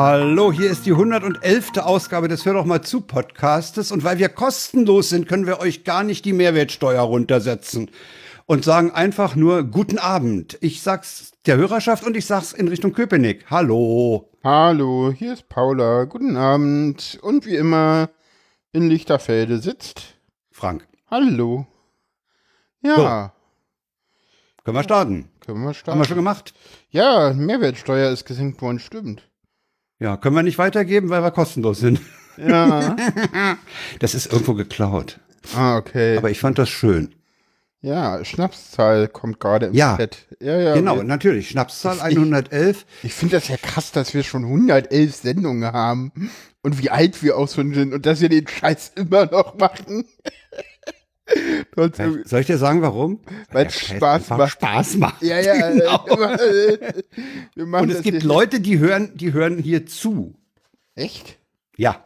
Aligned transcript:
Hallo, 0.00 0.52
hier 0.52 0.70
ist 0.70 0.86
die 0.86 0.92
111. 0.92 1.78
Ausgabe 1.78 2.28
des 2.28 2.46
Hör 2.46 2.54
doch 2.54 2.64
mal 2.64 2.82
zu 2.82 3.00
Podcastes 3.00 3.90
und 3.90 4.04
weil 4.04 4.18
wir 4.18 4.28
kostenlos 4.28 5.08
sind, 5.08 5.26
können 5.26 5.44
wir 5.44 5.58
euch 5.58 5.82
gar 5.82 6.04
nicht 6.04 6.24
die 6.24 6.32
Mehrwertsteuer 6.32 7.02
runtersetzen 7.02 7.90
und 8.46 8.62
sagen 8.64 8.92
einfach 8.92 9.34
nur 9.34 9.64
guten 9.64 9.98
Abend. 9.98 10.56
Ich 10.60 10.82
sag's 10.82 11.32
der 11.46 11.56
Hörerschaft 11.56 12.04
und 12.04 12.16
ich 12.16 12.26
sag's 12.26 12.52
in 12.52 12.68
Richtung 12.68 12.92
Köpenick. 12.92 13.46
Hallo. 13.50 14.30
Hallo, 14.44 15.12
hier 15.12 15.32
ist 15.32 15.48
Paula. 15.48 16.04
Guten 16.04 16.36
Abend. 16.36 17.18
Und 17.20 17.44
wie 17.44 17.56
immer 17.56 18.08
in 18.70 18.88
Lichterfelde 18.88 19.58
sitzt 19.58 20.14
Frank. 20.52 20.86
Hallo. 21.10 21.66
Ja. 22.82 23.32
Können 24.62 24.76
wir 24.76 24.84
starten? 24.84 25.28
Können 25.44 25.64
wir 25.64 25.74
starten. 25.74 25.90
Haben 25.90 26.04
wir 26.04 26.06
schon 26.06 26.18
gemacht? 26.18 26.54
Ja, 26.90 27.32
Mehrwertsteuer 27.32 28.12
ist 28.12 28.26
gesenkt 28.26 28.62
worden, 28.62 28.78
stimmt. 28.78 29.27
Ja, 30.00 30.16
können 30.16 30.36
wir 30.36 30.42
nicht 30.42 30.58
weitergeben, 30.58 31.08
weil 31.10 31.22
wir 31.22 31.30
kostenlos 31.30 31.78
sind. 31.80 32.00
Ja. 32.36 32.94
Das 33.98 34.14
ist 34.14 34.32
irgendwo 34.32 34.54
geklaut. 34.54 35.18
ah, 35.56 35.76
okay. 35.76 36.16
Aber 36.16 36.30
ich 36.30 36.38
fand 36.38 36.56
das 36.58 36.68
schön. 36.68 37.14
ja, 37.80 38.24
Schnapszahl 38.24 39.08
kommt 39.08 39.40
gerade 39.40 39.66
im 39.66 39.74
Ja. 39.74 39.96
Chat. 39.96 40.26
Ja, 40.40 40.56
ja. 40.58 40.74
genau, 40.74 40.96
wir- 40.96 41.04
natürlich. 41.04 41.48
Schnapszahl 41.48 42.00
111. 42.00 42.86
Ich 43.02 43.12
finde 43.14 43.36
das 43.36 43.48
ja 43.48 43.56
krass, 43.56 43.90
dass 43.92 44.14
wir 44.14 44.22
schon 44.22 44.44
111 44.44 45.14
Sendungen 45.16 45.72
haben 45.72 46.12
und 46.62 46.80
wie 46.82 46.90
alt 46.90 47.22
wir 47.24 47.36
auch 47.36 47.48
schon 47.48 47.74
sind 47.74 47.92
und 47.92 48.06
dass 48.06 48.20
wir 48.20 48.28
den 48.28 48.46
Scheiß 48.46 48.92
immer 48.94 49.26
noch 49.26 49.56
machen. 49.58 50.04
Soll 52.24 52.40
ich 52.40 52.46
dir 52.46 52.58
sagen, 52.58 52.82
warum? 52.82 53.20
Weil 53.50 53.66
es 53.66 53.78
Spaß 53.78 54.30
macht. 54.30 54.52
Spaß 54.52 54.96
macht. 54.96 55.22
ja, 55.22 55.38
ja, 55.40 55.70
Genau. 55.70 56.06
äh, 56.06 57.02
immer, 57.54 57.78
äh, 57.78 57.82
Und 57.82 57.90
es 57.90 58.02
gibt 58.02 58.22
Leute, 58.22 58.60
die 58.60 58.78
hören, 58.78 59.12
die 59.14 59.32
hören 59.32 59.58
hier 59.58 59.86
zu. 59.86 60.34
Echt? 60.94 61.38
Ja. 61.76 62.04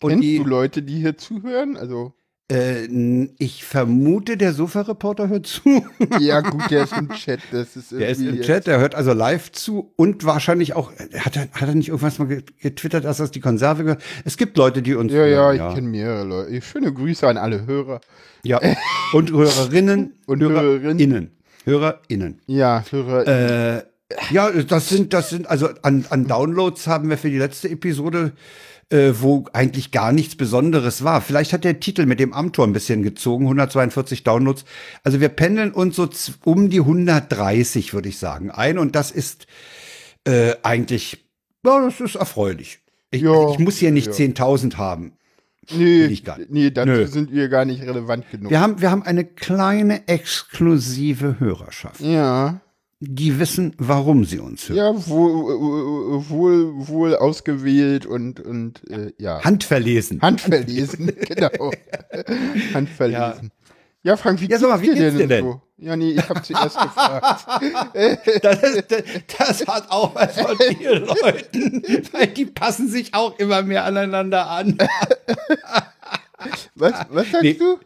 Und 0.00 0.10
Kennst 0.10 0.24
die, 0.24 0.38
du 0.38 0.44
Leute, 0.44 0.82
die 0.82 1.00
hier 1.00 1.16
zuhören? 1.16 1.76
Also, 1.76 2.14
ich 2.50 3.64
vermute, 3.64 4.38
der 4.38 4.54
Sofa-Reporter 4.54 5.28
hört 5.28 5.46
zu. 5.46 5.84
ja, 6.18 6.40
gut, 6.40 6.70
der 6.70 6.84
ist 6.84 6.96
im 6.96 7.08
Chat. 7.14 7.40
Das 7.52 7.76
ist 7.76 7.92
Der 7.92 8.08
ist 8.08 8.22
im 8.22 8.40
Chat, 8.40 8.66
der 8.66 8.80
hört 8.80 8.94
also 8.94 9.12
live 9.12 9.52
zu 9.52 9.92
und 9.96 10.24
wahrscheinlich 10.24 10.74
auch, 10.74 10.90
äh, 10.92 11.18
hat 11.18 11.36
er, 11.36 11.42
hat 11.52 11.68
er 11.68 11.74
nicht 11.74 11.88
irgendwas 11.88 12.18
mal 12.18 12.26
ge- 12.28 12.42
getwittert, 12.60 13.04
dass 13.04 13.18
das 13.18 13.30
die 13.32 13.40
Konserve 13.40 13.82
gehört? 13.84 14.02
Es 14.24 14.38
gibt 14.38 14.56
Leute, 14.56 14.80
die 14.80 14.94
uns 14.94 15.12
Ja, 15.12 15.26
ja, 15.26 15.36
hören, 15.52 15.68
ich 15.68 15.74
kenne 15.74 15.88
mehrere 15.88 16.24
Leute. 16.24 16.62
Schöne 16.62 16.90
Grüße 16.92 17.28
an 17.28 17.36
alle 17.36 17.66
Hörer. 17.66 18.00
ja. 18.44 18.58
Und 19.12 19.30
Hörerinnen 19.32 20.14
Und 20.24 20.40
Hörerinnen. 20.42 21.32
Hörerinnen. 21.66 22.40
Ja, 22.46 22.82
Hörer. 22.90 23.26
Äh, 23.76 23.82
ja, 24.30 24.50
das 24.50 24.88
sind, 24.88 25.12
das 25.12 25.28
sind, 25.28 25.50
also 25.50 25.68
an, 25.82 26.06
an 26.08 26.26
Downloads 26.26 26.86
haben 26.86 27.10
wir 27.10 27.18
für 27.18 27.28
die 27.28 27.36
letzte 27.36 27.68
Episode, 27.68 28.32
äh, 28.90 29.12
wo 29.18 29.44
eigentlich 29.52 29.90
gar 29.90 30.12
nichts 30.12 30.34
Besonderes 30.34 31.04
war. 31.04 31.20
Vielleicht 31.20 31.52
hat 31.52 31.64
der 31.64 31.80
Titel 31.80 32.06
mit 32.06 32.20
dem 32.20 32.32
Amtor 32.32 32.66
ein 32.66 32.72
bisschen 32.72 33.02
gezogen, 33.02 33.44
142 33.44 34.24
Downloads. 34.24 34.64
Also 35.04 35.20
wir 35.20 35.28
pendeln 35.28 35.72
uns 35.72 35.96
so 35.96 36.08
um 36.44 36.70
die 36.70 36.80
130, 36.80 37.92
würde 37.92 38.08
ich 38.08 38.18
sagen, 38.18 38.50
ein. 38.50 38.78
Und 38.78 38.96
das 38.96 39.10
ist 39.10 39.46
äh, 40.24 40.54
eigentlich, 40.62 41.24
ja, 41.64 41.84
das 41.84 42.00
ist 42.00 42.14
erfreulich. 42.14 42.80
Ich, 43.10 43.22
Ja, 43.22 43.50
ich 43.50 43.58
muss 43.58 43.76
hier 43.76 43.90
nicht 43.90 44.06
ja. 44.18 44.26
10.000 44.26 44.76
haben. 44.76 45.12
nee, 45.70 46.20
nee, 46.48 46.70
dazu 46.70 46.90
Nö. 46.90 47.06
sind 47.06 47.30
wir 47.30 47.48
gar 47.48 47.66
nicht 47.66 47.82
relevant 47.82 48.30
genug. 48.30 48.50
Wir 48.50 48.60
haben, 48.60 48.80
wir 48.80 48.90
haben 48.90 49.02
eine 49.02 49.24
kleine 49.24 50.08
exklusive 50.08 51.40
Hörerschaft. 51.40 52.00
Ja, 52.00 52.60
Die 53.00 53.38
wissen, 53.38 53.74
warum 53.78 54.24
sie 54.24 54.40
uns 54.40 54.68
hören. 54.68 54.76
ja, 54.76 55.06
wohl, 55.08 56.28
wohl, 56.28 56.88
wohl 56.88 57.14
ausgewählt 57.16 58.06
und, 58.06 58.40
und 58.40 58.82
äh, 58.90 59.12
ja. 59.18 59.42
Handverlesen. 59.44 60.20
Handverlesen, 60.20 61.06
genau. 61.28 61.70
Handverlesen. 62.74 63.52
Ja, 64.02 64.16
Frank, 64.16 64.40
wie 64.40 64.46
Ja, 64.48 64.58
sag 64.58 64.68
mal, 64.70 64.80
wie 64.80 64.86
geht's 64.94 65.16
dir 65.16 65.26
denn? 65.28 65.44
so? 65.44 65.62
Ja, 65.76 65.94
nee, 65.96 66.10
ich 66.10 66.28
habe 66.28 66.42
zuerst 66.42 66.76
gefragt. 66.80 67.46
Das, 68.42 68.60
das, 68.88 69.02
das 69.38 69.66
hat 69.66 69.90
auch 69.90 70.12
was 70.14 70.40
von 70.40 70.56
vielen 70.76 71.04
Leuten, 71.06 71.82
weil 72.12 72.26
die 72.28 72.46
passen 72.46 72.88
sich 72.88 73.14
auch 73.14 73.38
immer 73.38 73.62
mehr 73.62 73.84
aneinander 73.84 74.48
an. 74.50 74.76
Was, 76.74 76.92
was 77.10 77.30
sagst 77.30 77.42
Nee. 77.42 77.54
du? 77.54 77.78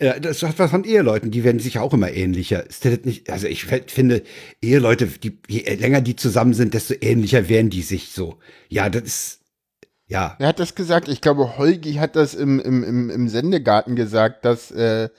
Ja, 0.00 0.18
das 0.18 0.42
hat 0.42 0.58
was 0.58 0.70
von 0.70 0.84
Eheleuten, 0.84 1.30
die 1.30 1.44
werden 1.44 1.60
sich 1.60 1.78
auch 1.78 1.92
immer 1.92 2.10
ähnlicher. 2.10 2.66
Ist 2.66 2.84
das 2.86 3.00
nicht, 3.04 3.28
also 3.28 3.46
ich 3.46 3.64
finde, 3.66 4.22
Eheleute, 4.62 5.06
die, 5.06 5.38
je 5.46 5.74
länger 5.74 6.00
die 6.00 6.16
zusammen 6.16 6.54
sind, 6.54 6.72
desto 6.72 6.94
ähnlicher 7.00 7.48
werden 7.50 7.68
die 7.70 7.82
sich 7.82 8.10
so. 8.10 8.38
Ja, 8.68 8.88
das 8.88 9.02
ist, 9.02 9.40
ja. 10.06 10.36
Wer 10.38 10.48
hat 10.48 10.58
das 10.58 10.74
gesagt? 10.74 11.08
Ich 11.08 11.20
glaube, 11.20 11.58
Holgi 11.58 11.94
hat 11.94 12.16
das 12.16 12.34
im, 12.34 12.58
im, 12.60 12.82
im, 12.82 13.10
im 13.10 13.28
Sendegarten 13.28 13.94
gesagt, 13.94 14.44
dass 14.46 14.70
äh, 14.70 15.10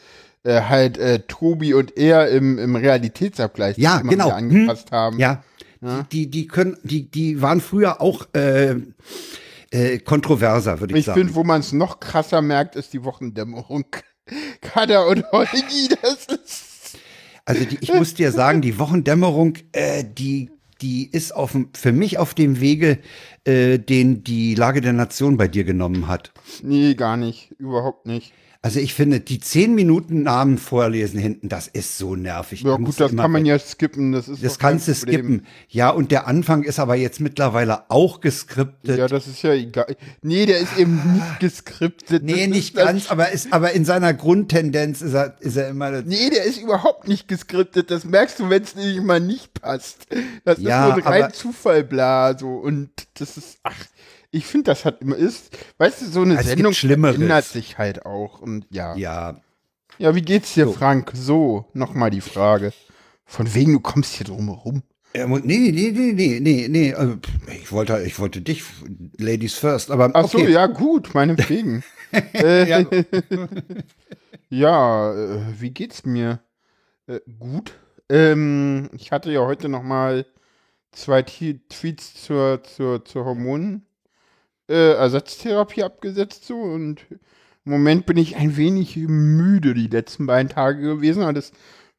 äh, 0.44 0.62
halt 0.62 0.98
äh, 0.98 1.19
Tobi 1.28 1.75
und 1.75 1.96
er 1.96 2.30
im, 2.30 2.58
im 2.58 2.75
Realitätsabgleich 2.75 3.78
Ja, 3.78 4.00
genau. 4.02 4.30
angepasst 4.30 4.92
haben. 4.92 5.19
Ja, 5.19 5.44
Die, 5.81 6.25
die, 6.25 6.30
die 6.31 6.48
können, 6.48 6.78
die, 6.84 7.09
die 7.09 7.42
waren 7.42 7.62
früher 7.62 8.02
auch 8.02 8.28
äh, 8.34 8.75
äh, 9.69 10.00
kontroverser, 10.00 10.80
würde 10.80 10.94
ich, 10.96 11.02
Ich 11.02 11.06
sagen. 11.06 11.19
finde, 11.19 11.36
wo 11.36 11.44
man 11.44 11.59
es 11.62 11.72
noch 11.72 12.00
krasser 12.00 12.42
merkt, 12.42 12.75
ist 12.75 12.94
die 12.94 13.03
Wochendämmerung. 13.03 13.86
Kada 14.61 15.03
und 15.03 15.25
Holgi, 15.31 15.89
das 16.01 16.25
ist. 16.25 16.97
Also 17.45 17.65
die, 17.65 17.77
ich 17.81 17.93
muss 17.93 18.13
dir 18.13 18.31
sagen, 18.31 18.61
die 18.61 18.77
Wochendämmerung, 18.79 19.57
äh, 19.71 20.03
die, 20.03 20.51
die 20.81 21.09
ist 21.09 21.33
auf, 21.33 21.57
für 21.73 21.91
mich 21.91 22.17
auf 22.17 22.33
dem 22.33 22.59
Wege, 22.59 22.99
äh, 23.45 23.77
den 23.79 24.23
die 24.23 24.55
Lage 24.55 24.81
der 24.81 24.93
Nation 24.93 25.37
bei 25.37 25.47
dir 25.47 25.63
genommen 25.63 26.07
hat. 26.07 26.31
Nee, 26.61 26.93
gar 26.95 27.17
nicht. 27.17 27.51
Überhaupt 27.57 28.05
nicht. 28.05 28.33
Also 28.63 28.79
ich 28.79 28.94
finde, 28.94 29.19
die 29.22 29.39
zehn 29.39 29.73
Minuten 29.73 30.22
Namen 30.22 30.59
vorlesen 30.59 31.19
hinten, 31.19 31.49
das 31.49 31.67
ist 31.67 31.97
so 31.97 32.16
nervig. 32.16 32.61
Ja, 32.61 32.75
gut, 32.75 32.99
das 32.99 33.16
kann 33.16 33.31
man 33.31 33.44
ja 33.44 33.57
skippen. 33.57 34.11
Das 34.11 34.27
ist 34.27 34.44
Das 34.44 34.59
kannst 34.59 34.88
du 34.88 34.94
skippen. 34.94 35.47
Ja, 35.67 35.89
und 35.89 36.11
der 36.11 36.27
Anfang 36.27 36.61
ist 36.61 36.77
aber 36.77 36.94
jetzt 36.94 37.19
mittlerweile 37.21 37.89
auch 37.89 38.21
geskriptet. 38.21 39.00
Ja, 39.00 39.07
das 39.07 39.25
ist 39.25 39.41
ja 39.41 39.53
egal. 39.53 39.95
Nee, 40.21 40.45
der 40.45 40.59
ist 40.59 40.77
eben 40.77 41.01
nicht 41.13 41.39
geskriptet. 41.39 42.21
nee, 42.21 42.45
Das 42.45 42.55
nicht 42.55 42.77
das- 42.77 42.85
ganz, 42.85 43.09
aber, 43.09 43.31
ist, 43.31 43.51
aber 43.51 43.71
in 43.71 43.83
seiner 43.83 44.13
Grundtendenz 44.13 45.01
ist 45.01 45.13
er, 45.16 45.41
ist 45.41 45.57
er 45.57 45.67
immer. 45.69 45.89
Nee, 46.03 46.29
der 46.29 46.44
ist 46.44 46.61
überhaupt 46.61 47.07
nicht 47.07 47.27
geskriptet. 47.27 47.89
Das 47.89 48.05
merkst 48.05 48.39
du, 48.39 48.50
wenn 48.51 48.61
es 48.61 48.75
nämlich 48.75 49.01
mal 49.01 49.19
nicht 49.19 49.59
passt. 49.59 50.05
Das 50.45 50.59
Ja, 50.59 50.89
ist 50.89 50.95
so 50.97 51.01
ein 51.01 51.07
rein 51.13 51.23
aber- 51.23 51.33
Zufall, 51.33 51.83
bla, 51.83 52.38
so. 52.38 52.50
Und 52.57 52.91
das 53.16 53.38
ist, 53.38 53.57
ach, 53.63 53.75
ich 54.31 54.46
finde, 54.46 54.66
das 54.72 54.86
hat 54.86 55.02
immer 55.02 55.16
ist, 55.16 55.58
weißt 55.78 56.02
du, 56.02 56.06
so 56.06 56.22
eine 56.22 56.36
gibt 56.38 56.47
Sendung 56.47 56.74
ändert 57.14 57.46
sich 57.46 57.78
halt 57.78 58.06
auch. 58.06 58.40
Und 58.42 58.66
ja. 58.72 58.96
Ja, 58.96 59.42
Ja, 59.97 60.16
wie 60.16 60.22
geht's 60.22 60.53
dir, 60.53 60.66
So. 60.66 60.74
Frank? 60.74 61.12
So, 61.14 61.66
nochmal 61.74 62.09
die 62.09 62.22
Frage. 62.22 62.74
Von 63.25 63.53
wegen, 63.53 63.74
du 63.74 63.80
kommst 63.80 64.14
hier 64.16 64.25
drum 64.25 64.47
herum. 64.47 64.84
Er 65.14 65.28
mu- 65.28 65.40
Nee, 65.44 65.72
nee, 65.74 65.92
nee, 65.92 66.14
nee, 66.14 66.40
nee, 66.40 66.68
nee. 66.69 66.94
also, 66.94 67.18
Ich 67.62 67.72
wollte, 67.72 68.02
ich 68.03 68.18
wollte 68.19 68.42
dich, 68.42 68.64
Ladies 69.18 69.56
first, 69.56 69.92
aber 69.92 70.09
Ach 70.14 70.28
so, 70.30 70.38
okay. 70.38 70.52
ja, 70.52 70.68
gut, 70.68 71.13
meinetwegen. 71.13 71.84
äh, 72.34 72.86
ja, 74.50 75.13
äh, 75.13 75.40
wie 75.59 75.72
geht's 75.72 76.06
mir? 76.06 76.40
Äh, 77.07 77.19
gut. 77.39 77.74
Ähm, 78.10 78.89
ich 78.94 79.12
hatte 79.12 79.31
ja 79.31 79.42
heute 79.42 79.69
noch 79.69 79.84
mal 79.84 80.25
zwei 80.92 81.22
T 81.22 81.60
Tweets 81.69 82.13
zur, 82.24 82.62
zur, 82.63 83.06
zur 83.06 83.25
Hormonen 83.25 83.86
äh, 84.68 84.94
Ersatztherapie 84.94 85.84
abgesetzt 85.84 86.46
so 86.46 86.56
und 86.58 87.06
im 87.66 87.72
Moment 87.72 88.06
bin 88.06 88.18
ich 88.18 88.36
ein 88.38 88.58
wenig 88.58 88.96
müde 88.98 89.74
die 89.74 89.88
letzten 89.88 90.25
beiden 90.25 90.50
Tage 90.50 90.81
gewesen, 90.81 91.22
aber 91.24 91.34
das 91.34 91.52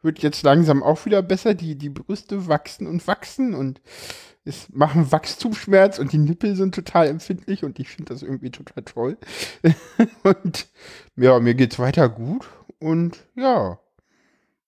wird 0.03 0.19
jetzt 0.19 0.43
langsam 0.43 0.83
auch 0.83 1.05
wieder 1.07 1.23
besser. 1.23 1.55
Die, 1.55 1.77
die 1.77 1.89
Brüste 1.91 2.49
wachsen 2.49 2.89
und 2.89 3.07
wachsen 3.07 3.55
und 3.55 3.81
es 4.45 4.69
machen 4.71 5.13
Wachstumsschmerz 5.13 6.01
und 6.01 6.13
die 6.13 6.19
Nippel 6.19 6.57
sind 6.57 6.75
total 6.75 7.07
empfindlich 7.07 7.63
und 7.63 7.79
ich 7.79 7.89
finde 7.89 8.13
das 8.13 8.23
irgendwie 8.23 8.51
total 8.51 8.83
toll. 8.83 9.17
und 10.25 10.67
ja, 11.17 11.39
mir 11.39 11.55
geht's 11.55 11.79
weiter 11.79 12.09
gut 12.09 12.49
und 12.81 13.19
ja, 13.37 13.79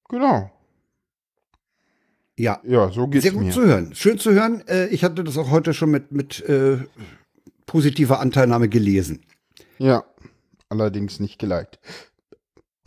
genau. 0.09 0.53
Ja, 2.37 2.61
Ja, 2.65 2.91
so 2.91 3.09
geht's 3.09 3.25
sehr 3.25 3.33
gut 3.33 3.45
mir. 3.45 3.53
zu 3.53 3.65
hören. 3.65 3.95
Schön 3.95 4.19
zu 4.19 4.33
hören. 4.33 4.63
Äh, 4.69 4.87
Ich 4.87 5.03
hatte 5.03 5.25
das 5.25 5.37
auch 5.39 5.51
heute 5.51 5.75
schon 5.75 5.91
mit, 5.91 6.13
mit 6.13 6.41
äh, 6.49 6.79
positiver 7.67 8.21
Anteilnahme 8.21 8.69
gelesen. 8.69 9.25
Ja, 9.79 10.05
allerdings 10.69 11.21
nicht 11.21 11.39
geliked. 11.39 11.79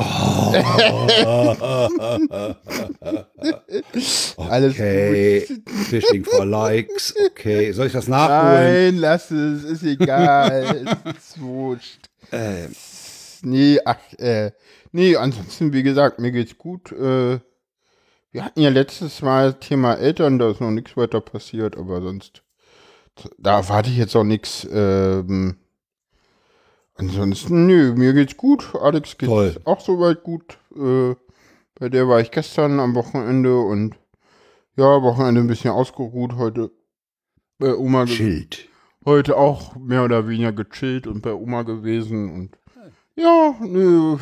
Alles 4.36 4.74
Okay. 4.74 5.46
Fishing 5.88 6.24
for 6.24 6.44
Likes. 6.44 7.14
Okay, 7.30 7.72
soll 7.72 7.86
ich 7.86 7.94
das 7.94 8.06
nachholen? 8.06 8.94
Nein, 8.94 8.98
lass 8.98 9.30
es, 9.30 9.64
ist 9.64 9.82
egal. 9.84 10.86
es 11.04 11.16
ist 11.16 11.40
wurscht. 11.40 12.10
Äh, 12.30 12.68
Nee, 13.42 13.78
ach, 13.84 13.98
äh, 14.18 14.50
nee, 14.92 15.16
ansonsten, 15.16 15.72
wie 15.72 15.82
gesagt, 15.82 16.18
mir 16.18 16.32
geht's 16.32 16.58
gut. 16.58 16.90
Äh, 16.92 17.38
wir 18.32 18.44
hatten 18.44 18.60
ja 18.60 18.70
letztes 18.70 19.22
Mal 19.22 19.54
Thema 19.54 19.94
Eltern, 19.94 20.38
da 20.38 20.50
ist 20.50 20.60
noch 20.60 20.70
nichts 20.70 20.96
weiter 20.96 21.20
passiert, 21.20 21.76
aber 21.76 22.00
sonst 22.02 22.42
da 23.38 23.58
erwarte 23.58 23.90
ich 23.90 23.96
jetzt 23.96 24.14
auch 24.16 24.24
nichts. 24.24 24.66
Ähm, 24.70 25.56
ansonsten, 26.94 27.66
nö, 27.66 27.94
mir 27.94 28.12
geht's 28.12 28.36
gut. 28.36 28.74
Alex 28.80 29.16
geht's 29.18 29.30
Toll. 29.30 29.56
auch 29.64 29.80
soweit 29.80 30.22
gut. 30.22 30.58
Äh, 30.76 31.14
bei 31.78 31.88
der 31.88 32.08
war 32.08 32.20
ich 32.20 32.30
gestern 32.30 32.80
am 32.80 32.94
Wochenende 32.94 33.58
und 33.58 33.94
ja, 34.76 35.02
Wochenende 35.02 35.40
ein 35.40 35.46
bisschen 35.46 35.70
ausgeruht. 35.70 36.34
Heute 36.36 36.70
bei 37.58 37.74
Oma, 37.74 38.04
ge- 38.04 38.14
Schild. 38.14 38.68
heute 39.04 39.36
auch 39.36 39.76
mehr 39.76 40.04
oder 40.04 40.28
weniger 40.28 40.52
gechillt 40.52 41.06
und 41.06 41.22
bei 41.22 41.32
Oma 41.32 41.62
gewesen 41.62 42.30
und 42.32 42.58
ja, 43.14 43.54
nö. 43.60 44.18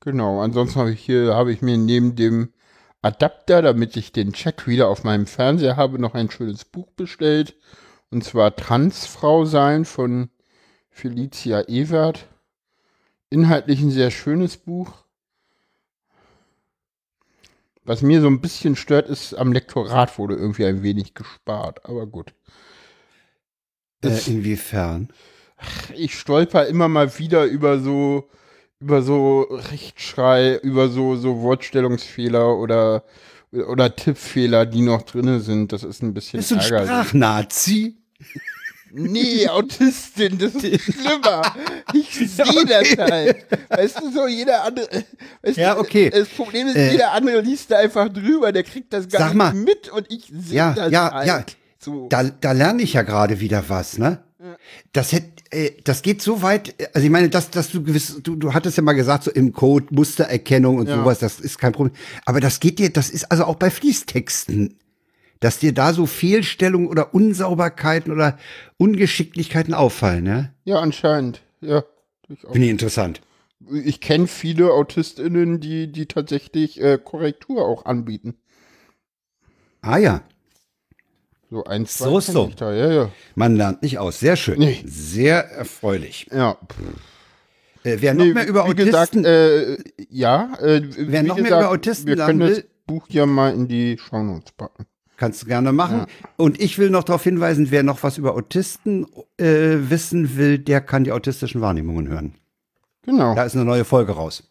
Genau, 0.00 0.40
ansonsten 0.42 0.78
habe 0.80 0.90
ich 0.92 1.00
hier, 1.00 1.34
habe 1.34 1.52
ich 1.52 1.62
mir 1.62 1.78
neben 1.78 2.16
dem 2.16 2.52
Adapter, 3.02 3.62
damit 3.62 3.96
ich 3.96 4.12
den 4.12 4.32
Chatreader 4.32 4.88
auf 4.88 5.04
meinem 5.04 5.26
Fernseher 5.26 5.76
habe, 5.76 5.98
noch 5.98 6.14
ein 6.14 6.30
schönes 6.30 6.64
Buch 6.64 6.90
bestellt. 6.92 7.56
Und 8.10 8.24
zwar 8.24 8.54
Transfrau 8.54 9.44
sein 9.44 9.84
von 9.84 10.30
Felicia 10.90 11.62
Ewert. 11.68 12.26
Inhaltlich 13.30 13.80
ein 13.80 13.90
sehr 13.90 14.10
schönes 14.10 14.56
Buch. 14.56 14.92
Was 17.84 18.02
mir 18.02 18.20
so 18.20 18.28
ein 18.28 18.40
bisschen 18.40 18.76
stört, 18.76 19.08
ist, 19.08 19.34
am 19.34 19.52
Lektorat 19.52 20.16
wurde 20.18 20.36
irgendwie 20.36 20.66
ein 20.66 20.82
wenig 20.82 21.14
gespart, 21.14 21.84
aber 21.84 22.06
gut. 22.06 22.32
Äh, 24.04 24.18
inwiefern? 24.26 25.12
ich 25.94 26.18
stolper 26.18 26.66
immer 26.66 26.88
mal 26.88 27.18
wieder 27.18 27.44
über 27.44 27.78
so 27.78 28.28
über 28.82 29.02
so 29.02 29.42
Rechtschrei, 29.50 30.56
über 30.56 30.88
so 30.88 31.16
so 31.16 31.40
Wortstellungsfehler 31.42 32.56
oder 32.58 33.04
oder 33.52 33.94
Tippfehler, 33.94 34.66
die 34.66 34.80
noch 34.82 35.02
drinne 35.02 35.40
sind. 35.40 35.72
Das 35.72 35.84
ist 35.84 36.02
ein 36.02 36.14
bisschen 36.14 36.38
Bist 36.38 36.50
du 36.50 36.54
ein 36.56 36.60
ärgerlich. 36.60 36.88
Sprachnazi? 36.88 37.96
Nee, 38.94 39.48
Autistin, 39.48 40.36
das 40.38 40.54
ist 40.54 40.82
schlimmer. 40.82 41.42
Ich 41.94 42.10
sehe 42.14 42.44
Okay. 42.60 42.64
das 42.68 42.98
halt. 43.10 43.46
Weißt 43.70 44.00
du, 44.00 44.12
so 44.12 44.26
jeder 44.26 44.64
andere. 44.64 45.04
Weißt 45.42 45.56
Ja, 45.56 45.74
du, 45.74 45.80
okay. 45.80 46.10
Das 46.10 46.28
Problem 46.28 46.66
ist, 46.68 46.76
Äh, 46.76 46.92
jeder 46.92 47.12
andere 47.12 47.40
liest 47.40 47.70
da 47.70 47.78
einfach 47.78 48.10
drüber, 48.10 48.52
der 48.52 48.64
kriegt 48.64 48.92
das 48.92 49.08
gar 49.08 49.28
Sag 49.28 49.34
mal. 49.34 49.52
nicht 49.54 49.64
mit 49.64 49.88
und 49.88 50.10
ich 50.10 50.26
sehe 50.26 50.56
Ja, 50.58 50.72
das 50.74 50.92
ja, 50.92 51.10
halt. 51.10 51.26
ja. 51.26 51.44
So. 51.78 52.06
Da, 52.10 52.22
da 52.24 52.52
lerne 52.52 52.82
ich 52.82 52.92
ja 52.92 53.02
gerade 53.02 53.40
wieder 53.40 53.64
was, 53.68 53.96
ne? 53.98 54.22
Das 54.92 55.12
hätte, 55.12 55.41
das 55.84 56.02
geht 56.02 56.22
so 56.22 56.42
weit, 56.42 56.80
äh, 56.80 56.88
also 56.94 57.04
ich 57.04 57.10
meine, 57.10 57.28
dass, 57.28 57.50
dass 57.50 57.70
du 57.70 57.82
gewiss, 57.82 58.20
du, 58.22 58.36
du 58.36 58.54
hattest 58.54 58.76
ja 58.76 58.82
mal 58.82 58.92
gesagt, 58.94 59.24
so 59.24 59.30
im 59.30 59.52
Code, 59.52 59.86
Mustererkennung 59.90 60.78
und 60.78 60.88
Ja. 60.88 60.96
sowas, 60.96 61.18
das 61.18 61.40
ist 61.40 61.58
kein 61.58 61.72
Problem. 61.72 61.94
Aber 62.24 62.40
das 62.40 62.60
geht 62.60 62.78
dir, 62.78 62.90
das 62.90 63.10
ist 63.10 63.30
also 63.30 63.44
auch 63.44 63.56
bei 63.56 63.70
Fließtexten, 63.70 64.78
dass 65.40 65.58
dir 65.58 65.72
da 65.74 65.92
so 65.92 66.06
Fehlstellungen 66.06 66.88
oder 66.88 67.14
Unsauberkeiten 67.14 68.12
oder 68.12 68.38
Ungeschicklichkeiten 68.78 69.74
auffallen, 69.74 70.24
ne? 70.24 70.54
Ja, 70.64 70.80
anscheinend. 70.80 71.42
Ja. 71.60 71.84
Finde 72.28 72.66
ich 72.66 72.70
interessant. 72.70 73.20
Ich 73.70 74.00
kenne 74.00 74.26
viele 74.26 74.72
AutistInnen, 74.72 75.60
die, 75.60 75.90
die 75.92 76.06
tatsächlich 76.06 76.80
äh, 76.80 76.98
Korrektur 77.02 77.64
auch 77.66 77.84
anbieten. 77.84 78.34
Ah 79.82 79.98
ja, 79.98 80.22
So 81.52 81.64
ein, 81.64 81.84
zwei 81.84 82.04
So 82.06 82.20
so. 82.20 82.50
Da. 82.56 82.72
Ja, 82.72 82.90
ja. 82.90 83.10
man 83.34 83.56
lernt 83.56 83.82
nicht 83.82 83.98
aus. 83.98 84.18
Sehr 84.20 84.36
schön. 84.36 84.58
Nee. 84.58 84.82
Sehr 84.86 85.50
erfreulich. 85.50 86.26
Ja. 86.32 86.56
Äh, 87.84 87.98
wer 88.00 88.14
noch 88.14 88.24
Nee, 88.24 88.32
mehr 88.32 88.46
über 88.48 88.66
wie 88.70 88.74
gesagt, 88.74 89.14
Autisten, 89.14 89.24
äh, 89.26 89.76
ja. 90.08 90.54
Äh, 90.62 90.80
Wer 90.96 91.22
noch 91.22 91.34
mehr 91.36 91.44
gesagt, 91.44 91.62
über 91.62 91.70
Autisten 91.70 92.06
Wir 92.06 92.16
lernen 92.16 92.38
können 92.38 92.48
das 92.48 92.58
will- 92.60 92.68
Buch 92.86 93.04
ja 93.10 93.26
mal 93.26 93.52
in 93.52 93.68
die 93.68 93.98
Shownotes 93.98 94.52
packen. 94.52 94.86
Kannst 95.18 95.42
du 95.42 95.46
gerne 95.46 95.72
machen. 95.72 96.06
Und 96.38 96.58
ich 96.58 96.78
will 96.78 96.88
noch 96.88 97.04
darauf 97.04 97.22
hinweisen, 97.22 97.66
wer 97.70 97.82
noch 97.82 98.02
was 98.02 98.16
über 98.16 98.34
Autisten 98.34 99.06
äh, 99.36 99.76
wissen 99.90 100.38
will, 100.38 100.58
der 100.58 100.80
kann 100.80 101.04
die 101.04 101.12
autistischen 101.12 101.60
Wahrnehmungen 101.60 102.08
hören. 102.08 102.34
Genau. 103.02 103.34
Da 103.34 103.44
ist 103.44 103.54
eine 103.54 103.66
neue 103.66 103.84
Folge 103.84 104.12
raus. 104.12 104.48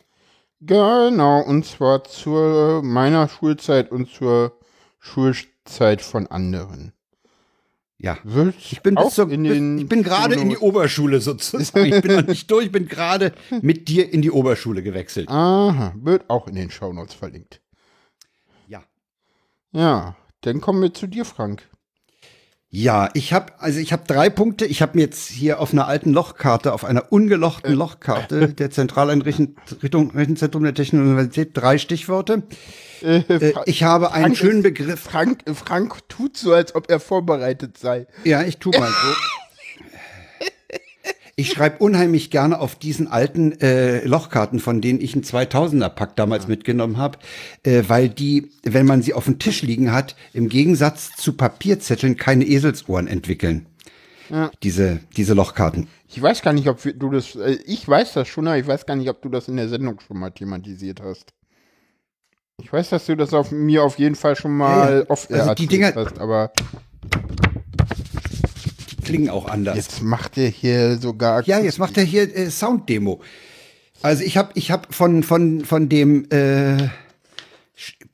Genau, 0.62 1.42
und 1.42 1.66
zwar 1.66 2.04
zur 2.04 2.84
meiner 2.84 3.28
Schulzeit 3.28 3.92
und 3.92 4.08
zur 4.08 4.54
Schulzeit 5.00 5.48
von 6.02 6.28
anderen. 6.28 6.94
Ja. 7.98 8.18
Wird 8.24 8.56
Ich 8.58 8.82
bin, 8.82 8.96
bis 8.96 9.18
ich 9.18 9.88
bin 9.88 10.04
gerade 10.04 10.36
in 10.36 10.50
die 10.50 10.58
Oberschule 10.58 11.22
sozusagen. 11.22 11.86
Ich 11.86 12.02
bin 12.02 12.16
noch 12.16 12.28
nicht 12.28 12.50
durch, 12.50 12.66
ich 12.66 12.72
bin 12.72 12.88
gerade 12.88 13.34
mit 13.62 13.88
dir 13.88 14.12
in 14.12 14.24
die 14.24 14.32
Oberschule 14.32 14.82
gewechselt. 14.82 15.30
Aha, 15.30 15.94
wird 15.96 16.28
auch 16.30 16.48
in 16.48 16.56
den 16.56 16.72
Shownotes 16.72 17.14
verlinkt. 17.14 17.62
Ja. 18.68 18.84
Ja, 19.72 20.16
dann 20.42 20.62
kommen 20.62 20.82
wir 20.82 20.94
zu 20.94 21.06
dir, 21.06 21.26
Frank. 21.26 21.70
Ja, 22.74 23.10
ich 23.14 23.34
habe 23.34 23.52
also 23.60 23.80
ich 23.80 23.92
habe 23.92 24.04
drei 24.08 24.30
Punkte. 24.30 24.66
Ich 24.66 24.82
habe 24.82 24.94
mir 24.96 25.02
jetzt 25.02 25.28
hier 25.28 25.60
auf 25.60 25.74
einer 25.74 25.88
alten 25.88 26.14
Lochkarte, 26.14 26.72
auf 26.72 26.86
einer 26.86 27.12
ungelochten 27.12 27.74
Lochkarte 27.74 28.48
der 28.54 28.72
Zentraleinrichtung 28.72 30.12
Rechenzentrum 30.12 30.64
der 30.64 30.74
Technischen 30.74 31.06
Universität 31.06 31.50
drei 31.54 31.78
Stichworte. 31.78 32.44
Äh, 33.02 33.18
Äh, 33.28 33.54
ich 33.66 33.84
habe 33.84 34.14
einen 34.14 34.26
Frank 34.26 34.38
schönen 34.38 34.64
Begriff. 34.64 35.02
Frank, 35.02 35.44
Frank 35.54 36.08
tut 36.08 36.38
so, 36.38 36.54
als 36.54 36.74
ob 36.74 36.90
er 36.90 37.02
vorbereitet 37.02 37.78
sei. 37.78 38.08
Ja, 38.24 38.44
ich 38.44 38.58
tu 38.58 38.70
mal 38.70 38.88
so. 38.88 39.16
Ich 41.42 41.52
schreibe 41.52 41.80
unheimlich 41.80 42.30
gerne 42.30 42.60
auf 42.60 42.76
diesen 42.76 43.08
alten 43.08 43.60
äh, 43.62 44.06
Lochkarten, 44.06 44.60
von 44.60 44.80
denen 44.80 45.02
ich 45.02 45.14
einen 45.16 45.24
2000er 45.24 45.90
Pack 45.90 46.16
damals 46.16 46.48
mitgenommen 46.48 46.98
habe, 46.98 47.18
äh, 47.64 47.84
weil 47.88 48.10
die, 48.10 48.52
wenn 48.64 48.86
man 48.86 49.02
sie 49.02 49.14
auf 49.16 49.26
dem 49.26 49.40
Tisch 49.40 49.64
liegen 49.64 49.92
hat, 49.92 50.16
im 50.34 50.50
Gegensatz 50.50 51.10
zu 51.18 51.34
Papierzetteln 51.34 52.16
keine 52.16 52.46
Eselsohren 52.46 53.08
entwickeln. 53.08 53.66
Diese, 54.64 55.02
diese 55.18 55.34
Lochkarten. 55.34 55.88
Ich 56.08 56.22
weiß 56.22 56.42
gar 56.42 56.54
nicht, 56.54 56.70
ob 56.70 56.80
du 56.84 57.10
das. 57.10 57.36
Äh, 57.36 57.58
ich 57.66 57.86
weiß 57.86 58.14
das 58.14 58.28
schon, 58.30 58.48
aber 58.48 58.58
ich 58.58 58.66
weiß 58.68 58.86
gar 58.86 58.96
nicht, 58.96 59.10
ob 59.10 59.22
du 59.22 59.28
das 59.28 59.50
in 59.50 59.58
der 59.58 59.68
Sendung 59.68 60.00
schon 60.00 60.20
mal 60.20 60.30
thematisiert 60.30 61.02
hast. 61.02 61.34
Ich 62.62 62.72
weiß, 62.72 62.90
dass 62.92 63.08
du 63.08 63.18
das 63.18 63.34
auf 63.34 63.52
mir 63.52 63.84
auf 63.84 63.98
jeden 64.00 64.16
Fall 64.16 64.36
schon 64.38 64.56
mal 64.56 64.90
Ja, 64.92 65.00
ja. 65.00 65.10
oft 65.10 65.34
Also 65.34 65.54
die 65.56 65.68
Dinger- 65.68 65.94
hast, 65.96 66.20
aber 66.20 66.52
klingen 69.02 69.30
auch 69.30 69.48
anders. 69.48 69.76
jetzt 69.76 70.02
macht 70.02 70.38
er 70.38 70.48
hier 70.48 70.98
sogar. 70.98 71.44
Ja, 71.46 71.60
jetzt 71.60 71.80
macht 71.80 71.98
er 71.98 72.04
hier 72.04 72.36
äh, 72.36 72.50
Sounddemo. 72.50 73.22
Also 74.02 74.24
ich 74.24 74.38
habe 74.38 74.52
ich 74.56 74.72
hab 74.72 74.94
von, 74.94 75.24
von, 75.24 75.64
von 75.64 75.90
dem 75.90 76.30
äh, 76.32 76.90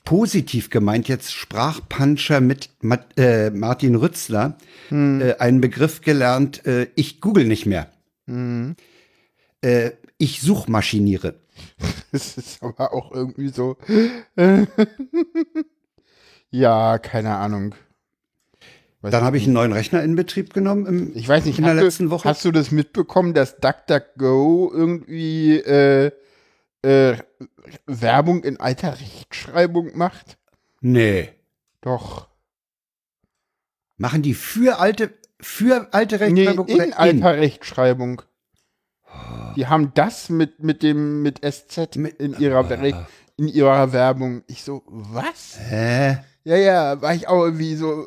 positiv 0.04 0.70
gemeint 0.70 1.08
jetzt 1.08 1.34
Sprachpuncher 1.34 2.42
mit 2.42 2.70
Ma 2.82 2.98
äh, 3.18 3.50
Martin 3.50 3.96
Rützler 3.96 4.58
äh, 4.92 5.34
einen 5.36 5.62
Begriff 5.62 6.02
gelernt, 6.02 6.66
äh, 6.66 6.88
ich 6.96 7.20
google 7.22 7.46
nicht 7.46 7.66
mehr. 7.66 7.92
Äh, 9.62 9.92
ich 10.18 10.42
suchmaschiniere. 10.42 11.36
Das 12.14 12.38
ist 12.38 12.64
aber 12.64 12.94
auch 12.94 13.12
irgendwie 13.12 13.50
so. 13.50 13.76
ja, 16.50 16.98
keine 17.00 17.36
Ahnung. 17.36 17.76
Weiß 19.02 19.12
Dann 19.12 19.24
habe 19.24 19.38
ich 19.38 19.44
einen 19.44 19.54
neuen 19.54 19.74
Rechner 19.74 20.02
in 20.04 20.16
Betrieb 20.16 20.54
genommen 20.54 20.86
im, 20.88 21.12
Ich 21.16 21.28
weiß 21.28 21.46
nicht, 21.46 21.60
in 21.60 21.66
der 21.66 21.76
letzten 21.76 22.06
du, 22.06 22.12
Woche. 22.12 22.28
hast 22.28 22.44
du 22.46 22.52
das 22.52 22.72
mitbekommen, 22.72 23.34
dass 23.34 23.58
DuckDuckGo 23.58 24.72
irgendwie 24.74 25.58
äh, 25.60 26.12
äh, 26.82 27.18
Werbung 27.86 28.44
in 28.44 28.60
alter 28.60 29.00
Rechtschreibung 29.00 29.96
macht? 29.98 30.38
nee. 30.82 31.30
Doch. 31.82 32.28
Machen 33.98 34.22
die 34.24 34.34
für 34.34 34.80
alte, 34.80 35.12
für 35.40 35.88
alte 35.94 36.18
Nee, 36.18 36.48
Rechtschreibung 36.48 36.68
in 36.68 36.76
oder 36.76 36.86
in? 36.86 36.94
alter 36.94 37.38
Rechtschreibung. 37.38 38.22
Die 39.56 39.68
haben 39.68 39.92
das 39.96 40.30
mit, 40.30 40.62
mit 40.64 40.84
dem 40.84 41.22
mit 41.22 41.40
SZ 41.44 41.96
Mit- 41.96 42.20
in 42.20 42.38
ihrer 42.40 42.68
Re- 42.70 43.08
in 43.38 43.48
ihrer 43.48 43.92
Werbung. 43.94 44.44
Ich 44.48 44.64
so, 44.64 44.84
was? 44.88 45.58
Hä? 45.60 46.18
Ja, 46.44 46.56
ja, 46.58 47.02
war 47.02 47.14
ich 47.16 47.28
auch 47.28 47.44
irgendwie 47.44 47.76
so. 47.76 48.04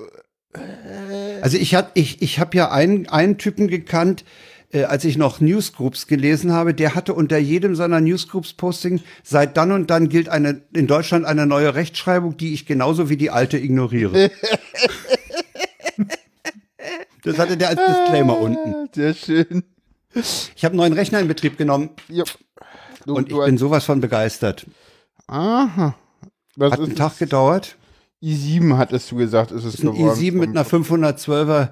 Also 1.43 1.57
ich 1.57 1.75
hab, 1.75 1.93
ich, 1.95 2.23
ich 2.23 2.39
hab 2.41 2.55
ja 2.55 2.71
einen, 2.71 3.09
einen 3.09 3.39
Typen 3.39 3.69
gekannt, 3.69 4.25
äh, 4.73 4.85
als 4.85 5.05
ich 5.05 5.17
noch 5.17 5.41
Newsgroups 5.41 6.07
gelesen 6.07 6.53
habe, 6.53 6.75
der 6.75 6.95
hatte 6.95 7.15
unter 7.15 7.39
jedem 7.39 7.75
seiner 7.77 8.01
Newsgroups-Posting, 8.01 9.01
seit 9.23 9.57
dann 9.57 9.73
und 9.73 9.91
dann 9.91 10.09
gilt 10.09 10.29
eine, 10.29 10.63
in 10.73 10.87
Deutschland 10.87 11.25
eine 11.25 11.47
neue 11.47 11.75
Rechtschreibung, 11.75 12.37
die 12.37 12.53
ich 12.55 12.67
genauso 12.67 13.09
wie 13.09 13.17
die 13.17 13.31
alte 13.31 13.59
ignoriere. 13.59 14.31
das 17.25 17.39
hatte 17.39 17.57
der 17.57 17.71
als 17.71 17.81
Disclaimer 17.85 18.39
unten. 18.39 18.75
Ah, 18.75 18.87
Sehr 18.95 19.15
schön. 19.15 19.65
Ich 20.15 20.65
habe 20.65 20.73
einen 20.73 20.77
neuen 20.79 20.93
Rechner 20.93 21.21
in 21.21 21.29
Betrieb 21.29 21.57
genommen 21.57 21.91
Ja. 22.09 22.25
Du, 23.07 23.15
und 23.15 23.31
ich 23.31 23.39
bin 23.39 23.57
sowas 23.57 23.85
von 23.85 24.01
begeistert. 24.01 24.67
Aha. 25.27 25.95
Was 26.57 26.73
Hat 26.73 26.81
einen 26.81 26.97
Tag 26.97 27.19
gedauert. 27.19 27.77
I7 28.23 28.77
hattest 28.77 29.11
du 29.11 29.17
gesagt, 29.17 29.51
ist 29.51 29.65
es 29.65 29.83
Ein 29.83 29.93
geworden. 29.93 30.19
i7 30.19 30.33
mit 30.33 30.51
einer 30.51 30.65
512er 30.65 31.71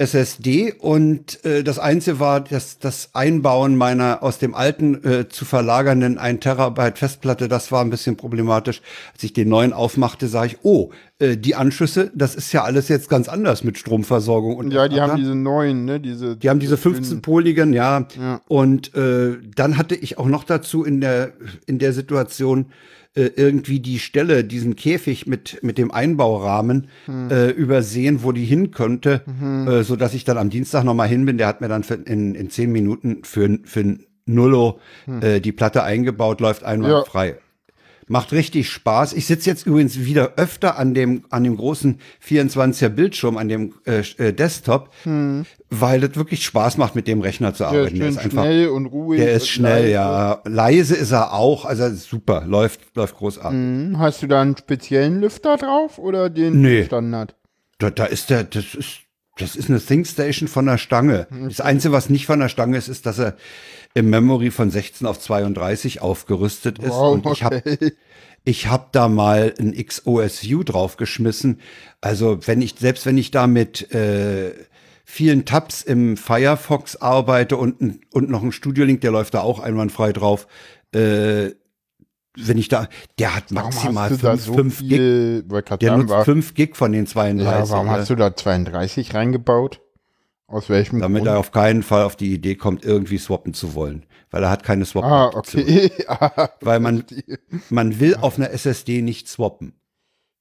SSD 0.00 0.72
und 0.78 1.44
äh, 1.44 1.62
das 1.62 1.78
Einzige 1.78 2.18
war, 2.20 2.40
dass 2.40 2.78
das 2.78 3.10
Einbauen 3.12 3.76
meiner 3.76 4.22
aus 4.22 4.38
dem 4.38 4.54
alten 4.54 5.04
äh, 5.04 5.28
zu 5.28 5.44
verlagernden 5.44 6.16
1 6.16 6.40
Terabyte 6.40 6.96
Festplatte, 6.98 7.48
das 7.48 7.70
war 7.70 7.82
ein 7.82 7.90
bisschen 7.90 8.16
problematisch. 8.16 8.80
Als 9.12 9.22
ich 9.22 9.34
den 9.34 9.50
neuen 9.50 9.74
aufmachte, 9.74 10.26
sah 10.26 10.46
ich, 10.46 10.58
oh, 10.62 10.90
äh, 11.18 11.36
die 11.36 11.54
Anschlüsse, 11.54 12.10
das 12.14 12.34
ist 12.34 12.50
ja 12.52 12.64
alles 12.64 12.88
jetzt 12.88 13.10
ganz 13.10 13.28
anders 13.28 13.62
mit 13.62 13.76
Stromversorgung. 13.76 14.56
Und 14.56 14.72
ja, 14.72 14.88
die 14.88 15.02
haben 15.02 15.16
diese 15.16 15.34
neuen, 15.34 15.84
ne? 15.84 16.00
Diese, 16.00 16.34
die 16.34 16.48
haben 16.48 16.60
diese 16.60 16.76
15-poligen, 16.76 17.74
ja. 17.74 18.06
ja. 18.18 18.40
Und 18.48 18.94
äh, 18.94 19.36
dann 19.54 19.76
hatte 19.76 19.96
ich 19.96 20.16
auch 20.16 20.28
noch 20.28 20.44
dazu 20.44 20.82
in 20.82 21.02
der, 21.02 21.32
in 21.66 21.78
der 21.78 21.92
Situation, 21.92 22.72
äh, 23.14 23.30
irgendwie 23.34 23.80
die 23.80 23.98
Stelle, 23.98 24.44
diesen 24.44 24.76
Käfig 24.76 25.26
mit, 25.26 25.58
mit 25.62 25.78
dem 25.78 25.90
Einbaurahmen 25.90 26.88
hm. 27.06 27.30
äh, 27.30 27.50
übersehen, 27.50 28.22
wo 28.22 28.32
die 28.32 28.44
hin 28.44 28.70
könnte, 28.70 29.22
mhm. 29.26 29.66
äh, 29.66 29.82
so 29.82 29.96
dass 29.96 30.14
ich 30.14 30.24
dann 30.24 30.38
am 30.38 30.50
Dienstag 30.50 30.84
nochmal 30.84 31.08
hin 31.08 31.26
bin. 31.26 31.36
Der 31.36 31.48
hat 31.48 31.60
mir 31.60 31.68
dann 31.68 31.82
für, 31.82 31.94
in, 31.94 32.34
in 32.34 32.50
zehn 32.50 32.70
Minuten 32.70 33.24
für, 33.24 33.58
für 33.64 33.98
Nullo 34.26 34.78
hm. 35.06 35.22
äh, 35.22 35.40
die 35.40 35.52
Platte 35.52 35.82
eingebaut, 35.82 36.40
läuft 36.40 36.62
einmal 36.62 36.90
ja. 36.90 37.04
frei. 37.04 37.36
Macht 38.10 38.32
richtig 38.32 38.68
Spaß. 38.68 39.12
Ich 39.12 39.26
sitze 39.26 39.48
jetzt 39.48 39.66
übrigens 39.66 40.00
wieder 40.00 40.32
öfter 40.36 40.76
an 40.76 40.94
dem, 40.94 41.26
an 41.30 41.44
dem 41.44 41.56
großen 41.56 42.00
24er 42.26 42.88
Bildschirm, 42.88 43.36
an 43.36 43.48
dem 43.48 43.74
äh, 43.86 44.02
äh, 44.18 44.32
Desktop, 44.32 44.90
hm. 45.04 45.46
weil 45.68 46.00
das 46.00 46.16
wirklich 46.16 46.44
Spaß 46.44 46.76
macht, 46.76 46.96
mit 46.96 47.06
dem 47.06 47.20
Rechner 47.20 47.54
zu 47.54 47.66
arbeiten. 47.66 48.00
Der 48.00 48.08
ist, 48.08 48.16
der 48.16 48.24
ist 48.24 48.24
einfach, 48.24 48.42
schnell 48.42 48.68
und 48.70 48.86
ruhig. 48.86 49.20
Der 49.20 49.32
ist 49.34 49.48
schnell, 49.48 49.82
leise. 49.82 49.90
ja. 49.92 50.40
Leise 50.44 50.96
ist 50.96 51.12
er 51.12 51.32
auch, 51.32 51.64
also 51.64 51.88
super, 51.94 52.42
läuft, 52.44 52.80
läuft 52.96 53.14
großartig. 53.14 53.56
Hm. 53.56 53.98
Hast 53.98 54.24
du 54.24 54.26
da 54.26 54.42
einen 54.42 54.56
speziellen 54.56 55.20
Lüfter 55.20 55.56
drauf 55.56 55.98
oder 55.98 56.30
den 56.30 56.60
nee. 56.60 56.82
Standard? 56.82 57.36
Da, 57.78 57.90
da 57.90 58.06
ist 58.06 58.28
der, 58.30 58.42
das 58.42 58.74
ist, 58.74 59.02
das 59.40 59.56
ist 59.56 59.68
eine 59.68 59.80
ThinkStation 59.80 60.48
von 60.48 60.66
der 60.66 60.78
Stange. 60.78 61.26
Okay. 61.30 61.44
Das 61.48 61.60
Einzige, 61.60 61.92
was 61.92 62.10
nicht 62.10 62.26
von 62.26 62.40
der 62.40 62.48
Stange 62.48 62.76
ist, 62.76 62.88
ist, 62.88 63.06
dass 63.06 63.18
er 63.18 63.36
im 63.94 64.10
Memory 64.10 64.50
von 64.50 64.70
16 64.70 65.06
auf 65.06 65.18
32 65.18 66.00
aufgerüstet 66.00 66.78
ist. 66.78 66.90
Wow, 66.90 67.14
und 67.14 67.26
ich 67.32 67.42
habe 67.42 67.62
ich 68.44 68.68
hab 68.68 68.92
da 68.92 69.08
mal 69.08 69.54
ein 69.58 69.74
XOS 69.74 70.46
draufgeschmissen. 70.64 71.60
Also 72.00 72.38
wenn 72.46 72.62
ich, 72.62 72.74
selbst 72.78 73.06
wenn 73.06 73.18
ich 73.18 73.30
da 73.30 73.46
mit 73.46 73.92
äh, 73.92 74.52
vielen 75.04 75.44
Tabs 75.44 75.82
im 75.82 76.16
Firefox 76.16 76.96
arbeite 76.96 77.56
und, 77.56 78.00
und 78.12 78.30
noch 78.30 78.42
ein 78.42 78.52
Studio 78.52 78.84
Link, 78.84 79.00
der 79.00 79.10
läuft 79.10 79.34
da 79.34 79.40
auch 79.40 79.58
einwandfrei 79.58 80.12
drauf. 80.12 80.46
Äh, 80.94 81.50
wenn 82.36 82.58
ich 82.58 82.68
da, 82.68 82.88
der 83.18 83.34
hat 83.36 83.50
maximal 83.50 84.08
5 84.10 84.42
so 84.44 84.54
Gig. 84.84 85.44
Der 85.80 85.96
nutzt 85.96 86.14
5 86.24 86.54
Gig 86.54 86.76
von 86.76 86.92
den 86.92 87.06
32. 87.06 87.44
Ja, 87.44 87.68
warum 87.70 87.90
hast 87.90 88.10
du 88.10 88.14
da 88.16 88.34
32 88.34 89.14
reingebaut? 89.14 89.80
Aus 90.46 90.68
welchem 90.68 90.98
Damit 91.00 91.22
Grund? 91.22 91.28
er 91.34 91.38
auf 91.38 91.52
keinen 91.52 91.82
Fall 91.84 92.02
auf 92.02 92.16
die 92.16 92.34
Idee 92.34 92.56
kommt, 92.56 92.84
irgendwie 92.84 93.18
swappen 93.18 93.54
zu 93.54 93.74
wollen. 93.74 94.04
Weil 94.30 94.42
er 94.42 94.50
hat 94.50 94.64
keine 94.64 94.84
swap 94.84 95.04
Ah, 95.04 95.26
okay. 95.28 95.92
weil 96.60 96.80
man, 96.80 97.04
man 97.68 98.00
will 98.00 98.16
auf 98.16 98.36
einer 98.36 98.50
SSD 98.50 99.02
nicht 99.02 99.28
swappen. 99.28 99.74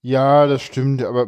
Ja, 0.02 0.48
das 0.48 0.62
stimmt, 0.64 1.04
aber 1.04 1.28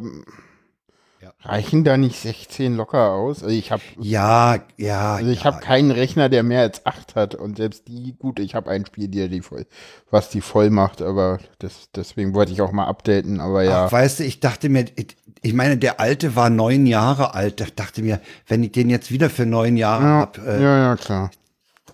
ja. 1.22 1.34
reichen 1.42 1.84
da 1.84 1.98
nicht 1.98 2.20
16 2.20 2.75
locker 2.75 3.12
aus? 3.12 3.44
Also 3.44 3.56
ich 3.56 3.72
habe 3.72 3.82
Ja, 4.00 4.60
ja. 4.78 5.16
Also 5.16 5.32
ich 5.32 5.40
ja. 5.40 5.46
habe 5.46 5.60
keinen 5.60 5.92
Rechner, 5.92 6.30
der 6.30 6.44
mehr 6.44 6.62
als 6.62 6.86
8 6.86 7.16
hat 7.16 7.36
und 7.36 7.58
selbst 7.58 7.88
die, 7.88 8.16
gut, 8.18 8.40
ich 8.40 8.56
habe 8.56 8.70
ein 8.70 8.86
Spiel, 8.86 9.08
der 9.08 9.28
die 9.28 9.42
voll, 9.42 9.66
was 10.10 10.30
die 10.30 10.42
voll 10.42 10.70
macht, 10.70 11.01
aber 11.01 11.40
das, 11.60 11.90
deswegen 11.96 12.34
wollte 12.34 12.51
ich 12.51 12.62
auch 12.62 12.72
mal 12.72 12.86
updaten, 12.86 13.40
aber 13.40 13.63
ja. 13.63 13.86
Ach, 13.86 13.92
weißt 13.92 14.20
du, 14.20 14.24
ich 14.24 14.40
dachte 14.40 14.70
mir, 14.70 14.86
ich 15.42 15.54
meine, 15.54 15.78
der 15.78 16.00
alte 16.00 16.36
war 16.36 16.50
neun 16.50 16.86
Jahre 16.86 17.34
alt. 17.34 17.62
Ich 17.62 17.74
dachte 17.74 18.04
mir, 18.04 18.22
wenn 18.48 18.63
ich 18.63 18.72
den 18.72 18.90
jetzt 18.90 19.12
wieder 19.12 19.30
für 19.30 19.46
neun 19.46 19.75
Jahre 19.75 20.04
ja, 20.04 20.20
hab, 20.20 20.38
äh, 20.38 20.62
ja, 20.62 20.78
ja, 20.78 20.96
klar. 20.96 21.32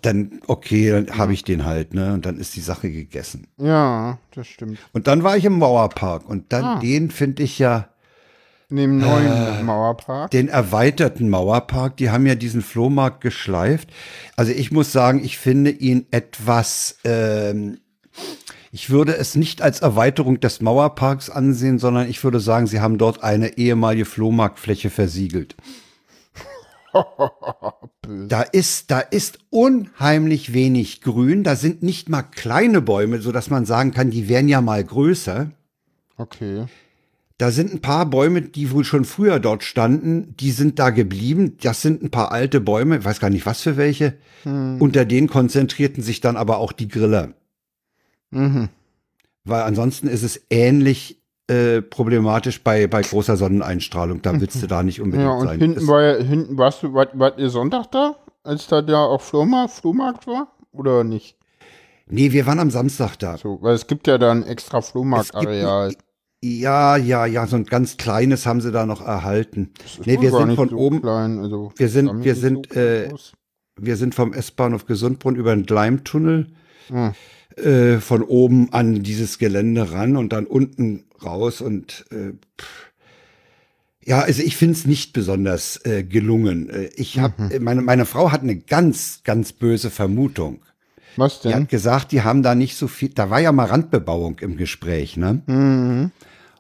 Dann, 0.02 0.42
okay, 0.48 0.92
dann 0.92 1.18
habe 1.18 1.34
ich 1.34 1.44
den 1.44 1.66
halt, 1.66 1.94
ne? 1.94 2.14
Und 2.14 2.26
dann 2.26 2.38
ist 2.38 2.56
die 2.56 2.62
Sache 2.62 2.92
gegessen. 2.92 3.48
Ja, 3.58 4.20
das 4.32 4.48
stimmt. 4.48 4.80
Und 4.94 5.08
dann 5.08 5.24
war 5.24 5.38
ich 5.38 5.46
im 5.46 5.58
Mauerpark 5.58 6.30
und 6.30 6.54
dann 6.54 6.64
ah. 6.64 6.80
den 6.80 7.10
finde 7.10 7.44
ich 7.44 7.58
ja. 7.58 7.90
Neben 8.70 8.98
neuen 8.98 9.32
äh, 9.32 9.64
Mauerpark? 9.64 10.32
Den 10.32 10.50
erweiterten 10.50 11.30
Mauerpark, 11.30 11.96
die 11.98 12.10
haben 12.10 12.26
ja 12.26 12.36
diesen 12.36 12.62
Flohmarkt 12.62 13.22
geschleift. 13.22 13.90
Also 14.36 14.52
ich 14.52 14.72
muss 14.72 14.92
sagen, 14.92 15.24
ich 15.24 15.38
finde 15.38 15.72
ihn 15.72 16.06
etwas 16.12 16.98
ähm, 17.06 17.80
ich 18.72 18.90
würde 18.90 19.16
es 19.16 19.36
nicht 19.36 19.62
als 19.62 19.80
Erweiterung 19.80 20.40
des 20.40 20.62
Mauerparks 20.62 21.30
ansehen, 21.30 21.80
sondern 21.80 22.10
ich 22.10 22.24
würde 22.24 22.40
sagen, 22.40 22.68
sie 22.68 22.80
haben 22.80 22.98
dort 22.98 23.24
eine 23.24 23.58
ehemalige 23.58 24.06
Flohmarktfläche 24.06 24.90
versiegelt. 24.90 25.56
da 28.28 28.42
ist, 28.42 28.92
da 28.92 29.00
ist 29.00 29.40
unheimlich 29.50 30.54
wenig 30.54 31.02
Grün. 31.02 31.44
Da 31.44 31.56
sind 31.56 31.82
nicht 31.82 32.10
mal 32.10 32.24
kleine 32.24 32.82
Bäume, 32.82 33.20
so 33.20 33.32
dass 33.32 33.50
man 33.50 33.66
sagen 33.66 33.92
kann, 33.92 34.10
die 34.10 34.28
wären 34.28 34.48
ja 34.50 34.62
mal 34.62 34.84
größer. 34.84 35.52
Okay. 36.18 36.66
Da 37.38 37.52
sind 37.52 37.72
ein 37.72 37.82
paar 37.82 38.08
Bäume, 38.08 38.42
die 38.42 38.72
wohl 38.72 38.84
schon 38.84 39.06
früher 39.06 39.40
dort 39.40 39.64
standen, 39.64 40.36
die 40.38 40.52
sind 40.52 40.80
da 40.80 40.90
geblieben. 40.90 41.58
Das 41.62 41.84
sind 41.84 42.02
ein 42.02 42.10
paar 42.10 42.32
alte 42.32 42.60
Bäume, 42.60 42.98
ich 42.98 43.06
weiß 43.06 43.20
gar 43.20 43.30
nicht 43.30 43.46
was 43.46 43.62
für 43.62 43.78
welche. 43.78 44.16
Hm. 44.44 44.82
Unter 44.82 45.06
denen 45.06 45.28
konzentrierten 45.28 46.02
sich 46.02 46.20
dann 46.20 46.36
aber 46.36 46.58
auch 46.58 46.72
die 46.72 46.88
Griller. 46.88 47.34
Mhm. 48.32 48.70
Weil 49.46 49.62
ansonsten 49.62 50.08
ist 50.08 50.24
es 50.24 50.42
ähnlich 50.50 51.22
äh, 51.48 51.82
problematisch 51.82 52.64
bei, 52.64 52.88
bei 52.88 53.02
großer 53.02 53.38
Sonneneinstrahlung. 53.38 54.22
Da 54.22 54.40
willst 54.42 54.62
du 54.62 54.68
da 54.68 54.84
nicht 54.84 55.00
unbedingt 55.00 55.30
ja, 55.30 55.36
und 55.36 55.48
sein. 55.48 55.60
Hinten, 55.60 55.88
war 55.88 56.02
ja, 56.02 56.24
hinten 56.24 56.58
warst 56.58 56.84
du, 56.84 56.94
wart, 56.94 57.18
wart 57.18 57.40
ihr 57.40 57.50
Sonntag 57.50 57.92
da, 57.92 58.16
als 58.44 58.68
da 58.68 58.82
der 58.82 58.98
auch 58.98 59.22
Flohmarkt, 59.22 59.74
Flohmarkt 59.74 60.28
war? 60.28 60.52
Oder 60.72 61.04
nicht? 61.04 61.38
Nee, 62.10 62.32
wir 62.32 62.46
waren 62.46 62.60
am 62.60 62.72
Samstag 62.72 63.16
da. 63.18 63.38
So, 63.38 63.60
weil 63.62 63.76
es 63.76 63.88
gibt 63.88 64.08
ja 64.08 64.18
da 64.18 64.32
ein 64.32 64.44
extra 64.44 64.82
Flohmarktareal. 64.82 65.94
Ja, 66.44 66.98
ja, 66.98 67.26
ja, 67.26 67.48
so 67.48 67.56
ein 67.56 67.66
ganz 67.66 67.98
kleines 67.98 68.46
haben 68.46 68.62
sie 68.62 68.72
da 68.72 68.86
noch 68.86 69.02
erhalten. 69.02 69.72
Nee, 70.06 70.22
wir 70.22 70.32
sind 70.32 70.56
von 70.56 70.70
so 70.70 70.78
oben. 70.78 71.02
Klein, 71.02 71.40
also 71.40 71.72
wir 71.76 71.90
sind, 71.90 72.24
wir 72.24 72.36
sind, 72.36 72.68
so 72.72 72.80
äh, 72.80 73.10
wir 73.80 73.98
sind 73.98 74.14
vom 74.14 74.34
S-Bahnhof 74.34 74.86
Gesundbrunn 74.86 75.36
über 75.36 75.56
den 75.56 75.66
Gleimtunnel. 75.66 76.48
Hm 76.90 77.14
äh, 77.58 78.00
von 78.00 78.22
oben 78.22 78.72
an 78.72 79.04
dieses 79.04 79.40
Gelände 79.40 79.92
ran 79.92 80.16
und 80.16 80.32
dann 80.34 80.46
unten 80.46 81.06
raus 81.24 81.62
und 81.62 82.06
äh, 82.12 82.34
ja, 84.06 84.22
also 84.22 84.42
ich 84.42 84.56
finde 84.56 84.76
es 84.76 84.86
nicht 84.86 85.12
besonders 85.12 85.84
äh, 85.86 86.04
gelungen. 86.04 86.70
Äh, 86.70 86.90
ich 86.96 87.20
habe 87.20 87.44
mhm. 87.44 87.64
Meine 87.64 87.82
meine 87.82 88.06
Frau 88.06 88.32
hat 88.32 88.42
eine 88.42 88.58
ganz 88.58 89.22
ganz 89.24 89.54
böse 89.54 89.90
Vermutung. 89.90 90.62
Was 91.18 91.42
denn? 91.42 91.52
Die 91.52 91.56
hat 91.58 91.70
gesagt, 91.70 92.12
die 92.12 92.22
haben 92.22 92.44
da 92.44 92.56
nicht 92.56 92.78
so 92.78 92.88
viel. 92.88 93.10
Da 93.10 93.30
war 93.30 93.40
ja 93.40 93.52
mal 93.52 93.66
Randbebauung 93.66 94.40
im 94.40 94.58
Gespräch, 94.58 95.18
ne? 95.18 95.42
Mhm. 95.46 96.12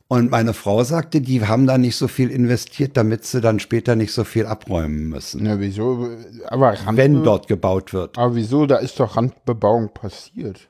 Und 0.09 0.31
meine 0.31 0.53
Frau 0.53 0.83
sagte, 0.83 1.19
die 1.19 1.45
haben 1.45 1.67
da 1.67 1.77
nicht 1.77 1.97
so 1.97 2.07
viel 2.07 2.29
investiert, 2.29 2.95
damit 2.95 3.25
sie 3.25 3.41
dann 3.41 3.59
später 3.59 3.97
nicht 3.97 4.13
so 4.13 4.23
viel 4.23 4.45
abräumen 4.45 5.09
müssen. 5.09 5.45
Ja, 5.45 5.59
wieso? 5.59 6.09
Aber 6.47 6.69
Randbe 6.69 6.97
wenn 6.97 7.23
dort 7.23 7.47
gebaut 7.47 7.91
wird. 7.91 8.17
Aber 8.17 8.35
wieso? 8.35 8.65
Da 8.65 8.77
ist 8.77 8.99
doch 9.01 9.17
Randbebauung 9.17 9.93
passiert. 9.93 10.69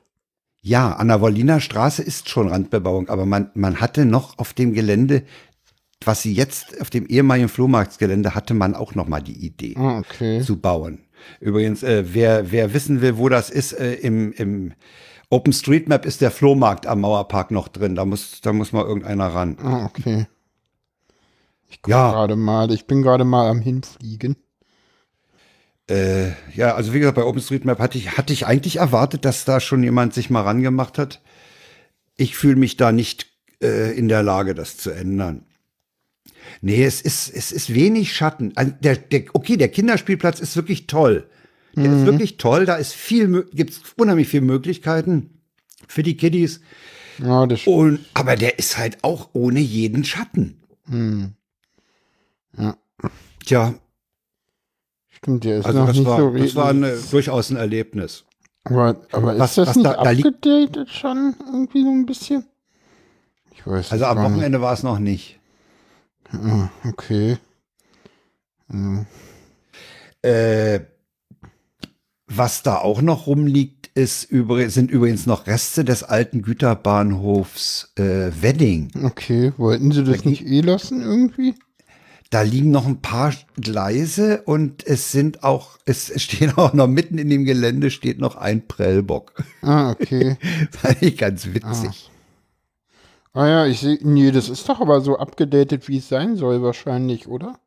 Ja, 0.60 0.92
an 0.92 1.08
der 1.08 1.20
Wolliner 1.20 1.60
Straße 1.60 2.02
ist 2.02 2.28
schon 2.28 2.48
Randbebauung, 2.48 3.08
aber 3.08 3.26
man, 3.26 3.50
man 3.54 3.80
hatte 3.80 4.04
noch 4.04 4.38
auf 4.38 4.54
dem 4.54 4.74
Gelände, 4.74 5.22
was 6.04 6.22
sie 6.22 6.32
jetzt 6.32 6.80
auf 6.80 6.90
dem 6.90 7.06
ehemaligen 7.06 7.48
Flohmarktgelände 7.48 8.34
hatte, 8.34 8.54
man 8.54 8.74
auch 8.74 8.96
noch 8.96 9.06
mal 9.06 9.20
die 9.20 9.46
Idee 9.46 9.74
ah, 9.76 9.98
okay. 9.98 10.42
zu 10.42 10.56
bauen. 10.56 10.98
Übrigens, 11.40 11.82
äh, 11.82 12.04
wer, 12.14 12.50
wer 12.50 12.74
wissen 12.74 13.00
will, 13.00 13.18
wo 13.18 13.28
das 13.28 13.50
ist, 13.50 13.72
äh, 13.72 13.94
im, 13.94 14.32
im 14.32 14.72
OpenStreetMap 15.30 16.06
ist 16.06 16.20
der 16.20 16.30
Flohmarkt 16.30 16.86
am 16.86 17.00
Mauerpark 17.00 17.50
noch 17.50 17.68
drin. 17.68 17.94
Da 17.94 18.04
muss, 18.04 18.40
da 18.40 18.52
muss 18.52 18.72
mal 18.72 18.84
irgendeiner 18.84 19.26
ran. 19.26 19.56
Ah, 19.62 19.84
okay. 19.84 20.26
Ich 21.68 21.80
ja. 21.86 22.10
gerade 22.10 22.36
mal, 22.36 22.70
ich 22.72 22.86
bin 22.86 23.02
gerade 23.02 23.24
mal 23.24 23.48
am 23.48 23.60
Hinfliegen. 23.60 24.36
Äh, 25.88 26.30
ja, 26.54 26.74
also 26.74 26.92
wie 26.92 26.98
gesagt, 26.98 27.16
bei 27.16 27.24
OpenStreetMap 27.24 27.78
hatte 27.78 27.98
ich, 27.98 28.16
hatte 28.16 28.32
ich 28.32 28.46
eigentlich 28.46 28.76
erwartet, 28.76 29.24
dass 29.24 29.44
da 29.44 29.60
schon 29.60 29.82
jemand 29.82 30.14
sich 30.14 30.30
mal 30.30 30.42
rangemacht 30.42 30.98
hat. 30.98 31.22
Ich 32.16 32.36
fühle 32.36 32.56
mich 32.56 32.76
da 32.76 32.92
nicht 32.92 33.26
äh, 33.62 33.96
in 33.96 34.08
der 34.08 34.22
Lage, 34.22 34.54
das 34.54 34.76
zu 34.76 34.90
ändern. 34.90 35.44
Nee, 36.60 36.84
es 36.84 37.00
ist, 37.00 37.28
es 37.34 37.52
ist 37.52 37.74
wenig 37.74 38.12
Schatten. 38.12 38.52
Also 38.54 38.72
der, 38.80 38.96
der, 38.96 39.24
okay, 39.32 39.56
der 39.56 39.68
Kinderspielplatz 39.68 40.40
ist 40.40 40.56
wirklich 40.56 40.86
toll. 40.86 41.28
Der 41.76 41.88
mhm. 41.88 41.98
ist 41.98 42.06
wirklich 42.06 42.36
toll. 42.36 42.66
Da 42.66 42.76
ist 42.76 42.94
viel, 42.94 43.46
gibt's 43.52 43.80
unheimlich 43.96 44.28
viele 44.28 44.44
Möglichkeiten 44.44 45.40
für 45.86 46.02
die 46.02 46.16
Kiddies. 46.16 46.60
Ja, 47.18 47.46
das 47.46 47.66
Und, 47.66 48.00
aber 48.14 48.36
der 48.36 48.58
ist 48.58 48.78
halt 48.78 48.98
auch 49.02 49.30
ohne 49.32 49.60
jeden 49.60 50.04
Schatten. 50.04 50.60
Mhm. 50.86 51.34
Ja. 52.56 52.76
Tja, 53.44 53.74
Stimmt, 55.18 55.42
der 55.42 55.58
ist 55.58 55.66
also 55.66 55.80
noch 55.80 55.86
das 55.88 55.96
nicht 55.96 56.06
war, 56.06 56.18
so 56.18 56.30
Das 56.30 56.54
war 56.54 56.68
eine, 56.68 56.96
durchaus 57.10 57.50
ein 57.50 57.56
Erlebnis. 57.56 58.24
Aber, 58.64 58.96
aber 59.10 59.32
ist 59.32 59.40
was, 59.40 59.54
das 59.56 59.68
was 59.68 59.76
nicht 59.76 59.86
da, 59.86 59.92
abgedatet 59.92 60.76
da 60.76 60.86
schon 60.86 61.34
irgendwie 61.52 61.82
so 61.82 61.90
ein 61.90 62.06
bisschen? 62.06 62.44
Ich 63.52 63.66
weiß 63.66 63.90
Also 63.90 64.04
am 64.04 64.18
Wochenende 64.18 64.60
war 64.60 64.72
es 64.72 64.84
noch 64.84 65.00
nicht. 65.00 65.37
Ah, 66.32 66.68
okay. 66.84 67.38
Mhm. 68.68 69.06
Äh, 70.22 70.80
was 72.26 72.62
da 72.62 72.76
auch 72.76 73.00
noch 73.00 73.26
rumliegt, 73.26 73.90
ist 73.94 74.28
sind 74.28 74.90
übrigens 74.90 75.26
noch 75.26 75.46
Reste 75.46 75.84
des 75.84 76.04
alten 76.04 76.42
Güterbahnhofs 76.42 77.92
äh, 77.96 78.30
Wedding. 78.40 78.90
Okay, 79.02 79.52
wollten 79.56 79.90
sie 79.90 80.04
das 80.04 80.24
nicht 80.24 80.46
eh 80.46 80.60
lassen 80.60 81.00
irgendwie? 81.00 81.54
Da 82.30 82.42
liegen 82.42 82.70
noch 82.70 82.86
ein 82.86 83.00
paar 83.00 83.32
Gleise 83.56 84.42
und 84.42 84.86
es 84.86 85.10
sind 85.10 85.42
auch, 85.42 85.78
es 85.86 86.12
steht 86.22 86.58
auch 86.58 86.74
noch 86.74 86.86
mitten 86.86 87.18
in 87.18 87.30
dem 87.30 87.44
Gelände 87.44 87.90
steht 87.90 88.20
noch 88.20 88.36
ein 88.36 88.68
Prellbock. 88.68 89.32
Ah, 89.62 89.90
okay. 89.90 90.36
Fand 90.70 91.02
ich 91.02 91.16
ganz 91.16 91.46
witzig. 91.46 92.10
Ah 92.12 92.17
ja, 93.46 93.66
ich 93.66 93.80
sehe, 93.80 93.98
nee, 94.02 94.30
das 94.30 94.48
ist 94.48 94.68
doch 94.68 94.80
aber 94.80 95.00
so 95.00 95.18
abgedatet, 95.18 95.88
wie 95.88 95.98
es 95.98 96.08
sein 96.08 96.36
soll 96.36 96.62
wahrscheinlich, 96.62 97.28
oder? 97.28 97.58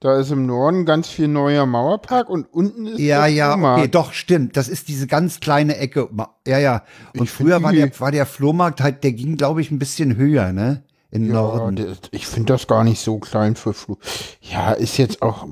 Da 0.00 0.18
ist 0.18 0.30
im 0.30 0.46
Norden 0.46 0.86
ganz 0.86 1.08
viel 1.08 1.28
neuer 1.28 1.66
Mauerpark 1.66 2.30
und 2.30 2.46
unten 2.52 2.86
ist 2.86 2.98
Ja, 2.98 3.26
ja, 3.26 3.52
Flohmarkt. 3.52 3.78
okay, 3.80 3.88
doch, 3.90 4.12
stimmt. 4.14 4.56
Das 4.56 4.68
ist 4.68 4.88
diese 4.88 5.06
ganz 5.06 5.40
kleine 5.40 5.76
Ecke. 5.76 6.08
Ja, 6.46 6.58
ja. 6.58 6.84
Und 7.14 7.24
Ich 7.24 7.30
früher 7.30 7.62
war 7.62 7.72
der, 7.72 7.90
war 8.00 8.10
der 8.10 8.24
Flohmarkt 8.24 8.80
halt, 8.80 9.04
der 9.04 9.12
ging, 9.12 9.36
glaube 9.36 9.60
ich, 9.60 9.70
ein 9.70 9.78
bisschen 9.78 10.16
höher, 10.16 10.52
ne? 10.52 10.84
Im 11.10 11.26
Ja, 11.26 11.32
Norden. 11.34 11.76
der, 11.76 11.96
ich 12.12 12.26
finde 12.26 12.54
das 12.54 12.66
gar 12.66 12.82
nicht 12.82 13.00
so 13.00 13.18
klein 13.18 13.56
für 13.56 13.74
Flu. 13.74 13.96
Ja, 14.40 14.72
ist 14.72 14.96
jetzt 14.96 15.20
auch. 15.20 15.46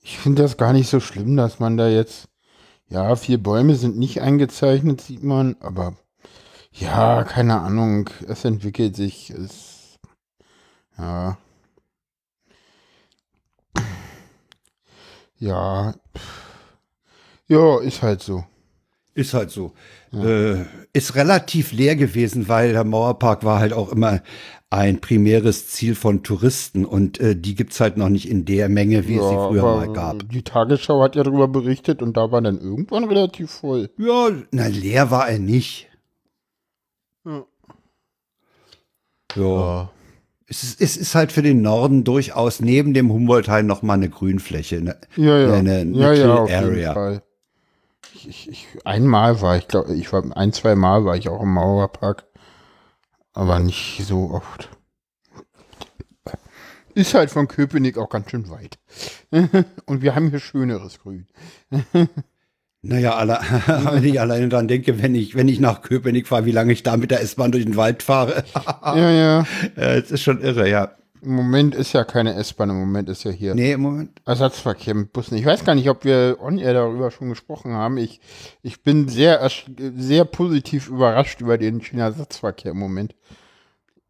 Ich 0.00 0.16
finde 0.18 0.42
das 0.42 0.56
gar 0.56 0.72
nicht 0.72 0.88
so 0.88 1.00
schlimm, 1.00 1.36
dass 1.36 1.58
man 1.58 1.76
da 1.76 1.88
jetzt. 1.88 2.28
Ja, 2.88 3.16
vier 3.16 3.42
Bäume 3.42 3.74
sind 3.74 3.96
nicht 3.98 4.20
eingezeichnet, 4.20 5.00
sieht 5.00 5.24
man, 5.24 5.56
aber 5.58 5.94
ja, 6.74 7.24
keine 7.24 7.60
Ahnung. 7.60 8.10
Es 8.28 8.44
entwickelt 8.44 8.96
sich. 8.96 9.30
Es, 9.30 9.98
ja. 10.98 11.38
Ja. 15.38 15.94
Ja, 17.48 17.80
ist 17.80 18.02
halt 18.02 18.22
so. 18.22 18.44
Ist 19.14 19.34
halt 19.34 19.50
so. 19.50 19.72
Äh, 20.12 20.64
ist 20.92 21.14
relativ 21.14 21.72
leer 21.72 21.96
gewesen, 21.96 22.48
weil 22.48 22.72
der 22.72 22.84
Mauerpark 22.84 23.44
war 23.44 23.60
halt 23.60 23.72
auch 23.72 23.92
immer 23.92 24.22
ein 24.70 25.00
primäres 25.00 25.68
Ziel 25.68 25.94
von 25.94 26.24
Touristen 26.24 26.84
und 26.84 27.20
äh, 27.20 27.36
die 27.36 27.54
gibt's 27.54 27.80
halt 27.80 27.96
noch 27.96 28.08
nicht 28.08 28.28
in 28.28 28.44
der 28.44 28.68
Menge, 28.68 29.06
wie 29.06 29.16
es 29.16 29.28
sie 29.28 29.34
ja, 29.34 29.48
früher 29.48 29.62
mal 29.62 29.92
gab. 29.92 30.28
Die 30.30 30.42
Tagesschau 30.42 31.00
hat 31.00 31.14
ja 31.14 31.22
darüber 31.22 31.46
berichtet 31.46 32.02
und 32.02 32.16
da 32.16 32.32
war 32.32 32.42
dann 32.42 32.58
irgendwann 32.58 33.04
relativ 33.04 33.52
voll. 33.52 33.90
Ja, 33.98 34.30
na, 34.50 34.66
leer 34.66 35.12
war 35.12 35.28
er 35.28 35.38
nicht. 35.38 35.88
Ja. 37.24 37.44
Ja. 39.36 39.90
Es 40.46 40.62
ist, 40.62 40.80
es 40.80 40.96
ist 40.96 41.14
halt 41.14 41.32
für 41.32 41.42
den 41.42 41.62
Norden 41.62 42.04
durchaus 42.04 42.60
neben 42.60 42.92
dem 42.94 43.10
Humboldt-Hain 43.10 43.66
noch 43.66 43.82
mal 43.82 43.94
eine 43.94 44.10
Grünfläche. 44.10 44.80
Ne? 44.82 44.96
Ja, 45.16 45.38
ja. 45.38 45.52
Eine- 45.54 45.78
eine 45.80 45.96
ja, 45.98 46.12
ja, 46.12 46.34
auf 46.34 46.50
Area. 46.50 46.68
jeden 46.76 46.94
Fall. 46.94 47.22
Ich, 48.14 48.28
ich, 48.28 48.48
ich, 48.50 48.66
einmal 48.86 49.40
war 49.40 49.56
ich, 49.56 49.66
glaube 49.68 49.94
ich, 49.94 50.12
war 50.12 50.22
ein, 50.36 50.52
zwei 50.52 50.74
Mal 50.76 51.04
war 51.04 51.16
ich 51.16 51.28
auch 51.30 51.40
im 51.40 51.54
Mauerpark. 51.54 52.26
Aber 53.32 53.58
nicht 53.58 54.02
so 54.04 54.30
oft. 54.30 54.68
Ist 56.94 57.14
halt 57.14 57.30
von 57.30 57.48
Köpenick 57.48 57.98
auch 57.98 58.08
ganz 58.08 58.30
schön 58.30 58.48
weit. 58.50 58.78
Und 59.86 60.02
wir 60.02 60.14
haben 60.14 60.30
hier 60.30 60.38
schöneres 60.38 61.00
Grün. 61.00 61.26
Naja, 62.86 63.14
alle, 63.14 63.38
wenn 63.92 64.04
ich 64.04 64.20
alleine 64.20 64.48
dran 64.48 64.68
denke, 64.68 65.02
wenn 65.02 65.14
ich, 65.14 65.34
wenn 65.34 65.48
ich 65.48 65.58
nach 65.58 65.80
Köpenick 65.80 66.28
fahre, 66.28 66.44
wie 66.44 66.52
lange 66.52 66.72
ich 66.72 66.82
da 66.82 66.98
mit 66.98 67.10
der 67.10 67.22
S-Bahn 67.22 67.50
durch 67.50 67.64
den 67.64 67.76
Wald 67.76 68.02
fahre. 68.02 68.44
Ja, 68.84 69.10
ja. 69.10 69.46
Es 69.76 70.10
ist 70.10 70.22
schon 70.22 70.42
irre, 70.42 70.68
ja. 70.68 70.90
Im 71.22 71.34
Moment 71.34 71.74
ist 71.74 71.94
ja 71.94 72.04
keine 72.04 72.34
S-Bahn, 72.34 72.68
im 72.68 72.78
Moment 72.78 73.08
ist 73.08 73.24
ja 73.24 73.30
hier 73.30 73.54
Nee, 73.54 73.72
im 73.72 73.80
Moment. 73.80 74.10
Ersatzverkehr 74.26 74.92
mit 74.92 75.14
Bussen. 75.14 75.38
Ich 75.38 75.46
weiß 75.46 75.64
gar 75.64 75.74
nicht, 75.74 75.88
ob 75.88 76.04
wir 76.04 76.36
on-air 76.38 76.74
darüber 76.74 77.10
schon 77.10 77.30
gesprochen 77.30 77.72
haben. 77.72 77.96
Ich, 77.96 78.20
ich 78.62 78.82
bin 78.82 79.08
sehr, 79.08 79.40
sehr 79.96 80.26
positiv 80.26 80.88
überrascht 80.88 81.40
über 81.40 81.56
den 81.56 81.80
China-Ersatzverkehr 81.80 82.72
im 82.72 82.78
Moment. 82.78 83.14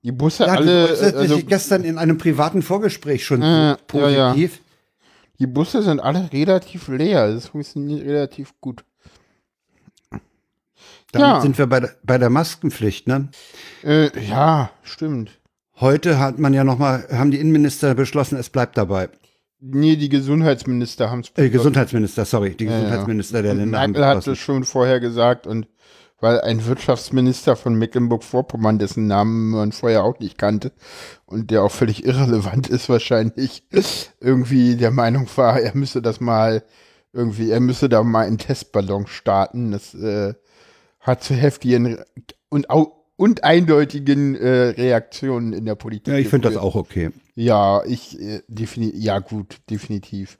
Die 0.02 0.10
Busse 0.10 0.44
Ja, 0.46 0.54
alle, 0.54 0.88
du, 0.88 0.88
das 0.88 1.14
also, 1.14 1.36
ich 1.36 1.46
gestern 1.46 1.84
in 1.84 1.96
einem 1.98 2.18
privaten 2.18 2.62
Vorgespräch 2.62 3.24
schon 3.24 3.42
Äh, 3.42 3.76
so 3.90 4.00
ja, 4.00 4.08
ja. 4.08 4.34
Die 5.38 5.46
Busse 5.46 5.82
sind 5.82 6.00
alle 6.00 6.30
relativ 6.32 6.88
leer. 6.88 7.32
Das 7.32 7.48
funktioniert 7.48 8.06
relativ 8.06 8.54
gut. 8.60 8.84
Damit 11.12 11.28
Ja. 11.28 11.40
sind 11.40 11.58
wir 11.58 11.66
bei 11.66 11.80
der, 11.80 11.90
bei 12.02 12.18
der 12.18 12.30
Maskenpflicht, 12.30 13.06
ne? 13.06 13.28
Äh, 13.84 14.10
ja, 14.28 14.70
stimmt. 14.82 15.30
Heute 15.80 16.18
hat 16.18 16.38
man 16.38 16.54
ja 16.54 16.64
noch 16.64 16.78
mal, 16.78 17.06
haben 17.12 17.30
die 17.30 17.38
Innenminister 17.38 17.94
beschlossen, 17.94 18.36
es 18.36 18.50
bleibt 18.50 18.76
dabei. 18.76 19.08
Nee, 19.60 19.96
die 19.96 20.08
Gesundheitsminister 20.08 21.10
haben 21.10 21.20
es 21.20 21.30
Äh, 21.36 21.48
Gesundheitsminister, 21.50 22.24
sorry, 22.24 22.54
die 22.54 22.64
Ja, 22.64 22.72
ja. 22.72 22.76
Gesundheitsminister 22.78 23.42
der 23.42 23.54
Länder 23.54 23.80
haben 23.80 23.92
Merkel 23.92 24.06
hat 24.06 24.16
beschlossen. 24.18 24.32
es 24.32 24.38
schon 24.38 24.64
vorher 24.64 25.00
gesagt 25.00 25.46
und 25.46 25.66
weil 26.20 26.40
ein 26.40 26.64
Wirtschaftsminister 26.64 27.56
von 27.56 27.74
Mecklenburg-Vorpommern, 27.74 28.78
dessen 28.78 29.06
Namen 29.06 29.50
man 29.50 29.72
vorher 29.72 30.04
auch 30.04 30.18
nicht 30.18 30.38
kannte 30.38 30.72
und 31.26 31.50
der 31.50 31.62
auch 31.62 31.70
völlig 31.70 32.04
irrelevant 32.04 32.68
ist 32.68 32.88
wahrscheinlich, 32.88 33.64
irgendwie 34.20 34.76
der 34.76 34.90
Meinung 34.90 35.28
war, 35.36 35.60
er 35.60 35.76
müsse 35.76 36.02
das 36.02 36.20
mal 36.20 36.62
irgendwie, 37.14 37.50
er 37.50 37.60
müsse 37.60 37.88
da 37.88 38.02
mal 38.02 38.26
einen 38.26 38.38
Testballon 38.38 39.06
starten. 39.06 39.70
Das 39.70 39.94
äh, 39.94 40.34
hat 41.00 41.22
zu 41.22 41.34
heftigen 41.34 41.98
und, 42.48 42.66
und 43.16 43.44
eindeutigen 43.44 44.34
äh, 44.34 44.68
Reaktionen 44.70 45.52
in 45.52 45.64
der 45.64 45.76
Politik. 45.76 46.12
Ja, 46.12 46.18
ich 46.18 46.28
finde 46.28 46.48
das 46.48 46.56
auch 46.56 46.74
okay. 46.74 47.10
Ja, 47.34 47.84
ich 47.84 48.20
äh, 48.20 48.42
defini 48.48 48.92
ja 48.94 49.20
gut, 49.20 49.60
definitiv. 49.70 50.38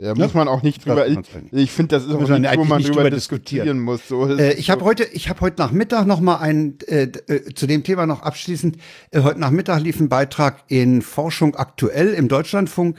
Da 0.00 0.14
muss 0.14 0.32
man 0.32 0.46
auch 0.46 0.62
nicht 0.62 0.86
drüber. 0.86 1.08
Ich, 1.08 1.18
ich 1.50 1.72
finde, 1.72 1.96
das 1.96 2.04
ist 2.04 2.14
auch 2.14 2.38
nicht, 2.38 2.56
wo 2.56 2.64
man 2.64 2.80
drüber 2.80 3.10
diskutieren 3.10 3.66
diskutieren. 3.66 3.80
muss. 3.80 4.06
So, 4.06 4.28
Äh, 4.28 4.52
ich 4.52 4.70
habe 4.70 4.80
so, 4.80 4.86
heute, 4.86 5.04
ich 5.04 5.28
habe 5.28 5.40
heute 5.40 5.60
Nachmittag 5.60 6.06
noch 6.06 6.20
mal 6.20 6.36
ein 6.36 6.78
äh, 6.86 7.08
äh, 7.26 7.52
zu 7.52 7.66
dem 7.66 7.82
Thema 7.82 8.06
noch 8.06 8.22
abschließend. 8.22 8.76
Äh, 9.10 9.22
heute 9.22 9.40
Nachmittag 9.40 9.80
lief 9.80 9.98
ein 9.98 10.08
Beitrag 10.08 10.62
in 10.68 11.02
Forschung 11.02 11.56
aktuell 11.56 12.14
im 12.14 12.28
Deutschlandfunk, 12.28 12.98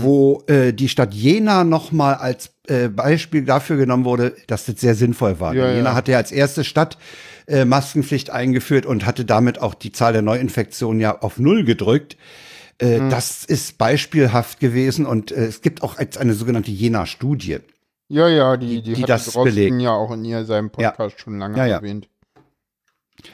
wo 0.00 0.44
äh, 0.46 0.72
die 0.72 0.88
Stadt 0.88 1.12
Jena 1.12 1.64
noch 1.64 1.90
mal 1.90 2.14
als 2.14 2.50
äh, 2.68 2.88
Beispiel 2.88 3.44
dafür 3.44 3.76
genommen 3.76 4.04
wurde, 4.04 4.36
dass 4.46 4.64
das 4.66 4.80
sehr 4.80 4.94
sinnvoll 4.94 5.40
war. 5.40 5.54
Ja, 5.54 5.72
Jena 5.72 5.90
ja. 5.90 5.94
hatte 5.96 6.12
ja 6.12 6.18
als 6.18 6.30
erste 6.32 6.64
Stadt 6.64 6.98
Maskenpflicht 7.50 8.28
eingeführt 8.28 8.84
und 8.84 9.06
hatte 9.06 9.24
damit 9.24 9.62
auch 9.62 9.72
die 9.72 9.90
Zahl 9.90 10.12
der 10.12 10.20
Neuinfektionen 10.20 11.00
ja 11.00 11.18
auf 11.18 11.38
null 11.38 11.64
gedrückt. 11.64 12.18
Äh, 12.78 13.08
Das 13.10 13.44
ist 13.44 13.78
beispielhaft 13.78 14.60
gewesen 14.60 15.06
und 15.06 15.32
äh, 15.32 15.46
es 15.46 15.60
gibt 15.62 15.82
auch 15.82 15.98
jetzt 15.98 16.18
eine 16.18 16.34
sogenannte 16.34 16.70
Jena-Studie. 16.70 17.58
ja, 18.08 18.28
ja, 18.28 18.56
die, 18.56 18.82
die, 18.82 18.94
die 18.94 19.02
hat 19.02 19.08
das 19.10 19.24
Drosten 19.26 19.44
belegt. 19.44 19.80
ja 19.82 19.92
auch 19.92 20.12
in 20.12 20.24
ihr, 20.24 20.44
seinem 20.44 20.70
Ja. 20.78 20.90
Podcast 20.92 21.20
schon 21.20 21.38
lange 21.38 21.56
Ja, 21.58 21.66
ja. 21.66 21.76
erwähnt. 21.76 22.08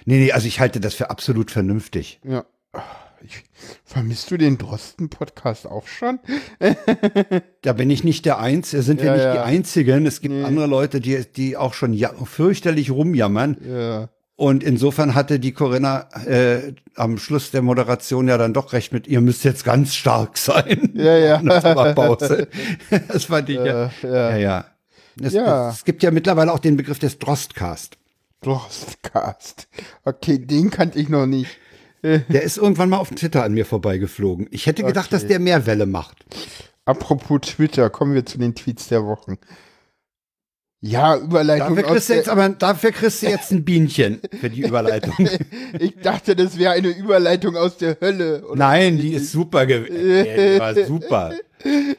Nee, 0.07 0.19
nee, 0.19 0.33
also 0.33 0.47
ich 0.47 0.61
halte 0.61 0.81
das 0.81 0.95
für 0.95 1.11
absolut 1.11 1.51
vernünftig. 1.51 2.21
Ja. 2.25 2.45
Ich, 3.27 3.43
vermisst 3.85 4.31
du 4.31 4.37
den 4.37 4.59
Drosten-Podcast 4.59 5.67
auch 5.67 5.87
schon? 5.87 6.19
Da 7.63 7.73
bin 7.73 7.89
ich 7.91 8.05
nicht 8.05 8.27
der 8.27 8.39
Einzige, 8.39 8.83
sind 8.83 9.01
wir 9.01 9.07
Ja, 9.07 9.15
nicht 9.15 9.25
ja. 9.25 9.33
die 9.33 9.39
Einzigen. 9.41 10.07
Es 10.07 10.21
gibt 10.21 10.35
Nee. 10.35 10.45
andere 10.45 10.67
Leute, 10.67 11.01
die, 11.01 11.25
die 11.35 11.57
auch 11.57 11.73
schon 11.75 11.93
ja, 11.95 12.13
fürchterlich 12.25 12.91
rumjammern. 12.91 13.57
Ja. 13.67 14.09
Und 14.37 14.65
insofern 14.65 15.15
hatte 15.15 15.39
die 15.39 15.53
Corinna 15.53 16.09
äh, 16.27 16.75
am 16.97 17.19
Schluss 17.19 17.53
der 17.53 17.63
Moderation 17.63 18.27
ja 18.27 18.37
dann 18.37 18.53
doch 18.53 18.73
recht 18.73 18.93
mit, 18.93 19.07
ihr 19.07 19.21
müsst 19.21 19.45
jetzt 19.45 19.65
ganz 19.65 19.95
stark 19.95 20.39
sein. 20.39 20.91
Ja, 20.95 21.17
ja. 21.17 21.39
Der 21.43 21.95
Pause. 21.95 22.49
Das 23.09 23.27
fand 23.27 23.49
ich 23.49 23.57
ja. 23.57 23.91
Äh, 24.03 24.09
ja. 24.09 24.31
Ja, 24.31 24.37
ja. 24.37 24.65
Es, 25.23 25.33
Ja. 25.35 25.71
es 25.71 25.85
gibt 25.85 26.03
ja 26.03 26.11
mittlerweile 26.11 26.53
auch 26.53 26.59
den 26.59 26.77
Begriff 26.77 26.99
des 26.99 27.19
Drostcast. 27.21 27.97
Drostcast. 28.41 29.69
Okay, 30.05 30.39
den 30.39 30.71
kannte 30.71 30.99
ich 30.99 31.09
noch 31.09 31.27
nicht. 31.27 31.51
Der 32.03 32.43
ist 32.43 32.59
irgendwann 32.59 32.91
mal 32.91 32.99
auf 32.99 33.11
Twitter 33.11 33.45
an 33.45 33.55
mir 33.55 33.65
vorbeigeflogen. 33.65 34.49
Ich 34.51 34.67
hätte 34.67 34.83
gedacht, 34.83 35.13
dass 35.13 35.27
der 35.27 35.39
mehr 35.39 35.65
Welle 35.65 35.87
macht. 35.87 36.25
Apropos 36.85 37.41
Twitter, 37.43 37.89
kommen 37.89 38.15
wir 38.15 38.27
zu 38.27 38.37
den 38.37 38.55
Tweets 38.55 38.89
der 38.89 39.07
Wochen. 39.07 39.39
Ja, 40.87 41.17
Überleitung 41.17 41.77
Dafür 41.77 41.95
kriegst, 41.95 42.11
du 42.11 42.15
jetzt 42.15 42.29
aber, 42.29 42.47
dafür 42.51 42.93
kriegst 42.93 43.23
du 43.23 43.27
jetzt 43.27 43.51
ein 43.51 43.65
Bienchen 43.65 44.21
für 44.39 44.51
die 44.51 44.67
Überleitung. 44.67 45.15
Ich 45.81 45.97
dachte, 45.97 46.37
das 46.37 46.59
wäre 46.59 46.73
eine 46.75 46.89
Überleitung 46.89 47.57
aus 47.57 47.79
der 47.79 47.97
Hölle. 48.03 48.45
Nein, 48.55 48.99
die 48.99 49.15
ist 49.15 49.33
super 49.33 49.65
gewesen. 49.65 49.97
Die 49.97 50.61
war 50.61 50.75
super. 50.75 51.33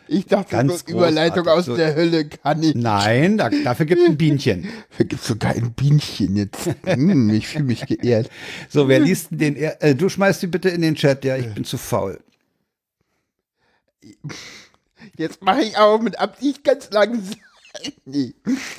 ich 0.07 0.27
dachte, 0.27 0.51
Ganz 0.51 0.83
Überleitung 0.87 1.47
aus. 1.47 1.65
So- 1.65 1.75
der 1.75 1.95
Hölle 1.95 2.25
kann 2.25 2.61
ich. 2.61 2.75
Nein, 2.75 3.39
da, 3.39 3.49
dafür 3.49 3.87
gibt 3.87 4.03
es 4.03 4.07
ein 4.07 4.17
Bienchen. 4.17 4.69
Da 4.99 5.03
gibt 5.03 5.23
sogar 5.23 5.55
ein 5.55 5.73
Bienchen 5.73 6.35
jetzt. 6.35 6.69
Hm, 6.83 7.31
ich 7.31 7.47
fühle 7.47 7.63
mich 7.63 7.87
geehrt. 7.87 8.29
So, 8.69 8.87
wer 8.87 8.99
liest 8.99 9.31
denn 9.31 9.39
den? 9.39 9.55
Äh, 9.55 9.95
du 9.95 10.09
schmeißt 10.09 10.43
die 10.43 10.47
bitte 10.47 10.69
in 10.69 10.83
den 10.83 10.93
Chat. 10.93 11.25
Ja, 11.25 11.35
ich 11.37 11.51
bin 11.55 11.63
zu 11.63 11.79
faul. 11.79 12.19
Jetzt 15.17 15.41
mache 15.41 15.63
ich 15.63 15.75
aber 15.75 16.01
mit 16.03 16.19
Absicht 16.19 16.63
ganz 16.63 16.91
langsam. 16.91 17.35
Nee. 18.05 18.33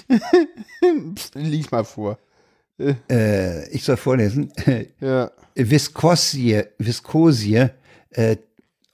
Lies 1.34 1.70
mal 1.70 1.84
vor. 1.84 2.18
Äh, 2.78 3.68
ich 3.70 3.84
soll 3.84 3.96
vorlesen. 3.96 4.52
Ja. 5.00 5.30
Viskosie, 5.54 6.62
Viskosie, 6.78 7.68
äh, 8.10 8.36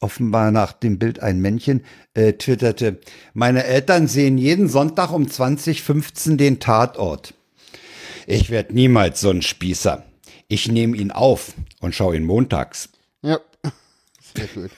offenbar 0.01 0.53
nach 0.53 0.73
dem 0.73 0.99
Bild 0.99 1.21
ein 1.21 1.41
Männchen, 1.41 1.85
äh, 2.15 2.35
twitterte, 2.35 3.01
meine 3.35 3.65
Eltern 3.65 4.07
sehen 4.07 4.39
jeden 4.39 4.69
Sonntag 4.69 5.13
um 5.13 5.29
2015 5.29 6.39
den 6.39 6.61
Tatort. 6.61 7.35
Ich 8.27 8.51
werde 8.51 8.75
niemals 8.75 9.21
so 9.21 9.31
ein 9.31 9.43
Spießer. 9.43 10.05
Ich 10.47 10.69
nehme 10.69 10.97
ihn 10.97 11.11
auf 11.11 11.55
und 11.81 11.95
schaue 11.95 12.17
ihn 12.17 12.25
montags. 12.25 12.91
Ja. 13.23 13.41
Sehr 14.37 14.47
gut. 14.49 14.71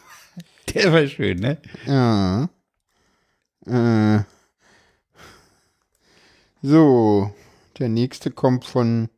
Der 0.74 0.92
war 0.92 1.06
schön, 1.06 1.38
ne? 1.38 1.58
Ja. 1.86 2.48
Äh. 3.66 4.24
So, 6.66 7.30
der 7.78 7.90
nächste 7.90 8.30
kommt 8.30 8.64
von 8.64 9.10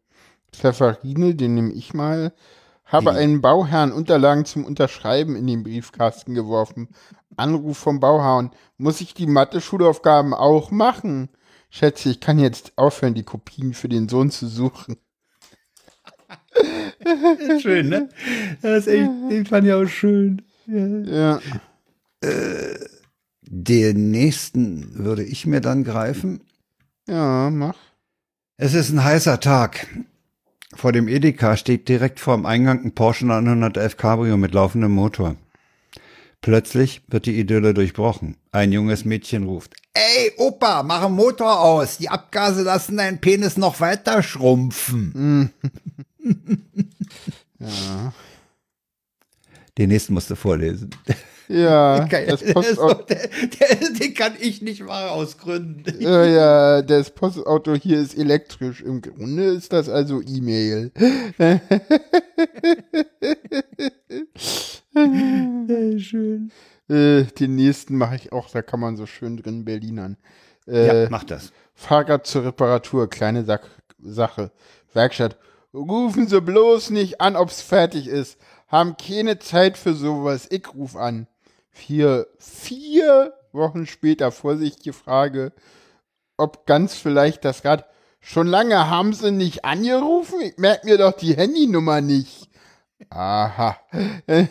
Pfefferine, 0.53 1.37
den 1.37 1.55
nehme 1.55 1.73
ich 1.75 1.95
mal. 1.95 2.33
Habe 2.85 3.13
einen 3.13 3.41
Bauherrn 3.41 3.93
Unterlagen 3.93 4.45
zum 4.45 4.65
Unterschreiben 4.65 5.37
in 5.37 5.47
den 5.47 5.63
Briefkasten 5.63 6.35
geworfen. 6.35 6.89
Anruf 7.37 7.79
vom 7.79 8.01
Bauherrn. 8.01 8.51
Muss 8.79 9.01
ich 9.01 9.15
die 9.15 9.29
Mathe-Schulaufgaben 9.29 10.35
auch 10.35 10.73
machen? 10.73 11.29
Schätze, 11.71 12.11
ich 12.11 12.19
kann 12.19 12.41
jetzt 12.41 12.73
aufhören, 12.75 13.15
die 13.15 13.23
Kopien 13.23 13.75
für 13.75 13.89
den 13.89 14.09
Sohn 14.09 14.33
zu 14.33 14.49
suchen. 14.49 14.97
schön, 17.61 17.89
ne? 17.89 18.09
Das 18.61 18.89
ist 18.89 18.93
echt, 18.93 19.09
den 19.31 19.47
fand 19.47 19.69
ich 19.69 19.73
auch 19.73 19.87
schön. 19.87 20.43
Ja. 20.67 21.39
Äh, 22.23 22.75
den 23.43 24.11
nächsten 24.11 24.99
würde 24.99 25.23
ich 25.23 25.47
mir 25.47 25.61
dann 25.61 25.85
greifen. 25.85 26.41
Ja, 27.09 27.51
mach. 27.51 27.77
Es 28.57 28.75
ist 28.75 28.91
ein 28.91 29.05
heißer 29.05 29.41
Tag. 29.41 29.87
Vor 30.75 30.93
dem 30.93 31.09
Edeka 31.09 31.57
steht 31.57 31.89
direkt 31.89 32.21
vor 32.21 32.37
dem 32.37 32.47
Eingang 32.47 32.85
ein 32.85 32.95
Porsche 32.95 33.27
911 33.27 33.97
Cabrio 33.97 34.37
mit 34.37 34.53
laufendem 34.55 34.91
Motor. 34.93 35.37
Plötzlich 36.41 37.03
wird 37.09 37.27
die 37.27 37.39
Idylle 37.39 37.75
durchbrochen. 37.75 38.37
Ein 38.53 38.73
junges 38.73 39.05
Mädchen 39.05 39.45
ruft, 39.45 39.75
Ey, 39.95 40.33
Opa, 40.37 40.83
mach 40.83 41.05
den 41.05 41.15
Motor 41.15 41.61
aus. 41.61 41.97
Die 41.97 42.11
Abgase 42.11 42.63
lassen 42.63 42.99
deinen 42.99 43.19
Penis 43.19 43.57
noch 43.57 43.81
weiter 43.81 44.23
schrumpfen. 44.23 45.51
ja. 47.59 48.13
Den 49.79 49.91
nächsten 49.91 50.15
musst 50.15 50.31
du 50.31 50.37
vorlesen. 50.37 50.91
Ja, 51.49 52.05
das 52.27 52.43
Postauto. 52.53 53.05
Der, 53.09 53.29
der, 53.29 53.91
den 53.91 54.15
kann 54.15 54.33
ich 54.41 54.63
nicht 54.63 54.83
mal 54.83 55.09
aus 55.09 55.39
Gründen. 55.39 56.01
Ja, 56.01 56.25
ja, 56.25 56.83
das 56.83 57.11
Postauto 57.11 57.75
hier 57.75 58.01
ist 58.01 58.17
elektrisch. 58.19 58.81
Im 58.81 59.01
Grunde 59.01 59.45
ist 59.45 59.73
das 59.73 59.89
also 59.89 60.21
E-Mail. 60.23 60.91
Schön. 65.99 66.51
Äh, 66.89 67.25
den 67.25 67.57
nächsten 67.57 67.97
mache 67.97 68.17
ich 68.17 68.33
auch, 68.33 68.51
da 68.51 68.63
kann 68.63 68.81
man 68.81 68.97
so 68.97 69.07
schön 69.07 69.37
drin 69.37 69.65
Berlinern. 69.65 70.17
Äh, 70.67 71.03
ja, 71.05 71.09
mach 71.11 71.25
das. 71.25 71.53
Fahrrad 71.75 72.27
zur 72.27 72.45
Reparatur, 72.45 73.09
kleine 73.09 73.45
Sa 73.45 73.61
Sache. 74.03 74.51
Werkstatt. 74.93 75.37
Rufen 75.75 76.27
Sie 76.27 76.41
bloß 76.41 76.91
nicht 76.91 77.21
an, 77.21 77.37
ob's 77.37 77.61
fertig 77.61 78.09
ist. 78.09 78.39
Haben 78.67 78.97
keine 78.97 79.39
Zeit 79.39 79.79
für 79.79 79.95
sowas. 79.95 80.47
Ich 80.51 80.75
ruf 80.75 80.97
an. 80.97 81.27
Vier, 81.71 82.27
vier 82.39 83.33
Wochen 83.53 83.87
später 83.87 84.33
vorsichtige 84.33 84.93
Frage, 84.93 85.53
ob 86.37 86.67
ganz 86.67 86.95
vielleicht 86.95 87.45
das 87.45 87.65
Rad. 87.65 87.87
Schon 88.21 88.47
lange 88.47 88.91
haben 88.91 89.13
sie 89.13 89.31
nicht 89.31 89.65
angerufen? 89.65 90.41
Ich 90.43 90.57
merk 90.59 90.85
mir 90.85 90.99
doch 90.99 91.13
die 91.13 91.37
Handynummer 91.37 92.01
nicht. 92.01 92.49
Aha. 93.11 93.79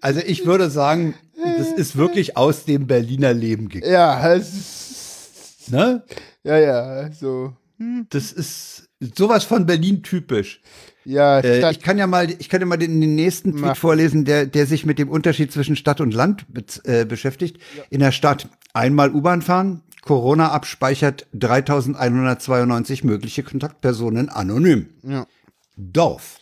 also 0.00 0.20
ich 0.20 0.46
würde 0.46 0.70
sagen, 0.70 1.14
das 1.36 1.68
ist 1.72 1.96
wirklich 1.96 2.36
aus 2.36 2.64
dem 2.64 2.86
Berliner 2.86 3.34
Leben 3.34 3.68
gegangen. 3.68 3.92
Ja, 3.92 4.32
es 4.32 4.54
ist, 4.54 5.70
ne? 5.70 6.02
Ja, 6.44 6.56
ja, 6.56 7.12
so. 7.12 7.52
Hm. 7.78 8.06
Das 8.10 8.32
ist 8.32 8.87
sowas 9.00 9.44
von 9.44 9.66
Berlin 9.66 10.02
typisch. 10.02 10.60
Ja, 11.04 11.40
äh, 11.40 11.70
ich 11.70 11.80
kann 11.80 11.96
ja 11.96 12.06
mal, 12.06 12.30
ich 12.30 12.48
kann 12.48 12.60
ja 12.60 12.66
mal 12.66 12.76
den, 12.76 13.00
den 13.00 13.14
nächsten 13.14 13.52
Tweet 13.52 13.62
Mach. 13.62 13.76
vorlesen, 13.76 14.24
der, 14.24 14.46
der 14.46 14.66
sich 14.66 14.84
mit 14.84 14.98
dem 14.98 15.08
Unterschied 15.08 15.52
zwischen 15.52 15.76
Stadt 15.76 16.00
und 16.00 16.12
Land 16.12 16.44
äh, 16.84 17.04
beschäftigt. 17.06 17.58
Ja. 17.76 17.84
In 17.90 18.00
der 18.00 18.12
Stadt 18.12 18.48
einmal 18.74 19.14
U-Bahn 19.14 19.40
fahren, 19.40 19.82
Corona 20.02 20.50
abspeichert 20.50 21.26
3192 21.32 23.04
mögliche 23.04 23.42
Kontaktpersonen 23.42 24.28
anonym. 24.28 24.88
Ja. 25.02 25.26
Dorf. 25.76 26.40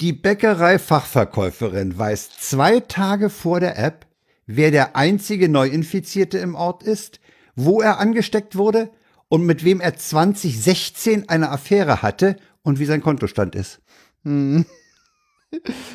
Die 0.00 0.12
Bäckerei-Fachverkäuferin 0.12 1.96
weiß 1.96 2.30
zwei 2.38 2.80
Tage 2.80 3.30
vor 3.30 3.60
der 3.60 3.78
App, 3.78 4.06
wer 4.46 4.70
der 4.70 4.96
einzige 4.96 5.48
Neuinfizierte 5.48 6.38
im 6.38 6.54
Ort 6.54 6.82
ist, 6.82 7.20
wo 7.54 7.80
er 7.80 7.98
angesteckt 7.98 8.56
wurde 8.56 8.90
und 9.28 9.44
mit 9.44 9.64
wem 9.64 9.80
er 9.80 9.96
2016 9.96 11.28
eine 11.28 11.50
Affäre 11.50 12.02
hatte 12.02 12.36
und 12.62 12.78
wie 12.78 12.84
sein 12.84 13.02
Kontostand 13.02 13.54
ist. 13.54 13.80
Hm. 14.22 14.66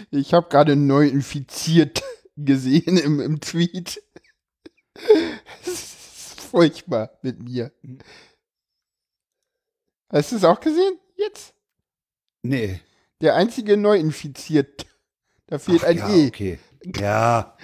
Ich 0.09 0.33
habe 0.33 0.47
gerade 0.49 0.75
neu 0.75 1.07
infiziert 1.07 2.01
gesehen 2.35 2.97
im, 2.97 3.19
im 3.19 3.39
Tweet. 3.41 4.01
Das 5.63 5.73
ist 5.73 6.41
furchtbar 6.41 7.17
mit 7.21 7.41
mir. 7.43 7.71
Hast 10.09 10.31
du 10.31 10.35
es 10.37 10.43
auch 10.43 10.59
gesehen? 10.59 10.97
Jetzt? 11.15 11.53
Nee. 12.43 12.81
Der 13.21 13.35
einzige 13.35 13.77
Neuinfiziert. 13.77 14.85
Da 15.47 15.59
fehlt 15.59 15.83
Ach, 15.83 15.87
ein 15.87 15.97
ja, 15.97 16.09
E. 16.09 16.27
Okay. 16.27 16.59
Ja. 16.83 17.55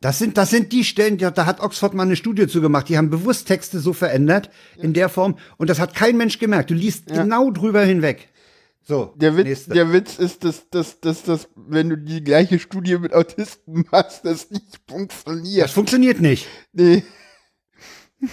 Das 0.00 0.18
sind, 0.18 0.36
das 0.36 0.50
sind 0.50 0.72
die 0.72 0.84
Stellen, 0.84 1.18
da 1.18 1.46
hat 1.46 1.60
Oxford 1.60 1.94
mal 1.94 2.02
eine 2.02 2.16
Studie 2.16 2.46
zu 2.46 2.60
gemacht. 2.60 2.88
Die 2.88 2.98
haben 2.98 3.10
bewusst 3.10 3.46
Texte 3.46 3.80
so 3.80 3.92
verändert 3.92 4.50
in 4.76 4.92
der 4.92 5.08
Form 5.08 5.38
und 5.56 5.70
das 5.70 5.78
hat 5.78 5.94
kein 5.94 6.16
Mensch 6.16 6.38
gemerkt. 6.38 6.70
Du 6.70 6.74
liest 6.74 7.10
ja. 7.10 7.22
genau 7.22 7.50
drüber 7.50 7.82
hinweg. 7.82 8.28
So, 8.82 9.14
der 9.16 9.36
Witz, 9.36 9.66
der 9.66 9.92
Witz 9.92 10.18
ist, 10.18 10.44
dass, 10.44 10.70
dass, 10.70 11.00
dass, 11.00 11.22
dass, 11.22 11.48
wenn 11.56 11.90
du 11.90 11.98
die 11.98 12.24
gleiche 12.24 12.58
Studie 12.58 12.96
mit 12.96 13.12
Autisten 13.12 13.84
machst, 13.90 14.24
das 14.24 14.50
nicht 14.50 14.80
funktioniert. 14.88 15.64
Das 15.64 15.72
funktioniert 15.72 16.20
nicht. 16.20 16.46
Nee. 16.72 17.04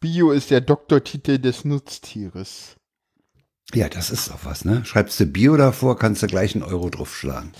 Bio 0.00 0.30
ist 0.30 0.50
der 0.50 0.62
Doktortitel 0.62 1.38
des 1.38 1.66
Nutztieres. 1.66 2.76
Ja, 3.74 3.90
das 3.90 4.10
ist 4.10 4.30
doch 4.30 4.44
was, 4.44 4.64
ne? 4.64 4.84
Schreibst 4.86 5.20
du 5.20 5.26
Bio 5.26 5.56
davor, 5.56 5.98
kannst 5.98 6.22
du 6.22 6.28
gleich 6.28 6.54
einen 6.54 6.64
Euro 6.64 6.88
draufschlagen. 6.88 7.52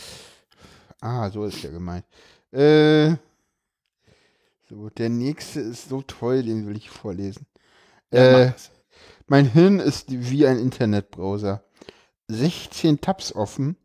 Ah, 1.03 1.29
so 1.31 1.45
ist 1.45 1.61
ja 1.65 1.71
gemeint. 1.71 2.05
Äh, 2.53 3.17
so, 4.71 4.89
der 4.89 5.09
nächste 5.09 5.61
ist 5.61 5.89
so 5.89 6.01
toll, 6.01 6.45
den 6.45 6.69
will 6.69 6.77
ich 6.77 6.91
vorlesen. 6.91 7.45
Ja, 8.13 8.45
äh, 8.45 8.53
mein 9.27 9.51
Hirn 9.51 9.81
ist 9.81 10.07
wie 10.11 10.47
ein 10.47 10.61
Internetbrowser. 10.61 11.65
16 12.29 13.01
Tabs 13.01 13.35
offen, 13.35 13.77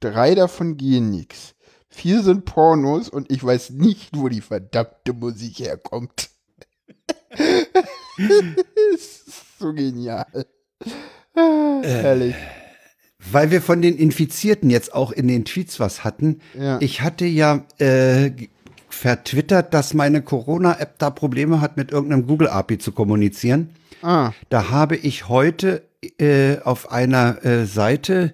drei 0.00 0.34
davon 0.34 0.76
gehen 0.76 1.10
nix. 1.10 1.54
Vier 1.88 2.22
sind 2.22 2.44
Pornos 2.44 3.08
und 3.08 3.32
ich 3.32 3.42
weiß 3.42 3.70
nicht, 3.70 4.10
wo 4.14 4.28
die 4.28 4.42
verdammte 4.42 5.14
Musik 5.14 5.60
herkommt. 5.60 6.28
so 9.58 9.72
genial. 9.72 10.46
äh, 11.34 11.82
herrlich 11.82 12.36
weil 13.30 13.50
wir 13.50 13.62
von 13.62 13.82
den 13.82 13.96
Infizierten 13.96 14.70
jetzt 14.70 14.94
auch 14.94 15.12
in 15.12 15.28
den 15.28 15.44
Tweets 15.44 15.80
was 15.80 16.04
hatten. 16.04 16.40
Ja. 16.58 16.78
Ich 16.80 17.02
hatte 17.02 17.26
ja 17.26 17.64
äh, 17.78 18.30
vertwittert, 18.88 19.74
dass 19.74 19.94
meine 19.94 20.22
Corona-App 20.22 20.98
da 20.98 21.10
Probleme 21.10 21.60
hat, 21.60 21.76
mit 21.76 21.92
irgendeinem 21.92 22.26
Google-API 22.26 22.78
zu 22.78 22.92
kommunizieren. 22.92 23.70
Ah. 24.02 24.32
Da 24.48 24.70
habe 24.70 24.96
ich 24.96 25.28
heute 25.28 25.82
äh, 26.18 26.58
auf 26.60 26.90
einer 26.92 27.44
äh, 27.44 27.66
Seite 27.66 28.32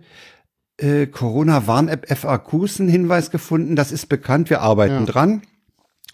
äh, 0.76 1.06
Corona-Warn-App 1.06 2.06
FAQs 2.16 2.80
einen 2.80 2.88
Hinweis 2.88 3.30
gefunden. 3.30 3.76
Das 3.76 3.92
ist 3.92 4.08
bekannt, 4.08 4.50
wir 4.50 4.60
arbeiten 4.60 5.00
ja. 5.00 5.06
dran. 5.06 5.42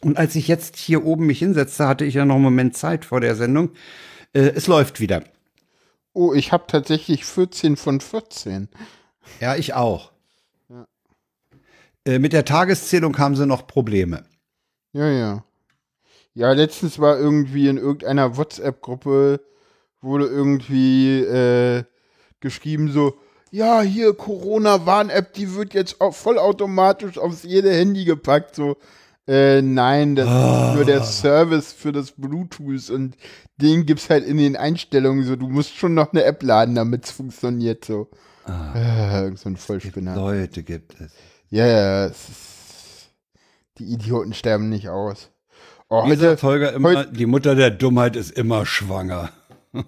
Und 0.01 0.17
als 0.17 0.37
ich 0.37 0.47
jetzt 0.47 0.77
hier 0.77 1.05
oben 1.05 1.27
mich 1.27 1.41
hinsetzte, 1.41 1.89
hatte 1.89 2.05
ich 2.05 2.15
ja 2.15 2.25
noch 2.25 2.37
einen 2.37 2.45
Moment 2.45 2.77
Zeit 2.77 3.05
vor 3.05 3.21
der 3.21 3.35
Sendung. 3.35 3.71
Äh, 4.33 4.53
es 4.55 4.67
läuft 4.67 5.01
wieder. 5.01 5.25
Oh, 6.19 6.35
ich 6.35 6.51
habe 6.51 6.65
tatsächlich 6.67 7.25
14 7.25 7.77
von 7.77 8.01
14. 8.01 8.69
Ja, 9.39 9.55
ich 9.55 9.75
auch. 9.75 10.11
Ja. 10.69 10.85
Äh, 12.05 12.19
mit 12.19 12.33
der 12.33 12.45
Tageszählung 12.45 13.17
haben 13.19 13.37
sie 13.37 13.47
noch 13.47 13.69
Probleme. 13.69 14.25
Ja, 14.93 15.09
ja. 15.09 15.45
Ja, 16.35 16.51
letztens 16.51 16.99
war 16.99 17.17
irgendwie 17.17 17.69
in 17.69 17.77
irgendeiner 17.77 18.37
WhatsApp-Gruppe 18.37 19.41
wurde 20.01 20.27
irgendwie 20.27 21.21
äh, 21.21 21.85
geschrieben 22.41 22.91
so, 22.91 23.15
ja, 23.53 23.83
hier 23.83 24.13
Corona-Warn-App, 24.13 25.35
die 25.35 25.55
wird 25.55 25.73
jetzt 25.73 25.99
vollautomatisch 26.11 27.17
aufs 27.17 27.45
jede 27.45 27.71
Handy 27.71 28.05
gepackt, 28.05 28.57
so. 28.57 28.77
Äh, 29.29 29.61
nein, 29.61 30.17
das 30.17 30.27
oh. 30.27 30.69
ist 30.71 30.75
nur 30.77 30.85
der 30.85 31.03
ah. 31.03 31.05
Service 31.05 31.73
für 31.73 31.93
das 31.93 32.13
Bluetooth 32.13 32.91
und 32.91 33.17
den 33.59 33.85
gibt's 33.85 34.09
halt 34.09 34.25
in 34.25 34.39
den 34.39 34.57
Einstellungen 34.57 35.23
so. 35.25 35.37
Du 35.37 35.49
musst 35.49 35.77
schon 35.77 35.95
noch 35.95 36.13
eine 36.13 36.25
App 36.25 36.43
laden, 36.43 36.75
damit 36.75 37.05
es 37.05 37.11
funktioniert 37.11 37.85
so. 37.85 38.09
Ah. 38.45 39.27
Äh, 39.27 39.37
so 39.37 39.51
ein 39.51 39.57
Vollspinner. 39.57 40.17
Leute 40.17 40.63
gibt 40.63 40.99
es. 41.01 41.13
Ja, 41.51 41.67
ja, 41.67 42.07
es 42.07 42.49
die 43.79 43.85
Idioten 43.85 44.33
sterben 44.33 44.69
nicht 44.69 44.89
aus. 44.89 45.31
Oh, 45.89 46.05
Holger 46.05 46.73
immer, 46.73 46.89
heute, 46.91 47.13
die 47.13 47.27
Mutter 47.27 47.55
der 47.55 47.71
Dummheit 47.71 48.17
ist 48.17 48.31
immer 48.31 48.67
schwanger. 48.67 49.31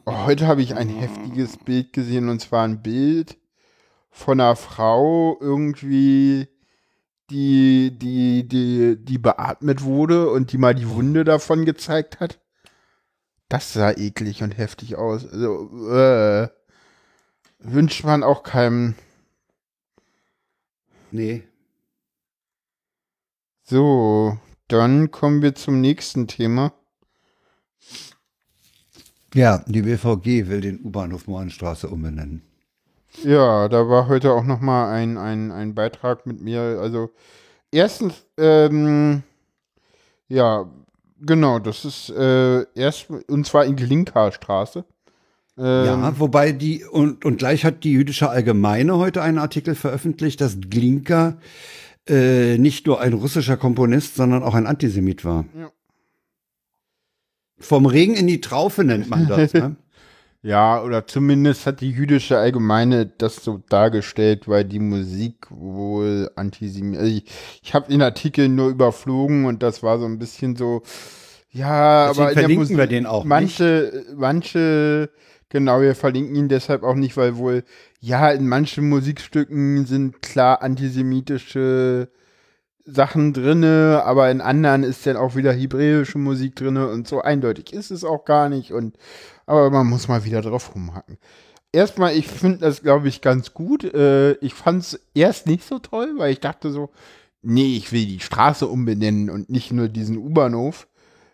Oh, 0.07 0.27
heute 0.27 0.47
habe 0.47 0.63
ich 0.63 0.75
ein 0.75 0.89
heftiges 1.01 1.57
Bild 1.57 1.93
gesehen 1.93 2.29
und 2.29 2.41
zwar 2.41 2.65
ein 2.65 2.83
Bild 2.83 3.37
von 4.11 4.41
einer 4.41 4.57
Frau 4.57 5.37
irgendwie, 5.41 6.49
die, 7.31 7.97
die, 7.97 8.47
die, 8.47 8.97
die 8.99 9.19
beatmet 9.19 9.83
wurde 9.83 10.31
und 10.31 10.53
die 10.53 10.59
mal 10.59 10.75
die 10.75 10.89
Wunde 10.89 11.25
davon 11.25 11.65
gezeigt 11.65 12.21
hat. 12.21 12.39
Das 13.49 13.73
sah 13.73 13.93
eklig 13.93 14.43
und 14.43 14.57
heftig 14.57 14.97
aus. 14.97 15.27
Also, 15.27 15.91
äh, 15.91 16.49
wünscht 17.59 18.05
man 18.05 18.23
auch 18.23 18.43
keinem. 18.43 18.95
Nee. 21.11 21.45
So, 23.63 24.39
dann 24.69 25.11
kommen 25.11 25.43
wir 25.43 25.55
zum 25.55 25.81
nächsten 25.81 26.27
Thema. 26.27 26.73
Ja, 29.35 29.65
die 29.67 29.83
BVG 29.83 30.49
will 30.49 30.61
den 30.61 30.81
U-Bahnhof 30.81 31.29
Mohrenstraße 31.29 31.89
umbenennen. 31.89 32.43
Ja, 33.25 33.69
da 33.69 33.89
war 33.89 34.09
heute 34.09 34.33
auch 34.33 34.45
noch 34.45 34.61
mal 34.61 34.91
ein, 34.93 35.19
ein, 35.19 35.51
ein 35.51 35.75
Beitrag 35.75 36.27
mit 36.27 36.41
mir. 36.41 36.79
Also 36.81 37.11
erstens, 37.71 38.15
ähm, 38.39 39.23
ja, 40.29 40.71
genau, 41.21 41.59
das 41.59 41.85
ist 41.85 42.11
äh, 42.11 42.65
erst, 42.75 43.11
und 43.11 43.47
zwar 43.47 43.65
in 43.65 43.77
Glinka-Straße. 43.77 44.85
Ähm, 45.59 45.87
ja, 45.87 46.19
wobei 46.19 46.53
die, 46.53 46.85
und, 46.85 47.25
und 47.25 47.39
gleich 47.39 47.65
hat 47.65 47.85
die 47.85 47.93
Jüdische 47.93 48.31
Allgemeine 48.31 48.97
heute 48.97 49.23
einen 49.23 49.39
Artikel 49.39 49.75
veröffentlicht, 49.75 50.41
dass 50.41 50.59
Glinka 50.61 51.37
äh, 52.09 52.57
nicht 52.59 52.87
nur 52.87 53.01
ein 53.01 53.13
russischer 53.13 53.57
Komponist, 53.57 54.15
sondern 54.15 54.43
auch 54.43 54.55
ein 54.55 54.67
Antisemit 54.67 55.25
war. 55.25 55.45
Ja. 55.59 55.71
Vom 57.59 57.85
Regen 57.85 58.15
in 58.15 58.27
die 58.27 58.41
Traufe 58.41 58.85
nennt 58.85 59.11
man 59.11 59.27
das. 59.27 59.53
ne? 59.55 59.77
Ja, 60.43 60.83
oder 60.83 61.07
zumindest 61.07 61.67
hat 61.67 61.83
die 61.83 61.91
jüdische 61.91 62.39
Allgemeine 62.39 63.05
das 63.07 63.37
so 63.37 63.63
dargestellt, 63.69 64.49
weil 64.49 64.65
die 64.65 64.79
Musik 64.79 65.35
wohl 65.51 66.31
antisemitisch. 66.35 67.01
Also 67.01 67.13
ich, 67.17 67.25
ich 67.63 67.75
habe 67.75 67.91
den 67.91 68.01
Artikel 68.01 68.49
nur 68.49 68.71
überflogen 68.71 69.45
und 69.45 69.63
das 69.63 69.83
war 69.83 69.99
so 69.99 70.07
ein 70.07 70.19
bisschen 70.19 70.57
so, 70.57 70.83
ja, 71.51 72.09
Deswegen 72.09 72.23
aber 72.23 72.31
in 72.31 72.39
verlinken 72.39 72.59
Musik, 72.59 72.77
wir 72.79 72.87
den 72.87 73.07
auch 73.07 73.25
manche, 73.25 73.93
nicht. 73.95 74.19
manche, 74.19 75.11
genau, 75.51 75.83
wir 75.83 75.95
verlinken 75.95 76.35
ihn 76.35 76.49
deshalb 76.49 76.85
auch 76.85 76.95
nicht, 76.95 77.19
weil 77.19 77.37
wohl, 77.37 77.63
ja, 78.01 78.31
in 78.31 78.49
manchen 78.49 78.89
Musikstücken 78.89 79.85
sind 79.85 80.23
klar 80.23 80.63
antisemitische 80.63 82.09
Sachen 82.93 83.33
drinne, 83.33 84.03
aber 84.05 84.31
in 84.31 84.41
anderen 84.41 84.83
ist 84.83 85.07
dann 85.07 85.17
auch 85.17 85.37
wieder 85.37 85.53
hebräische 85.53 86.19
Musik 86.19 86.57
drinne 86.57 86.89
und 86.89 87.07
so 87.07 87.21
eindeutig 87.21 87.73
ist 87.73 87.91
es 87.91 88.05
auch 88.05 88.25
gar 88.25 88.49
nicht 88.49 88.73
und 88.73 88.97
aber 89.47 89.71
man 89.71 89.87
muss 89.87 90.09
mal 90.09 90.25
wieder 90.25 90.43
drauf 90.43 90.75
rumhacken. 90.75 91.19
Erstmal, 91.73 92.17
ich 92.17 92.27
finde 92.27 92.59
das, 92.59 92.83
glaube 92.83 93.09
ich, 93.09 93.21
ganz 93.21 93.55
gut. 93.55 93.85
Äh, 93.85 94.33
ich 94.35 94.55
fand 94.55 94.83
es 94.83 95.01
erst 95.15 95.47
nicht 95.47 95.65
so 95.65 95.79
toll, 95.79 96.15
weil 96.17 96.33
ich 96.33 96.41
dachte 96.41 96.71
so, 96.71 96.91
nee, 97.43 97.77
ich 97.77 97.93
will 97.93 98.07
die 98.07 98.21
Straße 98.21 98.67
umbenennen 98.67 99.31
und 99.31 99.51
nicht 99.51 99.73
nur 99.73 99.89
diesen 99.89 100.17
U-Bahnhof. 100.19 100.89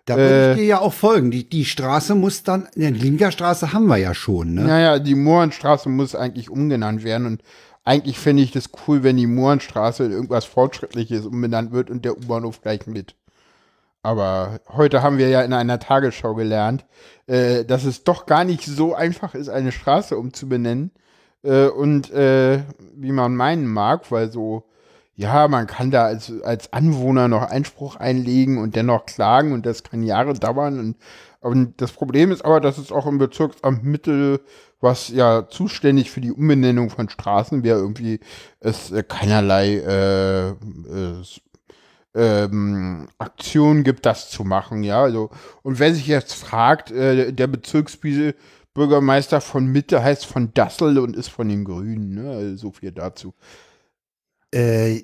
Da 0.05 0.17
würde 0.17 0.53
ich 0.53 0.59
äh, 0.59 0.61
dir 0.61 0.67
ja 0.67 0.81
auch 0.81 0.93
folgen. 0.93 1.31
Die, 1.31 1.49
die 1.49 1.65
Straße 1.65 2.15
muss 2.15 2.43
dann, 2.43 2.69
die 2.75 2.87
Linkerstraße 2.87 3.73
haben 3.73 3.87
wir 3.87 3.97
ja 3.97 4.15
schon, 4.15 4.55
ne? 4.55 4.65
Naja, 4.65 4.99
die 4.99 5.15
Mohrenstraße 5.15 5.89
muss 5.89 6.15
eigentlich 6.15 6.49
umgenannt 6.49 7.03
werden 7.03 7.27
und 7.27 7.43
eigentlich 7.87 8.19
finde 8.19 8.43
ich 8.43 8.51
das 8.51 8.71
cool, 8.87 9.03
wenn 9.05 9.17
die 9.17 9.29
Mohrenstraße 9.29 10.05
in 10.05 10.13
irgendwas 10.13 10.45
Fortschrittliches 10.45 11.25
umbenannt 11.25 11.73
wird 11.73 11.89
und 11.89 12.05
der 12.05 12.17
U-Bahnhof 12.17 12.61
gleich 12.61 12.87
mit. 12.87 13.15
Aber 14.03 14.61
heute 14.69 15.03
haben 15.03 15.19
wir 15.19 15.29
ja 15.29 15.43
in 15.43 15.53
einer 15.53 15.79
Tagesschau 15.79 16.35
gelernt, 16.35 16.85
äh, 17.27 17.65
dass 17.65 17.85
es 17.85 18.05
doch 18.05 18.27
gar 18.27 18.45
nicht 18.45 18.65
so 18.65 18.95
einfach 18.95 19.35
ist, 19.35 19.49
eine 19.49 19.73
Straße 19.73 20.17
umzubenennen. 20.17 20.91
Äh, 21.43 21.69
und 21.69 22.11
äh, 22.11 22.63
wie 22.95 23.13
man 23.13 23.37
meinen 23.37 23.67
mag, 23.67 24.11
weil 24.11 24.33
so, 24.33 24.65
ja, 25.15 25.47
man 25.49 25.69
kann 25.69 25.93
da 25.93 26.07
als, 26.07 26.33
als 26.43 26.73
Anwohner 26.73 27.29
noch 27.29 27.43
Einspruch 27.43 27.97
einlegen 27.97 28.59
und 28.59 28.75
dennoch 28.75 29.07
klagen 29.07 29.53
und 29.53 29.65
das 29.65 29.85
kann 29.85 30.03
Jahre 30.03 30.35
dauern. 30.35 30.81
Und, 30.81 30.97
und 31.41 31.81
das 31.81 31.93
Problem 31.93 32.33
ist 32.33 32.45
aber, 32.45 32.61
dass 32.61 32.79
es 32.79 32.91
auch 32.91 33.07
im 33.07 33.19
Bezirksamt 33.19 33.85
Mittel 33.85 34.41
was 34.81 35.09
ja 35.09 35.49
zuständig 35.49 36.11
für 36.11 36.21
die 36.21 36.33
Umbenennung 36.33 36.91
von 36.91 37.09
Straßen 37.09 37.63
wäre, 37.63 37.79
irgendwie 37.79 38.21
es 38.61 38.91
äh, 38.91 39.03
keinerlei 39.03 39.77
äh, 39.77 40.49
äh, 40.51 41.23
ähm, 42.15 43.09
Aktion 43.19 43.85
gibt, 43.85 44.07
das 44.07 44.31
zu 44.31 44.45
machen, 44.45 44.83
ja. 44.83 45.03
Also, 45.03 45.31
und 45.63 45.79
wer 45.79 45.95
sich 45.95 46.07
jetzt 46.07 46.35
fragt, 46.35 46.91
äh, 46.91 47.33
der 47.33 47.47
Bezirksbürgermeister 47.47 49.41
von 49.41 49.67
Mitte 49.67 50.03
heißt 50.03 50.27
von 50.27 50.53
Dassel 50.55 50.99
und 50.99 51.17
ist 51.17 51.29
von 51.29 51.49
den 51.49 51.65
Grünen, 51.65 52.15
ne? 52.15 52.31
Also 52.31 52.57
so 52.57 52.71
viel 52.73 52.93
dazu. 52.93 53.35
Äh, 54.53 55.03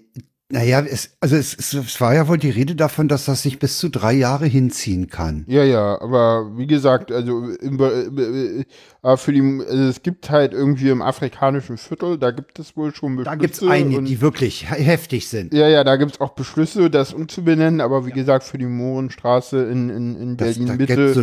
naja, 0.52 0.80
es, 0.80 1.16
also 1.18 1.34
es, 1.34 1.54
es, 1.54 2.00
war 2.02 2.14
ja 2.14 2.28
wohl 2.28 2.36
die 2.36 2.50
Rede 2.50 2.74
davon, 2.74 3.08
dass 3.08 3.24
das 3.24 3.40
sich 3.40 3.58
bis 3.58 3.78
zu 3.78 3.88
drei 3.88 4.12
Jahre 4.12 4.44
hinziehen 4.44 5.08
kann. 5.08 5.44
Ja, 5.48 5.64
ja, 5.64 5.98
aber 5.98 6.58
wie 6.58 6.66
gesagt, 6.66 7.10
also 7.10 7.48
im, 7.48 7.80
äh, 7.80 8.64
äh, 9.02 9.16
für 9.16 9.32
die, 9.32 9.40
also 9.40 9.84
es 9.84 10.02
gibt 10.02 10.28
halt 10.28 10.52
irgendwie 10.52 10.90
im 10.90 11.00
afrikanischen 11.00 11.78
Viertel, 11.78 12.18
da 12.18 12.32
gibt 12.32 12.58
es 12.58 12.76
wohl 12.76 12.94
schon 12.94 13.16
Beschlüsse. 13.16 13.34
Da 13.34 13.40
gibt 13.40 13.54
es 13.54 13.62
einige, 13.62 14.02
die 14.02 14.20
wirklich 14.20 14.70
heftig 14.70 15.26
sind. 15.26 15.54
Ja, 15.54 15.68
ja, 15.68 15.84
da 15.84 15.96
gibt 15.96 16.12
es 16.12 16.20
auch 16.20 16.34
Beschlüsse, 16.34 16.90
das 16.90 17.14
umzubenennen, 17.14 17.80
aber 17.80 18.04
wie 18.04 18.10
ja. 18.10 18.16
gesagt, 18.16 18.44
für 18.44 18.58
die 18.58 18.66
Mohrenstraße 18.66 19.64
in, 19.64 19.88
in, 19.88 20.16
in 20.16 20.36
Berlin-Mitte 20.36 21.14
so 21.14 21.22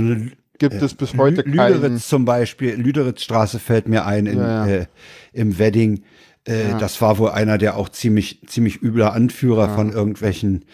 gibt 0.57 0.73
äh, 0.73 0.85
es 0.85 0.95
bis 0.95 1.15
heute 1.15 1.41
Lü 1.41 1.55
keinen. 1.55 1.73
Lüderitz 1.75 2.07
zum 2.07 2.25
Beispiel, 2.25 2.73
Lüderitzstraße 2.73 3.59
fällt 3.59 3.87
mir 3.87 4.05
ein 4.05 4.25
in, 4.25 4.39
ja, 4.39 4.67
ja. 4.67 4.73
Äh, 4.73 4.85
im 5.33 5.59
Wedding 5.59 6.01
äh, 6.47 6.69
ja. 6.69 6.78
Das 6.78 7.02
war 7.02 7.17
wohl 7.17 7.32
einer 7.32 7.58
der 7.58 7.78
auch 7.78 7.89
ziemlich, 7.89 8.41
ziemlich 8.47 8.82
übler 8.82 9.13
Anführer 9.13 9.67
ja. 9.67 9.75
von 9.75 9.91
irgendwelchen 9.91 10.65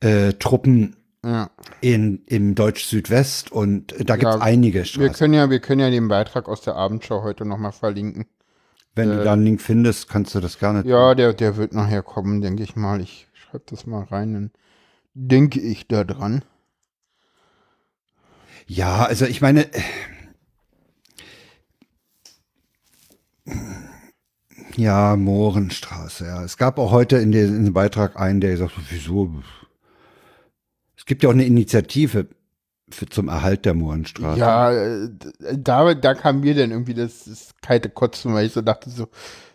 äh, 0.00 0.32
Truppen 0.34 0.96
ja. 1.24 1.50
in, 1.80 2.22
im 2.26 2.54
Deutsch-Südwest 2.54 3.50
und 3.50 3.94
da 3.98 4.16
gibt 4.16 4.32
es 4.32 4.40
einige 4.40 4.84
Straßen. 4.84 5.02
Wir 5.02 5.12
können, 5.12 5.34
ja, 5.34 5.50
wir 5.50 5.60
können 5.60 5.80
ja 5.80 5.90
den 5.90 6.08
Beitrag 6.08 6.48
aus 6.48 6.60
der 6.60 6.76
Abendschau 6.76 7.22
heute 7.22 7.44
nochmal 7.44 7.72
verlinken. 7.72 8.26
Wenn 8.94 9.10
äh, 9.10 9.16
du 9.16 9.24
da 9.24 9.32
einen 9.32 9.44
Link 9.44 9.60
findest, 9.60 10.08
kannst 10.08 10.34
du 10.34 10.40
das 10.40 10.58
gerne. 10.58 10.82
Ja, 10.86 11.14
der, 11.14 11.32
der 11.32 11.56
wird 11.56 11.72
nachher 11.72 12.02
kommen, 12.02 12.40
denke 12.40 12.62
ich 12.62 12.76
mal. 12.76 13.00
Ich 13.00 13.28
schreibe 13.32 13.64
das 13.66 13.86
mal 13.86 14.04
rein, 14.04 14.34
dann 14.34 14.50
denke 15.14 15.60
ich 15.60 15.88
da 15.88 16.04
dran. 16.04 16.42
Ja, 18.66 19.04
also 19.04 19.24
ich 19.24 19.40
meine, 19.40 19.66
Ja, 24.78 25.16
Mohrenstraße, 25.16 26.24
ja. 26.24 26.44
Es 26.44 26.56
gab 26.56 26.78
auch 26.78 26.92
heute 26.92 27.16
in, 27.16 27.32
den, 27.32 27.64
dem 27.64 27.74
Beitrag 27.74 28.16
einen, 28.16 28.40
der 28.40 28.52
gesagt 28.52 28.76
hat, 28.76 28.84
wieso? 28.90 29.28
Es 30.96 31.04
gibt 31.04 31.24
ja 31.24 31.28
auch 31.28 31.34
eine 31.34 31.44
Initiative 31.44 32.28
für, 32.88 33.06
zum 33.06 33.26
Erhalt 33.26 33.64
der 33.64 33.74
Mohrenstraße. 33.74 34.38
Ja, 34.38 34.72
äh, 34.72 35.08
da, 35.56 35.94
da 35.94 36.14
kam 36.14 36.40
mir 36.40 36.54
dann 36.54 36.70
irgendwie 36.70 36.94
das, 36.94 37.24
das 37.24 37.54
kalte 37.60 37.90
Kotzen, 37.90 38.32
weil 38.34 38.46
ich 38.46 38.52
so 38.52 38.60
dachte 38.60 38.88
so, 38.88 39.08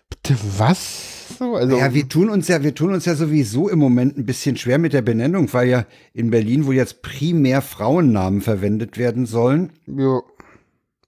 bitte 0.09 0.37
was? 0.57 1.37
So, 1.39 1.55
also, 1.55 1.77
ja, 1.77 1.93
wir 1.93 2.09
tun 2.09 2.29
uns 2.29 2.49
ja, 2.49 2.61
wir 2.61 2.75
tun 2.75 2.93
uns 2.93 3.05
ja 3.05 3.15
sowieso 3.15 3.69
im 3.69 3.79
Moment 3.79 4.17
ein 4.17 4.25
bisschen 4.25 4.57
schwer 4.57 4.77
mit 4.77 4.91
der 4.91 5.03
Benennung, 5.03 5.51
weil 5.53 5.69
ja 5.69 5.85
in 6.11 6.31
Berlin, 6.31 6.65
wo 6.65 6.73
jetzt 6.73 7.01
primär 7.01 7.61
Frauennamen 7.61 8.41
verwendet 8.41 8.97
werden 8.97 9.25
sollen. 9.25 9.71
Ja. 9.85 10.21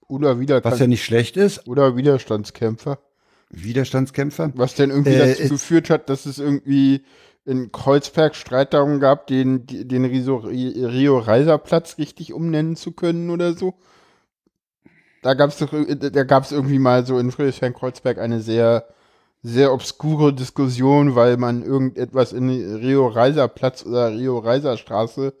Oder 0.08 0.40
wieder. 0.40 0.64
Was 0.64 0.78
ja 0.78 0.86
nicht 0.86 1.04
schlecht 1.04 1.36
ist. 1.36 1.68
Oder 1.68 1.96
Widerstandskämpfer. 1.96 2.98
Widerstandskämpfer. 3.64 4.52
Was 4.54 4.74
denn 4.74 4.90
irgendwie 4.90 5.14
äh, 5.14 5.34
dazu 5.34 5.48
geführt 5.54 5.90
hat, 5.90 6.08
dass 6.10 6.26
es 6.26 6.38
irgendwie 6.38 7.02
in 7.44 7.70
Kreuzberg 7.72 8.34
Streit 8.34 8.74
darum 8.74 8.98
gab, 9.00 9.28
den, 9.28 9.66
den 9.66 10.04
Rio-Reiser-Platz 10.04 11.98
richtig 11.98 12.32
umnennen 12.32 12.74
zu 12.76 12.92
können 12.92 13.30
oder 13.30 13.54
so. 13.54 13.74
Da 15.22 15.34
gab 15.34 15.50
es 15.50 15.58
doch, 15.58 15.72
da 15.72 16.24
gab 16.24 16.42
es 16.42 16.52
irgendwie 16.52 16.78
mal 16.80 17.06
so 17.06 17.18
in 17.18 17.30
Friedrichshain-Kreuzberg 17.30 18.18
eine 18.18 18.40
sehr, 18.40 18.86
sehr 19.42 19.72
obskure 19.72 20.34
Diskussion, 20.34 21.14
weil 21.14 21.36
man 21.36 21.62
irgendetwas 21.62 22.32
in 22.32 22.48
Rio-Reiser-Platz 22.50 23.86
oder 23.86 24.10
Rio-Reiser-Straße 24.10 25.32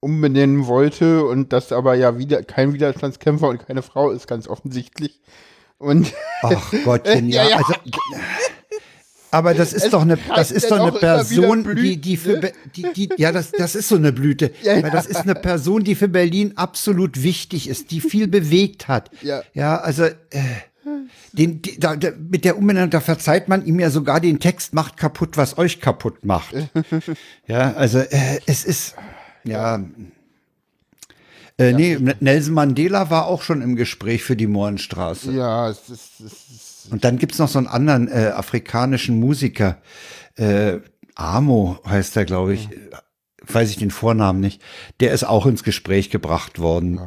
umbenennen 0.00 0.66
wollte 0.66 1.24
und 1.24 1.52
das 1.52 1.72
aber 1.72 1.94
ja 1.94 2.18
wieder 2.18 2.42
kein 2.42 2.72
Widerstandskämpfer 2.72 3.48
und 3.48 3.66
keine 3.66 3.82
Frau 3.82 4.10
ist, 4.10 4.26
ganz 4.26 4.48
offensichtlich. 4.48 5.20
Und 5.78 6.12
Ach 6.42 6.72
Gottchen, 6.84 7.28
ja. 7.30 7.44
ja, 7.44 7.50
ja. 7.50 7.56
Also, 7.56 7.74
aber 9.30 9.54
das 9.54 9.72
ist 9.72 9.84
es 9.84 9.90
doch 9.90 10.02
eine, 10.02 10.18
das 10.34 10.50
ist 10.50 10.70
doch 10.70 10.80
eine 10.80 10.92
Person, 10.92 11.76
die, 11.76 11.98
die 11.98 12.16
für, 12.16 12.38
ne? 12.38 12.52
die, 12.74 12.86
die, 12.94 13.10
ja, 13.18 13.30
das, 13.30 13.52
das 13.52 13.74
ist 13.74 13.88
so 13.88 13.96
eine 13.96 14.12
Blüte. 14.12 14.52
Ja, 14.62 14.76
ja. 14.76 14.90
Das 14.90 15.06
ist 15.06 15.20
eine 15.20 15.34
Person, 15.34 15.84
die 15.84 15.94
für 15.94 16.08
Berlin 16.08 16.54
absolut 16.56 17.22
wichtig 17.22 17.68
ist, 17.68 17.90
die 17.90 18.00
viel 18.00 18.26
bewegt 18.26 18.88
hat. 18.88 19.10
Ja, 19.22 19.42
ja 19.54 19.76
also, 19.76 20.04
äh, 20.04 20.14
den, 21.32 21.62
die, 21.62 21.78
da, 21.78 21.96
da, 21.96 22.10
mit 22.18 22.44
der 22.44 22.56
Umbenennung, 22.56 22.90
da 22.90 23.00
verzeiht 23.00 23.48
man 23.48 23.64
ihm 23.66 23.78
ja 23.78 23.90
sogar 23.90 24.20
den 24.20 24.40
Text 24.40 24.74
macht 24.74 24.96
kaputt, 24.96 25.36
was 25.36 25.58
euch 25.58 25.80
kaputt 25.80 26.24
macht. 26.24 26.54
ja, 27.46 27.74
also 27.74 27.98
äh, 27.98 28.40
es 28.46 28.64
ist, 28.64 28.94
ja. 29.44 29.84
Äh, 31.58 31.72
nee, 31.72 31.98
Nelson 32.20 32.54
Mandela 32.54 33.10
war 33.10 33.26
auch 33.26 33.42
schon 33.42 33.62
im 33.62 33.74
Gespräch 33.74 34.22
für 34.22 34.36
die 34.36 34.46
Mohrenstraße. 34.46 35.32
Ja, 35.32 35.68
es 35.68 35.88
ist, 35.88 36.20
es 36.20 36.32
ist 36.32 36.92
Und 36.92 37.04
dann 37.04 37.18
gibt's 37.18 37.38
noch 37.38 37.48
so 37.48 37.58
einen 37.58 37.66
anderen 37.66 38.08
äh, 38.08 38.32
afrikanischen 38.34 39.18
Musiker, 39.18 39.78
äh, 40.36 40.78
Amo 41.16 41.80
heißt 41.84 42.16
er, 42.16 42.24
glaube 42.24 42.54
ich, 42.54 42.68
weiß 43.44 43.70
ich 43.70 43.76
den 43.76 43.90
Vornamen 43.90 44.38
nicht. 44.38 44.62
Der 45.00 45.12
ist 45.12 45.24
auch 45.24 45.46
ins 45.46 45.64
Gespräch 45.64 46.10
gebracht 46.10 46.60
worden. 46.60 47.00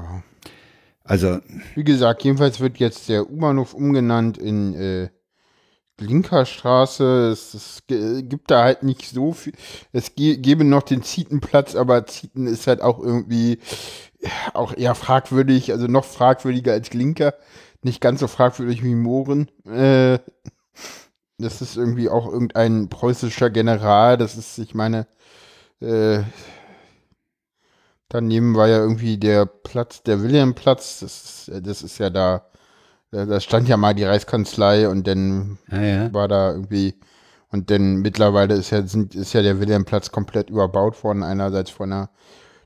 Also, 1.05 1.39
Wie 1.75 1.85
gesagt, 1.85 2.23
jedenfalls 2.23 2.59
wird 2.59 2.77
jetzt 2.77 3.07
der 3.07 3.29
U-Bahnhof 3.29 3.73
umgenannt 3.73 4.37
in 4.37 4.73
äh, 4.73 5.09
Linkerstraße. 5.97 7.29
Es, 7.31 7.53
es 7.53 7.83
gibt 7.87 8.51
da 8.51 8.63
halt 8.63 8.83
nicht 8.83 9.07
so 9.07 9.31
viel. 9.31 9.53
Es 9.93 10.15
gäbe 10.15 10.65
noch 10.65 10.83
den 10.83 11.03
Zietenplatz, 11.03 11.75
aber 11.75 12.05
Zieten 12.05 12.47
ist 12.47 12.67
halt 12.67 12.81
auch 12.81 12.99
irgendwie 12.99 13.59
ja, 13.59 14.10
auch 14.53 14.73
eher 14.73 14.95
fragwürdig, 14.95 15.71
also 15.71 15.87
noch 15.87 16.05
fragwürdiger 16.05 16.73
als 16.73 16.93
Linker. 16.93 17.33
Nicht 17.83 18.01
ganz 18.01 18.19
so 18.19 18.27
fragwürdig 18.27 18.83
wie 18.83 18.95
Mohren. 18.95 19.49
Äh, 19.65 20.19
das 21.37 21.61
ist 21.61 21.77
irgendwie 21.77 22.09
auch 22.09 22.31
irgendein 22.31 22.89
preußischer 22.89 23.49
General. 23.49 24.17
Das 24.17 24.37
ist, 24.37 24.59
ich 24.59 24.75
meine, 24.75 25.07
äh, 25.79 26.21
Daneben 28.11 28.55
war 28.57 28.67
ja 28.67 28.79
irgendwie 28.79 29.17
der 29.17 29.45
Platz, 29.45 30.03
der 30.03 30.21
Wilhelmplatz. 30.21 30.99
Das 30.99 31.47
ist, 31.47 31.65
das 31.65 31.81
ist 31.81 31.97
ja 31.97 32.09
da, 32.09 32.45
da 33.09 33.39
stand 33.39 33.69
ja 33.69 33.77
mal 33.77 33.95
die 33.95 34.03
Reichskanzlei 34.03 34.89
und 34.89 35.07
dann 35.07 35.59
ja, 35.71 35.81
ja. 35.81 36.13
war 36.13 36.27
da 36.27 36.51
irgendwie, 36.51 36.99
und 37.51 37.71
dann 37.71 37.97
mittlerweile 38.01 38.55
ist 38.55 38.71
ja, 38.71 38.85
sind, 38.85 39.15
ist 39.15 39.31
ja 39.31 39.41
der 39.41 39.61
Wilhelmplatz 39.61 40.11
komplett 40.11 40.49
überbaut 40.49 41.01
worden. 41.05 41.23
Einerseits 41.23 41.69
von 41.69 41.93
einer 41.93 42.09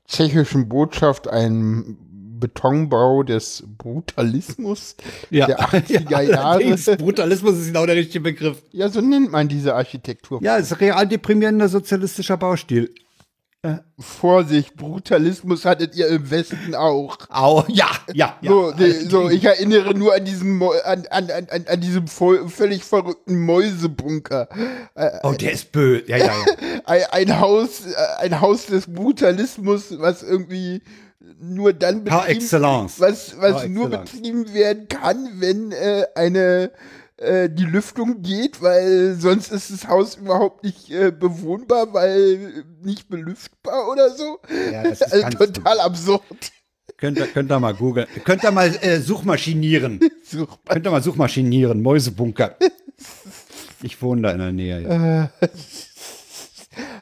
tschechischen 0.06 0.68
Botschaft, 0.68 1.28
ein 1.28 1.96
Betonbau 2.38 3.22
des 3.22 3.64
Brutalismus 3.78 4.96
der 5.30 5.58
80er 5.70 6.20
Jahre. 6.22 6.96
Brutalismus 6.96 7.56
ist 7.56 7.66
genau 7.68 7.86
der 7.86 7.96
richtige 7.96 8.20
Begriff. 8.20 8.62
Ja, 8.72 8.88
so 8.88 9.00
nennt 9.00 9.32
man 9.32 9.48
diese 9.48 9.74
Architektur. 9.74 10.42
Ja, 10.42 10.58
es 10.58 10.70
ist 10.70 10.80
real 10.80 11.06
deprimierender 11.06 11.68
sozialistischer 11.68 12.36
Baustil. 12.36 12.92
Vorsicht, 13.98 14.76
Brutalismus 14.76 15.64
hattet 15.64 15.94
ihr 15.96 16.08
im 16.08 16.30
Westen 16.30 16.74
auch. 16.74 17.16
Au, 17.30 17.64
ja, 17.68 17.88
ja, 18.12 18.36
ja. 18.40 18.50
So, 18.50 18.72
die, 18.72 18.92
so, 18.92 19.30
ich 19.30 19.44
erinnere 19.44 19.94
nur 19.94 20.14
an 20.14 20.24
diesen, 20.24 20.62
an, 20.62 21.06
an, 21.10 21.30
an, 21.30 21.64
an- 21.66 21.80
diesem 21.80 22.06
völlig 22.06 22.84
verrückten 22.84 23.40
Mäusebunker. 23.40 24.48
oh, 25.22 25.32
der 25.32 25.52
ist 25.52 25.72
böse. 25.72 26.04
Ja, 26.08 26.16
ja, 26.18 26.26
ja. 26.26 26.32
Ein, 26.84 27.02
ein 27.10 27.40
Haus, 27.40 27.82
ein 28.18 28.40
Haus 28.40 28.66
des 28.66 28.86
Brutalismus, 28.92 29.98
was 29.98 30.22
irgendwie 30.22 30.82
nur 31.40 31.72
dann 31.72 32.04
Par 32.04 32.20
betrieben, 32.22 32.40
excellence. 32.40 33.00
was, 33.00 33.34
was 33.40 33.66
nur 33.66 33.88
betrieben 33.88 34.52
werden 34.54 34.88
kann, 34.88 35.28
wenn 35.40 35.72
äh, 35.72 36.04
eine 36.14 36.70
äh, 37.18 37.48
die 37.48 37.64
Lüftung 37.64 38.22
geht, 38.22 38.60
weil 38.60 39.14
sonst 39.14 39.50
ist 39.50 39.70
das 39.70 39.88
Haus 39.88 40.16
überhaupt 40.16 40.64
nicht 40.64 40.90
äh, 40.90 41.10
bewohnbar, 41.10 41.92
weil 41.92 42.64
nicht 42.82 43.08
belüftbar 43.08 43.88
oder 43.90 44.10
so. 44.10 44.38
Ja, 44.72 44.82
das 44.82 45.00
ist 45.00 45.12
also 45.12 45.28
total 45.38 45.80
absurd. 45.80 46.52
Könnt 46.98 47.18
ihr, 47.18 47.26
könnt 47.26 47.50
ihr 47.52 47.60
mal 47.60 47.74
googeln. 47.74 48.06
Könnt 48.24 48.42
ihr 48.42 48.50
mal 48.50 48.74
äh, 48.80 49.00
suchmaschinieren. 49.00 50.00
Such 50.24 50.58
Könnt 50.66 50.86
ihr 50.86 50.90
mal 50.90 51.02
suchmaschinieren. 51.02 51.82
Mäusebunker. 51.82 52.56
Ich 53.82 54.00
wohne 54.00 54.22
da 54.22 54.30
in 54.30 54.38
der 54.38 54.52
Nähe. 54.52 54.80
Ja. 54.82 55.30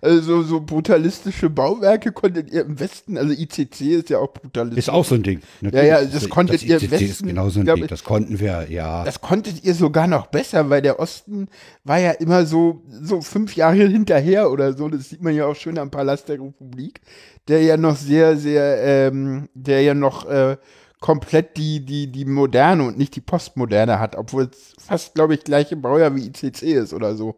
Also 0.05 0.43
so 0.43 0.61
brutalistische 0.61 1.49
Bauwerke 1.49 2.13
konntet 2.13 2.53
ihr 2.53 2.67
im 2.67 2.79
Westen, 2.79 3.17
also 3.17 3.33
ICC 3.33 3.81
ist 3.81 4.11
ja 4.11 4.19
auch 4.19 4.35
brutalistisch. 4.35 4.81
Ist 4.81 4.91
auch 4.91 5.05
so 5.05 5.15
ein 5.15 5.23
Ding. 5.23 5.41
Ja, 5.63 5.83
ja, 5.83 6.05
das 6.05 6.29
konntet 6.29 6.63
ihr 6.63 6.77
im 6.77 6.83
ICC 6.83 6.93
ist 6.93 7.01
Westen, 7.01 7.29
genau 7.29 7.49
so 7.49 7.61
ein 7.61 7.65
glaub 7.65 7.79
Ding. 7.79 7.87
Das 7.87 8.05
konnten 8.05 8.39
wir, 8.39 8.67
ja. 8.69 9.03
Das 9.05 9.23
konntet 9.23 9.65
ihr 9.65 9.75
sogar 9.75 10.07
noch 10.07 10.27
besser, 10.27 10.69
weil 10.69 10.83
der 10.83 11.01
Osten 11.01 11.49
war 11.85 11.99
ja 11.99 12.11
immer 12.11 12.45
so, 12.45 12.83
so 12.87 13.23
fünf 13.23 13.57
Jahre 13.57 13.77
hinterher 13.89 14.51
oder 14.51 14.75
so. 14.75 14.91
Das 14.91 15.09
sieht 15.09 15.23
man 15.23 15.35
ja 15.35 15.47
auch 15.47 15.57
schön 15.57 15.79
am 15.79 15.91
Palast 15.91 16.29
der 16.29 16.37
Republik, 16.39 17.01
der 17.49 17.63
ja 17.63 17.79
noch 17.79 17.97
sehr, 17.97 18.37
sehr, 18.37 18.83
ähm, 18.83 19.49
der 19.55 19.81
ja 19.81 19.95
noch 19.95 20.29
äh, 20.29 20.59
komplett 21.01 21.57
die, 21.57 21.83
die, 21.83 22.13
die 22.13 22.27
moderne 22.27 22.83
und 22.83 22.99
nicht 22.99 23.17
die 23.17 23.23
postmoderne 23.23 24.01
hat, 24.01 24.17
obwohl 24.17 24.51
es 24.53 24.75
fast, 24.79 25.15
glaube 25.15 25.33
ich, 25.33 25.45
gleiche 25.45 25.77
Baujahr 25.77 26.15
wie 26.15 26.27
ICC 26.27 26.63
ist 26.63 26.93
oder 26.93 27.15
so. 27.15 27.37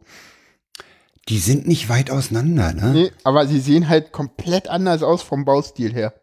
Die 1.29 1.39
sind 1.39 1.67
nicht 1.67 1.89
weit 1.89 2.11
auseinander, 2.11 2.73
ne? 2.73 2.93
Nee, 2.93 3.11
aber 3.25 3.47
sie 3.47 3.59
sehen 3.59 3.89
halt 3.89 4.13
komplett 4.13 4.69
anders 4.69 5.03
aus 5.03 5.23
vom 5.23 5.45
Baustil 5.45 5.93
her. 5.93 6.15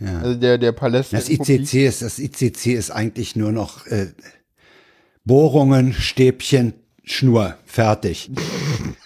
Ja. 0.00 0.18
Also 0.20 0.34
der, 0.40 0.58
der 0.58 0.72
Palast 0.72 1.12
Das. 1.12 1.28
ICC 1.28 1.86
ist, 1.86 2.02
das 2.02 2.18
ICC 2.18 2.66
ist 2.74 2.90
eigentlich 2.90 3.36
nur 3.36 3.52
noch 3.52 3.86
äh, 3.86 4.08
Bohrungen, 5.24 5.92
Stäbchen, 5.92 6.74
Schnur, 7.04 7.56
fertig. 7.66 8.30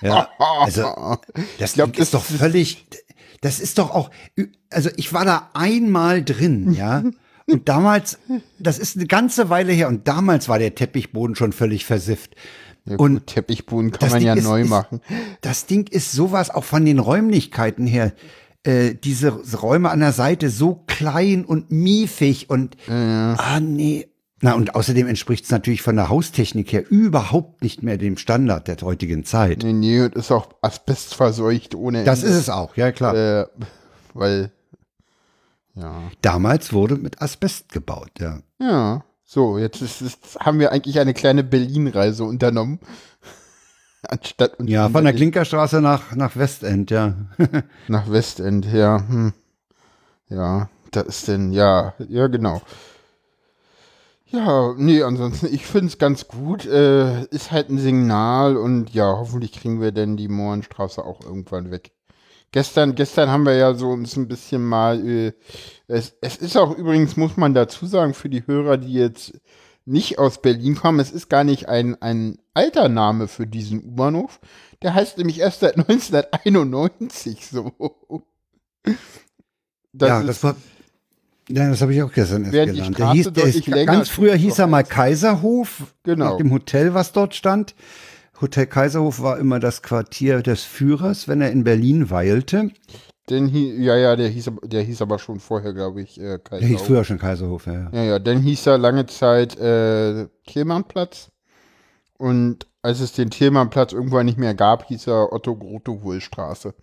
Ja, 0.00 0.28
also 0.38 1.18
das 1.58 1.74
glaub, 1.74 1.92
Ding 1.92 2.02
ist 2.02 2.14
das 2.14 2.22
doch 2.28 2.38
völlig, 2.38 2.86
das 3.40 3.60
ist 3.60 3.78
doch 3.78 3.90
auch, 3.90 4.10
also 4.70 4.90
ich 4.96 5.12
war 5.12 5.24
da 5.24 5.50
einmal 5.52 6.24
drin, 6.24 6.72
ja. 6.72 7.02
Und 7.46 7.68
damals, 7.68 8.18
das 8.58 8.78
ist 8.78 8.96
eine 8.96 9.06
ganze 9.06 9.50
Weile 9.50 9.72
her, 9.72 9.88
und 9.88 10.08
damals 10.08 10.48
war 10.48 10.58
der 10.58 10.74
Teppichboden 10.74 11.36
schon 11.36 11.52
völlig 11.52 11.84
versifft. 11.84 12.34
Ja, 12.86 12.96
Und 12.96 13.14
gut, 13.14 13.26
Teppichboden 13.28 13.90
kann 13.92 14.00
das 14.00 14.10
man 14.10 14.18
Ding 14.20 14.26
ja 14.28 14.34
ist- 14.34 14.44
neu 14.44 14.60
ist- 14.62 14.68
machen. 14.68 15.00
Das 15.40 15.66
Ding 15.66 15.86
ist 15.88 16.12
sowas 16.12 16.50
auch 16.50 16.64
von 16.64 16.84
den 16.84 16.98
Räumlichkeiten 16.98 17.86
her. 17.86 18.12
Äh, 18.62 18.94
diese 18.94 19.30
Räume 19.56 19.90
an 19.90 20.00
der 20.00 20.12
Seite 20.12 20.50
so 20.50 20.82
klein 20.86 21.44
und 21.44 21.70
miefig 21.70 22.48
und 22.50 22.76
ah 22.88 23.60
nee. 23.60 24.08
Na 24.40 24.52
und 24.54 24.74
außerdem 24.74 25.06
entspricht 25.06 25.44
es 25.44 25.50
natürlich 25.50 25.80
von 25.80 25.96
der 25.96 26.10
Haustechnik 26.10 26.70
her 26.72 26.84
überhaupt 26.90 27.62
nicht 27.62 27.82
mehr 27.82 27.96
dem 27.96 28.18
Standard 28.18 28.68
der 28.68 28.76
heutigen 28.82 29.24
Zeit. 29.24 29.62
Nee, 29.62 29.72
nee, 29.72 30.00
und 30.02 30.14
ist 30.14 30.30
auch 30.30 30.48
asbestverseucht 30.60 31.74
ohne 31.74 32.04
Das 32.04 32.22
Ende. 32.22 32.34
ist 32.34 32.40
es 32.42 32.50
auch, 32.50 32.76
ja 32.76 32.92
klar. 32.92 33.14
Äh, 33.14 33.46
weil, 34.12 34.50
ja. 35.74 36.02
Damals 36.20 36.72
wurde 36.74 36.96
mit 36.96 37.22
Asbest 37.22 37.72
gebaut, 37.72 38.10
ja. 38.20 38.40
Ja. 38.60 39.04
So, 39.24 39.58
jetzt 39.58 39.80
ist, 39.80 40.02
ist, 40.02 40.38
haben 40.40 40.58
wir 40.58 40.70
eigentlich 40.72 40.98
eine 41.00 41.14
kleine 41.14 41.42
Berlin-Reise 41.42 42.24
unternommen. 42.24 42.78
Anstatt 44.02 44.60
uns 44.60 44.70
Ja, 44.70 44.88
von 44.90 45.04
der 45.04 45.14
Klinkerstraße 45.14 45.80
nach, 45.80 46.14
nach 46.14 46.36
Westend, 46.36 46.90
ja. 46.90 47.14
nach 47.88 48.10
Westend, 48.10 48.66
ja. 48.66 48.98
Hm. 48.98 49.32
Ja, 50.28 50.68
da 50.90 51.00
ist 51.00 51.26
denn, 51.28 51.52
ja, 51.52 51.94
ja, 52.08 52.26
genau. 52.26 52.60
Ja, 54.26 54.74
nee, 54.76 55.02
ansonsten, 55.02 55.46
ich 55.46 55.64
finde 55.64 55.86
es 55.86 55.98
ganz 55.98 56.28
gut. 56.28 56.66
Äh, 56.66 57.24
ist 57.26 57.50
halt 57.50 57.70
ein 57.70 57.78
Signal 57.78 58.56
und 58.56 58.92
ja, 58.92 59.06
hoffentlich 59.06 59.52
kriegen 59.52 59.80
wir 59.80 59.92
denn 59.92 60.16
die 60.16 60.28
Mohrenstraße 60.28 61.04
auch 61.04 61.20
irgendwann 61.22 61.70
weg. 61.70 61.92
Gestern, 62.54 62.94
gestern 62.94 63.30
haben 63.30 63.46
wir 63.46 63.56
ja 63.56 63.74
so 63.74 63.88
uns 63.88 64.16
ein 64.16 64.28
bisschen 64.28 64.64
mal, 64.64 65.04
äh, 65.04 65.32
es, 65.88 66.14
es 66.20 66.36
ist 66.36 66.56
auch 66.56 66.70
übrigens, 66.78 67.16
muss 67.16 67.36
man 67.36 67.52
dazu 67.52 67.84
sagen, 67.84 68.14
für 68.14 68.28
die 68.28 68.46
Hörer, 68.46 68.76
die 68.76 68.92
jetzt 68.92 69.32
nicht 69.86 70.20
aus 70.20 70.40
Berlin 70.40 70.76
kommen, 70.76 71.00
es 71.00 71.10
ist 71.10 71.28
gar 71.28 71.42
nicht 71.42 71.68
ein, 71.68 72.00
ein 72.00 72.38
alter 72.54 72.88
Name 72.88 73.26
für 73.26 73.48
diesen 73.48 73.82
U-Bahnhof. 73.82 74.38
Der 74.82 74.94
heißt 74.94 75.18
nämlich 75.18 75.40
erst 75.40 75.60
seit 75.60 75.76
1991 75.78 77.44
so. 77.44 77.72
Das 79.92 80.08
ja, 80.08 80.20
ist, 80.20 80.28
das 80.28 80.44
war. 80.44 80.54
Ja, 81.48 81.68
das 81.68 81.82
habe 81.82 81.92
ich 81.92 82.04
auch 82.04 82.12
gestern 82.12 82.44
erst 82.44 82.52
gelernt. 82.52 82.98
Der 83.00 83.10
hieß, 83.10 83.32
der 83.32 83.44
ist, 83.46 83.66
ganz 83.66 84.10
früher 84.10 84.36
hieß 84.36 84.60
er 84.60 84.68
mal. 84.68 84.84
Kaiserhof, 84.84 85.92
Genau. 86.04 86.30
nach 86.30 86.36
dem 86.36 86.52
Hotel, 86.52 86.94
was 86.94 87.10
dort 87.10 87.34
stand. 87.34 87.74
Hotel 88.40 88.66
Kaiserhof 88.66 89.20
war 89.22 89.38
immer 89.38 89.60
das 89.60 89.82
Quartier 89.82 90.42
des 90.42 90.62
Führers, 90.64 91.28
wenn 91.28 91.40
er 91.40 91.50
in 91.52 91.64
Berlin 91.64 92.10
weilte. 92.10 92.70
Den 93.30 93.48
hie- 93.48 93.76
ja, 93.82 93.96
ja, 93.96 94.16
der 94.16 94.28
hieß, 94.28 94.48
aber- 94.48 94.66
der 94.68 94.82
hieß 94.82 95.00
aber 95.00 95.18
schon 95.18 95.40
vorher, 95.40 95.72
glaube 95.72 96.02
ich, 96.02 96.18
äh, 96.20 96.22
Der 96.22 96.32
hieß 96.32 96.42
Kaiserhof. 96.44 96.86
früher 96.86 97.04
schon 97.04 97.18
Kaiserhof, 97.18 97.66
ja. 97.66 97.72
ja. 97.72 97.90
Ja, 97.92 98.02
ja, 98.02 98.18
dann 98.18 98.40
hieß 98.40 98.66
er 98.66 98.76
lange 98.78 99.06
Zeit 99.06 99.58
äh, 99.58 100.26
Thielmannplatz. 100.46 101.30
Und 102.18 102.66
als 102.82 103.00
es 103.00 103.12
den 103.12 103.30
Thielmannplatz 103.30 103.92
irgendwann 103.92 104.26
nicht 104.26 104.38
mehr 104.38 104.54
gab, 104.54 104.84
hieß 104.88 105.06
er 105.08 105.32
Otto 105.32 105.56
Grote 105.56 106.02
Wohlstraße. 106.02 106.74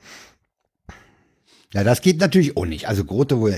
Ja, 1.74 1.84
das 1.84 2.02
geht 2.02 2.20
natürlich 2.20 2.58
auch 2.58 2.66
nicht. 2.66 2.88
Also 2.88 3.06
Grote, 3.06 3.40
wo 3.40 3.48
er, 3.48 3.58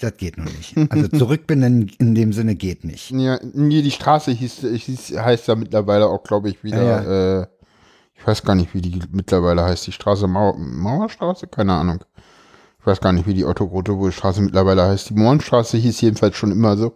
das 0.00 0.16
geht 0.16 0.38
noch 0.38 0.46
nicht. 0.46 0.74
Also 0.90 1.08
zurückbenennen 1.18 1.90
in 1.98 2.14
dem 2.14 2.32
Sinne 2.32 2.54
geht 2.54 2.84
nicht. 2.84 3.10
Ja, 3.10 3.38
nee, 3.52 3.82
die 3.82 3.90
Straße 3.90 4.30
hieß, 4.30 4.66
hieß 4.72 5.18
heißt 5.18 5.48
ja 5.48 5.54
mittlerweile 5.54 6.06
auch, 6.06 6.22
glaube 6.22 6.48
ich, 6.48 6.64
wieder. 6.64 6.82
Ja, 6.82 7.42
Äh, 7.42 7.46
ich 8.20 8.26
weiß 8.26 8.42
gar 8.42 8.54
nicht, 8.54 8.74
wie 8.74 8.82
die 8.82 9.00
mittlerweile 9.12 9.64
heißt. 9.64 9.86
Die 9.86 9.92
Straße 9.92 10.26
Mauer, 10.26 10.56
Mauerstraße? 10.58 11.46
Keine 11.46 11.72
Ahnung. 11.72 12.04
Ich 12.80 12.86
weiß 12.86 13.00
gar 13.00 13.12
nicht, 13.12 13.26
wie 13.26 13.34
die 13.34 13.44
Otto-Grotewohl-Straße 13.44 14.40
mittlerweile 14.40 14.82
heißt. 14.84 15.10
Die 15.10 15.14
Mohrenstraße 15.14 15.76
hieß 15.76 16.00
jedenfalls 16.00 16.36
schon 16.36 16.50
immer 16.52 16.76
so. 16.76 16.92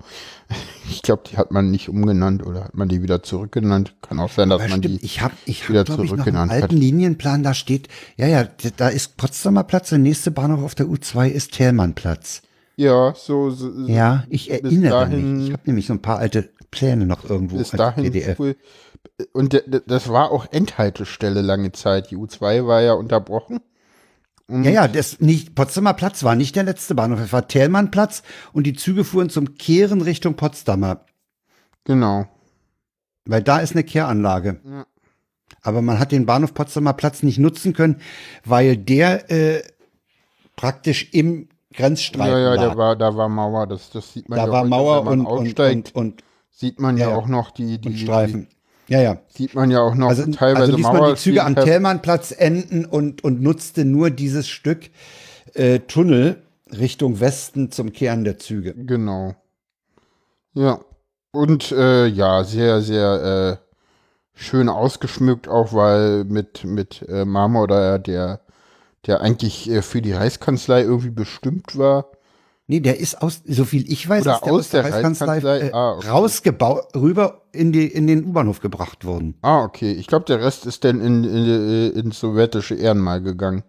Ich 0.91 1.01
glaube, 1.01 1.23
die 1.31 1.39
hat 1.39 1.51
man 1.51 1.71
nicht 1.71 1.89
umgenannt 1.89 2.45
oder 2.47 2.65
hat 2.65 2.75
man 2.75 2.89
die 2.89 3.03
wieder 3.03 3.23
zurückgenannt. 3.23 3.95
Kann 4.03 4.21
auch 4.21 4.31
sein, 4.31 4.51
dass 4.51 4.61
Aber 4.61 4.69
man 4.69 4.81
stimmt, 4.83 5.01
die 5.01 5.05
ich 5.07 5.23
habe 5.23 5.33
ich 5.47 5.67
wieder 5.71 5.81
hab, 5.81 5.87
glaube 5.87 6.05
ich, 6.05 6.11
noch 6.11 6.19
einen 6.19 6.25
zurückgenannt 6.25 6.53
hat. 6.53 6.63
alten 6.65 6.77
Linienplan, 6.77 7.43
da 7.43 7.55
steht, 7.55 7.89
ja, 8.17 8.27
ja, 8.27 8.47
da 8.77 8.89
ist 8.89 9.17
Potsdamer 9.17 9.65
Platz, 9.65 9.89
der 9.89 9.99
nächste 9.99 10.31
Bahnhof 10.31 10.63
auf 10.63 10.75
der 10.75 10.85
U2 10.87 11.29
ist 11.29 11.53
Thälmannplatz. 11.55 12.43
Ja, 12.77 13.15
so. 13.17 13.49
so 13.51 13.71
Ja, 13.87 14.25
ich 14.29 14.51
erinnere 14.51 14.91
dahin- 14.91 15.37
mich. 15.39 15.47
Ich 15.47 15.53
habe 15.55 15.63
nämlich 15.65 15.87
so 15.87 15.95
ein 15.95 16.03
paar 16.03 16.19
alte 16.19 16.51
Pläne 16.71 17.07
noch 17.07 17.25
irgendwo 17.29 17.57
bis 17.57 17.71
dahin 17.71 18.05
PDF. 18.05 18.39
wohl. 18.39 18.57
Und 19.33 19.55
d- 19.55 19.63
d- 19.67 19.81
das 19.87 20.11
war 20.11 20.31
auch 20.31 20.45
Endhaltestelle 20.53 21.41
lange 21.41 21.73
Zeit. 21.73 22.11
Die 22.11 22.17
U2 22.19 22.67
war 22.67 22.83
ja 22.83 22.93
unterbrochen. 22.93 23.61
Ja, 24.51 24.71
ja, 24.71 24.89
das 24.89 25.21
nicht, 25.21 25.55
Potsdamer 25.55 25.95
Platz 25.95 26.23
war 26.23 26.35
nicht 26.35 26.55
der 26.55 26.65
letzte 26.65 26.95
Bahnhof, 26.95 27.19
es 27.21 27.33
war 27.33 27.49
Thälmannplatz 27.49 28.23
und 28.53 28.65
die 28.67 28.75
Züge 28.75 29.03
fuhren 29.05 29.31
zum 29.31 29.55
Kehren 29.55 30.03
Richtung 30.03 30.35
Potsdamer, 30.35 31.07
Genau. 31.85 32.27
weil 33.25 33.43
da 33.43 33.59
ist 33.61 33.73
eine 33.73 33.85
Kehranlage. 33.85 34.61
Ja. 34.65 34.87
Aber 35.63 35.81
man 35.81 35.99
hat 35.99 36.13
den 36.13 36.27
Bahnhof 36.27 36.53
Potsdamer 36.53 36.93
Platz 36.93 37.23
nicht 37.23 37.39
nutzen 37.39 37.73
können, 37.73 38.01
weil 38.45 38.77
der 38.77 39.31
äh, 39.31 39.63
praktisch 40.57 41.09
im 41.13 41.49
Grenzstreifen 41.73 42.33
Ja, 42.33 42.39
ja, 42.39 42.55
lag. 42.55 42.73
da 42.73 42.77
war, 42.77 42.97
da 42.97 43.17
war 43.17 43.29
Mauer. 43.31 43.67
Das, 43.67 43.91
das 43.91 44.13
sieht 44.13 44.29
man 44.29 44.39
da 44.39 44.45
ja 44.47 44.53
war 44.53 44.61
heute, 44.61 44.69
Mauer 44.71 44.99
wenn 45.07 45.19
man 45.19 45.21
und, 45.21 45.27
und, 45.27 45.47
aussteigt. 45.49 45.95
und, 45.95 46.13
und, 46.13 46.25
sieht 46.51 46.81
man 46.81 46.97
ja, 46.99 47.07
Ja, 47.07 47.11
ja. 47.13 47.17
auch 47.17 47.27
noch 47.29 47.51
die, 47.51 47.81
die, 47.81 47.89
und 47.89 47.99
Streifen. 47.99 48.49
Ja, 48.89 49.01
ja. 49.01 49.19
Sieht 49.29 49.55
man 49.55 49.71
ja 49.71 49.81
auch 49.81 49.95
noch 49.95 50.09
Also, 50.09 50.31
teilweise 50.31 50.73
also 50.73 50.77
ließ 50.77 50.87
man 50.87 51.15
die 51.15 51.21
Züge 51.21 51.45
am. 51.45 51.55
Thälmannplatz 51.57 52.35
enden 52.37 52.85
und, 52.85 53.25
und 53.25 53.41
nutzte 53.41 53.85
nur 53.85 54.11
dieses 54.11 54.49
Stück 54.49 54.91
äh, 55.55 55.81
Tunnel 55.81 56.43
Richtung 56.71 57.21
Westen 57.21 57.71
zum 57.71 57.93
Kehren 57.93 58.25
der 58.25 58.39
Züge. 58.39 58.75
Genau. 58.75 59.35
Ja. 60.55 60.81
Und 61.33 61.73
äh, 61.73 62.07
ja, 62.07 62.45
sehr, 62.45 62.81
sehr 62.81 63.59
äh, 63.61 63.75
schön 64.35 64.69
ausgeschmückt, 64.69 65.49
auch 65.49 65.73
weil 65.73 66.25
mit, 66.25 66.65
mit 66.65 67.03
äh, 67.09 67.25
Marmor 67.25 67.67
der, 67.67 67.99
der 69.07 69.21
eigentlich 69.21 69.69
äh, 69.69 69.83
für 69.83 70.01
die 70.01 70.13
Reichskanzlei 70.13 70.83
irgendwie 70.83 71.11
bestimmt 71.11 71.77
war. 71.77 72.07
Nee, 72.67 72.81
der 72.81 72.99
ist 72.99 73.21
aus, 73.21 73.43
so 73.47 73.65
viel 73.67 73.91
ich 73.93 74.09
weiß, 74.09 74.23
Oder 74.23 74.35
ist 74.37 74.43
der 74.45 74.53
aus 74.53 74.69
der, 74.71 74.85
Reichskanzlei 74.85 75.27
Reichskanzlei? 75.27 75.69
äh, 75.69 75.73
Ah, 75.73 75.93
okay. 75.93 76.09
rausgebaut, 76.09 76.97
rüber 76.97 77.43
in, 77.53 77.73
die, 77.73 77.87
in 77.87 78.07
den 78.07 78.25
U-Bahnhof 78.25 78.61
gebracht 78.61 79.05
worden. 79.05 79.35
Ah, 79.43 79.65
okay. 79.65 79.93
Ich 79.93 80.07
glaube, 80.07 80.25
der 80.25 80.43
Rest 80.43 80.65
ist 80.65 80.83
dann 80.85 81.01
in, 81.03 81.25
in, 81.25 81.31
äh, 81.47 81.89
ins 81.89 82.19
sowjetische 82.21 82.75
Ehrenmal 82.75 83.21
gegangen. 83.21 83.65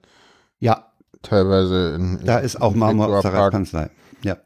Ja, 0.60 0.92
Teilweise 1.22 1.96
in. 1.96 2.20
da 2.24 2.40
in, 2.40 2.46
ist 2.46 2.62
auch 2.62 2.74
Marmor 2.76 3.08
aus 3.18 3.24
der. 3.24 3.34
Reichskanzlei. 3.34 3.90
Ja. 4.22 4.38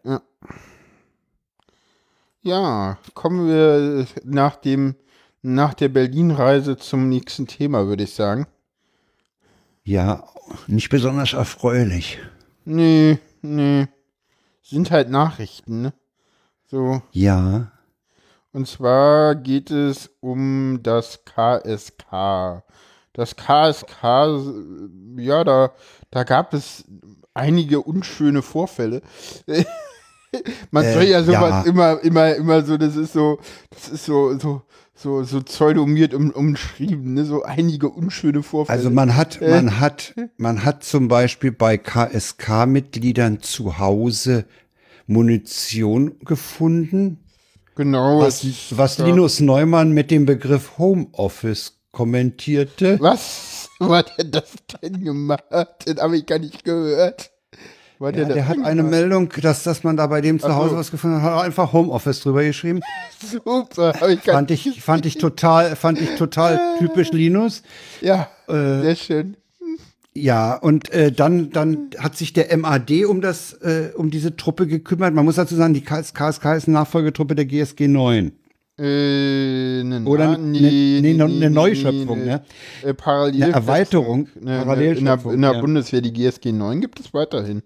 Ja, 2.41 2.97
kommen 3.13 3.47
wir 3.47 4.05
nach 4.23 4.55
dem 4.55 4.95
nach 5.41 5.73
der 5.73 5.89
Berlin-Reise 5.89 6.77
zum 6.77 7.07
nächsten 7.07 7.47
Thema, 7.47 7.87
würde 7.87 8.03
ich 8.03 8.13
sagen. 8.13 8.45
Ja, 9.83 10.23
nicht 10.67 10.89
besonders 10.89 11.33
erfreulich. 11.33 12.17
Nee, 12.65 13.19
nee. 13.41 13.87
Sind 14.69 14.91
halt 14.91 15.09
Nachrichten, 15.09 15.81
ne? 15.81 15.93
So. 16.67 17.01
Ja. 17.11 17.71
Und 18.51 18.67
zwar 18.67 19.33
geht 19.35 19.71
es 19.71 20.11
um 20.19 20.79
das 20.83 21.25
KSK. 21.25 22.63
Das 23.13 23.35
KSK, 23.35 24.03
ja, 25.17 25.43
da, 25.43 25.71
da 26.11 26.23
gab 26.23 26.53
es 26.53 26.85
einige 27.33 27.81
unschöne 27.81 28.43
Vorfälle. 28.43 29.01
Man 30.71 30.83
Äh, 30.83 30.93
soll 30.93 31.03
ja 31.03 31.23
sowas 31.23 31.65
ja. 31.65 31.71
immer, 31.71 31.99
immer, 32.01 32.35
immer 32.35 32.61
so, 32.63 32.77
das 32.77 32.95
ist 32.95 33.13
so, 33.13 33.39
das 33.71 33.89
ist 33.89 34.05
so, 34.05 34.37
so, 34.37 34.61
so, 35.01 35.23
so 35.23 35.41
pseudomiert 35.41 36.13
um, 36.13 36.29
umschrieben, 36.31 37.13
ne? 37.13 37.23
So 37.23 37.43
einige 37.43 37.89
unschöne 37.89 38.43
Vorfälle. 38.43 38.77
Also 38.77 38.89
man 38.89 39.15
hat, 39.15 39.41
Äh. 39.41 39.49
man 39.49 39.79
hat, 39.79 40.13
man 40.37 40.65
hat 40.65 40.83
zum 40.83 41.07
Beispiel 41.07 41.51
bei 41.51 41.77
KSK-Mitgliedern 41.77 43.41
zu 43.41 43.79
Hause 43.79 44.45
Munition 45.07 46.19
gefunden, 46.19 47.23
genau. 47.75 48.19
was, 48.19 48.45
was 48.71 48.97
ja. 48.97 49.05
Linus 49.05 49.39
Neumann 49.39 49.91
mit 49.91 50.11
dem 50.11 50.25
Begriff 50.25 50.77
Homeoffice 50.77 51.79
kommentierte. 51.91 52.97
Was? 52.99 53.69
Was 53.79 53.89
hat 53.89 54.13
er 54.17 54.25
das 54.25 54.51
denn 54.81 55.03
gemacht? 55.03 55.43
Den 55.87 55.97
habe 55.99 56.17
ich 56.17 56.25
gar 56.25 56.39
nicht 56.39 56.65
gehört. 56.65 57.31
Ja, 57.99 58.11
das 58.11 58.33
der 58.33 58.47
hat 58.47 58.57
eine 58.63 58.77
gemacht? 58.77 58.91
Meldung, 58.91 59.29
dass, 59.41 59.63
dass 59.63 59.83
man 59.83 59.97
da 59.97 60.07
bei 60.07 60.21
dem 60.21 60.39
zu 60.39 60.47
so. 60.47 60.55
Hause 60.55 60.75
was 60.77 60.89
gefunden 60.91 61.21
hat, 61.21 61.33
hat 61.33 61.43
einfach 61.45 61.73
Homeoffice 61.73 62.21
drüber 62.21 62.43
geschrieben. 62.43 62.79
Super, 63.21 63.93
ich 64.09 64.21
Fand 64.21 64.51
ich, 64.51 64.81
fand 64.81 65.05
ich 65.05 65.17
total, 65.17 65.75
fand 65.75 65.99
ich 65.99 66.15
total 66.15 66.59
typisch 66.79 67.11
Linus. 67.11 67.61
Ja, 68.01 68.29
Äh, 68.47 68.81
sehr 68.81 68.95
schön. 68.95 69.37
Ja, 70.15 70.55
und 70.55 70.91
äh, 70.91 71.11
dann, 71.11 71.51
dann 71.51 71.89
hat 71.97 72.17
sich 72.17 72.33
der 72.33 72.55
MAD 72.57 73.05
um 73.05 73.21
das, 73.21 73.53
äh, 73.53 73.91
um 73.95 74.09
diese 74.09 74.35
Truppe 74.35 74.65
gekümmert. 74.67 75.13
Man 75.13 75.23
muss 75.23 75.35
dazu 75.35 75.55
sagen, 75.55 75.73
die 75.73 75.81
KS 75.81 76.13
KSK 76.13 76.55
ist 76.55 76.67
eine 76.67 76.77
Nachfolgetruppe 76.77 77.35
der 77.35 77.45
GSG 77.45 77.87
9. 77.87 78.31
Äh, 78.79 79.83
ne, 79.83 80.01
Oder 80.05 80.29
na- 80.29 80.37
ne- 80.37 81.01
ne- 81.01 81.13
ne- 81.13 81.27
ne 81.27 81.49
Neuschöpfung, 81.49 82.23
ne? 82.25 82.41
Parallel 82.97 83.43
Eine 83.43 83.53
Erweiterung, 83.53 84.29
Ne, 84.39 84.65
ne, 84.65 84.85
in 84.93 85.05
der, 85.05 85.19
in 85.25 85.41
der 85.41 85.53
ja. 85.53 85.61
Bundeswehr, 85.61 86.01
die 86.01 86.13
GSG 86.13 86.53
9 86.53 86.79
gibt 86.81 86.99
es 86.99 87.13
weiterhin. 87.13 87.61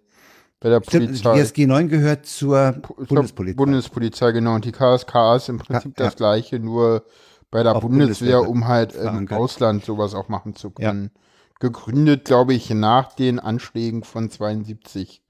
Bei 0.64 0.70
der 0.70 0.82
Stimmt, 0.82 1.10
die 1.10 1.22
Polizei. 1.22 1.42
GSG 1.42 1.68
9 1.68 1.90
gehört 1.90 2.26
zur 2.26 2.72
Bundespolizei. 3.10 3.58
Bundespolizei, 3.58 4.32
genau. 4.32 4.56
Und 4.56 4.64
die 4.64 4.72
KSK 4.72 5.36
ist 5.36 5.50
im 5.50 5.58
Prinzip 5.58 6.00
Ja, 6.00 6.06
das 6.06 6.16
gleiche, 6.16 6.58
nur 6.58 7.04
bei 7.52 7.64
der 7.64 7.74
Bundeswehr, 7.74 8.38
Bundeswehr 8.38 8.50
um 8.50 8.66
halt 8.66 8.96
im 8.96 9.02
verankert. 9.02 9.38
Ausland 9.40 9.84
sowas 9.84 10.16
auch 10.16 10.30
machen 10.30 10.56
zu 10.56 10.72
Ja. 10.80 10.92
können. 10.92 11.12
Gegründet, 11.60 12.24
glaube 12.24 12.54
ich, 12.54 12.70
nach 12.70 13.12
den 13.14 13.42
Anschlägen 13.42 14.06
von 14.06 14.30
72 14.30 15.22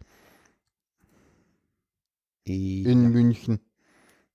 in 2.44 3.12
München. 3.12 3.60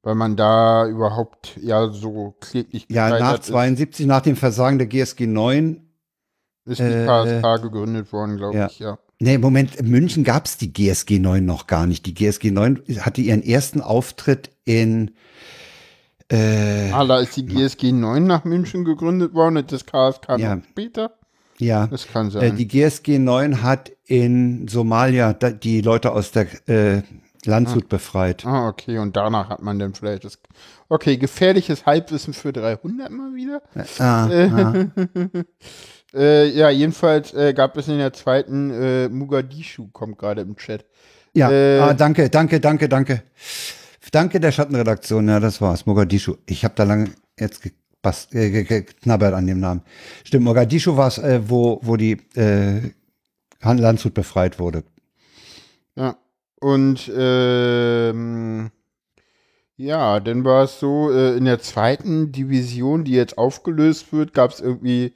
Weil 0.03 0.17
man 0.17 0.35
da 0.35 0.85
überhaupt 0.89 1.59
ja 1.63 1.91
so 1.91 2.35
kläglich 2.41 2.87
ja, 2.89 3.09
nach 3.09 3.19
gescheitert 3.19 3.45
72, 3.45 4.07
nach 4.07 4.23
dem 4.23 4.35
Versagen 4.35 4.79
der 4.79 4.89
GSG 4.89 5.29
9. 5.29 5.89
ist, 6.65 6.81
ist 6.81 6.81
die 6.81 6.93
äh, 6.93 7.07
KSK 7.07 7.63
gegründet 7.63 8.13
worden, 8.13 8.37
glaube 8.37 8.59
ja. 8.59 8.67
ich, 8.67 8.81
ja. 8.81 8.99
Nee, 9.21 9.39
Moment, 9.39 9.75
in 9.77 9.89
München 9.91 10.23
gab 10.23 10.47
es 10.47 10.57
die 10.59 10.73
GSG 10.73 11.19
9 11.19 11.45
noch 11.45 11.66
gar 11.66 11.87
nicht. 11.87 12.07
Die 12.07 12.14
GSG 12.14 12.51
9 12.53 12.83
hatte 13.01 13.21
ihren 13.21 13.43
ersten 13.43 13.81
Auftritt 13.81 14.51
in 14.64 15.11
äh, 16.31 16.91
Ah, 16.93 17.05
da 17.05 17.19
ist 17.21 17.37
die 17.37 17.45
GSG 17.47 17.91
9 17.93 18.25
nach 18.27 18.45
München 18.45 18.85
gegründet 18.85 19.35
worden 19.35 19.57
und 19.57 19.73
das 19.73 19.87
KSK 19.87 20.39
Ja. 20.39 20.61
später. 20.71 21.14
ja. 21.59 21.87
Das 21.89 22.07
kann 22.07 22.29
Äh, 22.29 22.31
sein. 22.31 22.57
die 22.57 22.69
GSG 22.69 23.19
9 23.19 23.62
hat 23.62 23.91
in 24.05 24.69
Somalia 24.69 25.33
da, 25.33 25.51
die 25.51 25.81
Leute 25.81 26.12
aus 26.12 26.31
der 26.31 26.47
äh, 26.69 27.03
Landshut 27.45 27.89
befreit. 27.89 28.45
Ah, 28.47 28.69
okay, 28.69 28.99
und 28.99 29.16
danach 29.16 29.49
hat 29.49 29.62
man 29.62 29.79
dann 29.79 29.95
vielleicht 29.95 30.25
das. 30.25 30.39
Okay, 30.89 31.16
gefährliches 31.16 31.87
Halbwissen 31.87 32.35
für 32.35 32.53
300 32.53 33.11
mal 33.11 33.35
wieder. 33.35 33.62
Ah, 33.99 34.27
ah. 34.29 34.85
Äh, 36.15 36.49
ja, 36.51 36.71
jedenfalls 36.71 37.35
äh, 37.35 37.53
gab 37.53 37.77
es 37.77 37.89
in 37.89 37.99
der 37.99 38.13
zweiten 38.13 38.71
äh, 38.71 39.09
Mogadischu, 39.09 39.89
kommt 39.93 40.19
gerade 40.19 40.41
im 40.43 40.57
Chat. 40.57 40.85
Ja, 41.35 41.51
Äh, 41.51 41.79
ah, 41.81 41.95
danke, 41.95 42.31
danke, 42.31 42.61
danke, 42.61 42.89
danke. 42.89 43.23
Danke 44.11 44.41
der 44.41 44.53
Schattenredaktion. 44.53 45.29
Ja, 45.29 45.39
das 45.39 45.61
war's. 45.61 45.85
Mogadischu. 45.85 46.37
Ich 46.47 46.65
habe 46.65 46.75
da 46.77 46.85
lange 46.85 47.11
jetzt 47.39 47.61
gepasst, 47.63 48.35
äh, 48.35 48.51
ge- 48.51 48.65
ge- 48.65 48.83
geknabbert 48.83 49.35
an 49.35 49.47
dem 49.47 49.61
Namen. 49.61 49.83
Stimmt, 50.25 50.45
Mogadischu 50.45 50.97
war 50.97 51.09
es, 51.09 51.19
äh, 51.19 51.41
wo, 51.47 51.79
wo 51.83 51.97
die 51.97 52.17
äh, 52.35 52.81
Landshut 53.63 54.15
befreit 54.15 54.59
wurde. 54.59 54.85
Ja. 55.95 56.17
Und 56.61 57.11
ähm, 57.15 58.71
ja, 59.77 60.19
dann 60.21 60.45
war 60.45 60.65
es 60.65 60.81
so, 60.81 61.13
äh, 61.13 61.37
in 61.37 61.45
der 61.45 61.61
zweiten 61.61 62.33
Division, 62.33 63.05
die 63.05 63.13
jetzt 63.13 63.37
aufgelöst 63.39 64.13
wird, 64.13 64.33
gab 64.33 64.51
es 64.53 64.61
irgendwie 64.61 65.13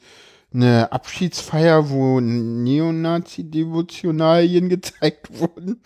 eine 0.55 0.93
Abschiedsfeier, 0.93 1.91
wo 1.91 2.21
Neonazi-Devotionalien 2.21 4.69
gezeigt 4.69 5.39
wurden. 5.39 5.81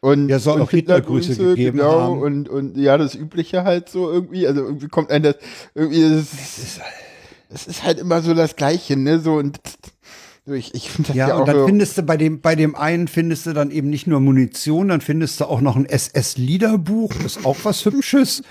Und, 0.00 0.28
Ja, 0.28 0.38
soll 0.38 0.56
und 0.56 0.62
auch 0.62 0.70
Hitlergrüße 0.70 1.36
gegeben 1.36 1.78
genau, 1.78 2.00
haben. 2.00 2.20
Und, 2.20 2.48
und 2.48 2.76
ja, 2.76 2.96
das 2.96 3.16
Übliche 3.16 3.64
halt 3.64 3.88
so 3.88 4.10
irgendwie. 4.10 4.46
Also 4.46 4.62
irgendwie 4.62 4.88
kommt 4.88 5.10
ein 5.10 5.24
das, 5.24 5.36
irgendwie, 5.74 6.02
es 6.02 6.32
ist, 6.32 6.80
es 7.48 7.66
ist 7.66 7.82
halt 7.82 7.98
immer 7.98 8.22
so 8.22 8.34
das 8.34 8.54
Gleiche, 8.54 8.96
ne? 8.96 9.18
So 9.18 9.34
und 9.34 9.58
ich, 10.46 10.74
ich 10.74 10.90
finde 10.90 11.08
das 11.08 11.16
ja, 11.16 11.28
Ja, 11.28 11.36
und 11.36 11.48
dann 11.48 11.66
findest 11.66 11.98
du 11.98 12.02
bei 12.02 12.16
dem, 12.16 12.40
bei 12.40 12.54
dem 12.54 12.74
einen 12.74 13.08
findest 13.08 13.46
du 13.46 13.52
dann 13.52 13.70
eben 13.70 13.90
nicht 13.90 14.06
nur 14.06 14.20
Munition, 14.20 14.88
dann 14.88 15.00
findest 15.00 15.40
du 15.40 15.46
auch 15.46 15.60
noch 15.60 15.76
ein 15.76 15.84
SS-Liederbuch, 15.84 17.12
ist 17.24 17.44
auch 17.44 17.56
was 17.64 17.84
Hübsches. 17.84 18.42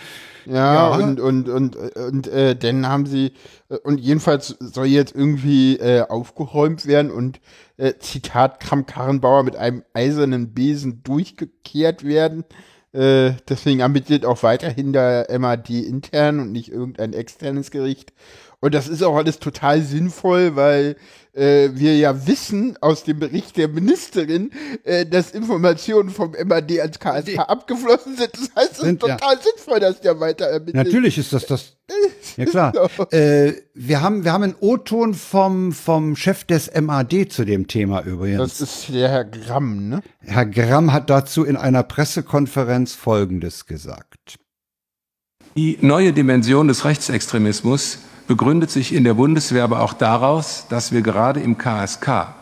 Ja, 0.47 0.73
Ja. 0.73 0.95
und, 0.95 1.19
und, 1.19 1.49
und, 1.49 1.75
und 1.75 2.27
äh, 2.27 2.55
dann 2.55 2.87
haben 2.87 3.05
sie, 3.05 3.33
äh, 3.69 3.77
und 3.83 3.99
jedenfalls 3.99 4.55
soll 4.59 4.87
jetzt 4.87 5.13
irgendwie 5.15 5.77
äh, 5.77 6.01
aufgeräumt 6.07 6.85
werden 6.85 7.11
und 7.11 7.39
äh, 7.77 7.93
Zitat 7.99 8.59
Kram-Karrenbauer 8.59 9.43
mit 9.43 9.55
einem 9.55 9.83
eisernen 9.93 10.53
Besen 10.53 11.03
durchgekehrt 11.03 12.03
werden. 12.03 12.45
Äh, 12.93 13.33
deswegen 13.49 13.81
ermittelt 13.81 14.25
auch 14.25 14.41
weiterhin 14.43 14.93
der 14.93 15.27
MAD 15.37 15.69
intern 15.69 16.39
und 16.39 16.51
nicht 16.53 16.71
irgendein 16.71 17.13
externes 17.13 17.69
Gericht. 17.69 18.13
Und 18.59 18.73
das 18.73 18.87
ist 18.87 19.03
auch 19.03 19.15
alles 19.15 19.39
total 19.39 19.81
sinnvoll, 19.81 20.55
weil 20.55 20.95
äh, 21.33 21.69
wir 21.73 21.95
ja 21.95 22.25
wissen 22.25 22.75
aus 22.81 23.03
dem 23.03 23.19
Bericht 23.19 23.55
der 23.57 23.67
Ministerin, 23.67 24.51
äh, 24.83 25.05
dass 25.05 25.31
Informationen 25.31 26.09
vom 26.09 26.31
MAD 26.31 26.79
ans 26.79 26.99
KSK 26.99 27.37
abgeflossen 27.37 28.17
sind. 28.17 28.31
Das 28.33 28.49
heißt, 28.55 28.71
es 28.71 28.77
ist 28.79 28.83
Sind, 28.83 29.03
ja. 29.03 29.15
total 29.15 29.39
sinnvoll, 29.41 29.79
dass 29.79 30.01
der 30.01 30.19
weiter 30.19 30.45
ermittelt. 30.45 30.75
Natürlich 30.75 31.17
ist 31.17 31.33
das 31.33 31.45
das. 31.45 31.73
Ja 32.35 32.45
klar. 32.45 32.73
äh, 33.13 33.53
wir 33.73 34.01
haben 34.01 34.23
wir 34.23 34.33
haben 34.33 34.43
einen 34.43 34.55
O-Ton 34.59 35.13
vom 35.13 35.71
vom 35.71 36.15
Chef 36.15 36.43
des 36.43 36.69
MAD 36.79 37.31
zu 37.31 37.45
dem 37.45 37.67
Thema 37.67 38.01
übrigens. 38.01 38.39
Das 38.39 38.61
ist 38.61 38.93
der 38.93 39.09
Herr 39.09 39.25
Gramm, 39.25 39.87
ne? 39.87 40.01
Herr 40.19 40.45
Gramm 40.45 40.91
hat 40.91 41.09
dazu 41.09 41.45
in 41.45 41.55
einer 41.55 41.83
Pressekonferenz 41.83 42.93
Folgendes 42.93 43.65
gesagt. 43.65 44.37
Die 45.55 45.79
neue 45.81 46.13
Dimension 46.13 46.67
des 46.67 46.83
Rechtsextremismus 46.85 47.99
begründet 48.27 48.69
sich 48.71 48.93
in 48.93 49.03
der 49.03 49.13
Bundeswehr 49.15 49.63
aber 49.63 49.81
auch 49.81 49.93
daraus, 49.93 50.65
dass 50.69 50.91
wir 50.91 51.01
gerade 51.01 51.39
im 51.39 51.57
KSK 51.57 52.33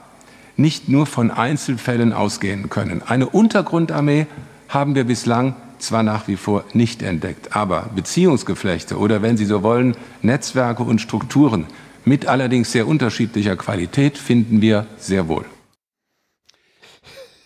nicht 0.57 0.89
nur 0.89 1.05
von 1.05 1.31
Einzelfällen 1.31 2.13
ausgehen 2.13 2.69
können. 2.69 3.01
Eine 3.05 3.27
Untergrundarmee 3.29 4.25
haben 4.69 4.95
wir 4.95 5.03
bislang 5.03 5.55
zwar 5.79 6.01
nach 6.03 6.27
wie 6.27 6.37
vor 6.37 6.63
nicht 6.73 7.03
entdeckt, 7.03 7.55
aber 7.55 7.89
Beziehungsgeflechte 7.95 8.97
oder 8.97 9.21
wenn 9.21 9.37
Sie 9.37 9.45
so 9.45 9.61
wollen, 9.63 9.95
Netzwerke 10.21 10.83
und 10.83 10.99
Strukturen 11.01 11.65
mit 12.05 12.27
allerdings 12.27 12.71
sehr 12.71 12.87
unterschiedlicher 12.87 13.55
Qualität 13.55 14.17
finden 14.17 14.61
wir 14.61 14.87
sehr 14.97 15.27
wohl. 15.27 15.45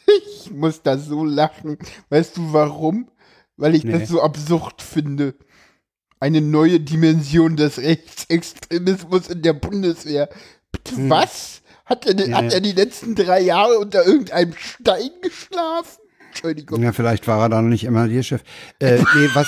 Ich 0.08 0.52
muss 0.52 0.82
da 0.82 0.98
so 0.98 1.24
lachen. 1.24 1.78
Weißt 2.10 2.38
du 2.38 2.54
warum? 2.54 3.08
Weil 3.58 3.76
ich 3.76 3.84
Nee. 3.84 3.92
das 4.00 4.10
so 4.10 4.22
absurd 4.22 4.82
finde. 4.82 5.36
Eine 6.20 6.42
neue 6.42 6.80
Dimension 6.80 7.56
des 7.56 7.78
Rechtsextremismus 7.78 9.30
in 9.30 9.42
der 9.42 9.54
Bundeswehr. 9.54 10.30
Bitte 10.72 11.10
was? 11.10 11.62
Hat 11.86 12.06
er, 12.06 12.28
Ja, 12.28 12.38
hat 12.38 12.54
er 12.54 12.62
die 12.62 12.74
letzten 12.74 13.16
drei 13.16 13.42
Jahre 13.42 13.80
unter 13.80 14.06
irgendeinem 14.06 14.54
Stein 14.56 15.10
geschlafen? 15.22 16.00
Entschuldigung. 16.28 16.84
Ja, 16.84 16.92
vielleicht 16.92 17.28
war 17.28 17.42
er 17.42 17.50
da 17.50 17.62
noch 17.62 17.70
nicht 17.70 17.90
MAD-Chef. 17.90 18.42
Äh, 18.80 18.98
nee, 18.98 19.30
was, 19.34 19.48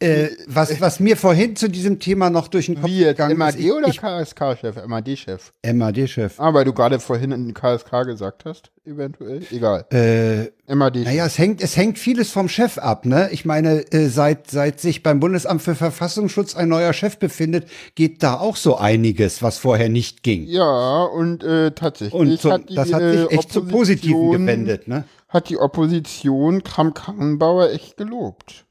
äh, 0.00 0.28
was, 0.46 0.80
was 0.80 1.00
mir 1.00 1.16
vorhin 1.16 1.56
zu 1.56 1.68
diesem 1.68 1.98
Thema 1.98 2.30
noch 2.30 2.48
durch 2.48 2.66
den 2.66 2.76
Kopf 2.76 2.86
Wie 2.90 3.00
jetzt? 3.00 3.16
gegangen 3.16 3.38
MAD 3.38 3.56
ist, 3.56 3.70
oder 3.70 3.90
KSK-Chef? 3.90 4.86
MAD-Chef. 4.86 5.52
MAD-Chef. 5.72 6.34
Ah, 6.38 6.52
weil 6.54 6.64
du 6.64 6.72
gerade 6.72 6.98
vorhin 7.00 7.32
in 7.32 7.54
KSK 7.54 8.04
gesagt 8.06 8.44
hast, 8.44 8.70
eventuell. 8.86 9.42
Egal. 9.50 9.84
Äh, 9.92 10.74
MAD. 10.74 10.96
naja, 11.04 11.26
es 11.26 11.38
hängt, 11.38 11.62
es 11.62 11.76
hängt 11.76 11.98
vieles 11.98 12.30
vom 12.30 12.48
Chef 12.48 12.78
ab, 12.78 13.06
ne? 13.06 13.28
Ich 13.32 13.44
meine, 13.44 13.90
äh, 13.92 14.08
seit, 14.08 14.50
seit 14.50 14.80
sich 14.80 15.02
beim 15.02 15.20
Bundesamt 15.20 15.62
für 15.62 15.74
Verfassungsschutz 15.74 16.56
ein 16.56 16.68
neuer 16.68 16.92
Chef 16.92 17.18
befindet, 17.18 17.66
geht 17.94 18.22
da 18.22 18.34
auch 18.38 18.56
so 18.56 18.76
einiges, 18.76 19.42
was 19.42 19.58
vorher 19.58 19.88
nicht 19.88 20.22
ging. 20.22 20.44
Ja, 20.46 21.04
und 21.04 21.42
äh, 21.44 21.70
tatsächlich 21.72 22.14
Und 22.14 22.40
so, 22.40 22.52
hat 22.52 22.68
die, 22.68 22.74
das 22.74 22.92
hat 22.92 23.02
äh, 23.02 23.18
sich 23.22 23.30
echt 23.32 23.52
zum 23.52 23.68
Positiven 23.68 24.14
Opposition- 24.14 24.46
gewendet, 24.46 24.88
ne? 24.88 25.04
hat 25.28 25.50
die 25.50 25.58
Opposition 25.58 26.62
Kram-Karrenbauer 26.62 27.70
echt 27.70 27.96
gelobt. 27.98 28.64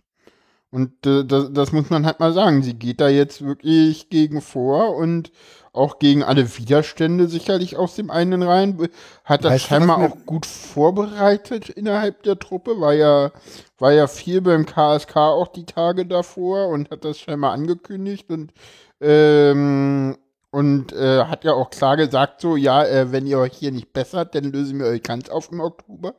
Und 0.78 1.08
äh, 1.08 1.26
das, 1.26 1.52
das 1.54 1.72
muss 1.72 1.90
man 1.90 2.06
halt 2.06 2.20
mal 2.20 2.34
sagen. 2.34 2.62
Sie 2.62 2.76
geht 2.76 3.02
da 3.02 3.10
jetzt 3.10 3.44
wirklich 3.44 4.12
gegen 4.12 4.42
vor 4.42 4.96
und 4.96 5.32
auch 5.74 5.98
gegen 5.98 6.22
alle 6.22 6.56
Widerstände 6.56 7.28
sicherlich 7.28 7.78
aus 7.78 7.96
dem 7.96 8.12
einen 8.12 8.44
Reihen. 8.44 8.88
Hat 9.24 9.44
das 9.44 9.54
Weißt 9.54 9.66
scheinbar 9.66 9.98
auch 9.98 10.18
gut 10.28 10.46
vorbereitet 10.46 11.70
innerhalb 11.70 12.22
der 12.22 12.38
Truppe. 12.38 12.80
War 12.80 12.94
ja, 12.94 13.32
war 13.80 13.92
ja 13.92 14.06
viel 14.06 14.42
beim 14.42 14.68
KSK 14.68 15.16
auch 15.16 15.48
die 15.48 15.66
Tage 15.66 16.06
davor 16.06 16.68
und 16.68 16.92
hat 16.92 17.04
das 17.04 17.18
scheinbar 17.18 17.54
angekündigt 17.54 18.30
und 18.30 18.54
ähm, 19.02 20.16
und 20.52 20.94
äh, 20.94 21.26
hat 21.26 21.44
ja 21.44 21.54
auch 21.54 21.72
klar 21.72 21.98
gesagt, 21.98 22.42
so, 22.42 22.56
ja, 22.56 22.84
äh, 22.84 23.12
wenn 23.12 23.26
ihr 23.26 23.40
euch 23.40 23.54
hier 23.54 23.72
nicht 23.72 23.94
bessert, 23.94 24.36
dann 24.36 24.46
lösen 24.46 24.78
wir 24.78 24.86
euch 24.86 25.02
ganz 25.02 25.28
auf 25.30 25.52
im 25.52 25.60
Oktober. 25.60 26.14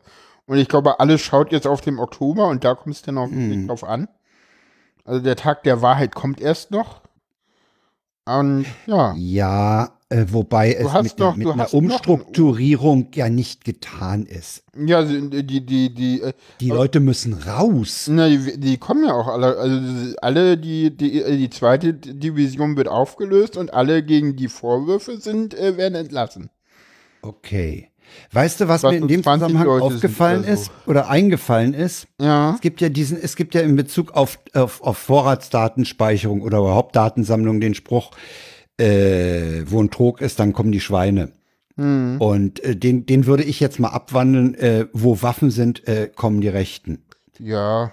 Und 0.47 0.59
ich 0.59 0.69
glaube, 0.69 0.99
alles 0.99 1.21
schaut 1.21 1.53
jetzt 1.53 1.67
auf 1.67 1.81
den 1.81 1.99
Oktober 1.99 2.49
und 2.49 2.65
da 2.65 2.75
kommt 2.75 2.97
es 2.97 3.03
dann 3.03 3.19
auch 3.19 3.31
wirklich 3.31 3.67
drauf 3.67 3.85
an. 3.85 4.09
Also 5.09 5.23
der 5.23 5.37
Tag 5.37 5.63
der 5.63 5.81
Wahrheit 5.81 6.15
kommt 6.15 6.39
erst 6.41 6.71
noch. 6.71 7.01
Und 8.27 8.67
ja, 8.87 9.15
Ja, 9.17 9.93
äh, 10.11 10.27
wobei 10.29 10.75
es 10.75 10.93
hast 10.93 11.03
mit, 11.03 11.19
noch- 11.19 11.35
mit 11.37 11.47
du 11.47 11.53
einer 11.53 11.63
noch 11.65 11.73
ein- 11.73 11.79
Umstrukturierung 11.79 13.09
ja 13.15 13.31
nicht 13.31 13.65
getan 13.65 14.27
ist. 14.27 14.65
ja, 14.77 15.03
die, 15.03 15.47
die, 15.47 15.65
die, 15.65 15.95
die, 15.95 16.21
äh, 16.21 16.33
Die 16.61 16.69
Leute 16.69 17.01
müssen 17.01 17.33
raus. 17.33 18.07
na, 18.11 18.29
die, 18.29 18.61
die 18.61 18.77
kommen 18.77 19.07
ja 19.07 19.15
auch 19.15 19.29
alle, 19.29 19.57
also 19.57 20.15
alle, 20.21 20.59
die, 20.59 20.95
die, 20.95 21.25
die 21.39 21.49
zweite 21.51 21.95
Division 21.95 22.77
wird 22.77 22.89
aufgelöst 22.89 23.57
und 23.57 23.73
alle 23.73 24.03
gegen 24.03 24.37
die 24.37 24.49
Vorwürfe 24.49 25.17
sind, 25.19 25.55
äh, 25.55 25.79
werden 25.79 25.95
entlassen. 25.95 26.51
Okay. 27.23 27.89
Weißt 28.33 28.61
du, 28.61 28.69
was 28.69 28.83
mir 28.83 28.97
in 28.97 29.09
dem 29.09 29.23
20 29.23 29.49
Zusammenhang 29.49 29.67
Leute 29.67 29.85
aufgefallen 29.85 30.41
oder 30.41 30.57
so. 30.57 30.63
ist 30.63 30.71
oder 30.87 31.09
eingefallen 31.09 31.75
ist? 31.75 32.07
Ja. 32.21 32.55
Es 32.55 32.61
gibt 32.61 32.81
ja 32.81 32.89
diesen, 32.89 33.21
es 33.21 33.37
gibt 33.37 33.55
ja 33.55 33.63
in 33.63 33.77
Bezug 33.77 34.13
auf, 34.13 34.39
auf, 34.55 34.83
auf 34.83 34.99
Vorratsdatenspeicherung 34.99 36.43
oder 36.43 36.59
überhaupt 36.59 36.97
Datensammlung 36.97 37.61
den 37.61 37.75
Spruch, 37.75 38.11
äh, 38.79 39.63
wo 39.67 39.83
ein 39.83 39.91
Trog 39.91 40.21
ist, 40.21 40.39
dann 40.39 40.53
kommen 40.53 40.73
die 40.73 40.81
Schweine. 40.81 41.33
Hm. 41.77 42.17
Und 42.19 42.63
äh, 42.65 42.77
den, 42.77 43.07
den 43.07 43.27
würde 43.27 43.45
ich 43.45 43.61
jetzt 43.61 43.79
mal 43.79 43.91
abwandeln, 43.91 44.55
äh, 44.55 44.87
wo 44.93 45.23
Waffen 45.23 45.51
sind, 45.51 45.87
äh, 45.87 46.11
kommen 46.15 46.41
die 46.41 46.49
Rechten. 46.49 47.05
Ja. 47.39 47.93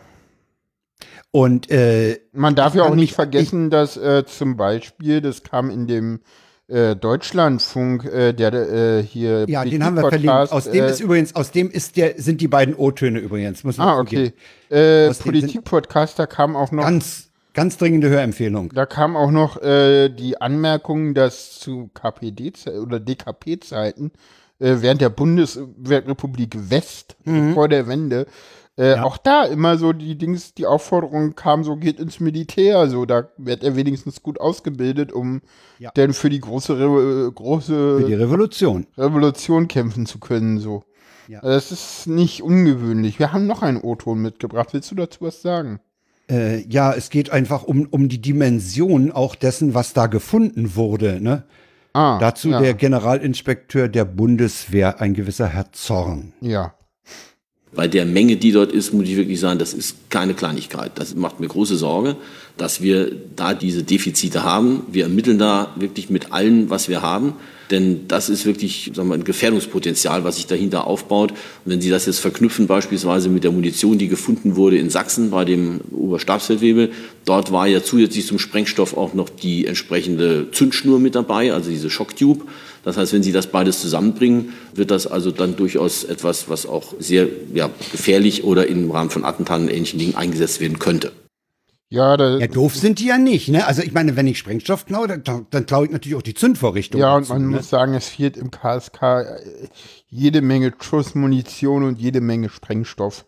Und 1.32 1.70
äh, 1.70 2.20
Man 2.34 2.56
darf 2.56 2.76
ja 2.76 2.84
auch 2.84 2.96
nicht 2.96 3.14
vergessen, 3.14 3.70
dass 3.70 3.98
äh, 3.98 4.26
zum 4.26 4.58
Beispiel, 4.58 5.22
das 5.22 5.44
kam 5.44 5.70
in 5.70 5.86
dem 5.86 6.22
äh, 6.68 6.96
Deutschlandfunk, 6.96 8.06
äh, 8.06 8.34
der 8.34 8.54
äh, 8.54 9.04
hier. 9.04 9.46
ja, 9.48 9.64
den 9.64 9.84
haben 9.84 9.96
wir 9.96 10.10
verlinkt. 10.10 10.52
Aus 10.52 10.66
dem 10.66 10.84
äh, 10.84 10.90
ist 10.90 11.00
übrigens, 11.00 11.36
aus 11.36 11.52
dem 11.52 11.70
ist 11.70 11.98
der, 11.98 12.16
sind 12.18 12.42
die 12.42 12.48
beiden 12.48 12.76
O-Töne 12.76 13.20
übrigens. 13.20 13.64
Muss 13.64 13.78
man 13.78 13.88
Ah, 13.88 14.00
okay. 14.00 14.34
Äh, 14.70 15.14
Politik-Podcast, 15.14 16.18
da 16.20 16.26
kam 16.26 16.56
auch 16.56 16.72
noch. 16.72 16.84
Ganz, 16.84 17.30
ganz 17.54 17.78
dringende 17.78 18.10
Hörempfehlung. 18.10 18.72
Da 18.74 18.86
kam 18.86 19.16
auch 19.16 19.32
noch 19.32 19.60
die 19.62 20.36
Anmerkung, 20.40 21.14
dass 21.14 21.60
zu 21.60 21.90
KPD 21.94 22.54
oder 22.82 23.00
DKP-Zeiten 23.00 24.12
äh, 24.60 24.78
während 24.80 25.02
der 25.02 25.10
Bundesrepublik 25.10 26.56
West 26.70 27.18
vor 27.54 27.68
der 27.68 27.88
Wende 27.88 28.26
äh, 28.78 28.96
auch 28.96 29.18
da 29.18 29.44
immer 29.46 29.78
so 29.78 29.94
die 29.94 30.18
Dings, 30.18 30.54
die 30.54 30.66
Aufforderung 30.66 31.36
kam, 31.36 31.64
so 31.64 31.76
geht 31.78 32.00
ins 32.00 32.20
Militär, 32.20 32.90
so 32.90 33.06
da 33.06 33.30
wird 33.38 33.64
er 33.64 33.76
wenigstens 33.76 34.22
gut 34.22 34.40
ausgebildet, 34.40 35.12
um 35.14 35.42
Ja. 35.80 35.92
denn 35.92 36.14
für 36.14 36.30
die 36.30 36.40
große 36.42 36.78
Re 36.78 37.32
große 37.34 38.00
Für 38.00 38.06
die 38.08 38.14
Revolution. 38.14 38.88
Revolution 38.98 39.68
kämpfen 39.68 40.06
zu 40.06 40.20
können, 40.20 40.60
so. 40.60 40.84
Ja. 41.28 41.40
Also 41.40 41.50
Das 41.56 41.72
ist 41.72 42.08
nicht 42.08 42.44
ungewöhnlich. 42.44 43.18
Wir 43.18 43.32
haben 43.34 43.48
noch 43.48 43.62
einen 43.64 43.82
O-Ton 43.82 44.22
mitgebracht. 44.22 44.70
Willst 44.74 44.92
du 44.92 44.96
dazu 44.96 45.22
was 45.22 45.42
sagen? 45.42 45.80
Äh, 46.30 46.62
ja, 46.68 46.94
es 46.94 47.10
geht 47.10 47.30
einfach 47.32 47.64
um, 47.64 47.88
um 47.92 48.10
die 48.10 48.22
Dimension 48.22 49.12
auch 49.12 49.36
dessen, 49.36 49.74
was 49.74 49.94
da 49.94 50.08
gefunden 50.08 50.76
wurde. 50.76 51.22
Ne? 51.22 51.44
Ah, 51.94 52.18
Dazu 52.20 52.50
ja. 52.50 52.60
der 52.60 52.74
Generalinspekteur 52.74 53.88
der 53.88 54.06
Bundeswehr, 54.06 55.00
ein 55.02 55.14
gewisser 55.14 55.48
Herr 55.48 55.72
Zorn. 55.72 56.34
Ja. 56.42 56.74
Bei 57.76 57.88
der 57.88 58.06
Menge, 58.06 58.38
die 58.38 58.52
dort 58.52 58.72
ist, 58.72 58.94
muss 58.94 59.08
ich 59.08 59.18
wirklich 59.18 59.40
sagen, 59.40 59.60
das 59.60 59.74
ist 59.74 60.10
keine 60.10 60.34
Kleinigkeit. 60.34 60.94
Das 60.96 61.14
macht 61.14 61.42
mir 61.42 61.48
große 61.48 61.76
Sorge, 61.76 62.16
dass 62.58 62.82
wir 62.82 63.12
da 63.36 63.54
diese 63.54 63.84
Defizite 63.84 64.44
haben. 64.44 64.84
Wir 64.92 65.04
ermitteln 65.04 65.38
da 65.38 65.74
wirklich 65.76 66.10
mit 66.10 66.32
allen, 66.32 66.70
was 66.70 66.88
wir 66.88 67.02
haben. 67.02 67.34
Denn 67.72 68.08
das 68.08 68.30
ist 68.30 68.46
wirklich 68.46 68.92
sagen 68.94 69.10
wir, 69.10 69.16
ein 69.16 69.24
Gefährdungspotenzial, 69.24 70.24
was 70.24 70.36
sich 70.36 70.48
dahinter 70.48 70.88
aufbaut. 70.88 71.32
Und 71.32 71.72
wenn 71.72 71.82
Sie 71.82 71.90
das 71.90 72.06
jetzt 72.06 72.20
verknüpfen, 72.20 72.68
beispielsweise 72.68 73.28
mit 73.28 73.44
der 73.44 73.52
Munition, 73.52 73.98
die 73.98 74.08
gefunden 74.08 74.56
wurde 74.56 74.78
in 74.78 74.90
Sachsen 74.90 75.32
bei 75.32 75.46
dem 75.46 75.82
Oberstabsfeldwebel, 75.92 76.92
dort 77.26 77.52
war 77.52 77.68
ja 77.68 77.84
zusätzlich 77.84 78.28
zum 78.28 78.40
Sprengstoff 78.40 78.96
auch 78.96 79.14
noch 79.14 79.30
die 79.30 79.66
entsprechende 79.66 80.52
Zündschnur 80.52 81.00
mit 81.00 81.16
dabei, 81.16 81.54
also 81.54 81.70
diese 81.70 81.90
Schocktube. 81.90 82.46
Das 82.86 82.98
heißt, 82.98 83.12
wenn 83.14 83.24
Sie 83.24 83.32
das 83.32 83.48
beides 83.48 83.82
zusammenbringen, 83.82 84.54
wird 84.74 84.92
das 84.92 85.08
also 85.08 85.32
dann 85.32 85.56
durchaus 85.58 86.04
etwas, 86.04 86.50
was 86.50 86.66
auch 86.68 86.94
sehr 87.00 87.28
ja, 87.54 87.70
gefährlich 87.92 88.44
oder 88.44 88.68
im 88.68 88.90
Rahmen 88.92 89.10
von 89.10 89.26
Attentaten 89.26 89.66
und 89.66 89.74
ähnlichen 89.74 90.00
Dingen 90.00 90.16
eingesetzt 90.16 90.62
werden 90.62 90.80
könnte. 90.80 91.12
Ja, 91.90 92.16
da, 92.16 92.38
Ja, 92.38 92.48
doof 92.48 92.76
sind 92.76 93.00
die 93.00 93.08
ja 93.08 93.18
nicht. 93.18 93.50
Ne? 93.50 93.66
Also 93.66 93.82
ich 93.82 93.92
meine, 93.92 94.16
wenn 94.16 94.28
ich 94.28 94.38
Sprengstoff 94.38 94.86
klaue, 94.86 95.08
dann, 95.08 95.48
dann 95.50 95.66
klaue 95.66 95.86
ich 95.86 95.92
natürlich 95.92 96.16
auch 96.16 96.22
die 96.22 96.34
Zündvorrichtung. 96.34 97.02
Ja, 97.02 97.16
und 97.16 97.24
dazu, 97.24 97.34
man 97.34 97.50
ne? 97.50 97.58
muss 97.58 97.70
sagen, 97.70 97.94
es 97.96 98.08
fehlt 98.08 98.38
im 98.38 98.52
KSK 98.52 99.02
äh, 99.02 99.26
jede 100.08 100.42
Menge 100.42 100.74
Schussmunition 100.80 101.84
und 101.84 102.00
jede 102.00 102.22
Menge 102.22 102.50
Sprengstoff. 102.50 103.26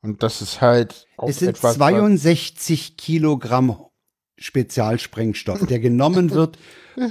Und 0.00 0.22
das 0.22 0.42
ist 0.42 0.60
halt 0.60 1.06
auch 1.16 1.28
Es 1.28 1.38
sind 1.38 1.48
etwas, 1.50 1.70
was- 1.70 1.76
62 1.76 2.96
Kilogramm 2.96 3.76
Spezialsprengstoff, 4.38 5.66
der 5.66 5.78
genommen 5.78 6.30
wird, 6.32 6.58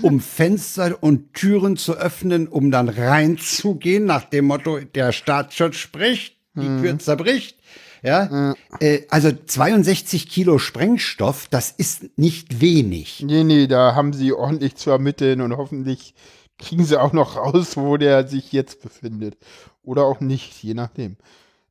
um 0.02 0.20
Fenster 0.20 0.98
und 1.02 1.34
Türen 1.34 1.78
zu 1.78 1.96
öffnen, 1.98 2.48
um 2.48 2.72
dann 2.72 2.90
reinzugehen, 2.90 4.06
nach 4.06 4.26
dem 4.26 4.46
Motto, 4.46 4.80
der 4.80 5.12
Staatsschutz 5.12 5.76
spricht, 5.78 6.36
die 6.56 6.68
Mhm. 6.68 6.82
Tür 6.82 7.00
zerbricht. 7.00 7.58
Ja, 8.04 8.54
äh, 8.80 9.02
also 9.10 9.32
62 9.32 10.30
Kilo 10.30 10.60
Sprengstoff, 10.60 11.48
das 11.50 11.72
ist 11.72 12.18
nicht 12.18 12.62
wenig. 12.62 13.24
Nee, 13.26 13.44
nee, 13.44 13.66
da 13.68 13.96
haben 13.96 14.14
sie 14.14 14.34
ordentlich 14.34 14.76
zu 14.76 14.92
ermitteln 14.92 15.42
und 15.42 15.58
hoffentlich 15.58 16.14
kriegen 16.60 16.86
sie 16.86 17.00
auch 17.02 17.12
noch 17.14 17.36
raus, 17.36 17.76
wo 17.76 17.98
der 17.98 18.28
sich 18.28 18.52
jetzt 18.52 18.82
befindet. 18.82 19.38
Oder 19.84 20.04
auch 20.06 20.20
nicht, 20.20 20.62
je 20.64 20.74
nachdem. 20.74 21.18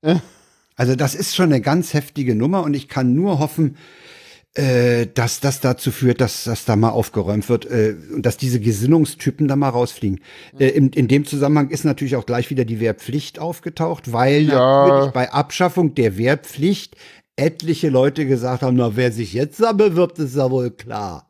Also 0.78 0.94
das 0.94 1.14
ist 1.14 1.34
schon 1.34 1.46
eine 1.46 1.62
ganz 1.62 1.94
heftige 1.94 2.34
Nummer 2.34 2.62
und 2.62 2.74
ich 2.74 2.86
kann 2.86 3.14
nur 3.14 3.38
hoffen, 3.38 3.78
äh, 4.56 5.06
dass 5.12 5.40
das 5.40 5.60
dazu 5.60 5.90
führt, 5.90 6.20
dass 6.20 6.44
das 6.44 6.64
da 6.64 6.76
mal 6.76 6.88
aufgeräumt 6.88 7.48
wird 7.50 7.66
äh, 7.66 7.94
und 8.14 8.24
dass 8.24 8.38
diese 8.38 8.58
Gesinnungstypen 8.58 9.48
da 9.48 9.56
mal 9.56 9.68
rausfliegen. 9.68 10.20
Äh, 10.58 10.68
in, 10.68 10.88
in 10.90 11.08
dem 11.08 11.26
Zusammenhang 11.26 11.68
ist 11.68 11.84
natürlich 11.84 12.16
auch 12.16 12.24
gleich 12.24 12.48
wieder 12.48 12.64
die 12.64 12.80
Wehrpflicht 12.80 13.38
aufgetaucht, 13.38 14.12
weil 14.12 14.44
Ja. 14.44 14.86
natürlich 14.86 15.12
bei 15.12 15.30
Abschaffung 15.30 15.94
der 15.94 16.16
Wehrpflicht 16.16 16.96
etliche 17.36 17.90
Leute 17.90 18.24
gesagt 18.26 18.62
haben, 18.62 18.76
na 18.76 18.96
wer 18.96 19.12
sich 19.12 19.34
jetzt 19.34 19.60
da 19.60 19.72
bewirbt, 19.72 20.18
ist 20.18 20.34
ja 20.36 20.50
wohl 20.50 20.70
klar. 20.70 21.28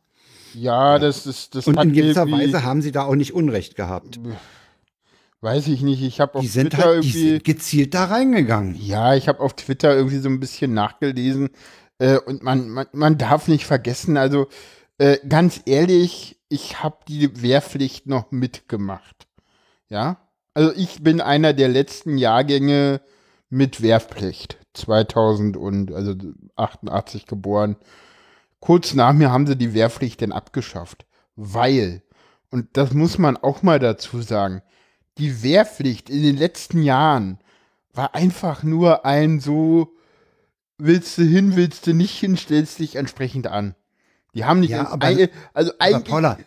Ja, 0.54 0.98
das 1.00 1.26
ist, 1.26 1.54
das 1.56 1.66
Und 1.66 1.82
in 1.82 1.92
gewisser 1.92 2.30
Weise 2.30 2.62
haben 2.62 2.80
sie 2.80 2.92
da 2.92 3.02
auch 3.04 3.16
nicht 3.16 3.34
Unrecht 3.34 3.74
gehabt. 3.74 4.20
weiß 5.40 5.66
ich 5.66 5.82
nicht, 5.82 6.00
ich 6.02 6.20
habe 6.20 6.38
auf 6.38 6.44
Twitter 6.46 6.78
halt, 6.78 7.02
die 7.04 7.08
irgendwie, 7.08 7.28
sind 7.30 7.44
gezielt 7.44 7.94
da 7.94 8.04
reingegangen. 8.04 8.76
ja, 8.80 9.14
ich 9.16 9.26
habe 9.28 9.40
auf 9.40 9.54
Twitter 9.54 9.94
irgendwie 9.96 10.18
so 10.18 10.28
ein 10.28 10.38
bisschen 10.40 10.72
nachgelesen 10.74 11.50
äh, 11.98 12.18
und 12.18 12.42
man, 12.42 12.68
man, 12.68 12.86
man 12.92 13.18
darf 13.18 13.48
nicht 13.48 13.66
vergessen, 13.66 14.16
also 14.16 14.48
äh, 14.98 15.18
ganz 15.28 15.60
ehrlich, 15.66 16.38
ich 16.48 16.82
habe 16.82 16.98
die 17.08 17.42
Wehrpflicht 17.42 18.06
noch 18.06 18.30
mitgemacht. 18.30 19.26
Ja, 19.88 20.28
also 20.54 20.72
ich 20.74 21.02
bin 21.02 21.20
einer 21.20 21.52
der 21.52 21.68
letzten 21.68 22.18
Jahrgänge 22.18 23.00
mit 23.50 23.82
Wehrpflicht. 23.82 24.58
2000 24.74 25.56
und 25.56 25.92
also 25.92 26.14
88 26.56 27.26
geboren. 27.26 27.76
Kurz 28.60 28.94
nach 28.94 29.12
mir 29.12 29.30
haben 29.30 29.46
sie 29.46 29.56
die 29.56 29.74
Wehrpflicht 29.74 30.20
dann 30.20 30.32
abgeschafft, 30.32 31.06
weil 31.34 32.02
und 32.50 32.76
das 32.76 32.92
muss 32.92 33.18
man 33.18 33.36
auch 33.36 33.62
mal 33.62 33.78
dazu 33.78 34.22
sagen. 34.22 34.62
Die 35.18 35.42
Wehrpflicht 35.42 36.10
in 36.10 36.22
den 36.22 36.36
letzten 36.36 36.82
Jahren 36.82 37.38
war 37.92 38.14
einfach 38.14 38.62
nur 38.62 39.04
ein 39.04 39.40
so 39.40 39.95
willst 40.78 41.16
du 41.18 41.22
hin, 41.22 41.56
willst 41.56 41.86
du 41.86 41.94
nicht 41.94 42.18
hin, 42.18 42.36
stellst 42.36 42.78
dich 42.78 42.96
entsprechend 42.96 43.46
an. 43.46 43.74
Die 44.34 44.44
haben 44.44 44.60
nicht 44.60 44.70
Ja, 44.70 44.88
aber- 44.90 45.06
ein, 45.06 45.28
also 45.54 45.72
Aber 45.72 45.80
eigentlich 45.80 46.04
Paula, 46.10 46.38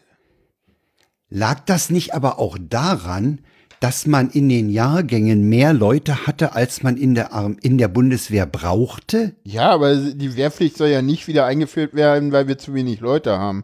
lag 1.30 1.60
das 1.62 1.90
nicht 1.90 2.14
aber 2.14 2.40
auch 2.40 2.58
daran, 2.60 3.40
dass 3.80 4.06
man 4.06 4.30
in 4.30 4.50
den 4.50 4.70
Jahrgängen 4.70 5.48
mehr 5.48 5.74
Leute 5.74 6.28
hatte, 6.28 6.54
als 6.54 6.84
man 6.84 6.98
in 6.98 7.16
der, 7.16 7.32
Arm 7.34 7.58
in 7.62 7.78
der 7.78 7.88
Bundeswehr 7.88 8.46
brauchte? 8.46 9.36
Ja, 9.44 9.70
aber 9.72 9.96
die 9.96 10.36
Wehrpflicht 10.36 10.76
soll 10.78 10.90
ja 10.90 11.02
nicht 11.02 11.28
wieder 11.28 11.46
eingeführt 11.46 11.94
werden, 11.94 12.32
weil 12.34 12.48
wir 12.48 12.58
zu 12.58 12.74
wenig 12.74 13.00
Leute 13.00 13.38
haben. 13.38 13.64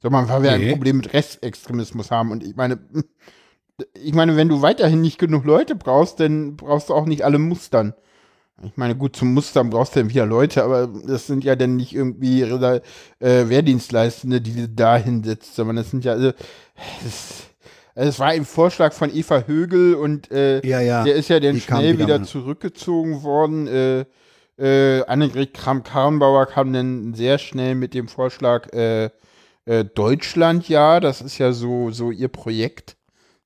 Sondern 0.00 0.28
weil 0.28 0.42
wir 0.42 0.58
Nee. 0.58 0.66
ein 0.66 0.72
Problem 0.72 0.96
mit 0.96 1.12
Rechtsextremismus 1.12 2.10
haben. 2.10 2.32
Und 2.32 2.42
ich 2.42 2.56
meine, 2.56 2.80
ich 3.94 4.12
meine, 4.14 4.36
wenn 4.36 4.48
du 4.48 4.60
weiterhin 4.60 5.00
nicht 5.00 5.18
genug 5.18 5.44
Leute 5.44 5.76
brauchst, 5.76 6.18
dann 6.18 6.56
brauchst 6.56 6.88
du 6.88 6.94
auch 6.94 7.06
nicht 7.06 7.24
alle 7.24 7.38
Mustern. 7.38 7.94
Ich 8.64 8.76
meine, 8.76 8.94
gut, 8.94 9.16
zum 9.16 9.34
Mustern 9.34 9.70
brauchst 9.70 9.96
du 9.96 10.00
dann 10.00 10.10
wieder 10.10 10.26
Leute, 10.26 10.62
aber 10.62 10.86
das 10.86 11.26
sind 11.26 11.44
ja 11.44 11.56
dann 11.56 11.76
nicht 11.76 11.94
irgendwie 11.94 12.42
äh, 12.42 12.80
Wehrdienstleistende, 13.20 14.40
die 14.40 14.74
da 14.74 14.96
hinsetzt, 14.96 15.56
sondern 15.56 15.76
das 15.76 15.90
sind 15.90 16.04
ja, 16.04 16.12
also, 16.12 16.32
das, 17.02 17.44
also 17.94 18.08
es 18.08 18.18
war 18.18 18.28
ein 18.28 18.44
Vorschlag 18.44 18.92
von 18.92 19.14
Eva 19.14 19.44
Högel 19.46 19.94
und 19.94 20.30
äh, 20.30 20.64
Ja, 20.66 20.80
ja. 20.80 21.04
der 21.04 21.14
ist 21.14 21.28
ja 21.28 21.40
dann 21.40 21.54
Die 21.54 21.60
schnell 21.60 21.94
wieder 21.94 22.06
wieder 22.06 22.22
zurückgezogen 22.22 23.22
worden. 23.22 23.66
Äh, 23.66 24.04
äh, 24.58 25.04
Annegret 25.06 25.54
Kramp-Karrenbauer 25.54 26.46
kam 26.46 26.72
dann 26.72 27.14
sehr 27.14 27.38
schnell 27.38 27.74
mit 27.74 27.94
dem 27.94 28.08
Vorschlag 28.08 28.72
äh, 28.72 29.10
äh, 29.64 29.84
Deutschland, 29.84 30.68
ja, 30.68 31.00
das 31.00 31.20
ist 31.20 31.38
ja 31.38 31.52
so, 31.52 31.90
so 31.90 32.10
ihr 32.10 32.28
Projekt. 32.28 32.96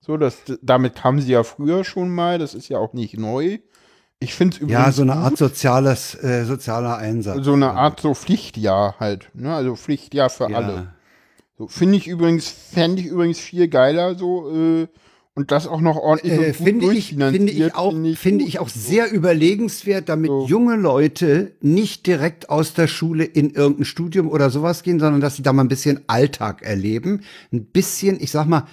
So, 0.01 0.17
das, 0.17 0.43
damit 0.63 0.95
kam 0.95 1.21
sie 1.21 1.33
ja 1.33 1.43
früher 1.43 1.85
schon 1.85 2.11
mal, 2.11 2.39
das 2.39 2.55
ist 2.55 2.69
ja 2.69 2.79
auch 2.79 2.93
nicht 2.93 3.19
neu. 3.19 3.59
Ich 4.19 4.35
finde 4.35 4.57
es 4.63 4.71
Ja, 4.71 4.91
so 4.93 5.03
eine 5.03 5.15
Art 5.15 5.37
soziales, 5.37 6.15
äh, 6.23 6.45
sozialer 6.45 6.97
Einsatz. 6.97 7.45
so 7.45 7.53
eine 7.53 7.73
Art 7.73 8.01
so 8.01 8.15
Pflichtjahr 8.15 8.97
halt, 8.99 9.29
ne? 9.35 9.55
Also 9.55 9.77
Pflichtjahr 9.77 10.31
für 10.31 10.51
ja. 10.51 10.57
alle. 10.57 10.95
So, 11.59 11.69
finde 11.69 11.97
ich 11.97 12.07
übrigens, 12.07 12.49
fände 12.49 13.01
ich 13.03 13.09
übrigens 13.09 13.39
viel 13.39 13.69
geiler 13.69 14.15
so, 14.15 14.51
äh, 14.55 14.89
und 15.35 15.51
das 15.51 15.67
auch 15.67 15.83
noch 15.83 15.97
ordentlich 15.97 16.33
Äh, 16.33 16.37
und 16.39 16.47
gut 16.47 16.57
finde 16.57 16.93
ich, 16.95 17.09
finde 17.11 17.53
ich 17.53 17.75
auch, 17.75 17.93
finde 17.93 18.39
gut. 18.45 18.49
ich 18.49 18.59
auch 18.59 18.69
sehr 18.71 19.13
überlegenswert, 19.13 20.09
damit 20.09 20.29
So. 20.31 20.47
junge 20.47 20.77
Leute 20.77 21.53
nicht 21.61 22.07
direkt 22.07 22.49
aus 22.49 22.73
der 22.73 22.87
Schule 22.87 23.25
in 23.25 23.51
irgendein 23.51 23.85
Studium 23.85 24.29
oder 24.31 24.49
sowas 24.49 24.83
gehen, 24.83 24.99
sondern 24.99 25.21
dass 25.21 25.37
sie 25.37 25.43
da 25.43 25.53
mal 25.53 25.63
ein 25.65 25.69
bisschen 25.69 26.01
Alltag 26.07 26.63
erleben, 26.63 27.21
ein 27.53 27.67
bisschen, 27.67 28.19
ich 28.19 28.31
sag 28.31 28.47
mal, 28.47 28.65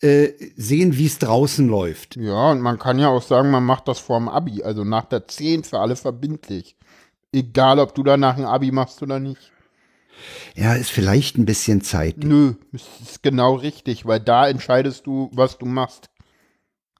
äh, 0.00 0.32
sehen, 0.56 0.96
wie 0.96 1.06
es 1.06 1.18
draußen 1.18 1.66
läuft. 1.68 2.16
Ja, 2.16 2.50
und 2.50 2.60
man 2.60 2.78
kann 2.78 2.98
ja 2.98 3.08
auch 3.08 3.22
sagen, 3.22 3.50
man 3.50 3.64
macht 3.64 3.88
das 3.88 3.98
vorm 3.98 4.28
Abi, 4.28 4.62
also 4.62 4.84
nach 4.84 5.04
der 5.04 5.26
10 5.26 5.64
für 5.64 5.78
alle 5.80 5.96
verbindlich. 5.96 6.76
Egal, 7.32 7.78
ob 7.78 7.94
du 7.94 8.02
danach 8.02 8.36
ein 8.36 8.44
Abi 8.44 8.70
machst 8.72 9.02
oder 9.02 9.18
nicht. 9.18 9.52
Ja, 10.54 10.74
ist 10.74 10.90
vielleicht 10.90 11.36
ein 11.36 11.44
bisschen 11.44 11.82
Zeit. 11.82 12.16
Nö, 12.18 12.54
ist 12.72 13.22
genau 13.22 13.54
richtig, 13.54 14.06
weil 14.06 14.20
da 14.20 14.48
entscheidest 14.48 15.06
du, 15.06 15.30
was 15.32 15.58
du 15.58 15.66
machst. 15.66 16.08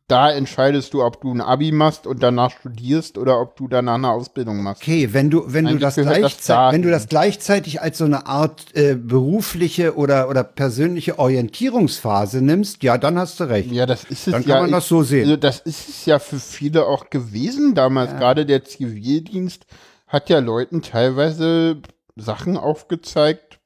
Da 0.09 0.31
entscheidest 0.31 0.95
du, 0.95 1.03
ob 1.03 1.21
du 1.21 1.33
ein 1.33 1.41
Abi 1.41 1.73
machst 1.73 2.07
und 2.07 2.23
danach 2.23 2.53
studierst 2.53 3.19
oder 3.19 3.41
ob 3.41 3.57
du 3.57 3.67
danach 3.67 3.97
eine 3.97 4.11
Ausbildung 4.11 4.63
machst. 4.63 4.83
Okay, 4.83 5.09
wenn 5.13 5.31
du, 5.31 5.43
wenn 5.49 5.65
du 5.65 5.79
das, 5.79 5.97
das 5.97 6.07
gleichzeitig, 6.07 6.47
dahin. 6.47 6.75
wenn 6.75 6.83
du 6.83 6.91
das 6.91 7.09
gleichzeitig 7.09 7.83
als 7.83 7.99
so 7.99 8.05
eine 8.05 8.27
Art 8.27 8.67
äh, 8.75 8.95
berufliche 8.95 9.97
oder, 9.97 10.29
oder 10.29 10.45
persönliche 10.45 11.19
Orientierungsphase 11.19 12.41
nimmst, 12.41 12.85
ja, 12.85 12.99
dann 12.99 13.19
hast 13.19 13.41
du 13.41 13.45
recht. 13.45 13.73
Ja, 13.73 13.85
das 13.85 14.05
ist 14.05 14.29
es 14.29 14.33
Dann 14.33 14.43
ja. 14.45 14.55
kann 14.55 14.63
man 14.65 14.73
das 14.73 14.87
so 14.87 15.03
sehen. 15.03 15.25
Also 15.25 15.37
das 15.39 15.59
ist 15.59 15.89
es 15.89 16.07
ja 16.07 16.21
für 16.21 16.39
viele 16.39 16.87
auch 16.87 17.11
gewesen 17.11 17.75
damals. 17.75 18.13
Gerade 18.13 18.47
der 18.47 18.65
Zivildienst 18.65 19.67
hat 20.07 20.31
ja 20.31 20.39
Leuten 20.39 20.83
teilweise 20.83 21.83
Sachen 22.15 22.57
aufgezeigt, 22.57 23.59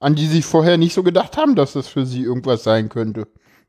an 0.00 0.14
die 0.14 0.26
sie 0.26 0.40
vorher 0.40 0.78
nicht 0.78 0.94
so 0.94 1.02
gedacht 1.02 1.36
haben, 1.36 1.54
dass 1.54 1.74
das 1.74 1.86
für 1.86 2.06
sie 2.06 2.22
irgendwas 2.22 2.64
sein 2.64 2.88
könnte. 2.88 3.26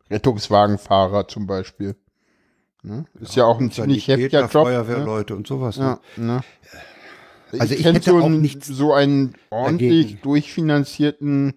Rettungswagenfahrer 0.09 1.27
zum 1.27 1.47
Beispiel. 1.47 1.95
Ne? 2.81 3.05
Ist 3.19 3.35
ja, 3.35 3.45
auch 3.45 3.59
ein 3.59 3.71
ziemlich 3.71 4.07
heftiger 4.07 4.41
Job. 4.41 4.53
Ne? 4.53 4.61
Feuerwehrleute 4.63 5.35
und 5.35 5.47
sowas. 5.47 5.77
Ne? 5.77 5.99
Ja, 6.17 6.23
ne? 6.23 6.41
Also 7.57 7.73
ich 7.73 7.81
kenn 7.81 7.95
hätte 7.95 8.11
so 8.11 8.19
auch 8.19 8.25
einen, 8.25 8.41
nichts 8.41 8.67
so 8.67 8.93
einen 8.93 9.35
ordentlich 9.49 10.05
dagegen. 10.05 10.21
durchfinanzierten 10.21 11.53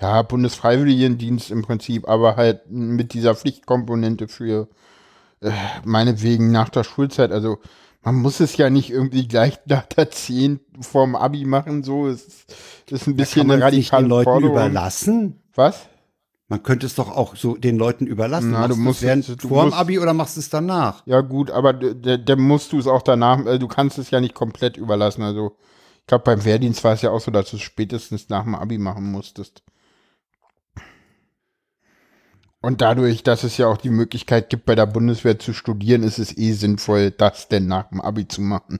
ja, 0.00 0.22
Bundesfreiwilligendienst 0.22 1.50
im 1.50 1.62
Prinzip, 1.62 2.08
aber 2.08 2.36
halt 2.36 2.68
mit 2.70 3.14
dieser 3.14 3.36
Pflichtkomponente 3.36 4.26
für 4.26 4.68
äh, 5.40 5.52
meinetwegen 5.84 6.50
nach 6.50 6.70
der 6.70 6.82
Schulzeit. 6.82 7.30
Also 7.30 7.58
man 8.02 8.16
muss 8.16 8.40
es 8.40 8.56
ja 8.56 8.68
nicht 8.68 8.90
irgendwie 8.90 9.28
gleich 9.28 9.60
nach 9.66 9.86
der 9.86 10.10
10 10.10 10.60
vorm 10.80 11.14
Abi 11.14 11.44
machen, 11.44 11.82
so. 11.84 12.08
Es 12.08 12.26
ist, 12.26 12.54
ist 12.90 13.06
ein 13.06 13.16
bisschen 13.16 13.42
Kann 13.42 13.52
eine 13.52 13.60
man 13.60 13.68
es 13.68 13.74
nicht 13.76 13.92
den 13.92 13.94
radikale 13.94 14.08
Leuten 14.08 14.24
Forderung. 14.24 14.56
überlassen? 14.56 15.40
Was? 15.54 15.88
Man 16.52 16.62
könnte 16.62 16.84
es 16.84 16.94
doch 16.94 17.10
auch 17.10 17.34
so 17.34 17.56
den 17.56 17.78
Leuten 17.78 18.06
überlassen. 18.06 18.50
Na, 18.50 18.68
du 18.68 18.76
musst 18.76 18.98
es 18.98 19.06
während 19.08 19.42
du 19.42 19.48
vor 19.48 19.62
dem 19.62 19.68
musst- 19.70 19.78
Abi 19.78 19.98
oder 19.98 20.12
machst 20.12 20.36
du 20.36 20.40
es 20.40 20.50
danach? 20.50 21.02
Ja, 21.06 21.22
gut, 21.22 21.50
aber 21.50 21.72
dann 21.72 22.40
musst 22.40 22.72
du 22.72 22.78
es 22.78 22.86
auch 22.86 23.00
danach, 23.00 23.46
äh, 23.46 23.58
du 23.58 23.68
kannst 23.68 23.96
es 23.96 24.10
ja 24.10 24.20
nicht 24.20 24.34
komplett 24.34 24.76
überlassen. 24.76 25.22
Also, 25.22 25.56
ich 26.00 26.06
glaube, 26.08 26.24
beim 26.24 26.44
Wehrdienst 26.44 26.84
war 26.84 26.92
es 26.92 27.00
ja 27.00 27.10
auch 27.10 27.22
so, 27.22 27.30
dass 27.30 27.48
du 27.48 27.56
es 27.56 27.62
spätestens 27.62 28.28
nach 28.28 28.42
dem 28.44 28.54
Abi 28.54 28.76
machen 28.76 29.10
musstest. 29.10 29.62
Und 32.60 32.82
dadurch, 32.82 33.22
dass 33.22 33.44
es 33.44 33.56
ja 33.56 33.66
auch 33.66 33.78
die 33.78 33.88
Möglichkeit 33.88 34.50
gibt, 34.50 34.66
bei 34.66 34.74
der 34.74 34.84
Bundeswehr 34.84 35.38
zu 35.38 35.54
studieren, 35.54 36.02
ist 36.02 36.18
es 36.18 36.36
eh 36.36 36.52
sinnvoll, 36.52 37.12
das 37.12 37.48
denn 37.48 37.66
nach 37.66 37.88
dem 37.88 38.02
Abi 38.02 38.28
zu 38.28 38.42
machen. 38.42 38.78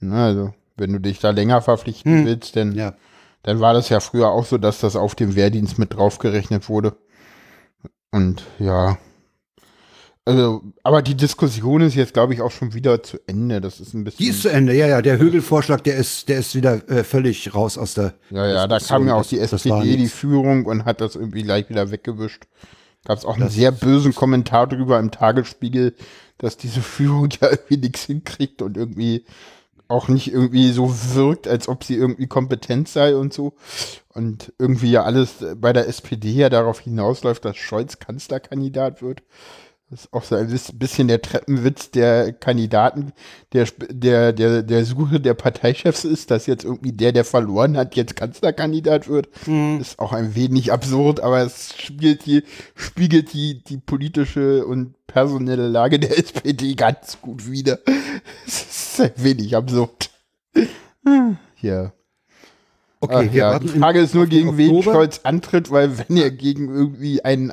Ne, 0.00 0.22
also, 0.22 0.54
wenn 0.76 0.92
du 0.92 1.00
dich 1.00 1.18
da 1.18 1.30
länger 1.30 1.62
verpflichten 1.62 2.26
willst, 2.26 2.56
dann, 2.56 2.72
Ja. 2.74 2.94
Dann 3.42 3.60
war 3.60 3.72
das 3.72 3.88
ja 3.88 4.00
früher 4.00 4.28
auch 4.28 4.44
so, 4.44 4.58
dass 4.58 4.80
das 4.80 4.96
auf 4.96 5.14
dem 5.14 5.34
Wehrdienst 5.34 5.78
mit 5.78 5.94
draufgerechnet 5.94 6.68
wurde. 6.68 6.96
Und 8.10 8.42
ja. 8.58 8.98
Also, 10.26 10.62
aber 10.82 11.00
die 11.00 11.16
Diskussion 11.16 11.80
ist 11.80 11.94
jetzt, 11.94 12.12
glaube 12.12 12.34
ich, 12.34 12.42
auch 12.42 12.50
schon 12.50 12.74
wieder 12.74 13.02
zu 13.02 13.18
Ende. 13.26 13.60
Das 13.60 13.80
ist 13.80 13.94
ein 13.94 14.04
bisschen. 14.04 14.24
Die 14.24 14.30
ist 14.30 14.42
zu 14.42 14.50
Ende, 14.50 14.74
ja, 14.74 14.86
ja. 14.86 15.00
Der 15.00 15.18
Högel-Vorschlag, 15.18 15.80
der 15.80 15.96
ist, 15.96 16.28
der 16.28 16.38
ist 16.38 16.54
wieder 16.54 16.88
äh, 16.90 17.04
völlig 17.04 17.54
raus 17.54 17.78
aus 17.78 17.94
der. 17.94 18.14
ja, 18.30 18.46
ja, 18.46 18.66
da 18.66 18.78
kam 18.78 19.06
ja 19.06 19.14
auch 19.14 19.26
die 19.26 19.38
SPD, 19.38 19.96
die. 19.96 20.08
Führung 20.08 20.66
und 20.66 20.84
hat 20.84 21.00
das 21.00 21.16
irgendwie 21.16 21.42
gleich 21.42 21.68
wieder 21.70 21.90
weggewischt. 21.90 22.44
Gab 23.06 23.16
es 23.16 23.24
auch 23.24 23.38
einen 23.38 23.48
sehr 23.48 23.72
bösen 23.72 24.14
Kommentar 24.14 24.66
drüber 24.66 24.98
im 24.98 25.10
Tagesspiegel, 25.10 25.94
dass 26.36 26.58
diese 26.58 26.82
Führung 26.82 27.30
ja 27.40 27.50
irgendwie 27.50 27.78
nichts 27.78 28.04
hinkriegt 28.04 28.60
und 28.60 28.76
irgendwie 28.76 29.24
auch 29.90 30.08
nicht 30.08 30.32
irgendwie 30.32 30.70
so 30.70 30.94
wirkt, 31.14 31.48
als 31.48 31.68
ob 31.68 31.84
sie 31.84 31.96
irgendwie 31.96 32.28
kompetent 32.28 32.88
sei 32.88 33.16
und 33.16 33.32
so. 33.32 33.54
Und 34.08 34.52
irgendwie 34.58 34.90
ja 34.90 35.02
alles 35.02 35.44
bei 35.56 35.72
der 35.72 35.88
SPD 35.88 36.30
ja 36.30 36.48
darauf 36.48 36.80
hinausläuft, 36.80 37.44
dass 37.44 37.56
Scholz 37.56 37.98
Kanzlerkandidat 37.98 39.02
wird. 39.02 39.22
Das 39.90 40.02
ist 40.02 40.12
auch 40.12 40.22
so 40.22 40.36
ein 40.36 40.48
bisschen 40.74 41.08
der 41.08 41.20
Treppenwitz 41.20 41.90
der 41.90 42.32
Kandidaten, 42.32 43.12
der, 43.52 43.66
der, 43.90 44.32
der, 44.32 44.62
der 44.62 44.84
Suche 44.84 45.18
der 45.18 45.34
Parteichefs 45.34 46.04
ist, 46.04 46.30
dass 46.30 46.46
jetzt 46.46 46.64
irgendwie 46.64 46.92
der, 46.92 47.10
der 47.10 47.24
verloren 47.24 47.76
hat, 47.76 47.96
jetzt 47.96 48.14
Kanzlerkandidat 48.14 49.08
wird. 49.08 49.28
Mhm. 49.48 49.80
Ist 49.80 49.98
auch 49.98 50.12
ein 50.12 50.36
wenig 50.36 50.72
absurd, 50.72 51.18
aber 51.18 51.40
es 51.40 51.74
spiegelt 51.76 52.24
die, 52.24 52.44
spiegelt 52.76 53.32
die, 53.32 53.64
die 53.64 53.78
politische 53.78 54.64
und 54.64 54.94
personelle 55.08 55.66
Lage 55.66 55.98
der 55.98 56.16
SPD 56.18 56.74
ganz 56.74 57.20
gut 57.20 57.50
wider. 57.50 57.80
Es 58.46 58.62
ist 58.62 59.00
ein 59.00 59.12
wenig 59.16 59.56
absurd. 59.56 60.10
Ja. 61.60 61.92
Okay, 63.02 63.28
Ach, 63.30 63.34
ja. 63.34 63.58
Die 63.58 63.68
Frage 63.68 64.00
ist 64.00 64.14
nur, 64.14 64.26
gegen 64.26 64.58
wen 64.58 64.82
Scholz 64.82 65.20
antritt, 65.22 65.70
weil 65.70 65.96
wenn 65.98 66.18
er 66.18 66.30
gegen 66.30 66.68
irgendwie 66.68 67.24
einen 67.24 67.50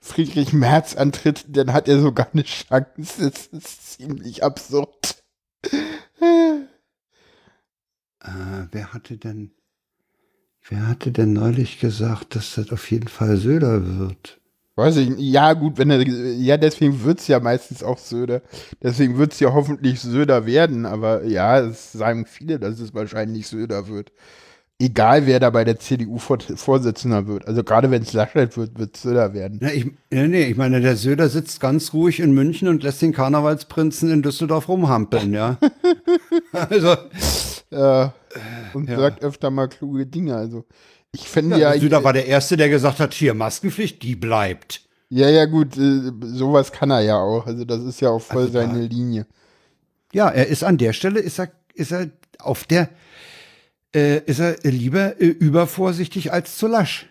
Friedrich 0.00 0.52
Merz 0.52 0.96
antritt, 0.96 1.44
dann 1.48 1.72
hat 1.72 1.86
er 1.86 2.00
sogar 2.00 2.26
eine 2.32 2.42
Chance. 2.42 2.90
Das 2.98 3.46
ist 3.46 3.92
ziemlich 3.92 4.42
absurd. 4.42 5.22
Äh, 8.22 8.66
wer 8.72 8.92
hatte 8.92 9.16
denn, 9.16 9.52
wer 10.68 10.88
hatte 10.88 11.12
denn 11.12 11.34
neulich 11.34 11.78
gesagt, 11.78 12.34
dass 12.34 12.56
das 12.56 12.72
auf 12.72 12.90
jeden 12.90 13.08
Fall 13.08 13.36
Söder 13.36 13.98
wird? 13.98 14.40
Weiß 14.74 14.96
ich, 14.96 15.10
ja 15.18 15.52
gut, 15.52 15.78
wenn 15.78 15.90
er, 15.90 16.02
ja 16.06 16.56
deswegen 16.56 17.04
wird 17.04 17.20
es 17.20 17.28
ja 17.28 17.38
meistens 17.38 17.84
auch 17.84 17.98
Söder. 17.98 18.42
Deswegen 18.82 19.18
wird 19.18 19.34
es 19.34 19.40
ja 19.40 19.52
hoffentlich 19.52 20.00
Söder 20.00 20.46
werden, 20.46 20.84
aber 20.84 21.24
ja, 21.24 21.60
es 21.60 21.92
sagen 21.92 22.26
viele, 22.26 22.58
dass 22.58 22.80
es 22.80 22.92
wahrscheinlich 22.92 23.46
Söder 23.46 23.86
wird 23.88 24.10
egal 24.80 25.26
wer 25.26 25.38
da 25.38 25.50
bei 25.50 25.62
der 25.64 25.78
CDU 25.78 26.18
Vorsitzender 26.18 27.26
wird. 27.26 27.46
Also 27.46 27.62
gerade 27.62 27.90
wenn 27.90 28.02
es 28.02 28.12
Laschet 28.12 28.56
wird, 28.56 28.78
wird 28.78 28.96
Söder 28.96 29.34
werden. 29.34 29.60
Ja, 29.62 29.68
ich, 29.68 29.86
nee, 30.10 30.26
nee, 30.26 30.44
ich 30.44 30.56
meine, 30.56 30.80
der 30.80 30.96
Söder 30.96 31.28
sitzt 31.28 31.60
ganz 31.60 31.92
ruhig 31.92 32.18
in 32.18 32.32
München 32.32 32.66
und 32.66 32.82
lässt 32.82 33.02
den 33.02 33.12
Karnevalsprinzen 33.12 34.10
in 34.10 34.22
Düsseldorf 34.22 34.68
rumhampeln, 34.68 35.32
ja. 35.32 35.58
also. 36.52 36.96
Ja, 37.70 38.14
und 38.72 38.88
ja. 38.88 38.98
sagt 38.98 39.22
öfter 39.22 39.50
mal 39.50 39.68
kluge 39.68 40.06
Dinge. 40.06 40.34
Also 40.34 40.64
ich 41.12 41.28
finde 41.28 41.58
ja. 41.58 41.74
ja 41.74 41.80
Söder 41.80 42.02
war 42.02 42.12
der 42.12 42.26
Erste, 42.26 42.56
der 42.56 42.68
gesagt 42.68 42.98
hat, 42.98 43.14
hier, 43.14 43.34
Maskenpflicht, 43.34 44.02
die 44.02 44.16
bleibt. 44.16 44.82
Ja, 45.08 45.28
ja, 45.28 45.44
gut, 45.44 45.76
äh, 45.76 46.12
sowas 46.22 46.72
kann 46.72 46.90
er 46.90 47.00
ja 47.00 47.18
auch. 47.18 47.46
Also 47.46 47.64
das 47.64 47.82
ist 47.82 48.00
ja 48.00 48.10
auch 48.10 48.22
voll 48.22 48.44
also 48.44 48.52
seine 48.54 48.86
Linie. 48.86 49.26
Ja, 50.12 50.28
er 50.28 50.46
ist 50.46 50.64
an 50.64 50.78
der 50.78 50.92
Stelle, 50.92 51.20
ist 51.20 51.38
er, 51.38 51.50
ist 51.74 51.92
er 51.92 52.10
auf 52.38 52.64
der, 52.64 52.88
äh, 53.94 54.18
ist 54.24 54.40
er 54.40 54.56
lieber 54.62 55.20
äh, 55.20 55.26
übervorsichtig 55.26 56.32
als 56.32 56.56
zu 56.56 56.66
lasch. 56.66 57.06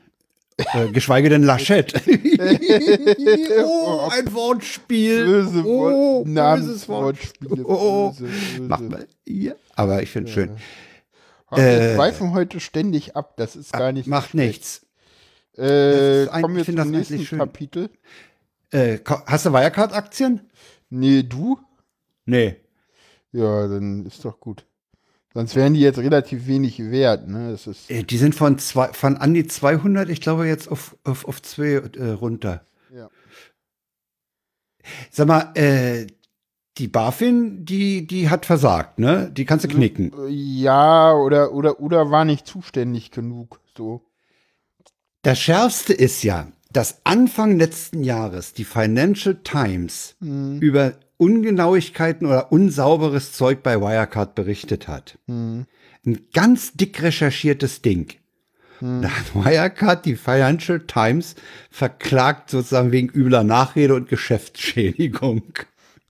Äh, 0.74 0.92
geschweige 0.92 1.30
denn 1.30 1.44
Laschet. 1.44 1.94
oh, 3.66 4.10
ein 4.12 4.34
Wortspiel. 4.34 5.26
Böse 5.26 5.64
oh, 5.66 6.24
böses 6.26 6.90
Wortspiel. 6.90 7.64
Oh, 7.64 8.12
böse, 8.12 8.24
böse. 8.24 8.62
Macht 8.62 8.84
mal. 8.84 9.08
Ja. 9.26 9.54
Aber 9.76 10.04
ich 10.04 10.10
finde 10.10 10.30
ja. 10.30 10.34
schön. 10.34 10.50
Wir 11.52 11.64
äh, 11.64 11.96
schweifen 11.96 12.34
heute 12.34 12.60
ständig 12.60 13.16
ab. 13.16 13.36
Das 13.38 13.56
ist 13.56 13.72
gar 13.72 13.92
nicht. 13.92 14.08
Macht 14.08 14.32
so 14.32 14.38
nichts. 14.38 14.86
Äh, 15.58 16.28
kommen 16.28 16.58
wir 16.58 16.66
zum 16.66 16.92
nächsten 16.92 17.38
Kapitel. 17.38 17.90
Äh, 18.72 19.00
hast 19.26 19.46
du 19.46 19.54
Wirecard-Aktien? 19.54 20.42
Nee, 20.90 21.24
du? 21.24 21.60
Nee. 22.26 22.58
Ja, 23.32 23.68
dann 23.68 24.06
ist 24.06 24.24
doch 24.26 24.40
gut. 24.40 24.66
Sonst 25.34 25.56
wären 25.56 25.76
die 25.76 25.82
jetzt 25.82 26.00
relativ 26.00 26.48
wenig 26.48 26.80
wert. 26.80 27.28
Ne? 27.28 27.52
Das 27.52 27.68
ist 27.68 27.90
äh, 27.92 28.04
die 28.04 28.18
sind 28.18 28.34
von, 28.34 28.58
zwei, 28.58 28.92
von 28.94 29.18
an 29.18 29.34
die 29.34 29.46
200, 29.46 30.10
ich 30.10 30.22
glaube, 30.22 30.48
jetzt 30.48 30.70
auf, 30.70 30.98
auf, 31.04 31.26
auf 31.26 31.42
zwei 31.42 31.82
äh, 31.98 32.10
runter. 32.12 32.66
Ja. 32.94 33.10
Sag 35.12 35.28
mal, 35.28 35.52
äh, 35.54 36.08
die 36.80 36.88
BaFin, 36.88 37.66
die, 37.66 38.08
die 38.08 38.30
hat 38.30 38.46
versagt, 38.46 39.00
ne? 39.00 39.30
Die 39.32 39.46
kannst 39.46 39.66
du 39.66 39.70
knicken. 39.70 40.14
Ja, 40.30 41.14
oder, 41.14 41.52
oder, 41.52 41.80
oder 41.80 42.10
war 42.10 42.26
nicht 42.26 42.48
zuständig 42.48 43.12
genug. 43.12 43.60
So. 43.78 44.02
Das 45.22 45.40
Schärfste 45.40 45.94
ist 45.94 46.24
ja, 46.24 46.48
dass 46.72 47.02
Anfang 47.04 47.58
letzten 47.58 48.04
Jahres 48.04 48.54
die 48.54 48.64
Financial 48.64 49.36
Times 49.44 50.16
hm. 50.22 50.60
über 50.60 50.94
Ungenauigkeiten 51.20 52.26
oder 52.26 52.52
unsauberes 52.52 53.34
Zeug 53.34 53.62
bei 53.62 53.82
Wirecard 53.82 54.36
berichtet 54.36 54.88
hat. 54.88 55.20
Hm. 55.28 55.66
Ein 56.06 56.28
ganz 56.34 56.74
dick 56.74 57.02
recherchiertes 57.02 57.82
Ding. 57.82 58.08
Hm. 58.80 59.02
Da 59.02 59.10
hat 59.10 59.36
Wirecard 59.36 60.06
die 60.06 60.16
Financial 60.16 60.80
Times 60.80 61.36
verklagt 61.70 62.50
sozusagen 62.50 62.94
wegen 62.94 63.10
übler 63.10 63.44
Nachrede 63.44 63.96
und 63.96 64.08
Geschäftsschädigung. 64.08 65.44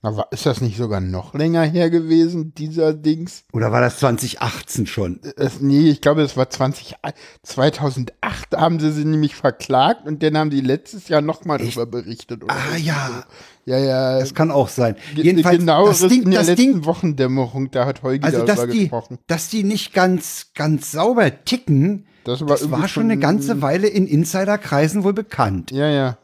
Aber 0.02 0.28
ist 0.30 0.46
das 0.46 0.62
nicht 0.62 0.78
sogar 0.78 1.00
noch 1.00 1.34
länger 1.34 1.62
her 1.62 1.90
gewesen, 1.90 2.54
dieser 2.54 2.94
Dings? 2.94 3.44
Oder 3.52 3.70
war 3.70 3.82
das 3.82 3.98
2018 3.98 4.86
schon? 4.86 5.20
Es, 5.36 5.60
nee, 5.60 5.90
ich 5.90 6.00
glaube, 6.00 6.22
es 6.22 6.38
war 6.38 6.48
20, 6.48 6.94
2008 7.42 8.56
haben 8.56 8.80
sie 8.80 8.92
sie 8.92 9.04
nämlich 9.04 9.34
verklagt 9.34 10.06
und 10.06 10.22
dann 10.22 10.38
haben 10.38 10.50
sie 10.50 10.62
letztes 10.62 11.08
Jahr 11.08 11.20
nochmal 11.20 11.58
darüber 11.58 11.84
berichtet. 11.84 12.44
ah, 12.48 12.76
ja. 12.78 13.24
Ja, 13.66 13.78
ja. 13.78 14.18
Das 14.18 14.34
kann 14.34 14.50
auch 14.50 14.68
sein. 14.68 14.96
Jedenfalls, 15.14 15.58
genau, 15.58 15.86
das 15.86 16.00
Ding, 16.00 16.22
in 16.22 16.30
der 16.30 16.40
das 16.40 16.48
letzten 16.48 16.72
Ding, 16.72 16.84
Wochendämmerung, 16.84 17.70
da 17.70 17.86
hat 17.86 18.02
Heugi 18.02 18.24
also, 18.24 18.38
darüber 18.38 18.66
dass 18.66 18.72
die, 18.72 18.80
gesprochen. 18.80 19.18
Dass 19.26 19.48
die 19.48 19.62
nicht 19.64 19.92
ganz, 19.92 20.48
ganz 20.54 20.92
sauber 20.92 21.44
ticken, 21.44 22.06
das 22.24 22.40
war, 22.40 22.48
das 22.48 22.70
war 22.70 22.88
schon 22.88 23.04
eine 23.04 23.18
ganze 23.18 23.62
Weile 23.62 23.88
in 23.88 24.06
Insiderkreisen 24.06 25.04
wohl 25.04 25.12
bekannt. 25.12 25.70
Ja, 25.70 25.88
ja. 25.88 26.18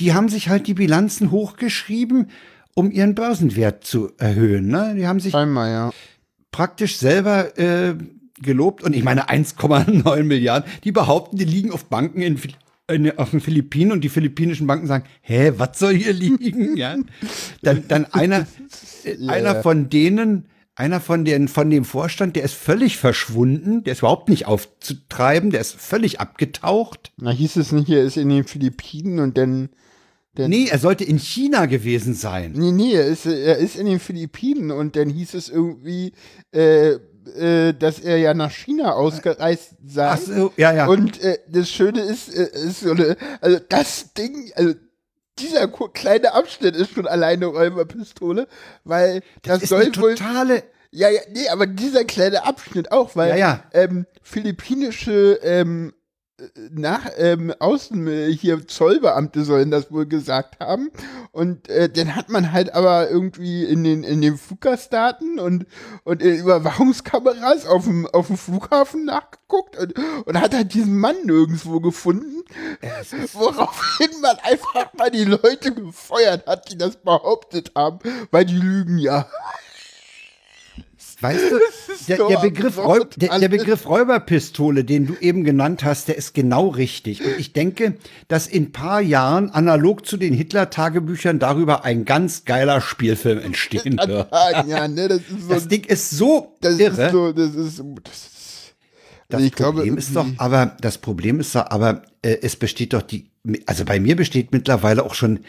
Die 0.00 0.14
haben 0.14 0.28
sich 0.28 0.48
halt 0.48 0.66
die 0.66 0.74
Bilanzen 0.74 1.30
hochgeschrieben, 1.30 2.30
um 2.74 2.90
ihren 2.90 3.14
Börsenwert 3.14 3.84
zu 3.84 4.12
erhöhen. 4.18 4.68
Ne? 4.68 4.94
Die 4.96 5.06
haben 5.06 5.20
sich 5.20 5.34
Einmal, 5.34 5.70
ja. 5.70 5.90
praktisch 6.50 6.98
selber 6.98 7.58
äh, 7.58 7.94
gelobt. 8.40 8.82
Und 8.82 8.94
ich 8.94 9.04
meine 9.04 9.28
1,9 9.28 10.22
Milliarden. 10.22 10.70
Die 10.84 10.92
behaupten, 10.92 11.36
die 11.36 11.44
liegen 11.44 11.72
auf 11.72 11.86
Banken 11.86 12.22
in, 12.22 12.38
in, 12.88 13.18
auf 13.18 13.30
den 13.30 13.40
Philippinen 13.40 13.92
und 13.92 14.02
die 14.02 14.08
philippinischen 14.08 14.66
Banken 14.66 14.86
sagen, 14.86 15.04
hä, 15.20 15.52
was 15.56 15.78
soll 15.78 15.94
hier 15.94 16.12
liegen? 16.12 16.76
ja. 16.76 16.96
Dann, 17.62 17.84
dann 17.88 18.06
einer, 18.06 18.46
einer 19.28 19.62
von 19.62 19.88
denen, 19.88 20.48
einer 20.74 21.00
von, 21.00 21.24
den, 21.24 21.48
von 21.48 21.70
dem 21.70 21.84
Vorstand, 21.84 22.36
der 22.36 22.44
ist 22.44 22.54
völlig 22.54 22.96
verschwunden, 22.96 23.84
der 23.84 23.92
ist 23.92 24.00
überhaupt 24.00 24.28
nicht 24.28 24.46
aufzutreiben, 24.46 25.50
der 25.50 25.60
ist 25.60 25.74
völlig 25.74 26.20
abgetaucht. 26.20 27.12
Na, 27.18 27.30
hieß 27.30 27.56
es 27.56 27.72
nicht, 27.72 27.88
er 27.88 28.02
ist 28.02 28.16
in 28.16 28.28
den 28.28 28.44
Philippinen 28.44 29.18
und 29.18 29.36
dann 29.38 29.70
denn 30.36 30.48
nee, 30.48 30.68
er 30.70 30.78
sollte 30.78 31.04
in 31.04 31.18
China 31.18 31.66
gewesen 31.66 32.14
sein. 32.14 32.52
Nee, 32.56 32.72
nee, 32.72 32.94
er 32.94 33.04
ist, 33.04 33.26
er 33.26 33.58
ist 33.58 33.76
in 33.76 33.84
den 33.84 34.00
Philippinen 34.00 34.70
und 34.70 34.96
dann 34.96 35.10
hieß 35.10 35.34
es 35.34 35.50
irgendwie, 35.50 36.12
äh, 36.52 36.98
äh, 37.36 37.72
dass 37.74 38.00
er 38.00 38.18
ja 38.18 38.34
nach 38.34 38.50
China 38.50 38.92
ausgereist 38.92 39.74
sei. 39.86 40.08
Ach 40.08 40.18
so, 40.18 40.52
ja, 40.56 40.72
ja. 40.72 40.86
Und 40.86 41.22
äh, 41.22 41.38
das 41.48 41.70
Schöne 41.70 42.00
ist, 42.00 42.34
äh, 42.34 42.50
ist 42.52 42.80
so 42.80 42.90
eine, 42.92 43.16
also 43.40 43.58
das 43.68 44.12
Ding, 44.14 44.52
also 44.54 44.74
dieser 45.38 45.68
kleine 45.68 46.34
Abschnitt 46.34 46.76
ist 46.76 46.92
schon 46.92 47.06
alleine 47.06 47.46
Räuberpistole, 47.46 48.46
weil 48.84 49.22
das, 49.42 49.60
das 49.60 49.68
soll 49.68 49.86
wohl 49.96 50.14
totale 50.14 50.62
ja, 50.94 51.08
ja, 51.08 51.22
nee, 51.30 51.48
aber 51.48 51.66
dieser 51.66 52.04
kleine 52.04 52.44
Abschnitt 52.44 52.92
auch, 52.92 53.16
weil 53.16 53.30
ja, 53.30 53.36
ja. 53.36 53.64
Ähm, 53.72 54.06
philippinische 54.22 55.40
ähm, 55.42 55.94
nach 56.70 57.10
ähm, 57.16 57.52
außen 57.58 58.06
äh, 58.08 58.32
hier 58.32 58.66
Zollbeamte 58.66 59.44
sollen 59.44 59.70
das 59.70 59.90
wohl 59.90 60.06
gesagt 60.06 60.60
haben 60.60 60.90
und 61.30 61.68
äh, 61.68 61.88
dann 61.88 62.14
hat 62.16 62.28
man 62.28 62.52
halt 62.52 62.74
aber 62.74 63.10
irgendwie 63.10 63.64
in 63.64 63.84
den 63.84 64.04
in 64.04 64.20
den 64.20 64.36
Fluggastdaten 64.36 65.38
und 65.38 65.66
und 66.04 66.22
in 66.22 66.38
Überwachungskameras 66.38 67.66
auf 67.66 67.84
dem 67.84 68.06
auf 68.06 68.26
dem 68.28 68.36
Flughafen 68.36 69.04
nachgeguckt 69.04 69.78
und, 69.78 69.94
und 70.26 70.40
hat 70.40 70.54
halt 70.54 70.74
diesen 70.74 70.98
Mann 70.98 71.16
nirgendwo 71.24 71.80
gefunden, 71.80 72.42
woraufhin 73.32 74.20
man 74.20 74.36
einfach 74.42 74.92
mal 74.94 75.10
die 75.10 75.24
Leute 75.24 75.72
gefeuert 75.72 76.46
hat, 76.46 76.70
die 76.70 76.78
das 76.78 76.96
behauptet 76.96 77.72
haben, 77.76 77.98
weil 78.30 78.44
die 78.44 78.58
lügen 78.58 78.98
ja. 78.98 79.28
Weißt 81.22 81.50
du, 81.50 81.58
der, 82.08 82.28
der, 82.28 82.36
Begriff 82.38 82.78
Räub, 82.78 83.14
der, 83.16 83.38
der, 83.38 83.48
Begriff 83.48 83.86
Räuberpistole, 83.86 84.84
den 84.84 85.06
du 85.06 85.14
eben 85.20 85.44
genannt 85.44 85.84
hast, 85.84 86.08
der 86.08 86.16
ist 86.16 86.34
genau 86.34 86.68
richtig. 86.68 87.24
Und 87.24 87.38
ich 87.38 87.52
denke, 87.52 87.94
dass 88.28 88.46
in 88.46 88.72
paar 88.72 89.00
Jahren 89.00 89.50
analog 89.50 90.04
zu 90.04 90.16
den 90.16 90.34
Hitler-Tagebüchern 90.34 91.38
darüber 91.38 91.84
ein 91.84 92.04
ganz 92.04 92.44
geiler 92.44 92.80
Spielfilm 92.80 93.38
entstehen 93.38 93.98
wird. 94.06 94.28
ja, 94.66 94.88
ne, 94.88 95.08
das, 95.08 95.20
so, 95.28 95.48
das 95.48 95.68
Ding 95.68 95.84
ist 95.84 96.10
so 96.10 96.56
das 96.60 96.78
irre. 96.78 97.06
Ist 97.06 97.12
so, 97.12 97.32
das 97.32 97.54
ist, 97.54 97.82
das 98.02 98.16
ist 98.16 98.74
das 99.28 99.50
Problem 99.50 99.84
glaube, 99.84 99.98
ist 99.98 100.14
doch, 100.14 100.26
aber 100.36 100.76
das 100.80 100.98
Problem 100.98 101.40
ist 101.40 101.54
doch, 101.54 101.70
aber 101.70 102.02
äh, 102.20 102.36
es 102.42 102.56
besteht 102.56 102.92
doch 102.92 103.02
die 103.02 103.32
also 103.66 103.84
bei 103.84 103.98
mir 103.98 104.14
besteht 104.14 104.52
mittlerweile 104.52 105.04
auch 105.04 105.14
schon 105.14 105.40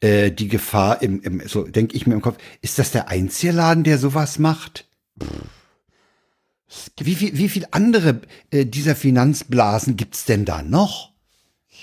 äh, 0.00 0.30
die 0.30 0.48
Gefahr, 0.48 1.02
im, 1.02 1.20
im, 1.20 1.42
so 1.46 1.64
denke 1.64 1.96
ich 1.96 2.06
mir 2.06 2.14
im 2.14 2.22
Kopf, 2.22 2.38
ist 2.62 2.78
das 2.78 2.92
der 2.92 3.08
einzige 3.08 3.52
Laden, 3.52 3.84
der 3.84 3.98
sowas 3.98 4.38
macht? 4.38 4.86
Wie 6.98 7.14
viel, 7.14 7.36
wie 7.36 7.48
viel 7.48 7.66
andere 7.70 8.20
äh, 8.50 8.64
dieser 8.64 8.96
Finanzblasen 8.96 9.96
gibt's 9.96 10.24
denn 10.24 10.44
da 10.44 10.62
noch? 10.62 11.12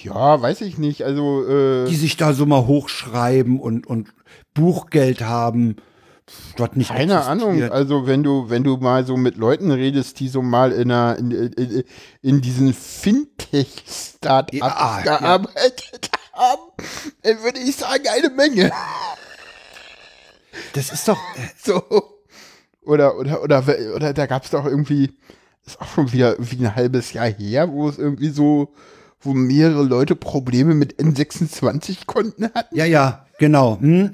Ja, 0.04 0.42
weiß 0.42 0.62
ich 0.62 0.78
nicht. 0.78 1.04
Also, 1.04 1.46
äh, 1.48 1.86
Die 1.86 1.96
sich 1.96 2.18
da 2.18 2.34
so 2.34 2.46
mal 2.46 2.66
hochschreiben 2.66 3.60
und, 3.60 3.86
und 3.86 4.10
Buchgeld 4.54 5.22
haben, 5.22 5.76
dort 6.56 6.76
nicht 6.78 6.90
keine 6.90 7.24
Ahnung. 7.26 7.62
Also, 7.70 8.08
wenn 8.08 8.24
du, 8.24 8.50
wenn 8.50 8.64
du 8.64 8.78
mal 8.78 9.06
so 9.06 9.18
mit 9.18 9.36
Leuten 9.38 9.72
redest, 9.72 10.20
die 10.20 10.30
so 10.30 10.42
mal 10.42 10.72
in, 10.72 10.92
einer, 10.92 11.18
in, 11.18 11.32
in, 11.32 11.84
in 12.22 12.42
diesen 12.42 12.74
Fintech-Startups 12.74 14.58
Ja, 14.58 14.68
ja. 14.68 15.02
gearbeitet 15.18 16.10
haben, 16.34 16.62
dann 17.24 17.44
würde 17.44 17.60
ich 17.60 17.76
sagen, 17.76 18.06
eine 18.10 18.30
Menge. 18.30 18.72
Das 20.74 20.92
ist 20.92 21.08
doch, 21.08 21.18
äh, 21.36 21.50
So. 21.64 21.84
Oder, 22.90 23.18
oder, 23.20 23.44
oder, 23.44 23.64
oder 23.96 24.14
da 24.14 24.26
gab 24.26 24.44
es 24.44 24.50
doch 24.50 24.66
irgendwie, 24.66 25.12
ist 25.66 25.80
auch 25.80 25.88
schon 25.88 26.12
wieder 26.12 26.36
wie 26.40 26.66
ein 26.66 26.76
halbes 26.76 27.14
Jahr 27.14 27.28
her, 27.28 27.72
wo 27.72 27.88
es 27.88 28.00
irgendwie 28.00 28.30
so, 28.30 28.74
wo 29.22 29.34
mehrere 29.34 29.84
Leute 29.84 30.16
Probleme 30.16 30.74
mit 30.74 31.00
N26-Konten 31.00 32.52
hatten. 32.54 32.76
ja, 32.76 32.86
ja, 32.86 33.28
genau. 33.38 33.80
Hm? 33.80 34.12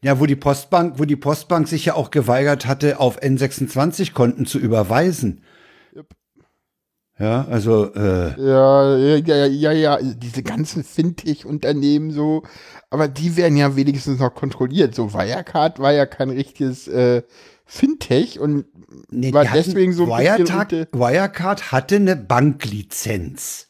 Ja, 0.00 0.20
wo 0.20 0.26
die 0.26 0.36
Postbank, 0.36 1.00
wo 1.00 1.06
die 1.06 1.16
Postbank 1.16 1.66
sich 1.66 1.86
ja 1.86 1.94
auch 1.94 2.12
geweigert 2.12 2.66
hatte, 2.66 3.00
auf 3.00 3.20
N26-Konten 3.20 4.46
zu 4.46 4.60
überweisen. 4.60 5.42
Ja, 7.18 7.46
also, 7.50 7.92
äh, 7.94 8.40
Ja, 8.40 8.96
ja, 8.96 9.16
ja, 9.16 9.46
ja, 9.46 9.72
ja, 9.72 9.98
diese 10.00 10.44
ganzen 10.44 10.84
Fintech-Unternehmen 10.84 12.12
so, 12.12 12.44
aber 12.90 13.08
die 13.08 13.36
werden 13.36 13.56
ja 13.56 13.74
wenigstens 13.74 14.20
noch 14.20 14.34
kontrolliert. 14.36 14.94
So 14.94 15.12
Wirecard 15.12 15.80
war 15.80 15.92
ja 15.92 16.06
kein 16.06 16.30
richtiges 16.30 16.86
äh, 16.86 17.22
Fintech 17.70 18.40
und 18.40 18.64
nee, 19.10 19.32
war 19.34 19.44
deswegen 19.44 19.92
so 19.92 20.10
ein 20.10 20.18
bisschen 20.24 20.46
Wirecard, 20.48 20.72
unter, 20.72 20.98
Wirecard 20.98 21.70
hatte 21.70 21.96
eine 21.96 22.16
Banklizenz. 22.16 23.66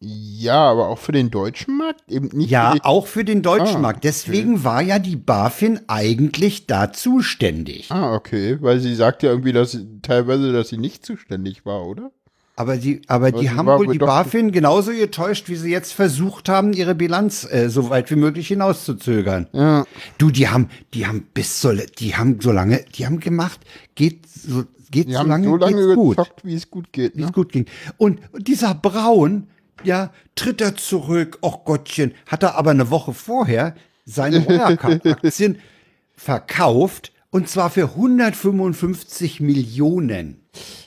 Ja, 0.00 0.70
aber 0.70 0.88
auch 0.88 0.98
für 0.98 1.10
den 1.12 1.30
deutschen 1.30 1.76
Markt 1.78 2.12
eben 2.12 2.28
nicht. 2.28 2.50
Ja, 2.50 2.72
für 2.72 2.84
auch 2.84 3.06
für 3.08 3.24
den 3.24 3.42
deutschen 3.42 3.78
Ah, 3.78 3.80
Markt. 3.80 4.04
Deswegen 4.04 4.62
war 4.62 4.80
ja 4.80 4.98
die 5.00 5.16
BaFin 5.16 5.80
eigentlich 5.88 6.66
da 6.66 6.92
zuständig. 6.92 7.90
Ah, 7.90 8.14
okay, 8.14 8.58
weil 8.60 8.78
sie 8.78 8.94
sagt 8.94 9.24
ja 9.24 9.30
irgendwie, 9.30 9.52
dass 9.52 9.72
sie, 9.72 10.00
teilweise, 10.02 10.52
dass 10.52 10.68
sie 10.68 10.76
nicht 10.76 11.04
zuständig 11.04 11.64
war, 11.66 11.84
oder? 11.86 12.12
Aber 12.58 12.76
die, 12.76 13.02
aber 13.06 13.30
die 13.30 13.42
sie 13.42 13.50
haben 13.50 13.68
wohl 13.68 13.86
die 13.86 13.98
BaFin 13.98 14.50
genauso 14.50 14.90
getäuscht, 14.90 15.48
wie 15.48 15.54
sie 15.54 15.70
jetzt 15.70 15.92
versucht 15.92 16.48
haben, 16.48 16.72
ihre 16.72 16.96
Bilanz 16.96 17.46
äh, 17.48 17.70
so 17.70 17.88
weit 17.88 18.10
wie 18.10 18.16
möglich 18.16 18.48
hinauszuzögern. 18.48 19.46
Ja. 19.52 19.86
Du, 20.18 20.32
die 20.32 20.48
haben, 20.48 20.68
die 20.92 21.06
haben 21.06 21.28
bis 21.32 21.60
so, 21.60 21.72
die 21.72 22.16
haben 22.16 22.40
so 22.40 22.50
lange, 22.50 22.84
die 22.96 23.06
haben 23.06 23.20
gemacht, 23.20 23.60
geht 23.94 24.28
so, 24.28 24.64
geht 24.90 25.06
Die 25.06 25.12
so 25.12 25.20
haben 25.20 25.28
lange, 25.28 25.46
so 25.46 25.56
lange 25.56 25.94
gut, 25.94 26.16
gezockt, 26.16 26.44
wie 26.44 26.54
es 26.56 26.68
gut 26.68 26.92
geht. 26.92 27.14
wie 27.14 27.20
Ne? 27.20 27.26
es 27.26 27.32
gut 27.32 27.52
ging. 27.52 27.66
Und 27.96 28.18
dieser 28.36 28.74
Braun, 28.74 29.46
ja, 29.84 30.10
tritt 30.34 30.60
er 30.60 30.74
zurück, 30.74 31.38
och 31.42 31.64
Gottchen, 31.64 32.12
hat 32.26 32.42
er 32.42 32.56
aber 32.56 32.72
eine 32.72 32.90
Woche 32.90 33.12
vorher 33.12 33.76
seine 34.04 34.44
Wirecard-Aktien 34.48 35.58
verkauft 36.16 37.12
und 37.30 37.48
zwar 37.48 37.70
für 37.70 37.90
155 37.90 39.38
Millionen. 39.38 40.40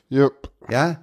Jupp. 0.09 0.51
Ja, 0.69 1.01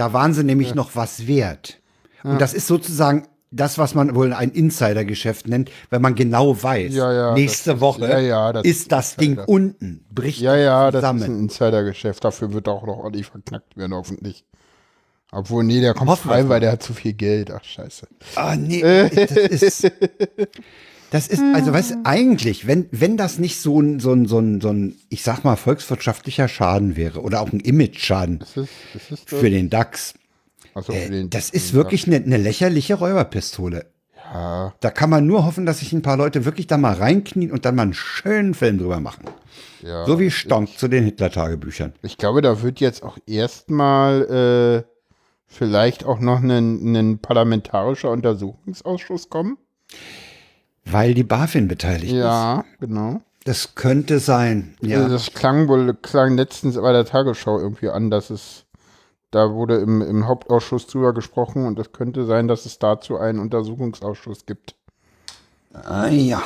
da 0.00 0.14
waren 0.14 0.32
sie 0.32 0.44
nämlich 0.44 0.74
noch 0.74 0.96
was 0.96 1.26
wert. 1.26 1.78
Und 2.22 2.40
das 2.40 2.54
ist 2.54 2.66
sozusagen 2.66 3.28
das, 3.50 3.76
was 3.76 3.94
man 3.94 4.14
wohl 4.14 4.32
ein 4.32 4.50
Insidergeschäft 4.50 5.46
nennt, 5.46 5.70
wenn 5.90 6.00
man 6.00 6.14
genau 6.14 6.62
weiß, 6.62 6.94
Ja, 6.94 7.12
ja, 7.12 7.34
nächste 7.34 7.72
das 7.72 7.80
Woche 7.80 8.08
ja, 8.08 8.18
ja, 8.18 8.52
das 8.54 8.64
ist 8.64 8.92
das 8.92 9.16
Ding 9.16 9.38
unten, 9.38 10.06
bricht 10.10 10.40
Ja, 10.40 10.56
ja, 10.56 10.90
das 10.90 11.00
zusammen. 11.00 11.18
ist 11.20 11.28
ein 11.28 11.38
Insidergeschäft. 11.40 12.24
Dafür 12.24 12.52
wird 12.54 12.66
auch 12.68 12.86
noch 12.86 12.96
ordentlich 12.96 13.26
verknackt 13.26 13.76
werden, 13.76 13.92
hoffentlich. 13.92 14.44
Obwohl, 15.32 15.64
nee, 15.64 15.82
der 15.82 15.92
kommt 15.92 16.10
Hoffen 16.10 16.30
frei, 16.30 16.48
weil 16.48 16.60
der 16.60 16.72
hat 16.72 16.82
zu 16.82 16.94
viel 16.94 17.12
Geld. 17.12 17.50
Ach, 17.50 17.62
scheiße. 17.62 18.08
Ah, 18.36 18.56
nee, 18.56 18.80
das 19.10 19.30
ist, 19.30 19.92
das 21.10 21.26
ist, 21.26 21.42
also 21.54 21.72
weißt 21.72 21.90
du, 21.90 21.94
eigentlich, 22.04 22.66
wenn, 22.66 22.86
wenn 22.92 23.16
das 23.16 23.38
nicht 23.38 23.60
so 23.60 23.80
ein, 23.80 23.98
so 24.00 24.12
ein, 24.12 24.26
so 24.26 24.38
ein, 24.38 24.60
so 24.60 24.70
ein, 24.70 24.96
ich 25.08 25.22
sag 25.22 25.44
mal, 25.44 25.56
volkswirtschaftlicher 25.56 26.46
Schaden 26.48 26.96
wäre 26.96 27.20
oder 27.20 27.40
auch 27.40 27.52
ein 27.52 27.60
Image-Schaden 27.60 28.38
Das 28.38 28.56
ist, 28.56 28.70
das 28.94 29.10
ist 29.10 29.28
für 29.28 29.50
den 29.50 29.70
DAX, 29.70 30.14
also 30.74 30.92
für 30.92 30.98
äh, 30.98 31.10
den, 31.10 31.30
das 31.30 31.50
ist 31.50 31.72
wirklich 31.74 32.06
eine, 32.06 32.16
eine 32.16 32.36
lächerliche 32.36 32.94
Räuberpistole. 32.94 33.86
Ja, 34.32 34.72
Da 34.78 34.90
kann 34.90 35.10
man 35.10 35.26
nur 35.26 35.44
hoffen, 35.44 35.66
dass 35.66 35.80
sich 35.80 35.92
ein 35.92 36.02
paar 36.02 36.16
Leute 36.16 36.44
wirklich 36.44 36.68
da 36.68 36.76
mal 36.76 36.94
reinknien 36.94 37.50
und 37.50 37.64
dann 37.64 37.74
mal 37.74 37.82
einen 37.82 37.94
schönen 37.94 38.54
Film 38.54 38.78
drüber 38.78 39.00
machen. 39.00 39.24
ja. 39.82 40.06
So 40.06 40.20
wie 40.20 40.30
Stonk 40.30 40.78
zu 40.78 40.86
den 40.86 41.04
Hitler-Tagebüchern. 41.04 41.94
Ich 42.02 42.18
glaube, 42.18 42.40
da 42.40 42.62
wird 42.62 42.78
jetzt 42.78 43.02
auch 43.02 43.18
erstmal 43.26 44.84
äh, 44.86 44.90
vielleicht 45.48 46.04
auch 46.04 46.20
noch 46.20 46.40
ein, 46.40 46.94
ein 46.94 47.18
parlamentarischer 47.18 48.10
Untersuchungsausschuss 48.12 49.28
kommen. 49.28 49.58
Weil 50.84 51.14
die 51.14 51.22
BaFin 51.22 51.68
beteiligt 51.68 52.12
ist. 52.12 52.18
Ja, 52.18 52.64
genau. 52.80 53.20
Das 53.44 53.74
könnte 53.74 54.18
sein. 54.18 54.76
Ja. 54.80 55.02
Ja. 55.02 55.08
Das 55.08 55.32
klang 55.32 55.68
wohl, 55.68 55.94
klang 55.94 56.36
letztens 56.36 56.76
bei 56.76 56.92
der 56.92 57.04
Tagesschau 57.04 57.58
irgendwie 57.58 57.88
an, 57.88 58.10
dass 58.10 58.30
es, 58.30 58.66
da 59.30 59.52
wurde 59.52 59.76
im, 59.76 60.02
im 60.02 60.26
Hauptausschuss 60.26 60.86
drüber 60.86 61.14
gesprochen 61.14 61.66
und 61.66 61.78
es 61.78 61.92
könnte 61.92 62.26
sein, 62.26 62.48
dass 62.48 62.66
es 62.66 62.78
dazu 62.78 63.16
einen 63.16 63.38
Untersuchungsausschuss 63.38 64.46
gibt. 64.46 64.74
Ah 65.72 66.08
ja. 66.08 66.42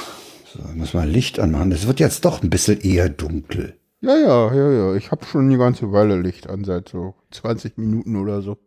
So, 0.46 0.60
muss 0.74 0.94
mal 0.94 1.08
Licht 1.08 1.40
anmachen. 1.40 1.70
Das 1.70 1.86
wird 1.86 1.98
jetzt 1.98 2.24
doch 2.24 2.42
ein 2.42 2.50
bisschen 2.50 2.80
eher 2.80 3.08
dunkel. 3.08 3.76
Ja, 4.00 4.16
ja, 4.16 4.54
ja, 4.54 4.70
ja. 4.70 4.94
Ich 4.94 5.10
habe 5.10 5.24
schon 5.24 5.48
die 5.48 5.56
ganze 5.56 5.90
Weile 5.90 6.20
Licht 6.20 6.48
an, 6.48 6.64
seit 6.64 6.90
so 6.90 7.14
20 7.30 7.78
Minuten 7.78 8.16
oder 8.16 8.42
so. 8.42 8.58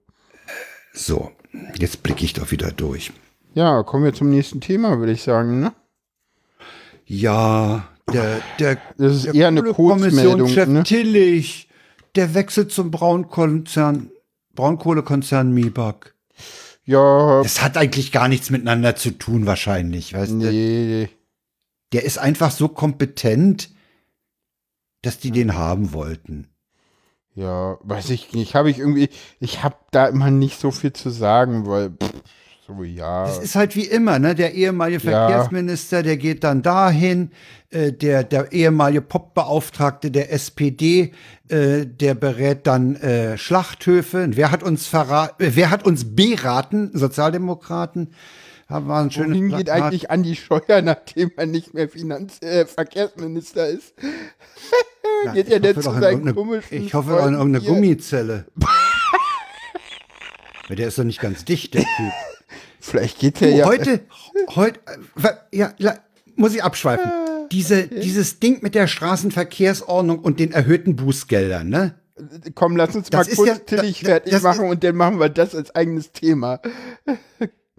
So, 0.94 1.32
jetzt 1.78 2.02
blicke 2.02 2.26
ich 2.26 2.34
doch 2.34 2.52
wieder 2.52 2.72
durch. 2.72 3.14
Ja, 3.54 3.84
kommen 3.84 4.04
wir 4.04 4.14
zum 4.14 4.30
nächsten 4.30 4.62
Thema, 4.62 5.00
würde 5.00 5.12
ich 5.12 5.24
sagen, 5.24 5.60
ne? 5.60 5.74
Ja, 7.06 7.88
der, 8.12 8.42
der, 8.60 8.78
Das 8.98 9.16
ist 9.16 9.26
der 9.28 9.34
eher 9.36 9.48
eine 9.48 9.64
Kurzmeldung, 9.64 10.54
ne? 10.74 10.84
Tillich, 10.84 11.70
der 12.16 12.34
wechselt 12.34 12.72
zum 12.72 12.92
Braunkonzern, 12.92 14.12
Braunkohlekonzern 14.56 15.54
Mibak. 15.54 16.16
Ja, 16.86 17.42
Das 17.44 17.62
hat 17.62 17.78
eigentlich 17.78 18.12
gar 18.12 18.28
nichts 18.28 18.50
miteinander 18.50 18.96
zu 18.96 19.12
tun, 19.12 19.46
wahrscheinlich. 19.46 20.14
Weißt 20.14 20.32
du? 20.32 20.36
nee. 20.38 21.10
Der 21.94 22.04
ist 22.04 22.18
einfach 22.18 22.52
so 22.52 22.68
kompetent, 22.68 23.70
dass 25.02 25.20
die 25.20 25.32
den 25.32 25.56
haben 25.56 25.94
wollten. 25.94 26.48
Ja, 27.36 27.78
weiß 27.84 28.10
ich 28.10 28.34
nicht. 28.34 28.56
Habe 28.56 28.70
ich 28.72 28.80
irgendwie, 28.80 29.10
ich 29.40 29.64
habe 29.64 29.76
da 29.92 30.08
immer 30.08 30.32
nicht 30.32 30.60
so 30.60 30.72
viel 30.72 30.92
zu 30.92 31.10
sagen, 31.10 31.68
weil, 31.68 31.92
pff, 31.92 32.14
so, 32.68 32.84
ja. 32.84 33.26
Das 33.26 33.40
ist 33.40 33.56
halt 33.56 33.76
wie 33.76 33.86
immer, 33.86 34.20
ne? 34.20 34.36
Der 34.36 34.54
ehemalige 34.54 35.10
Ja. 35.10 35.28
Verkehrsminister, 35.28 36.04
der 36.04 36.18
geht 36.18 36.44
dann 36.44 36.62
dahin, 36.62 37.32
äh, 37.70 37.92
der, 37.94 38.24
der 38.24 38.52
ehemalige 38.52 39.02
Popbeauftragte 39.02 40.12
der 40.12 40.32
SPD, 40.34 41.14
äh, 41.50 41.86
der 41.86 42.14
berät 42.14 42.68
dann 42.68 42.96
äh, 42.98 43.38
Schlachthöfe. 43.38 44.28
Wer 44.32 44.52
hat 44.52 44.64
uns 44.64 44.88
verraten, 44.88 45.42
äh, 45.44 45.52
wer 45.56 45.70
hat 45.70 45.86
uns 45.86 46.16
beraten? 46.16 46.92
Sozialdemokraten. 46.94 48.14
Da 48.70 48.86
war 48.86 49.02
ein 49.02 49.12
schönes 49.12 49.38
Wohin 49.38 49.48
geht 49.56 49.68
Plakat. 49.68 49.82
eigentlich 49.84 50.12
Andi 50.12 50.36
Scheuer, 50.36 50.82
nachdem 50.82 51.32
er 51.38 51.46
nicht 51.46 51.74
mehr 51.74 51.88
Finanz 51.88 52.42
äh, 52.42 52.66
Verkehrsminister 52.66 53.68
ist? 53.70 53.94
Ja, 55.26 55.32
geht 55.32 55.48
ja 55.48 55.58
hoffe 55.60 55.80
zu 55.80 55.90
seinen 56.02 56.36
komischen 56.36 56.84
Ich 56.86 56.94
hoffe 56.94 57.12
doch 57.12 57.26
in 57.26 57.36
Freunden 57.36 57.54
irgendeine. 57.56 57.66
Gummizelle. 57.66 58.46
Der 60.70 60.88
ist 60.88 61.00
doch 61.00 61.06
nicht 61.06 61.22
ganz 61.22 61.46
dicht, 61.46 61.74
der 61.74 61.82
Typ. 61.84 62.12
Vielleicht 62.90 63.20
geht 63.20 63.42
er 63.42 63.52
Du, 63.52 63.58
ja. 63.58 63.66
heute, 63.66 64.00
heute, 64.56 64.80
äh, 65.52 65.66
ja, 65.78 65.96
muss 66.36 66.54
ich 66.56 66.64
abschweifen. 66.64 67.12
Diese, 67.52 67.88
dieses 67.88 68.40
Ding 68.40 68.60
mit 68.62 68.76
der 68.76 68.88
Straßenverkehrsordnung 68.88 70.20
und 70.20 70.40
den 70.40 70.52
erhöhten 70.52 70.96
Bußgeldern, 70.96 71.70
ne? 71.70 71.96
Komm, 72.56 72.76
lass 72.78 72.96
uns 72.96 73.10
Das 73.10 73.28
mal 73.28 73.32
ist 73.32 73.38
kurz 73.38 73.48
ja- 73.50 73.56
Tillich 73.56 74.00
das- 74.00 74.08
fertig 74.10 74.42
machen 74.42 74.70
und 74.70 74.84
dann 74.84 74.96
machen 74.96 75.20
wir 75.20 75.30
das 75.30 75.54
als 75.54 75.74
eigenes 75.76 76.12
Thema. 76.12 76.60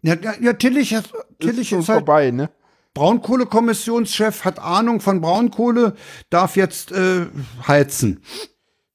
Ja, 0.02 0.14
ja, 0.14 0.34
ja 0.40 0.52
Tillich, 0.52 0.92
ist- 0.92 1.12
Tillich 1.40 1.72
ist 1.72 1.80
ist 1.80 1.88
halt 1.88 1.98
vorbei, 1.98 2.30
ne? 2.30 2.50
Braunkohlekommissionschef, 2.94 4.44
hat 4.44 4.58
Ahnung 4.58 5.00
von 5.00 5.20
Braunkohle, 5.20 5.94
darf 6.30 6.56
jetzt 6.56 6.92
äh, 6.92 7.26
heizen. 7.66 8.22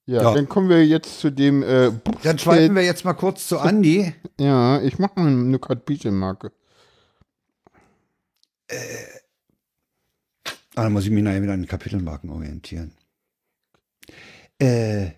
Ja, 0.06 0.22
Ja. 0.22 0.34
dann 0.34 0.48
kommen 0.48 0.68
wir 0.68 0.86
jetzt 0.86 1.20
zu 1.20 1.30
dem 1.30 1.62
äh, 1.62 1.90
Dann 2.22 2.38
schweifen 2.38 2.74
wir 2.74 2.82
jetzt 2.84 3.04
mal 3.04 3.14
kurz 3.14 3.48
zu 3.48 3.58
Andi. 3.58 4.12
Ja, 4.38 4.80
ich 4.82 4.98
mache 4.98 5.18
mal 5.18 5.28
eine 5.28 5.58
Kartbietemarke. 5.58 6.52
Ah, 10.76 10.82
dann 10.82 10.92
muss 10.92 11.04
ich 11.04 11.10
mich 11.10 11.22
nachher 11.22 11.42
wieder 11.42 11.52
an 11.52 11.62
den 11.62 11.68
Kapitelmarken 11.68 12.30
orientieren. 12.30 12.92
Äh, 14.60 15.10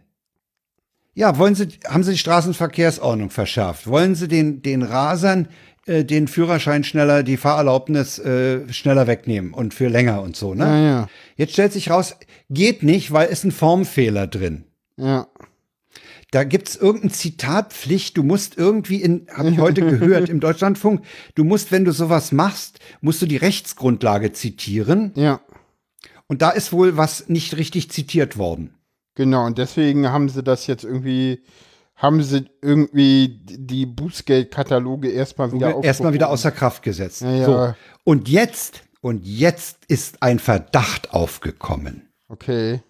Ja, 1.15 1.39
wollen 1.39 1.55
Sie, 1.55 1.69
haben 1.87 2.03
Sie 2.03 2.13
die 2.13 2.19
Straßenverkehrsordnung 2.19 3.31
verschärft? 3.31 3.87
Wollen 3.87 4.15
Sie 4.15 4.29
den, 4.29 4.61
den 4.61 4.83
Rasern 4.83 5.49
äh, 5.87 6.05
den 6.05 6.29
Führerschein 6.29 6.85
schneller, 6.85 7.23
die 7.23 7.39
Fahrerlaubnis 7.39 8.19
äh, 8.19 8.71
schneller 8.71 9.07
wegnehmen 9.07 9.55
und 9.55 9.73
für 9.73 9.89
länger 9.89 10.21
und 10.21 10.37
so, 10.37 10.53
ne? 10.55 10.65
Ja, 10.65 10.79
ja. 10.79 11.09
Jetzt 11.37 11.55
stellt 11.55 11.73
sich 11.73 11.89
raus, 11.91 12.17
geht 12.51 12.83
nicht, 12.83 13.13
weil 13.13 13.29
ist 13.29 13.45
ein 13.45 13.53
Formfehler 13.53 14.27
drin. 14.27 14.65
Ja. 14.97 15.29
Da 16.31 16.45
gibt's 16.45 16.77
irgendein 16.77 17.11
Zitatpflicht. 17.11 18.17
Du 18.17 18.23
musst 18.23 18.59
irgendwie 18.59 19.01
in, 19.01 19.27
habe 19.33 19.51
ich 19.51 19.59
heute 19.59 19.81
gehört 19.83 20.29
im 20.29 20.41
Deutschlandfunk, 20.41 21.03
du 21.35 21.45
musst, 21.45 21.73
wenn 21.73 21.85
du 21.85 21.93
sowas 21.93 22.33
machst, 22.33 22.81
musst 23.01 23.23
du 23.23 23.27
die 23.27 23.37
Rechtsgrundlage 23.37 24.33
zitieren. 24.33 25.13
Ja. 25.15 25.41
Und 26.27 26.43
da 26.43 26.51
ist 26.51 26.73
wohl 26.73 26.97
was 26.97 27.29
nicht 27.29 27.57
richtig 27.57 27.91
zitiert 27.91 28.37
worden. 28.37 28.75
Genau, 29.15 29.47
und 29.47 29.57
deswegen 29.57 30.09
haben 30.09 30.29
sie 30.29 30.43
das 30.43 30.67
jetzt 30.67 30.85
irgendwie, 30.85 31.43
haben 31.95 32.23
sie 32.23 32.47
irgendwie 32.61 33.41
die 33.45 33.87
Bußgeldkataloge 33.87 35.09
erstmal 35.09 35.53
wieder 35.53 35.83
Erstmal 35.83 36.13
wieder 36.13 36.29
außer 36.29 36.51
Kraft 36.51 36.83
gesetzt. 36.83 37.23
Ja, 37.23 37.31
ja. 37.31 37.47
So. 37.47 37.75
Und 38.05 38.29
jetzt, 38.29 38.83
und 39.01 39.25
jetzt 39.25 39.79
ist 39.89 40.23
ein 40.23 40.39
Verdacht 40.39 41.15
aufgekommen. 41.15 42.11
Okay. 42.29 42.81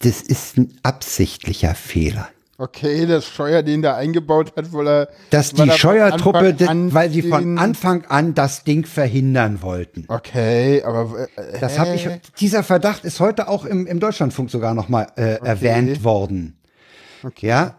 Das 0.00 0.22
ist 0.22 0.56
ein 0.56 0.78
absichtlicher 0.82 1.74
Fehler. 1.74 2.28
Okay, 2.60 3.06
das 3.06 3.24
Scheuer, 3.24 3.62
den 3.62 3.82
da 3.82 3.96
eingebaut 3.96 4.52
hat, 4.56 4.72
weil 4.72 4.88
er. 4.88 5.08
Dass 5.30 5.52
die 5.52 5.68
er 5.68 5.78
Scheuertruppe, 5.78 6.56
weil 6.92 7.08
sie 7.10 7.22
von 7.22 7.56
Anfang 7.56 8.04
an 8.06 8.34
das 8.34 8.64
Ding 8.64 8.84
verhindern 8.84 9.62
wollten. 9.62 10.06
Okay, 10.08 10.82
aber. 10.82 11.28
Äh, 11.36 11.60
Das 11.60 11.78
habe 11.78 11.94
ich. 11.94 12.08
Dieser 12.40 12.64
Verdacht 12.64 13.04
ist 13.04 13.20
heute 13.20 13.46
auch 13.48 13.64
im, 13.64 13.86
im 13.86 14.00
Deutschlandfunk 14.00 14.50
sogar 14.50 14.74
noch 14.74 14.88
mal 14.88 15.06
äh, 15.16 15.34
erwähnt 15.44 16.02
worden. 16.02 16.58
Ja. 17.40 17.76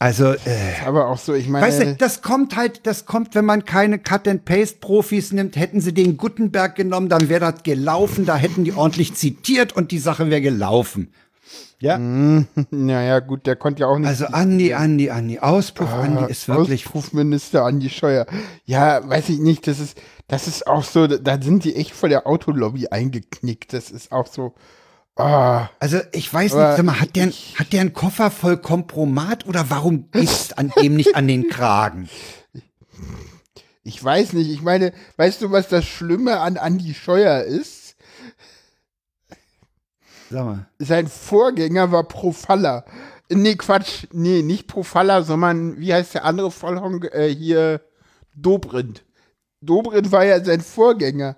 Also, 0.00 0.32
äh, 0.32 0.38
Aber 0.86 1.08
auch 1.08 1.18
so, 1.18 1.34
ich 1.34 1.48
meine. 1.48 1.66
weißt 1.66 1.80
du, 1.80 1.94
das 1.96 2.22
kommt 2.22 2.56
halt, 2.56 2.86
das 2.86 3.04
kommt, 3.04 3.34
wenn 3.34 3.44
man 3.44 3.64
keine 3.64 3.98
Cut-and-Paste-Profis 3.98 5.32
nimmt. 5.32 5.56
Hätten 5.56 5.80
sie 5.80 5.92
den 5.92 6.16
Gutenberg 6.16 6.76
genommen, 6.76 7.08
dann 7.08 7.28
wäre 7.28 7.52
das 7.52 7.64
gelaufen. 7.64 8.24
Da 8.24 8.36
hätten 8.36 8.62
die 8.62 8.72
ordentlich 8.72 9.14
zitiert 9.14 9.74
und 9.74 9.90
die 9.90 9.98
Sache 9.98 10.30
wäre 10.30 10.40
gelaufen. 10.40 11.12
Ja. 11.80 11.98
naja, 12.70 13.20
gut, 13.20 13.46
der 13.46 13.56
konnte 13.56 13.82
ja 13.82 13.86
auch 13.88 13.98
nicht. 13.98 14.08
Also 14.08 14.26
Andi, 14.26 14.74
Andi, 14.74 15.10
Andi, 15.10 15.40
Auspuff, 15.40 15.92
Andi 15.92 16.30
ist 16.30 16.48
wirklich. 16.48 16.86
Auspuffminister 16.86 17.64
Andi 17.64 17.88
Scheuer. 17.90 18.26
Ja, 18.66 19.08
weiß 19.08 19.28
ich 19.30 19.38
nicht, 19.38 19.66
das 19.66 19.80
ist, 19.80 20.00
das 20.28 20.46
ist 20.46 20.66
auch 20.66 20.84
so, 20.84 21.06
da 21.06 21.40
sind 21.40 21.64
die 21.64 21.74
echt 21.74 21.92
vor 21.92 22.08
der 22.08 22.26
Autolobby 22.26 22.88
eingeknickt. 22.88 23.72
Das 23.72 23.90
ist 23.90 24.12
auch 24.12 24.26
so. 24.26 24.54
Ah, 25.18 25.68
Also 25.80 25.98
ich 26.12 26.32
weiß 26.32 26.54
nicht, 26.54 26.76
sag 26.76 26.82
mal, 26.84 27.00
hat 27.00 27.16
der, 27.16 27.26
hat 27.56 27.72
der 27.72 27.80
einen 27.80 27.92
Koffer 27.92 28.30
voll 28.30 28.56
Kompromat 28.56 29.46
oder 29.46 29.68
warum 29.68 30.08
ist 30.12 30.56
an 30.56 30.72
dem 30.80 30.94
nicht 30.94 31.16
an 31.16 31.26
den 31.26 31.48
Kragen? 31.48 32.08
ich 33.82 34.02
weiß 34.02 34.34
nicht. 34.34 34.48
Ich 34.50 34.62
meine, 34.62 34.92
weißt 35.16 35.42
du, 35.42 35.50
was 35.50 35.68
das 35.68 35.84
Schlimme 35.84 36.38
an 36.40 36.56
Andi 36.56 36.94
Scheuer 36.94 37.42
ist? 37.42 37.96
Sag 40.30 40.44
mal. 40.44 40.68
Sein 40.78 41.08
Vorgänger 41.08 41.90
war 41.90 42.04
Profalla. 42.04 42.84
Nee, 43.30 43.56
Quatsch. 43.56 44.06
Nee, 44.12 44.42
nicht 44.42 44.68
Profalla, 44.68 45.22
sondern, 45.22 45.78
wie 45.80 45.92
heißt 45.92 46.14
der 46.14 46.24
andere 46.24 46.50
Vollhonk 46.50 47.06
äh, 47.12 47.28
hier? 47.34 47.80
Dobrindt. 48.34 49.04
Dobrindt 49.60 50.12
war 50.12 50.24
ja 50.24 50.44
sein 50.44 50.60
Vorgänger. 50.60 51.36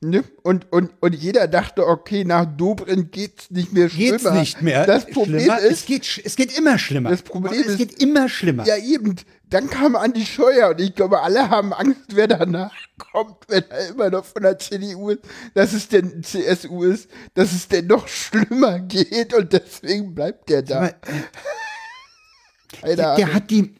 Ne? 0.00 0.24
Und, 0.42 0.70
und, 0.72 0.90
und 1.00 1.14
jeder 1.14 1.46
dachte, 1.48 1.86
okay, 1.86 2.24
nach 2.24 2.44
Dobrindt 2.44 3.12
geht's 3.12 3.50
nicht 3.50 3.72
mehr 3.72 3.88
schlimmer. 3.88 4.18
Geht's 4.18 4.30
nicht 4.32 4.62
mehr. 4.62 4.86
Das 4.86 5.06
Problem 5.06 5.40
schlimmer. 5.40 5.58
ist, 5.60 5.72
es 5.72 5.84
geht, 5.86 6.20
es 6.24 6.36
geht 6.36 6.56
immer 6.56 6.78
schlimmer. 6.78 7.10
Das 7.10 7.22
Problem 7.22 7.60
es 7.60 7.66
ist- 7.66 7.78
geht 7.78 8.02
immer 8.02 8.28
schlimmer. 8.28 8.66
ja 8.66 8.76
eben, 8.76 9.16
dann 9.48 9.68
kam 9.68 9.96
Andi 9.96 10.24
Scheuer 10.24 10.70
und 10.70 10.80
ich 10.80 10.94
glaube, 10.94 11.20
alle 11.22 11.50
haben 11.50 11.72
Angst, 11.72 12.00
wer 12.14 12.28
danach 12.28 12.72
kommt, 12.98 13.36
wenn 13.48 13.64
er 13.70 13.88
immer 13.88 14.10
noch 14.10 14.24
von 14.24 14.42
der 14.42 14.58
CDU 14.58 15.10
ist, 15.10 15.20
dass 15.54 15.72
es 15.72 15.88
denn 15.88 16.22
CSU 16.22 16.84
ist, 16.84 17.10
dass 17.34 17.52
es 17.52 17.68
denn 17.68 17.86
noch 17.86 18.06
schlimmer 18.08 18.78
geht 18.80 19.34
und 19.34 19.52
deswegen 19.52 20.14
bleibt 20.14 20.48
der 20.50 20.62
da. 20.62 20.90
Keine 22.80 22.96
der, 22.96 23.16
der 23.16 23.34
hat 23.34 23.50
die, 23.50 23.74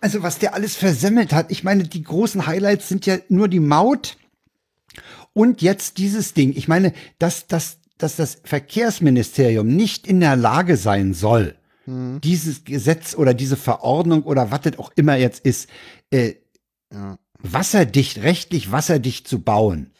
also 0.00 0.22
was 0.22 0.38
der 0.38 0.54
alles 0.54 0.76
versemmelt 0.76 1.32
hat. 1.32 1.50
Ich 1.50 1.64
meine, 1.64 1.84
die 1.84 2.02
großen 2.02 2.46
Highlights 2.46 2.88
sind 2.88 3.06
ja 3.06 3.16
nur 3.28 3.48
die 3.48 3.60
Maut 3.60 4.16
und 5.32 5.62
jetzt 5.62 5.98
dieses 5.98 6.34
Ding. 6.34 6.52
Ich 6.56 6.68
meine, 6.68 6.92
dass, 7.18 7.46
dass, 7.46 7.78
dass 7.98 8.16
das 8.16 8.38
Verkehrsministerium 8.44 9.66
nicht 9.66 10.06
in 10.06 10.20
der 10.20 10.36
Lage 10.36 10.76
sein 10.76 11.14
soll, 11.14 11.56
Hm. 11.86 12.20
dieses 12.22 12.64
Gesetz 12.64 13.14
oder 13.14 13.32
diese 13.32 13.56
Verordnung 13.56 14.22
oder 14.24 14.50
was 14.50 14.60
das 14.62 14.78
auch 14.78 14.92
immer 14.96 15.16
jetzt 15.16 15.44
ist, 15.46 15.68
äh, 16.10 16.34
Ja. 16.92 17.16
wasserdicht, 17.38 18.22
rechtlich 18.22 18.70
wasserdicht 18.70 19.26
zu 19.26 19.40
bauen. 19.40 19.92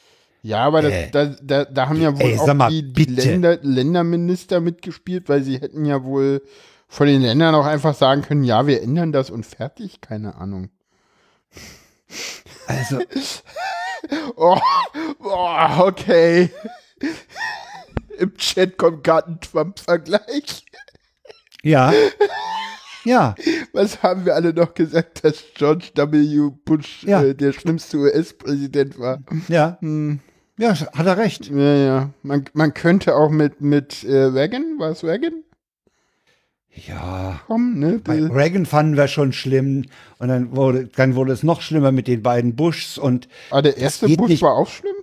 Ja, 0.43 0.65
aber 0.65 0.83
das, 0.83 0.93
Äh. 0.93 1.11
da, 1.11 1.27
da, 1.43 1.65
da 1.65 1.89
haben 1.89 2.01
ja 2.01 2.15
wohl 2.15 2.23
Ey, 2.23 2.39
auch 2.39 2.53
mal, 2.55 2.71
die, 2.71 2.93
die. 2.93 3.05
Länder, 3.05 3.59
Länderminister 3.63 4.61
mitgespielt, 4.61 5.29
weil 5.29 5.43
sie 5.43 5.59
hätten 5.61 5.85
ja 5.85 6.03
wohl 6.05 6.43
von 6.89 7.07
den 7.07 7.23
Ländern 7.23 7.55
auch 7.55 7.67
einfach 7.67 7.95
sagen 7.95 8.23
können, 8.23 8.43
ja, 8.45 8.67
wir 8.67 8.83
ändern 8.83 9.13
das 9.13 9.31
und 9.31 9.47
fertig, 9.47 10.01
keine 10.01 10.35
Ahnung. 10.37 10.71
Also, 12.67 12.99
Oh, 14.37 14.59
oh 15.21 15.67
okay. 15.79 16.51
Im 18.19 18.37
Chat 18.37 18.77
kommt 18.77 19.05
gerade 19.05 19.33
ein 19.33 19.41
Trump-Vergleich. 19.41 20.65
ja. 21.63 21.93
Ja, 23.05 23.35
Was 23.73 24.03
haben 24.03 24.27
wir 24.27 24.35
alle 24.35 24.53
noch 24.53 24.75
gesagt, 24.75 25.25
dass 25.25 25.43
George 25.55 25.91
W. 25.95 26.51
Bush 26.67 27.03
Ja. 27.05 27.23
äh, 27.23 27.35
der 27.35 27.53
schlimmste 27.55 27.97
US-Präsident 27.97 28.99
war? 28.99 29.21
ja. 29.49 29.79
Hm. 29.81 30.21
Ja, 30.59 30.75
hat 30.79 31.07
er 31.07 31.17
recht. 31.17 31.49
Ja, 31.49 31.75
ja. 31.75 32.11
Man, 32.23 32.45
man 32.53 32.75
könnte 32.75 33.15
auch 33.17 33.31
mit, 33.31 33.63
mit 33.63 34.05
äh, 34.05 34.25
Reagan, 34.25 34.79
war 34.79 34.91
es 34.91 35.03
Reagan? 35.03 35.43
Ja. 36.75 37.41
Kommen, 37.47 37.79
ne? 37.79 38.01
Bei 38.03 38.23
Reagan 38.25 38.65
fanden 38.65 38.97
wir 38.97 39.09
schon 39.09 39.33
schlimm 39.33 39.87
und 40.19 40.29
dann 40.29 40.55
wurde, 40.55 40.87
dann 40.95 41.15
wurde 41.17 41.33
es 41.33 41.43
noch 41.43 41.61
schlimmer 41.63 41.91
mit 41.93 42.07
den 42.07 42.23
beiden 42.23 42.55
Bushs 42.57 42.97
und 42.97 43.29
Ah, 43.51 43.61
der 43.63 43.77
erste 43.77 44.09
Bush 44.09 44.29
nicht. 44.29 44.43
war 44.43 44.55
auch 44.55 44.69
schlimm? 44.69 44.95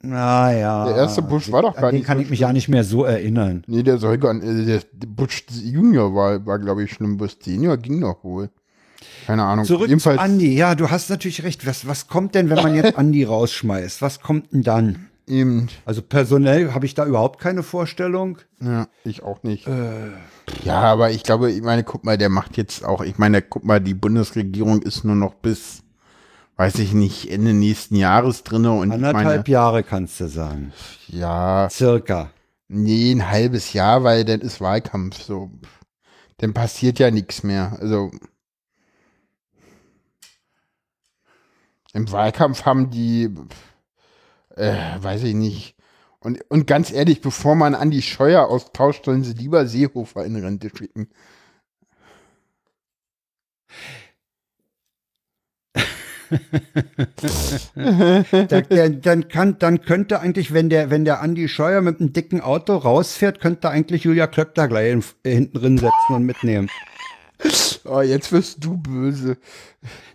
naja. 0.00 0.86
Der 0.86 0.96
erste 0.96 1.22
Bush 1.22 1.50
war 1.50 1.62
doch 1.62 1.74
gar 1.74 1.90
den 1.90 1.98
nicht 1.98 2.06
kann 2.06 2.18
so 2.18 2.22
ich 2.22 2.30
mich 2.30 2.40
ja 2.40 2.52
nicht 2.52 2.68
mehr 2.68 2.84
so 2.84 3.04
erinnern. 3.04 3.64
Nee, 3.66 3.82
der 3.82 3.98
soll 3.98 4.16
gar 4.18 4.32
nicht, 4.34 4.44
äh, 4.46 4.80
der 4.92 5.06
Bush 5.08 5.44
Junior 5.50 6.14
war, 6.14 6.44
war 6.46 6.58
glaube 6.58 6.84
ich, 6.84 6.92
schlimm. 6.92 7.16
Bush 7.16 7.36
Senior 7.42 7.76
ging 7.76 8.00
doch 8.00 8.22
wohl. 8.24 8.50
Keine 9.26 9.44
Ahnung. 9.44 9.64
Zurück 9.64 9.88
Jedenfalls, 9.88 10.16
zu 10.18 10.22
Andi. 10.22 10.54
Ja, 10.56 10.74
du 10.74 10.90
hast 10.90 11.10
natürlich 11.10 11.42
recht. 11.42 11.66
Was, 11.66 11.86
was 11.86 12.06
kommt 12.08 12.34
denn, 12.34 12.48
wenn 12.48 12.62
man 12.62 12.74
jetzt 12.74 12.96
Andi 12.98 13.24
rausschmeißt? 13.24 14.00
Was 14.00 14.20
kommt 14.20 14.52
denn 14.52 14.62
dann? 14.62 15.07
Eben, 15.28 15.68
Also 15.84 16.02
personell 16.02 16.72
habe 16.74 16.86
ich 16.86 16.94
da 16.94 17.04
überhaupt 17.06 17.40
keine 17.40 17.62
Vorstellung. 17.62 18.38
ja, 18.60 18.88
ich 19.04 19.22
auch 19.22 19.42
nicht. 19.42 19.66
Äh. 19.66 20.10
Ja, 20.64 20.80
aber 20.80 21.10
ich 21.10 21.22
glaube, 21.22 21.50
ich 21.52 21.62
meine, 21.62 21.84
guck 21.84 22.04
mal, 22.04 22.16
der 22.18 22.28
macht 22.30 22.56
jetzt 22.56 22.84
auch, 22.84 23.02
ich 23.02 23.18
meine, 23.18 23.42
guck 23.42 23.64
mal, 23.64 23.80
die 23.80 23.94
Bundesregierung 23.94 24.82
ist 24.82 25.04
nur 25.04 25.14
noch 25.14 25.34
bis, 25.34 25.82
weiß 26.56 26.78
ich 26.78 26.92
nicht, 26.94 27.30
Ende 27.30 27.52
nächsten 27.52 27.96
Jahres 27.96 28.42
drinne 28.44 28.72
und 28.72 28.90
ich 28.92 28.98
meine, 28.98 29.08
Anderthalb 29.08 29.48
Jahre 29.48 29.82
kannst 29.82 30.18
du 30.20 30.28
sagen. 30.28 30.72
ja, 31.08 31.68
Circa. 31.70 32.30
nee, 32.68 33.12
ein 33.12 33.30
halbes 33.30 33.72
Jahr, 33.74 34.04
weil 34.04 34.24
dann 34.24 34.40
ist 34.40 34.60
Wahlkampf 34.60 35.22
so. 35.22 35.50
Dann 36.38 36.54
passiert 36.54 36.98
ja 36.98 37.10
nichts 37.10 37.42
mehr. 37.42 37.76
Also 37.80 38.10
im 41.92 42.10
Wahlkampf 42.12 42.64
haben 42.64 42.90
die, 42.90 43.34
äh, 44.58 45.02
weiß 45.02 45.24
ich 45.24 45.34
nicht. 45.34 45.76
Und, 46.20 46.40
und 46.50 46.66
ganz 46.66 46.92
ehrlich, 46.92 47.20
bevor 47.20 47.54
man 47.54 47.74
an 47.74 47.90
die 47.90 48.02
Scheuer 48.02 48.48
austauscht, 48.48 49.04
sollen 49.04 49.22
sie 49.22 49.34
lieber 49.34 49.66
Seehofer 49.66 50.24
in 50.24 50.36
Rente 50.36 50.70
schicken. 50.76 51.08
Da, 57.74 58.60
der, 58.60 58.90
dann, 58.90 59.28
kann, 59.28 59.58
dann 59.58 59.80
könnte 59.80 60.20
eigentlich, 60.20 60.52
wenn 60.52 60.68
der, 60.68 60.90
wenn 60.90 61.06
der 61.06 61.22
Andi 61.22 61.48
Scheuer 61.48 61.80
mit 61.80 62.00
einem 62.00 62.12
dicken 62.12 62.40
Auto 62.40 62.76
rausfährt, 62.76 63.40
könnte 63.40 63.70
eigentlich 63.70 64.04
Julia 64.04 64.26
Klöck 64.26 64.54
da 64.54 64.66
gleich 64.66 64.92
in, 64.92 65.02
hinten 65.24 65.58
drin 65.58 65.78
setzen 65.78 66.14
und 66.14 66.24
mitnehmen. 66.24 66.68
Oh, 67.84 68.02
jetzt 68.02 68.32
wirst 68.32 68.62
du 68.62 68.76
böse. 68.76 69.38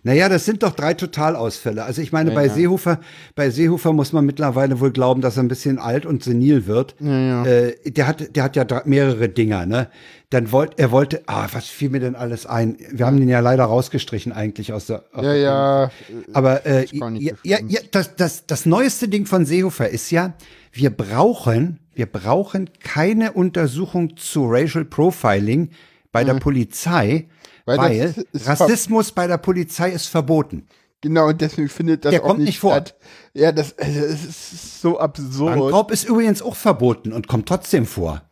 Naja, 0.04 0.28
das 0.28 0.44
sind 0.44 0.62
doch 0.62 0.72
drei 0.76 0.94
Totalausfälle. 0.94 1.82
Also 1.82 2.02
ich 2.02 2.12
meine, 2.12 2.30
bei 2.30 2.46
ja. 2.46 2.52
Seehofer, 2.54 3.00
bei 3.34 3.50
Seehofer 3.50 3.92
muss 3.92 4.12
man 4.12 4.24
mittlerweile 4.24 4.78
wohl 4.78 4.92
glauben, 4.92 5.22
dass 5.22 5.36
er 5.38 5.42
ein 5.42 5.48
bisschen 5.48 5.78
alt 5.80 6.06
und 6.06 6.22
senil 6.22 6.66
wird. 6.66 6.94
ja. 7.00 7.44
Äh, 7.44 7.74
der 7.90 8.06
hat, 8.06 8.36
der 8.36 8.44
hat 8.44 8.54
ja 8.54 8.64
mehrere 8.84 9.28
Dinger, 9.28 9.66
ne? 9.66 9.88
Dann 10.30 10.52
wollte, 10.52 10.78
er 10.78 10.90
wollte, 10.92 11.22
ah, 11.26 11.48
was 11.52 11.66
fiel 11.66 11.90
mir 11.90 11.98
denn 12.00 12.14
alles 12.14 12.46
ein? 12.46 12.76
Wir 12.92 13.06
haben 13.06 13.18
den 13.18 13.28
ja 13.28 13.40
leider 13.40 13.64
rausgestrichen 13.64 14.30
eigentlich 14.32 14.72
aus 14.72 14.86
der. 14.86 15.04
aus 15.12 15.24
Ja, 15.24 15.32
der- 15.32 15.36
ja. 15.38 15.90
Aber 16.32 16.66
äh, 16.66 16.86
ja, 16.92 17.32
ja, 17.42 17.58
ja, 17.66 17.80
das, 17.90 18.14
das, 18.14 18.46
das 18.46 18.66
neueste 18.66 19.08
Ding 19.08 19.26
von 19.26 19.46
Seehofer 19.46 19.88
ist 19.88 20.10
ja, 20.10 20.34
wir 20.72 20.90
brauchen, 20.90 21.80
wir 21.94 22.06
brauchen 22.06 22.70
keine 22.84 23.32
Untersuchung 23.32 24.16
zu 24.16 24.46
Racial 24.46 24.84
Profiling 24.84 25.70
bei 26.14 26.24
der 26.24 26.34
Polizei, 26.34 27.28
Weil 27.66 27.78
weil, 27.78 28.14
das 28.32 28.46
Rassismus 28.60 29.12
bei 29.12 29.26
der 29.26 29.36
Polizei 29.38 29.90
ist 29.90 30.06
verboten. 30.06 30.66
Genau, 31.02 31.28
und 31.28 31.40
deswegen 31.40 31.68
findet 31.68 32.04
das 32.06 32.12
Der 32.12 32.22
auch 32.22 32.28
kommt 32.28 32.40
nicht 32.40 32.58
vor. 32.58 32.72
statt. 32.72 32.94
Ja, 33.34 33.52
das, 33.52 33.76
also, 33.78 34.00
es 34.00 34.24
ist 34.24 34.80
so 34.80 34.98
absurd. 34.98 35.54
Bankraub 35.58 35.90
ist 35.90 36.04
übrigens 36.04 36.40
auch 36.40 36.56
verboten 36.56 37.12
und 37.12 37.28
kommt 37.28 37.46
trotzdem 37.46 37.84
vor. 37.84 38.22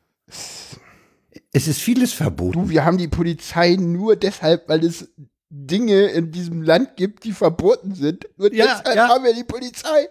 Es 1.52 1.68
ist 1.68 1.80
vieles 1.80 2.12
verboten. 2.14 2.52
Du, 2.62 2.68
wir 2.70 2.84
haben 2.84 2.96
die 2.96 3.08
Polizei 3.08 3.76
nur 3.78 4.16
deshalb, 4.16 4.68
weil 4.70 4.84
es 4.84 5.10
Dinge 5.50 6.06
in 6.06 6.30
diesem 6.30 6.62
Land 6.62 6.96
gibt, 6.96 7.24
die 7.24 7.32
verboten 7.32 7.94
sind. 7.94 8.26
Nur 8.38 8.50
Ja, 8.54 8.64
deshalb 8.78 8.96
ja. 8.96 9.08
haben 9.08 9.24
wir 9.24 9.34
die 9.34 9.44
Polizei. 9.44 10.08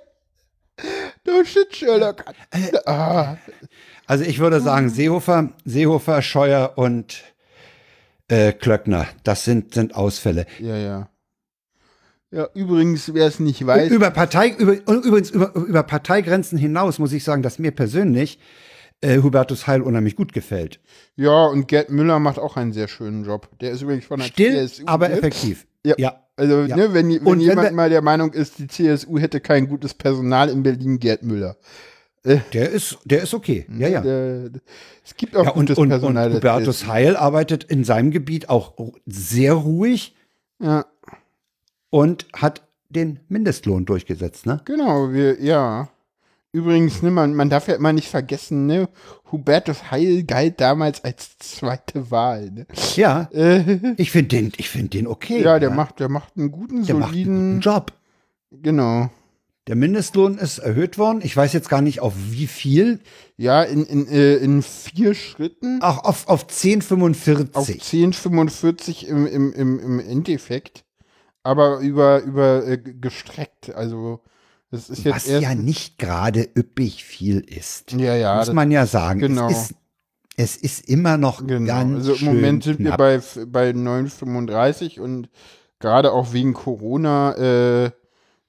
No 1.26 1.44
shit, 1.44 1.76
Sherlock. 1.76 2.26
Äh, 2.52 2.78
Ah, 2.86 3.38
Also 4.06 4.24
ich 4.24 4.38
würde 4.40 4.62
sagen, 4.62 4.90
Seehofer, 4.90 5.50
Seehofer, 5.66 6.22
Scheuer 6.22 6.74
und 6.76 7.24
äh, 8.32 8.54
Klöckner, 8.54 9.08
das 9.24 9.44
sind, 9.46 9.74
sind 9.74 9.96
Ausfälle. 9.96 10.46
ja, 10.60 10.76
ja. 10.78 11.08
Ja, 12.34 12.48
übrigens, 12.54 13.14
wer 13.14 13.28
es 13.28 13.42
nicht 13.42 13.66
weiß, 13.68 13.92
Über 13.92 14.10
Partei, 14.10 14.56
über, 14.58 14.72
übrigens 14.88 15.32
über, 15.32 15.54
über 15.54 15.84
Parteigrenzen 15.84 16.58
hinaus 16.58 16.98
muss 16.98 17.12
ich 17.12 17.26
sagen, 17.26 17.44
dass 17.44 17.60
mir 17.60 17.72
persönlich 17.72 18.40
äh, 19.02 19.18
Hubertus 19.22 19.68
Heil 19.68 19.82
unheimlich 19.82 20.16
gut 20.16 20.32
gefällt. 20.32 20.80
ja, 21.18 21.48
und 21.48 21.68
Gerd 21.68 21.90
Müller 21.90 22.20
macht 22.20 22.40
auch 22.40 22.56
einen 22.56 22.72
sehr 22.72 22.88
schönen 22.88 23.26
Job. 23.26 23.50
Der 23.60 23.72
ist 23.72 23.82
übrigens 23.82 24.06
von 24.06 24.20
der 24.22 24.28
Still, 24.28 24.66
CSU. 24.66 24.84
aber 24.86 25.10
ne? 25.10 25.16
effektiv. 25.16 25.68
Ja. 25.86 25.96
ja. 25.98 26.24
Also, 26.38 26.62
Ja. 26.62 26.78
ne, 26.78 26.94
wenn, 26.94 27.10
wenn 27.10 27.20
Und 27.20 27.26
wenn 27.40 27.40
jemand 27.42 27.68
wir- 27.68 27.72
mal 27.76 27.90
der 27.90 28.02
Meinung 28.02 28.32
ist, 28.32 28.60
die 28.60 28.68
CSU 28.68 29.20
hätte 29.20 29.42
kein 29.42 29.68
gutes 29.68 29.94
Personal 29.94 30.48
in 30.48 30.64
Berlin, 30.64 31.00
Gerd 31.00 31.24
Müller. 31.24 31.58
Der 32.24 32.70
ist, 32.70 33.00
der 33.06 33.24
ist 33.24 33.34
okay. 33.34 33.66
Ja, 33.78 33.88
ja. 33.88 34.02
Der, 34.02 34.50
es 35.04 35.16
gibt 35.16 35.36
auch 35.36 35.44
ja 35.46 35.52
und, 35.52 35.72
und, 35.72 35.78
und 35.78 35.90
Personal. 35.90 36.30
der 36.30 36.38
Hubertus. 36.38 36.86
Heil 36.86 37.16
arbeitet 37.16 37.64
in 37.64 37.84
seinem 37.84 38.12
Gebiet 38.12 38.48
auch 38.50 38.74
sehr 39.08 39.54
ruhig 39.54 40.16
Ja, 40.60 40.86
und 41.90 42.28
hat 42.34 42.62
den 42.90 43.20
Mindestlohn 43.30 43.86
durchgesetzt, 43.86 44.46
ne? 44.46 44.62
genau, 44.66 45.12
wir, 45.14 45.42
ja. 45.42 45.90
Übrigens, 46.54 47.02
ne, 47.02 47.10
man, 47.12 47.34
man 47.34 47.50
darf 47.50 47.68
ja 47.70 47.76
immer 47.76 47.94
nicht 47.94 48.10
vergessen, 48.10 48.66
ne, 48.68 48.90
Hubertus 49.32 49.90
Heil 49.90 50.24
galt 50.24 50.60
damals 50.60 51.02
als 51.04 51.38
zweite 51.40 52.12
Wahl, 52.12 52.52
ne. 52.52 52.68
Ja. 52.98 53.30
Äh, 53.34 53.94
Ich 53.98 54.12
finde 54.12 54.28
den, 54.36 54.52
ich 54.58 54.70
finde 54.70 54.90
den 54.90 55.08
okay. 55.08 55.42
ja, 55.42 55.58
der 55.60 55.70
macht, 55.72 56.00
der 56.02 56.10
macht 56.10 56.34
einen 56.38 56.52
guten, 56.52 56.86
der 56.86 56.96
macht 56.96 57.14
einen 57.16 57.24
guten 57.24 57.36
soliden, 57.38 57.62
Job. 57.62 57.94
genau. 58.52 59.10
Der 59.68 59.76
Mindestlohn 59.76 60.38
ist 60.40 60.58
erhöht 60.58 60.98
worden. 60.98 61.20
Ich 61.24 61.38
weiß 61.38 61.54
jetzt 61.54 61.70
gar 61.70 61.82
nicht 61.82 62.00
auf 62.00 62.14
wie 62.32 62.48
viel. 62.48 63.00
Ja, 63.38 63.62
in, 63.62 63.86
in, 63.86 64.08
äh, 64.08 64.36
in 64.38 64.64
vier 64.64 65.14
Schritten 65.14 65.82
Auch 65.82 66.04
auf, 66.04 66.28
auf 66.28 66.48
10,45. 66.48 67.54
auf 67.54 67.68
10,45 67.68 69.06
im, 69.06 69.28
im, 69.28 69.54
im, 69.54 69.80
im 69.80 70.00
Endeffekt, 70.00 70.84
aber 71.44 71.80
über, 71.80 72.22
über 72.24 72.68
äh, 72.68 72.78
gestreckt, 72.78 73.74
also, 73.76 74.22
das 74.72 74.90
ist 74.90 75.04
jetzt 75.04 75.16
was 75.16 75.28
erst, 75.28 75.44
ja 75.44 75.54
nicht 75.56 75.98
gerade 76.00 76.48
üppig 76.58 77.04
viel 77.04 77.40
ist. 77.42 77.92
ja, 77.94 78.16
ja, 78.16 78.38
muss 78.38 78.52
man 78.54 78.72
ja 78.72 78.86
sagen. 78.88 79.20
genau. 79.20 79.50
Es, 79.50 79.70
ist, 79.72 79.76
es 80.38 80.58
ist 80.58 80.90
immer 80.90 81.18
noch 81.18 81.46
Genau, 81.46 81.68
ganz 81.72 82.08
also 82.08 82.14
im 82.14 82.26
Moment 82.26 82.64
sind 82.64 82.80
wir 82.80 82.88
knapp. 82.88 82.98
bei, 82.98 83.14
f- 83.16 83.40
bei 83.48 83.70
9,35 83.72 85.00
und 85.00 85.30
gerade 85.80 86.12
auch 86.14 86.34
wegen 86.34 86.54
Corona 86.54 87.86
äh, 87.86 87.92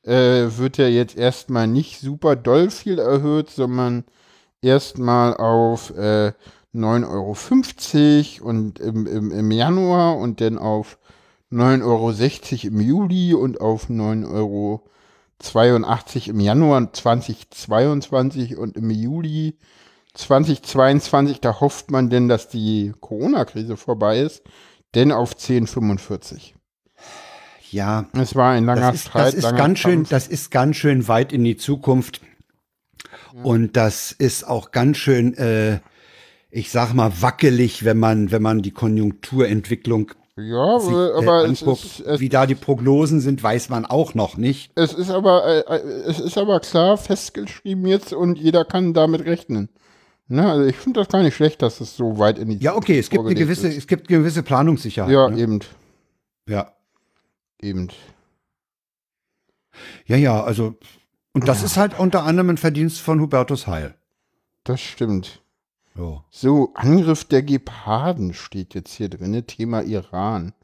äh, 0.05 0.49
wird 0.57 0.79
ja 0.79 0.87
jetzt 0.87 1.17
erstmal 1.17 1.67
nicht 1.67 2.01
super 2.01 2.37
doll 2.37 2.71
viel 2.71 2.99
erhöht, 2.99 3.51
sondern 3.51 4.05
erstmal 4.61 5.37
auf 5.37 5.91
äh, 5.97 6.33
9,50 6.75 8.41
Euro 8.41 8.49
und 8.49 8.79
im, 8.79 9.07
im, 9.07 9.31
im 9.31 9.51
Januar 9.51 10.17
und 10.17 10.41
dann 10.41 10.59
auf 10.59 10.99
9,60 11.53 11.85
Euro 11.85 12.13
im 12.69 12.81
Juli 12.81 13.35
und 13.35 13.61
auf 13.61 13.91
9,82 13.91 14.31
Euro 14.33 14.83
im 16.31 16.41
Januar 16.41 16.93
2022 16.93 18.57
und 18.57 18.77
im 18.77 18.91
Juli 18.91 19.59
2022, 20.15 21.41
da 21.41 21.61
hofft 21.61 21.91
man 21.91 22.11
denn, 22.11 22.29
dass 22.29 22.49
die 22.49 22.93
Corona-Krise 23.01 23.77
vorbei 23.77 24.21
ist, 24.21 24.43
denn 24.95 25.13
auf 25.13 25.35
10,45. 25.35 26.53
Ja, 27.73 28.07
Es 28.13 28.35
war 28.35 28.53
ein 28.53 28.67
langer 28.67 28.93
das 28.93 28.95
ist, 28.97 29.09
Streit. 29.09 29.27
das 29.29 29.35
ist 29.35 29.57
ganz 29.57 29.79
schön, 29.79 30.05
das 30.09 30.29
ist 30.29 30.51
ganz 30.51 30.77
schön 30.77 31.09
weit 31.09 31.33
in 31.33 31.43
die 31.43 31.57
Zukunft. 31.57 32.21
Und 33.43 33.77
das 33.77 34.13
ist 34.13 34.47
auch 34.47 34.73
ganz 34.73 34.99
schön, 34.99 35.35
äh, 35.39 35.81
ich 36.51 36.71
sag 36.71 36.93
mal, 36.93 37.11
wackelig, 37.21 37.83
wenn 37.83 37.99
man, 37.99 38.31
wenn 38.31 38.43
man 38.43 38.61
die 38.61 38.73
Konjunkturentwicklung 38.73 40.13
ja, 40.37 40.79
sich, 40.81 40.93
aber, 40.93 41.15
äh, 41.15 41.19
aber 41.19 41.45
es, 41.45 41.63
anguckt. 41.63 41.85
ist, 41.85 42.01
es, 42.01 42.21
Wie 42.21 42.29
da 42.29 42.47
die 42.47 42.55
Prognosen 42.55 43.21
sind, 43.21 43.43
weiß 43.43 43.71
man 43.71 43.87
auch 43.87 44.15
noch 44.15 44.37
nicht. 44.37 44.71
es 44.75 44.93
ist 44.93 45.11
aber 45.11 45.47
äh, 45.47 45.77
äh, 45.77 45.81
es 46.07 46.21
ist 46.21 46.37
aber 46.37 46.61
klar 46.61 46.99
festgeschrieben 46.99 47.87
jetzt 47.87 48.13
und 48.13 48.39
jeder 48.39 48.67
kann 48.67 48.93
damit 48.93 49.25
rechnen. 49.25 49.71
Ne, 50.29 50.51
also 50.51 50.65
ich 50.65 50.77
finde 50.77 51.01
das 51.01 51.09
gar 51.09 51.23
nicht 51.23 51.35
schlecht, 51.35 51.61
dass 51.63 51.81
es 51.81 51.97
so 51.97 52.19
weit 52.19 52.39
in 52.39 52.49
die 52.49 52.59
Ja, 52.59 52.75
okay, 52.77 52.99
es 52.99 53.11
gibt 53.11 53.25
eine 53.25 53.35
gewisse, 53.35 53.69
ist. 53.69 53.79
es 53.79 53.87
gibt 53.87 54.09
eine 54.09 54.19
gewisse 54.19 54.43
Planungssicherheit. 54.43 55.13
Ja, 55.13 55.29
ne? 55.29 55.39
eben, 55.39 55.61
ja. 56.49 56.73
Eben. 57.63 57.89
Ja, 60.07 60.17
ja, 60.17 60.43
also, 60.43 60.77
und 61.33 61.49
das 61.49 61.63
ist 61.63 61.77
halt 61.77 61.99
unter 61.99 62.25
anderem 62.25 62.51
ein 62.51 62.59
Verdienst 62.59 63.01
von 63.01 63.21
Hubertus 63.21 63.67
Heil. 63.67 63.95
Das 64.65 64.81
stimmt. 64.81 65.43
So. 65.95 66.23
So, 66.31 66.73
Angriff 66.75 67.25
der 67.25 67.43
Geparden 67.43 68.35
steht 68.35 68.75
jetzt 68.75 68.95
hier 68.95 69.09
drin, 69.09 69.47
Thema 69.47 69.83
Iran. 69.83 70.55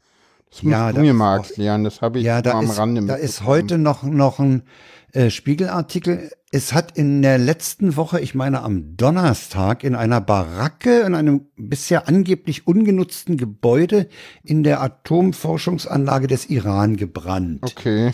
Das 0.49 0.61
Ja, 0.61 0.89
du 0.89 0.95
da 0.95 1.01
mir 1.01 1.11
ist 1.11 1.17
mal 1.17 1.37
erklären, 1.37 1.83
das 1.83 2.01
habe 2.01 2.19
ich 2.19 2.25
Ja, 2.25 2.41
da 2.41 2.53
am 2.53 2.65
ist, 2.65 2.77
Rande 2.77 3.03
da 3.05 3.15
ist 3.15 3.43
heute 3.43 3.77
noch, 3.77 4.03
noch 4.03 4.39
ein 4.39 4.63
äh, 5.13 5.29
Spiegelartikel. 5.29 6.31
Es 6.51 6.73
hat 6.73 6.97
in 6.97 7.21
der 7.21 7.37
letzten 7.37 7.95
Woche, 7.95 8.19
ich 8.19 8.33
meine 8.33 8.63
am 8.63 8.97
Donnerstag, 8.97 9.83
in 9.83 9.93
einer 9.95 10.21
Baracke, 10.21 11.01
in 11.01 11.13
einem 11.13 11.47
bisher 11.55 12.07
angeblich 12.07 12.65
ungenutzten 12.65 13.37
Gebäude 13.37 14.07
in 14.43 14.63
der 14.63 14.81
Atomforschungsanlage 14.81 16.27
des 16.27 16.49
Iran 16.49 16.97
gebrannt. 16.97 17.63
Okay. 17.63 18.11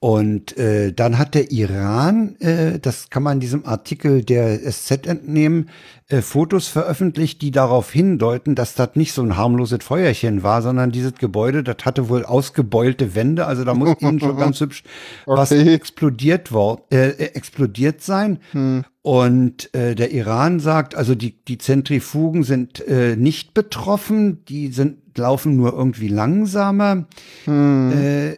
Und 0.00 0.58
äh, 0.58 0.92
dann 0.92 1.16
hat 1.16 1.34
der 1.34 1.50
Iran, 1.50 2.36
äh, 2.36 2.78
das 2.78 3.08
kann 3.08 3.22
man 3.22 3.40
diesem 3.40 3.64
Artikel 3.64 4.22
der 4.22 4.60
SZ 4.70 5.06
entnehmen, 5.06 5.70
äh, 6.08 6.20
Fotos 6.20 6.68
veröffentlicht, 6.68 7.40
die 7.40 7.50
darauf 7.50 7.90
hindeuten, 7.90 8.54
dass 8.54 8.74
das 8.74 8.90
nicht 8.96 9.14
so 9.14 9.22
ein 9.22 9.38
harmloses 9.38 9.82
Feuerchen 9.82 10.42
war, 10.42 10.60
sondern 10.60 10.92
dieses 10.92 11.14
Gebäude, 11.14 11.62
das 11.62 11.76
hatte 11.86 12.10
wohl 12.10 12.26
ausgebeulte 12.26 13.14
Wände, 13.14 13.46
also 13.46 13.64
da 13.64 13.72
muss 13.72 13.94
innen 14.00 14.20
schon 14.20 14.36
ganz 14.36 14.60
hübsch 14.60 14.82
was 15.24 15.52
Okay. 15.52 15.72
explodiert 15.72 16.52
worden, 16.52 16.82
äh, 16.90 17.08
äh, 17.08 17.24
explodiert 17.34 18.02
sein. 18.02 18.40
Und 19.00 19.74
äh, 19.74 19.94
der 19.94 20.12
Iran 20.12 20.60
sagt, 20.60 20.94
also 20.94 21.14
die, 21.14 21.42
die 21.44 21.56
Zentrifugen 21.56 22.42
sind 22.42 22.86
äh, 22.86 23.16
nicht 23.16 23.54
betroffen, 23.54 24.44
die 24.46 24.68
sind, 24.68 24.98
laufen 25.16 25.56
nur 25.56 25.72
irgendwie 25.72 26.08
langsamer. 26.08 27.06
Äh, 27.46 28.36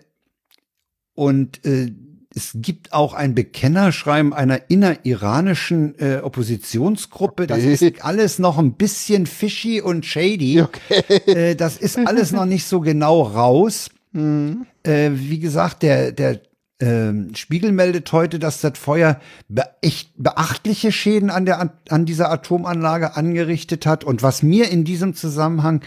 und 1.16 1.64
äh, 1.64 1.90
es 2.34 2.52
gibt 2.54 2.92
auch 2.92 3.14
ein 3.14 3.34
Bekennerschreiben 3.34 4.34
einer 4.34 4.68
inneriranischen 4.68 5.98
äh, 5.98 6.18
Oppositionsgruppe. 6.22 7.46
Das 7.46 7.60
Okay. 7.60 7.72
ist 7.72 8.04
alles 8.04 8.38
noch 8.38 8.58
ein 8.58 8.74
bisschen 8.74 9.26
fishy 9.26 9.80
und 9.80 10.04
shady. 10.04 10.62
Äh, 11.26 11.56
das 11.56 11.78
ist 11.78 11.98
alles 11.98 12.32
noch 12.32 12.44
nicht 12.44 12.66
so 12.66 12.80
genau 12.80 13.22
raus. 13.22 13.88
Äh, 14.14 15.10
wie 15.14 15.38
gesagt, 15.38 15.82
der, 15.82 16.12
der 16.12 16.40
ähm, 16.78 17.30
Spiegel 17.34 17.72
meldet 17.72 18.12
heute, 18.12 18.38
dass 18.38 18.60
das 18.60 18.78
Feuer 18.78 19.18
be 19.48 19.64
echt 19.80 20.10
beachtliche 20.18 20.92
Schäden 20.92 21.30
an, 21.30 21.46
der, 21.46 21.72
an 21.88 22.04
dieser 22.04 22.30
Atomanlage 22.30 23.16
angerichtet 23.16 23.86
hat. 23.86 24.04
Und 24.04 24.22
was 24.22 24.42
mir 24.42 24.68
in 24.70 24.84
diesem 24.84 25.14
Zusammenhang 25.14 25.80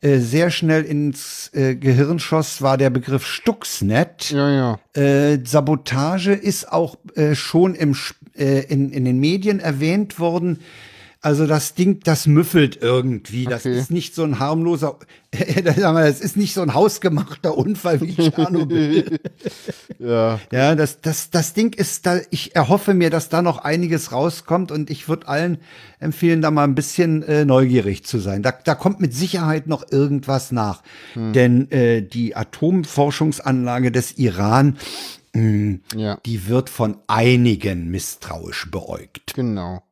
äh, 0.00 0.18
sehr 0.18 0.50
schnell 0.50 0.84
ins 0.84 1.50
äh, 1.54 1.74
Gehirn 1.74 2.18
schoss, 2.18 2.62
war 2.62 2.76
der 2.76 2.90
Begriff 2.90 3.26
Stuxnet. 3.26 4.30
Ja, 4.30 4.50
ja. 4.50 5.00
Äh, 5.00 5.40
Sabotage 5.44 6.32
ist 6.32 6.70
auch 6.70 6.96
äh, 7.16 7.34
schon 7.34 7.74
im, 7.74 7.96
äh, 8.36 8.60
in, 8.64 8.92
in 8.92 9.04
den 9.04 9.18
Medien 9.18 9.58
erwähnt 9.58 10.20
worden. 10.20 10.60
Also 11.20 11.48
das 11.48 11.74
Ding, 11.74 11.98
das 12.04 12.28
müffelt 12.28 12.78
irgendwie. 12.80 13.44
Das 13.44 13.66
Okay. 13.66 13.76
ist 13.76 13.90
nicht 13.90 14.14
so 14.14 14.22
ein 14.22 14.38
harmloser, 14.38 14.98
das 15.64 16.20
ist 16.20 16.36
nicht 16.36 16.54
so 16.54 16.62
ein 16.62 16.74
hausgemachter 16.74 17.58
Unfall 17.58 18.00
wie 18.00 18.14
Tschernobyl. 18.14 19.18
Ja. 19.98 20.38
ja, 20.52 20.76
das, 20.76 21.00
das, 21.00 21.30
das 21.30 21.54
Ding 21.54 21.74
ist 21.74 22.06
da, 22.06 22.20
ich 22.30 22.54
erhoffe 22.54 22.94
mir, 22.94 23.10
dass 23.10 23.28
da 23.30 23.42
noch 23.42 23.58
einiges 23.58 24.12
rauskommt 24.12 24.70
und 24.70 24.90
ich 24.90 25.08
würde 25.08 25.26
allen 25.26 25.58
empfehlen, 25.98 26.40
da 26.40 26.52
mal 26.52 26.62
ein 26.62 26.76
bisschen 26.76 27.24
äh, 27.24 27.44
neugierig 27.44 28.04
zu 28.04 28.20
sein. 28.20 28.44
Da, 28.44 28.52
da 28.52 28.76
kommt 28.76 29.00
mit 29.00 29.12
Sicherheit 29.12 29.66
noch 29.66 29.90
irgendwas 29.90 30.52
nach. 30.52 30.84
Denn 31.16 31.68
äh, 31.72 32.00
die 32.02 32.36
Atomforschungsanlage 32.36 33.90
des 33.90 34.18
Iran, 34.18 34.76
mh, 35.34 35.78
Ja. 35.96 36.18
die 36.24 36.46
wird 36.46 36.70
von 36.70 36.98
einigen 37.08 37.90
misstrauisch 37.90 38.70
beäugt. 38.70 39.34
Genau. 39.34 39.82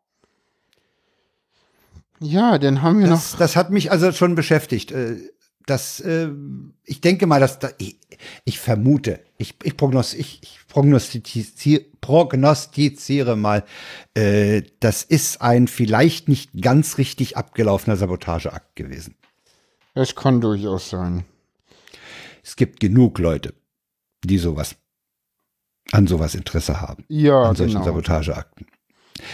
Ja, 2.20 2.58
dann 2.58 2.82
haben 2.82 3.00
wir 3.00 3.08
Das, 3.08 3.32
noch. 3.32 3.38
das 3.38 3.56
hat 3.56 3.70
mich 3.70 3.90
also 3.90 4.12
schon 4.12 4.34
beschäftigt. 4.34 4.92
Äh, 4.92 5.16
Das, 5.66 5.98
äh, 6.00 6.28
ich 6.84 7.00
denke 7.00 7.26
mal, 7.26 7.40
dass 7.40 7.58
da, 7.58 7.70
ich, 7.78 7.98
ich 8.44 8.60
vermute, 8.60 9.18
ich, 9.36 9.56
ich, 9.64 9.76
prognos, 9.76 10.14
ich, 10.14 10.38
ich 10.42 10.60
prognostiziere, 10.68 11.84
prognostiziere 12.00 13.34
mal, 13.36 13.64
äh, 14.14 14.62
das 14.78 15.02
ist 15.02 15.42
ein 15.42 15.66
vielleicht 15.66 16.28
nicht 16.28 16.50
ganz 16.62 16.98
richtig 16.98 17.36
abgelaufener 17.36 17.96
Sabotageakt 17.96 18.76
gewesen. 18.76 19.16
Das 19.94 20.14
kann 20.14 20.40
durchaus 20.40 20.88
sein. 20.90 21.24
Es 22.44 22.54
gibt 22.54 22.78
genug 22.78 23.18
Leute, 23.18 23.52
die 24.22 24.38
sowas 24.38 24.76
an 25.90 26.06
sowas 26.06 26.34
Interesse 26.36 26.80
haben. 26.80 27.04
Ja, 27.08 27.42
an 27.42 27.56
solchen 27.56 27.74
genau. 27.74 27.84
Sabotageakten. 27.86 28.66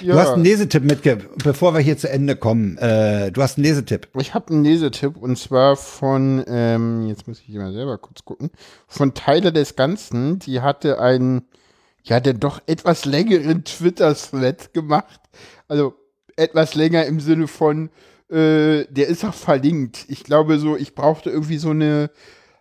Ja, 0.00 0.14
Du 0.14 0.20
hast 0.20 0.30
einen 0.30 0.44
Lesetipp 0.44 0.84
mitge, 0.84 1.18
bevor 1.42 1.74
wir 1.74 1.80
hier 1.80 1.96
zu 1.96 2.09
Ende 2.09 2.36
kommen. 2.36 2.76
Äh, 2.78 3.30
du 3.32 3.42
hast 3.42 3.59
einen 3.59 3.64
Lesetipp. 3.64 4.09
Ich 4.18 4.34
habe 4.34 4.52
einen 4.52 4.64
Lesetipp 4.64 5.16
und 5.16 5.38
zwar 5.38 5.76
von, 5.76 6.44
ähm, 6.46 7.06
jetzt 7.09 7.28
muss 7.28 7.40
ich 7.46 7.54
mal 7.54 7.72
selber 7.72 7.98
kurz 7.98 8.24
gucken, 8.24 8.50
von 8.86 9.14
Teile 9.14 9.52
des 9.52 9.76
Ganzen. 9.76 10.38
Die 10.38 10.60
hatte 10.60 11.00
einen, 11.00 11.42
ja, 12.02 12.20
der 12.20 12.34
doch 12.34 12.60
etwas 12.66 13.04
längeren 13.04 13.64
Twitter-Thread 13.64 14.72
gemacht. 14.72 15.20
Also 15.68 15.94
etwas 16.36 16.74
länger 16.74 17.06
im 17.06 17.20
Sinne 17.20 17.46
von, 17.46 17.90
äh, 18.28 18.86
der 18.88 19.09
ist 19.09 19.24
auch 19.24 19.34
verlinkt. 19.34 20.06
Ich 20.09 20.24
glaube 20.24 20.59
so, 20.59 20.76
ich 20.76 20.94
brauchte 20.94 21.30
irgendwie 21.30 21.59
so 21.59 21.70
eine 21.70 22.10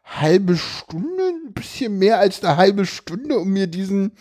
halbe 0.03 0.57
Stunde, 0.57 1.23
ein 1.47 1.53
bisschen 1.53 1.97
mehr 1.97 2.19
als 2.19 2.43
eine 2.43 2.57
halbe 2.57 2.85
Stunde, 2.85 3.37
um 3.37 3.49
mir 3.49 3.67
diesen 3.67 4.11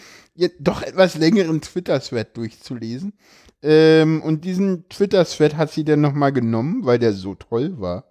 doch 0.59 0.83
etwas 0.83 1.17
längeren 1.17 1.61
Twitter-Thread 1.61 2.37
durchzulesen. 2.37 3.15
Ähm, 3.63 4.23
und 4.23 4.45
diesen 4.45 4.89
Twitter-Thread 4.89 5.57
hat 5.57 5.71
sie 5.71 5.85
dann 5.85 6.01
nochmal 6.01 6.33
genommen, 6.33 6.85
weil 6.85 6.99
der 6.99 7.13
so 7.13 7.35
toll 7.35 7.79
war. 7.79 8.05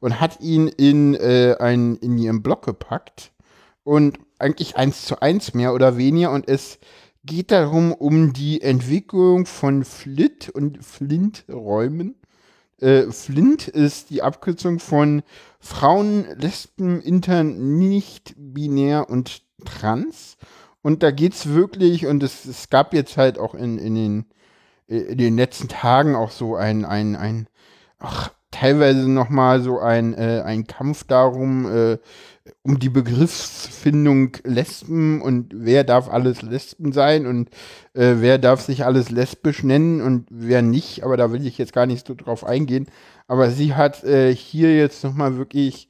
Und 0.00 0.20
hat 0.20 0.40
ihn 0.40 0.68
in, 0.68 1.14
äh, 1.14 1.56
ein, 1.60 1.96
in 1.96 2.18
ihren 2.18 2.42
Blog 2.42 2.64
gepackt. 2.64 3.32
Und 3.84 4.18
eigentlich 4.38 4.76
eins 4.76 5.04
zu 5.04 5.20
eins 5.20 5.54
mehr 5.54 5.74
oder 5.74 5.96
weniger. 5.96 6.32
Und 6.32 6.48
es 6.48 6.78
geht 7.24 7.50
darum, 7.50 7.92
um 7.92 8.32
die 8.32 8.62
Entwicklung 8.62 9.46
von 9.46 9.84
Flit 9.84 10.48
und 10.48 10.84
Flint-Räumen. 10.84 12.16
Äh, 12.80 13.10
Flint 13.10 13.68
ist 13.68 14.10
die 14.10 14.22
Abkürzung 14.22 14.80
von 14.80 15.22
Frauen, 15.60 16.26
Lesben, 16.36 17.00
Inter, 17.00 17.42
nicht 17.42 18.34
binär 18.36 19.08
und 19.08 19.42
trans. 19.64 20.36
Und 20.86 21.02
da 21.02 21.10
geht's 21.10 21.48
wirklich, 21.48 22.06
und 22.06 22.22
es, 22.22 22.44
es 22.44 22.70
gab 22.70 22.94
jetzt 22.94 23.16
halt 23.16 23.40
auch 23.40 23.56
in, 23.56 23.76
in, 23.76 23.96
den, 23.96 24.24
in 24.86 25.18
den 25.18 25.36
letzten 25.36 25.66
Tagen 25.66 26.14
auch 26.14 26.30
so 26.30 26.54
ein, 26.54 26.84
ein, 26.84 27.16
ein 27.16 27.48
ach, 27.98 28.30
teilweise 28.52 29.10
nochmal 29.10 29.60
so 29.62 29.80
ein, 29.80 30.14
äh, 30.14 30.42
ein 30.44 30.68
Kampf 30.68 31.02
darum, 31.02 31.66
äh, 31.66 31.98
um 32.62 32.78
die 32.78 32.88
Begriffsfindung 32.88 34.36
Lesben 34.44 35.22
und 35.22 35.50
wer 35.56 35.82
darf 35.82 36.08
alles 36.08 36.42
Lesben 36.42 36.92
sein 36.92 37.26
und 37.26 37.50
äh, 37.94 38.18
wer 38.18 38.38
darf 38.38 38.60
sich 38.60 38.84
alles 38.84 39.10
lesbisch 39.10 39.64
nennen 39.64 40.00
und 40.00 40.28
wer 40.30 40.62
nicht, 40.62 41.02
aber 41.02 41.16
da 41.16 41.32
will 41.32 41.44
ich 41.48 41.58
jetzt 41.58 41.72
gar 41.72 41.86
nicht 41.86 42.06
so 42.06 42.14
drauf 42.14 42.44
eingehen. 42.44 42.86
Aber 43.26 43.50
sie 43.50 43.74
hat 43.74 44.04
äh, 44.04 44.32
hier 44.32 44.76
jetzt 44.76 45.02
nochmal 45.02 45.36
wirklich 45.36 45.88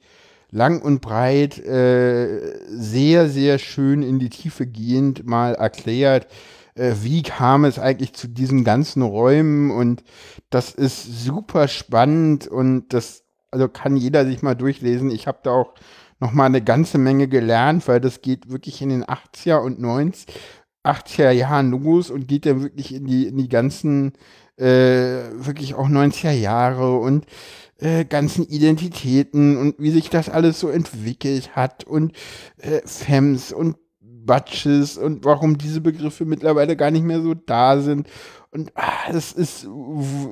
lang 0.51 0.81
und 0.81 1.01
breit, 1.01 1.59
äh, 1.59 2.59
sehr, 2.69 3.29
sehr 3.29 3.59
schön 3.59 4.01
in 4.01 4.19
die 4.19 4.29
Tiefe 4.29 4.65
gehend 4.65 5.25
mal 5.25 5.55
erklärt, 5.55 6.27
äh, 6.75 6.93
wie 7.01 7.23
kam 7.23 7.65
es 7.65 7.79
eigentlich 7.79 8.13
zu 8.13 8.27
diesen 8.27 8.63
ganzen 8.63 9.01
Räumen 9.01 9.71
und 9.71 10.03
das 10.49 10.73
ist 10.73 11.23
super 11.23 11.67
spannend 11.67 12.47
und 12.47 12.93
das, 12.93 13.23
also 13.51 13.67
kann 13.67 13.97
jeder 13.97 14.25
sich 14.25 14.41
mal 14.41 14.55
durchlesen. 14.55 15.11
Ich 15.11 15.27
habe 15.27 15.39
da 15.43 15.51
auch 15.51 15.73
noch 16.19 16.31
mal 16.31 16.45
eine 16.45 16.63
ganze 16.63 16.97
Menge 16.97 17.27
gelernt, 17.27 17.87
weil 17.87 17.99
das 18.01 18.21
geht 18.21 18.49
wirklich 18.49 18.81
in 18.81 18.89
den 18.89 19.05
80er 19.05 19.57
und 19.57 19.79
90 19.79 20.27
80er 20.87 21.31
Jahren 21.31 21.71
los 21.71 22.09
und 22.09 22.27
geht 22.27 22.45
dann 22.45 22.61
wirklich 22.61 22.93
in 22.93 23.05
die, 23.05 23.27
in 23.27 23.37
die 23.37 23.49
ganzen, 23.49 24.13
äh, 24.57 25.29
wirklich 25.33 25.75
auch 25.75 25.87
90er 25.87 26.31
Jahre 26.31 26.97
und 26.97 27.25
äh, 27.79 28.05
ganzen 28.05 28.45
Identitäten 28.47 29.57
und 29.57 29.75
wie 29.77 29.91
sich 29.91 30.09
das 30.09 30.29
alles 30.29 30.59
so 30.59 30.69
entwickelt 30.69 31.55
hat 31.55 31.83
und 31.83 32.13
äh, 32.57 32.81
Fems 32.85 33.51
und 33.51 33.77
Batches 33.99 34.97
und 34.97 35.25
warum 35.25 35.57
diese 35.57 35.81
Begriffe 35.81 36.25
mittlerweile 36.25 36.75
gar 36.75 36.91
nicht 36.91 37.03
mehr 37.05 37.21
so 37.21 37.33
da 37.33 37.79
sind. 37.79 38.07
Und 38.51 38.71
ah, 38.75 39.11
das 39.11 39.31
ist 39.31 39.67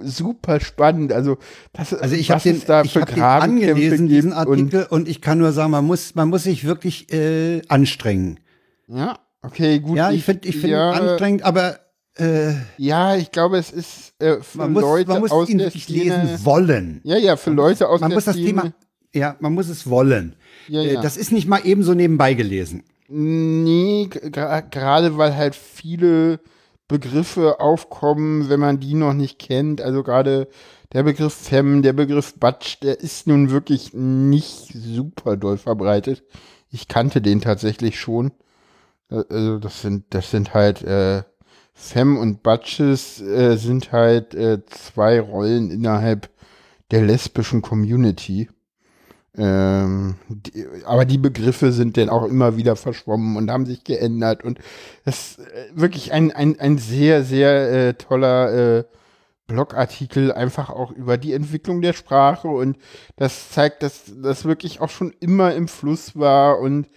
super 0.03 0.59
spannend. 0.59 1.13
Also, 1.13 1.37
das, 1.73 1.93
Also 1.93 2.15
ich 2.15 2.31
habe 2.31 2.41
den, 2.41 2.61
da 2.65 2.83
ich 2.83 2.93
für 2.93 3.01
hab 3.01 3.13
den 3.13 3.21
angelesen, 3.23 4.07
diesen 4.07 4.31
gibt 4.31 4.47
und- 4.47 4.59
Artikel, 4.73 4.87
und, 4.89 5.07
ich 5.07 5.21
kann 5.21 5.37
nur 5.37 5.51
sagen, 5.51 5.71
man 5.71 5.85
muss, 5.85 6.15
man 6.15 6.29
muss 6.29 6.43
sich 6.43 6.65
wirklich 6.65 7.11
äh, 7.13 7.61
anstrengen. 7.67 8.39
Ja, 8.87 9.19
okay, 9.41 9.79
gut. 9.79 9.97
Ja, 9.97 10.11
ich 10.11 10.23
finde, 10.23 10.47
ich 10.47 10.55
finde 10.55 10.75
ja, 10.77 10.91
anstrengend, 10.91 11.43
aber 11.43 11.79
äh, 12.17 12.53
Ja, 12.77 13.15
ich 13.15 13.31
glaube, 13.31 13.57
es 13.57 13.71
ist 13.71 14.13
äh, 14.19 14.41
für 14.41 14.57
man 14.59 14.73
muss, 14.73 14.81
Leute 14.81 15.09
man 15.09 15.19
muss 15.21 15.31
aus 15.31 15.49
ihn 15.49 15.57
der 15.57 15.71
Szene. 15.71 16.03
lesen 16.03 16.45
wollen. 16.45 17.01
Ja, 17.03 17.17
ja, 17.17 17.35
für 17.35 17.51
Leute 17.51 17.89
aus 17.89 18.01
Man 18.01 18.09
der 18.11 18.17
muss 18.17 18.25
das 18.25 18.35
Szene. 18.35 18.47
Thema, 18.47 18.73
ja, 19.13 19.35
man 19.39 19.53
muss 19.53 19.69
es 19.69 19.89
wollen. 19.89 20.35
Ja, 20.67 20.81
Äh, 20.81 20.93
ja. 20.93 21.01
Das 21.01 21.17
ist 21.17 21.31
nicht 21.31 21.47
mal 21.47 21.65
eben 21.65 21.83
so 21.83 21.93
nebenbei 21.93 22.33
gelesen. 22.33 22.83
Nee, 23.07 24.09
gerade 24.09 25.17
weil 25.17 25.35
halt 25.35 25.55
viele 25.55 26.39
Begriffe 26.87 27.59
aufkommen, 27.59 28.49
wenn 28.49 28.59
man 28.59 28.79
die 28.79 28.93
noch 28.95 29.13
nicht 29.13 29.37
kennt. 29.39 29.81
Also 29.81 30.01
gerade 30.03 30.47
der 30.93 31.03
Begriff 31.03 31.33
Fem, 31.33 31.81
der 31.81 31.93
Begriff 31.93 32.35
Batsch, 32.39 32.77
der 32.81 32.99
ist 32.99 33.27
nun 33.27 33.49
wirklich 33.51 33.93
nicht 33.93 34.73
super 34.73 35.37
doll 35.37 35.57
verbreitet. 35.57 36.23
Ich 36.69 36.87
kannte 36.87 37.21
den 37.21 37.41
tatsächlich 37.41 37.99
schon. 37.99 38.31
Äh, 39.09 39.23
Also 39.29 39.59
das 39.59 39.81
sind, 39.81 40.05
das 40.11 40.31
sind 40.31 40.53
halt 40.53 40.81
äh, 40.83 41.23
Fem 41.77 42.17
und 42.17 42.41
Batches 42.41 43.21
äh, 43.21 43.57
sind 43.57 43.91
halt 43.91 44.33
äh, 44.33 44.65
zwei 44.65 45.19
Rollen 45.19 45.69
innerhalb 45.69 46.29
der 46.89 47.03
lesbischen 47.03 47.61
Community. 47.61 48.49
Ähm, 49.37 50.15
die, 50.29 50.65
aber 50.85 51.03
die 51.03 51.17
Begriffe 51.17 51.73
sind 51.73 51.97
dann 51.97 52.09
auch 52.09 52.23
immer 52.23 52.55
wieder 52.55 52.77
verschwommen 52.77 53.35
und 53.35 53.51
haben 53.51 53.65
sich 53.65 53.83
geändert 53.83 54.45
und 54.45 54.59
das 55.03 55.37
ist 55.37 55.39
äh, 55.39 55.65
wirklich 55.73 56.13
ein, 56.13 56.31
ein, 56.31 56.57
ein 56.57 56.77
sehr, 56.77 57.25
sehr 57.25 57.71
äh, 57.89 57.93
toller 57.95 58.77
äh, 58.77 58.83
Blogartikel 59.45 60.31
einfach 60.31 60.69
auch 60.69 60.91
über 60.91 61.17
die 61.17 61.33
Entwicklung 61.33 61.81
der 61.81 61.91
Sprache 61.91 62.47
und 62.47 62.77
das 63.17 63.49
zeigt, 63.49 63.83
dass 63.83 64.03
das 64.23 64.45
wirklich 64.45 64.79
auch 64.79 64.89
schon 64.89 65.13
immer 65.19 65.53
im 65.53 65.67
Fluss 65.67 66.17
war 66.17 66.59
und 66.59 66.87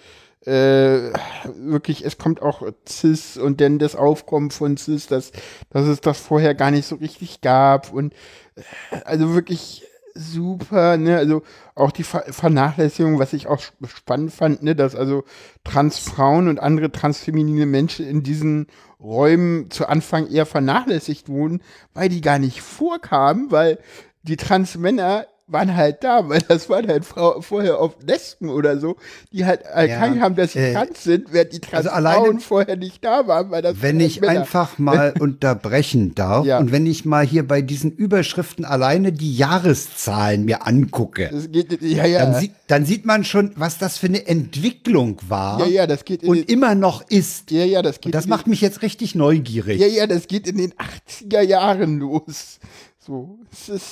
äh, 0.48 1.12
wirklich, 1.56 2.04
es 2.04 2.18
kommt 2.18 2.42
auch 2.42 2.62
Cis 2.88 3.36
und 3.36 3.60
dann 3.60 3.78
das 3.78 3.94
Aufkommen 3.94 4.50
von 4.50 4.76
Cis, 4.76 5.06
dass, 5.06 5.32
dass 5.70 5.86
es 5.86 6.00
das 6.00 6.18
vorher 6.18 6.54
gar 6.54 6.70
nicht 6.70 6.86
so 6.86 6.96
richtig 6.96 7.40
gab 7.40 7.92
und 7.92 8.14
äh, 8.56 8.62
also 9.04 9.34
wirklich 9.34 9.84
super, 10.14 10.96
ne, 10.96 11.16
also 11.16 11.42
auch 11.76 11.92
die 11.92 12.02
Ver 12.02 12.24
Vernachlässigung, 12.32 13.18
was 13.20 13.32
ich 13.32 13.46
auch 13.46 13.60
sp- 13.62 13.86
spannend 13.86 14.32
fand, 14.32 14.62
ne, 14.62 14.74
dass 14.74 14.96
also 14.96 15.24
Transfrauen 15.62 16.48
und 16.48 16.58
andere 16.58 16.90
transfeminine 16.90 17.66
Menschen 17.66 18.06
in 18.06 18.22
diesen 18.24 18.66
Räumen 18.98 19.70
zu 19.70 19.86
Anfang 19.88 20.26
eher 20.28 20.46
vernachlässigt 20.46 21.28
wurden, 21.28 21.62
weil 21.94 22.08
die 22.08 22.20
gar 22.20 22.40
nicht 22.40 22.62
vorkamen, 22.62 23.52
weil 23.52 23.78
die 24.22 24.36
Transmänner 24.36 25.26
waren 25.50 25.74
halt 25.74 26.04
da, 26.04 26.28
weil 26.28 26.42
das 26.42 26.68
waren 26.68 26.86
halt 26.88 27.04
vorher 27.04 27.80
oft 27.80 28.02
Lesben 28.06 28.50
oder 28.50 28.78
so, 28.78 28.96
die 29.32 29.44
halt 29.46 29.62
erkannt 29.62 30.20
haben, 30.20 30.34
dass 30.36 30.52
sie 30.52 30.58
äh, 30.58 30.72
trans 30.74 31.02
sind, 31.04 31.32
während 31.32 31.52
die 31.52 31.60
also 31.72 31.88
Transfrauen 31.88 32.06
alleine- 32.06 32.40
vorher 32.40 32.76
nicht 32.76 33.04
da 33.04 33.26
waren, 33.26 33.50
weil 33.50 33.62
das 33.62 33.80
Wenn 33.80 33.98
ich 34.00 34.20
Männer. 34.20 34.40
einfach 34.40 34.78
mal 34.78 35.14
unterbrechen 35.20 36.14
darf 36.14 36.44
Ja. 36.46 36.58
und 36.58 36.70
wenn 36.70 36.86
ich 36.86 37.04
mal 37.04 37.24
hier 37.26 37.46
bei 37.48 37.62
diesen 37.62 37.92
Überschriften 37.92 38.64
alleine 38.64 39.12
die 39.12 39.34
Jahreszahlen 39.36 40.44
mir 40.44 40.66
angucke, 40.66 41.30
geht, 41.50 41.80
ja, 41.82 42.04
ja. 42.06 42.24
dann, 42.26 42.34
sieht, 42.40 42.52
dann 42.66 42.84
sieht 42.84 43.06
man 43.06 43.24
schon, 43.24 43.52
was 43.56 43.78
das 43.78 43.98
für 43.98 44.06
eine 44.06 44.26
Entwicklung 44.26 45.18
war 45.28 45.60
ja, 45.60 45.66
ja, 45.66 45.86
das 45.86 46.04
geht 46.04 46.22
in 46.22 46.28
und 46.28 46.36
den, 46.36 46.44
immer 46.46 46.74
noch 46.74 47.08
ist. 47.08 47.50
ja, 47.50 47.64
ja, 47.64 47.82
das 47.82 47.96
geht 47.96 48.06
Und 48.06 48.14
das 48.14 48.26
macht 48.26 48.46
mich 48.46 48.60
jetzt 48.60 48.82
richtig 48.82 49.14
neugierig. 49.14 49.80
Ja, 49.80 49.86
ja, 49.86 50.06
das 50.06 50.26
geht 50.28 50.46
in 50.46 50.58
den 50.58 50.74
80er 50.74 51.40
Jahren 51.40 51.98
los. 51.98 52.58
So, 52.98 53.38
es 53.50 53.68
ist, 53.70 53.86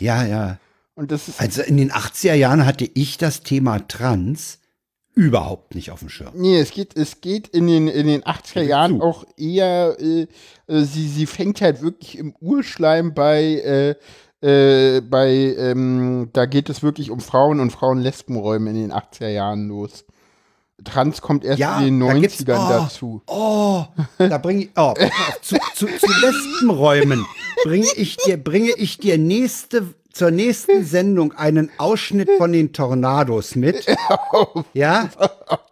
ja. 0.00 0.24
ja. 0.24 0.58
Also 1.38 1.62
in 1.62 1.76
den 1.78 1.90
80er 1.90 2.34
Jahren 2.34 2.66
hatte 2.66 2.88
ich 2.94 3.16
das 3.18 3.42
Thema 3.42 3.78
Trans 3.88 4.58
überhaupt 5.14 5.74
nicht 5.74 5.90
auf 5.90 6.00
dem 6.00 6.08
Schirm. 6.08 6.30
nee, 6.34 6.58
es 6.58 6.70
geht, 6.70 6.96
es 6.96 7.20
geht 7.20 7.48
in 7.48 7.66
den, 7.66 7.86
in 7.88 8.06
den 8.06 8.22
80er 8.22 8.54
Gebe 8.54 8.66
Jahren 8.66 8.98
zu. 8.98 9.02
auch 9.04 9.24
eher, 9.36 9.96
äh, 10.00 10.26
äh, 10.66 10.82
sie, 10.84 11.08
sie 11.08 11.26
fängt 11.26 11.60
halt 11.60 11.82
wirklich 11.82 12.16
im 12.18 12.34
Urschleim 12.40 13.12
bei, 13.14 13.96
äh, 14.40 14.96
äh, 14.96 15.00
bei, 15.02 15.54
ähm, 15.58 16.30
da 16.32 16.46
geht 16.46 16.68
es 16.70 16.82
wirklich 16.82 17.10
um 17.10 17.20
Frauen 17.20 17.60
und 17.60 17.70
Frauen-Lesbenräume 17.70 18.70
in 18.70 18.76
den 18.76 18.92
80er 18.92 19.28
Jahren 19.28 19.68
los. 19.68 20.04
Trans 20.84 21.20
kommt 21.20 21.44
erst 21.44 21.58
Ja, 21.60 21.78
in 21.80 22.00
den 22.00 22.08
da 22.08 22.14
gibt's- 22.18 22.40
90ern 22.40 22.66
oh. 22.66 22.68
dazu. 22.70 23.22
Oh, 23.28 23.84
da 24.18 24.38
bringe 24.38 24.62
ich, 24.64 24.70
oh, 24.76 24.94
zu, 25.42 25.56
zu, 25.74 25.86
zu 25.86 26.06
Lesbenräumen 26.20 27.24
bringe 27.64 27.86
ich 27.96 28.16
dir, 28.16 28.36
bringe 28.36 28.70
ich 28.76 28.98
dir 28.98 29.16
nächste, 29.18 29.94
zur 30.12 30.30
nächsten 30.30 30.84
Sendung 30.84 31.32
einen 31.32 31.70
Ausschnitt 31.78 32.28
von 32.38 32.52
den 32.52 32.72
Tornados 32.72 33.56
mit. 33.56 33.86
Ja, 34.74 35.10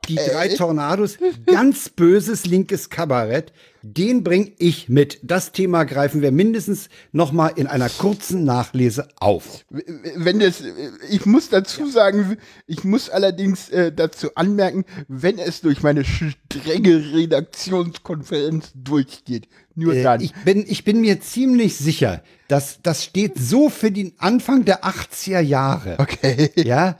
die 0.08 0.16
drei 0.16 0.48
Tornados, 0.48 1.18
ganz 1.46 1.88
böses 1.88 2.46
linkes 2.46 2.90
Kabarett, 2.90 3.52
den 3.82 4.22
bringe 4.22 4.52
ich 4.58 4.88
mit. 4.88 5.20
Das 5.22 5.52
Thema 5.52 5.84
greifen 5.84 6.22
wir 6.22 6.32
mindestens 6.32 6.88
noch 7.12 7.32
mal 7.32 7.48
in 7.48 7.66
einer 7.66 7.88
kurzen 7.88 8.44
Nachlese 8.44 9.08
auf. 9.18 9.64
Wenn 9.70 10.40
das, 10.40 10.62
ich 11.08 11.26
muss 11.26 11.48
dazu 11.48 11.86
sagen, 11.86 12.36
ich 12.66 12.84
muss 12.84 13.08
allerdings 13.08 13.68
äh, 13.70 13.92
dazu 13.92 14.34
anmerken, 14.34 14.84
wenn 15.08 15.38
es 15.38 15.60
durch 15.60 15.82
meine 15.82 16.04
strenge 16.04 17.12
Redaktionskonferenz 17.14 18.72
durchgeht. 18.74 19.48
Nur 19.74 19.94
Äh, 19.94 20.02
dann. 20.02 20.20
Ich 20.20 20.34
bin, 20.44 20.64
ich 20.66 20.84
bin 20.84 21.00
mir 21.00 21.20
ziemlich 21.20 21.76
sicher, 21.76 22.22
dass 22.48 22.80
das 22.82 23.04
steht 23.04 23.38
so 23.38 23.70
für 23.70 23.90
den 23.90 24.12
Anfang 24.18 24.64
der 24.64 24.84
80er 24.84 25.40
Jahre. 25.40 25.96
okay. 25.98 26.50
Ja, 26.56 26.96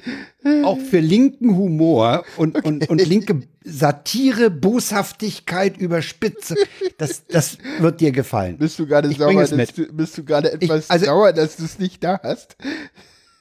auch 0.65 0.79
für 0.79 1.01
linken 1.01 1.57
Humor 1.57 2.25
und, 2.37 2.65
und, 2.65 2.89
und 2.89 3.07
linke 3.07 3.43
Satire, 3.65 4.51
Boshaftigkeit, 4.51 5.77
Überspitze. 5.79 6.55
Das, 6.99 7.27
das 7.27 7.59
wird 7.79 8.01
dir 8.01 8.11
gefallen. 8.13 8.57
Bist 8.59 8.79
du 8.79 8.87
gerade 8.87 9.09
Ich 9.11 9.19
sauer, 9.19 9.45
dass 9.45 9.73
du, 9.75 9.93
bist 9.93 10.17
du 10.19 10.25
gerade 10.25 10.53
etwas 10.53 10.89
also- 10.91 11.07
sauer, 11.07 11.33
dass 11.33 11.57
du 11.57 11.65
es 11.65 11.79
nicht 11.79 12.03
da 12.03 12.19
hast? 12.23 12.57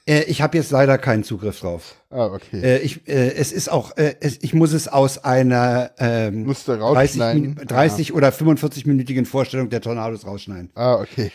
Äh, 0.06 0.24
ich 0.24 0.40
habe 0.42 0.56
jetzt 0.58 0.70
leider 0.70 0.96
keinen 0.98 1.24
Zugriff 1.24 1.60
drauf. 1.60 1.94
Ah, 2.10 2.26
okay. 2.26 2.60
Äh, 2.62 2.78
ich, 2.78 3.06
äh, 3.06 3.32
es 3.34 3.52
ist 3.52 3.70
auch, 3.70 3.96
äh, 3.96 4.16
es, 4.20 4.38
ich 4.42 4.54
muss 4.54 4.72
es 4.72 4.88
aus 4.88 5.22
einer 5.24 5.92
ähm, 5.98 6.44
Musst 6.44 6.68
du 6.68 6.72
30, 6.72 6.82
rausschneiden? 6.82 7.42
Min- 7.54 7.66
30 7.66 8.12
oder 8.14 8.30
45-minütigen 8.30 9.26
Vorstellung 9.26 9.68
der 9.70 9.80
Tornados 9.82 10.26
rausschneiden. 10.26 10.70
ah, 10.74 10.94
okay. 11.00 11.30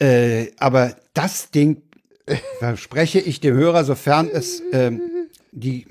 Äh, 0.00 0.50
aber 0.58 0.96
das 1.14 1.50
Ding 1.50 1.82
verspreche 2.58 3.20
ich 3.20 3.40
dem 3.40 3.54
Hörer, 3.54 3.84
sofern 3.84 4.28
es 4.32 4.62
ähm, 4.72 5.00
die, 5.52 5.86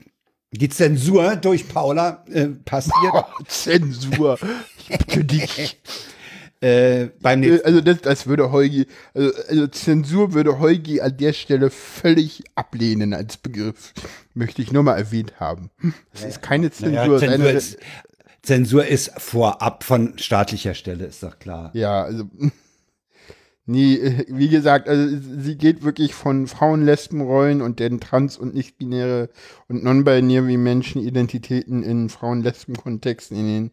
die 0.52 0.70
Zensur 0.70 1.36
durch 1.36 1.68
Paula 1.68 2.24
äh, 2.32 2.48
passiert, 2.48 3.26
Zensur. 3.48 4.38
Ich 4.78 4.98
bitte 4.98 5.24
dich. 5.26 5.82
äh, 6.62 7.08
beim 7.22 7.42
Äh, 7.44 7.48
nächsten. 7.48 7.66
Also 7.66 7.82
das, 7.82 8.02
das 8.02 8.28
würde 8.28 8.52
Heugi, 8.52 8.88
also, 9.14 9.32
also 9.48 9.68
Zensur 9.68 10.34
würde 10.34 10.60
Heugi 10.60 11.02
an 11.02 11.18
der 11.18 11.34
Stelle 11.34 11.70
völlig 11.70 12.44
ablehnen 12.56 13.14
als 13.14 13.38
Begriff. 13.38 13.94
Möchte 14.34 14.62
ich 14.62 14.72
nur 14.72 14.84
mal 14.84 14.98
erwähnt 14.98 15.40
haben. 15.40 15.70
Das 16.14 16.24
ist 16.24 16.42
keine 16.42 16.72
Zensur. 16.72 16.94
Ja, 16.94 17.18
Zensur, 17.18 17.52
ist, 17.52 17.78
Zensur 18.44 18.86
ist 18.86 19.12
vorab 19.18 19.84
von 19.84 20.18
staatlicher 20.18 20.74
Stelle, 20.74 21.06
ist 21.06 21.24
doch 21.24 21.38
klar. 21.40 21.72
Ja, 21.74 22.04
also. 22.04 22.26
Nee, 23.72 24.26
wie 24.28 24.50
gesagt, 24.50 24.90
also 24.90 25.18
sie 25.40 25.56
geht 25.56 25.84
wirklich 25.84 26.14
von 26.14 26.48
Frauen, 26.48 26.84
Lesbenrollen 26.84 27.62
und 27.62 27.80
den 27.80 28.02
trans- 28.02 28.38
und 28.38 28.54
nicht-binäre 28.54 29.30
und 29.70 29.84
non-binäre 29.84 30.58
Menschenidentitäten 30.58 31.82
in 31.82 32.10
Frauen-Lesben-Kontexten 32.10 33.38
in 33.38 33.48
den 33.48 33.72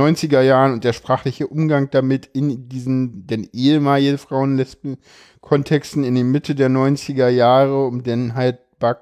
90er 0.00 0.42
Jahren 0.42 0.72
und 0.72 0.84
der 0.84 0.92
sprachliche 0.92 1.48
Umgang 1.48 1.90
damit 1.90 2.26
in 2.32 2.68
diesen, 2.68 3.26
den 3.26 3.48
ehemaligen 3.52 4.16
Frauen-Lesben-Kontexten 4.16 6.04
in 6.04 6.14
den 6.14 6.30
Mitte 6.30 6.54
der 6.54 6.70
90er 6.70 7.28
Jahre, 7.28 7.86
um 7.86 8.04
dann 8.04 8.34
halt 8.34 8.58
Bug, 8.78 8.98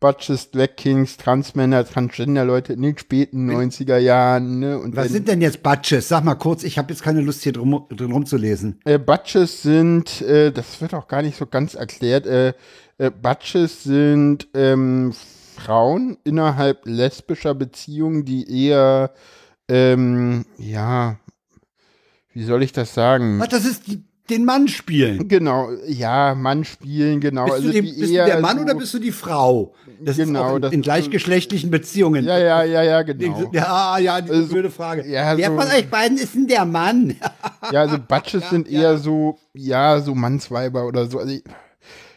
Butches, 0.00 0.50
Drag 0.52 0.76
Kings, 0.76 1.16
Transmänner, 1.16 1.84
Transgender-Leute 1.84 2.72
in 2.74 2.82
den 2.82 2.96
späten 2.96 3.50
90er 3.50 3.98
Jahren, 3.98 4.60
ne? 4.60 4.78
Und 4.78 4.94
Was 4.94 5.08
sind 5.08 5.26
denn 5.26 5.40
jetzt 5.40 5.62
Batches? 5.62 6.08
Sag 6.08 6.24
mal 6.24 6.36
kurz, 6.36 6.62
ich 6.62 6.78
habe 6.78 6.92
jetzt 6.92 7.02
keine 7.02 7.20
Lust 7.20 7.42
hier 7.42 7.52
drum, 7.52 7.86
drin 7.90 8.12
rumzulesen. 8.12 8.80
Äh, 8.84 8.98
Batches 8.98 9.62
sind, 9.62 10.22
äh, 10.22 10.52
das 10.52 10.80
wird 10.80 10.94
auch 10.94 11.08
gar 11.08 11.22
nicht 11.22 11.36
so 11.36 11.46
ganz 11.46 11.74
erklärt, 11.74 12.26
äh, 12.26 12.54
äh, 12.98 13.10
Batches 13.10 13.82
sind 13.82 14.48
ähm, 14.54 15.12
Frauen 15.56 16.18
innerhalb 16.24 16.86
lesbischer 16.86 17.54
Beziehungen, 17.54 18.24
die 18.24 18.66
eher, 18.66 19.12
ähm, 19.68 20.44
ja, 20.58 21.18
wie 22.32 22.44
soll 22.44 22.62
ich 22.62 22.72
das 22.72 22.94
sagen? 22.94 23.40
Was, 23.40 23.48
das 23.48 23.64
ist 23.64 23.88
die, 23.88 24.04
den 24.30 24.44
Mann 24.44 24.68
spielen. 24.68 25.26
Genau, 25.28 25.68
ja, 25.86 26.34
Mann 26.34 26.64
spielen, 26.64 27.20
genau. 27.20 27.44
Bist, 27.44 27.54
also 27.56 27.66
du, 27.68 27.72
die, 27.72 27.82
bist 27.82 28.00
du 28.10 28.14
der 28.14 28.40
Mann 28.40 28.58
so, 28.58 28.62
oder 28.64 28.74
bist 28.74 28.94
du 28.94 28.98
die 28.98 29.12
Frau? 29.12 29.74
Das 30.00 30.16
Genau, 30.16 30.56
in, 30.56 30.62
das 30.62 30.72
in 30.72 30.82
gleichgeschlechtlichen 30.82 31.70
Beziehungen. 31.70 32.24
Ja, 32.24 32.38
ja, 32.38 32.62
ja, 32.62 32.82
ja, 32.82 33.02
genau. 33.02 33.50
Ja, 33.52 33.98
ja, 33.98 34.20
die 34.20 34.30
Also, 34.30 34.48
blöde 34.48 34.70
Frage. 34.70 35.06
ja, 35.08 35.36
Wer 35.36 35.48
so- 35.50 35.56
von 35.60 35.66
euch 35.68 35.88
beiden 35.88 36.18
ist 36.18 36.34
denn 36.34 36.46
der 36.46 36.64
Mann? 36.64 37.16
Ja, 37.72 37.80
also 37.80 37.98
Batches 37.98 38.48
sind 38.50 38.70
eher 38.70 38.96
so, 38.98 39.36
ja, 39.52 40.00
so 40.00 40.14
Mannsweiber 40.14 40.86
oder 40.86 41.06
so. 41.06 41.18
Also 41.18 41.32
ich, 41.32 41.42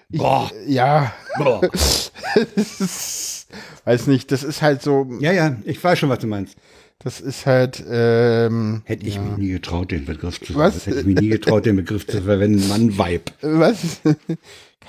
ich, 0.09 0.19
Boah. 0.19 0.49
Ja, 0.67 1.11
Boah. 1.37 1.61
ist, 2.55 3.47
weiß 3.85 4.07
nicht, 4.07 4.31
das 4.31 4.43
ist 4.43 4.61
halt 4.61 4.81
so, 4.81 5.07
ja, 5.19 5.31
ja, 5.31 5.55
ich 5.65 5.83
weiß 5.83 5.99
schon, 5.99 6.09
was 6.09 6.19
du 6.19 6.27
meinst. 6.27 6.55
Das 7.03 7.19
ist 7.19 7.45
halt, 7.45 7.83
ähm, 7.89 8.81
Hätte 8.85 9.05
ich 9.07 9.19
mich 9.19 9.37
nie 9.37 9.49
getraut, 9.51 9.91
den 9.91 10.05
Begriff 10.05 10.39
zu 10.39 10.55
Was? 10.55 10.85
Hätte 10.85 10.99
ich 10.99 11.05
mich 11.05 11.19
nie 11.19 11.29
getraut, 11.29 11.65
den 11.65 11.75
Begriff 11.77 12.05
zu 12.07 12.21
verwenden. 12.21 12.67
Mann, 12.67 12.97
Weib. 12.97 13.31
was? 13.41 14.01
Keine 14.03 14.15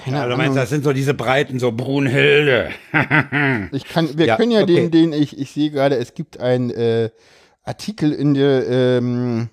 Ja, 0.06 0.12
du 0.12 0.18
Ahnung. 0.24 0.38
meinst, 0.38 0.56
das 0.56 0.70
sind 0.70 0.84
so 0.84 0.92
diese 0.92 1.14
Breiten, 1.14 1.58
so 1.58 1.72
Brunhilde. 1.72 2.70
Ich 3.72 3.84
kann, 3.84 4.16
wir 4.18 4.26
Ja, 4.26 4.36
können 4.36 4.50
ja 4.52 4.62
okay. 4.62 4.88
den, 4.88 4.90
den 4.90 5.12
ich, 5.12 5.38
ich 5.38 5.50
sehe 5.52 5.70
gerade, 5.70 5.96
es 5.96 6.14
gibt 6.14 6.40
einen 6.40 6.70
äh, 6.70 7.10
Artikel 7.64 8.12
in 8.12 8.34
der, 8.34 8.66
ähm, 8.68 9.48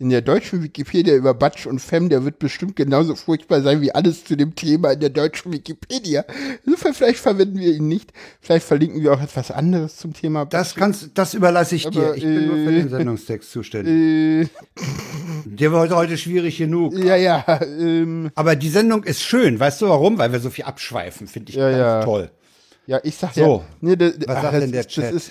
in 0.00 0.10
der 0.10 0.22
deutschen 0.22 0.62
Wikipedia 0.62 1.14
über 1.14 1.34
Batsch 1.34 1.66
und 1.66 1.78
Femme, 1.78 2.08
der 2.08 2.24
wird 2.24 2.40
bestimmt 2.40 2.74
genauso 2.74 3.14
furchtbar 3.14 3.62
sein 3.62 3.80
wie 3.80 3.94
alles 3.94 4.24
zu 4.24 4.36
dem 4.36 4.56
Thema 4.56 4.90
in 4.90 4.98
der 5.00 5.10
deutschen 5.10 5.52
Wikipedia. 5.52 6.24
Insofern 6.66 6.94
vielleicht 6.94 7.20
verwenden 7.20 7.60
wir 7.60 7.72
ihn 7.72 7.86
nicht. 7.86 8.12
Vielleicht 8.40 8.66
verlinken 8.66 9.02
wir 9.02 9.12
auch 9.12 9.22
etwas 9.22 9.52
anderes 9.52 9.96
zum 9.96 10.12
Thema 10.12 10.46
Das 10.46 10.74
kannst, 10.74 11.10
das 11.14 11.34
überlasse 11.34 11.76
ich 11.76 11.86
dir. 11.88 12.06
Aber, 12.06 12.16
Ich 12.16 12.24
bin 12.24 12.46
nur 12.48 12.56
für 12.56 12.70
äh, 12.72 12.74
den 12.82 12.88
Sendungstext 12.88 13.52
zuständig. 13.52 13.92
Äh, 13.94 14.48
Der 15.44 15.70
war 15.72 15.80
heute, 15.82 15.94
heute 15.96 16.18
schwierig 16.18 16.58
genug. 16.58 16.92
ja, 16.98 17.14
ja, 17.14 17.60
ähm, 17.62 18.30
Aber 18.34 18.56
die 18.56 18.70
Sendung 18.70 19.04
ist 19.04 19.22
schön. 19.22 19.60
Weißt 19.60 19.80
du 19.80 19.88
warum? 19.88 20.18
Weil 20.18 20.32
wir 20.32 20.40
so 20.40 20.50
viel 20.50 20.64
abschweifen. 20.64 21.28
Finde 21.28 21.50
ich 21.50 21.56
Ja, 21.56 21.68
ganz 21.70 21.78
ja. 21.78 22.04
toll. 22.04 22.30
ja, 22.88 23.00
ich 23.04 23.14
sag 23.14 23.32
So, 23.32 23.40
ja. 23.40 23.76
Nee, 23.80 23.94
das, 23.96 24.14
was 24.26 24.42
sagt 24.42 24.54
das 24.54 24.60
denn 24.60 24.72
der 24.72 24.86
Chat? 24.88 25.12
ist, 25.14 25.30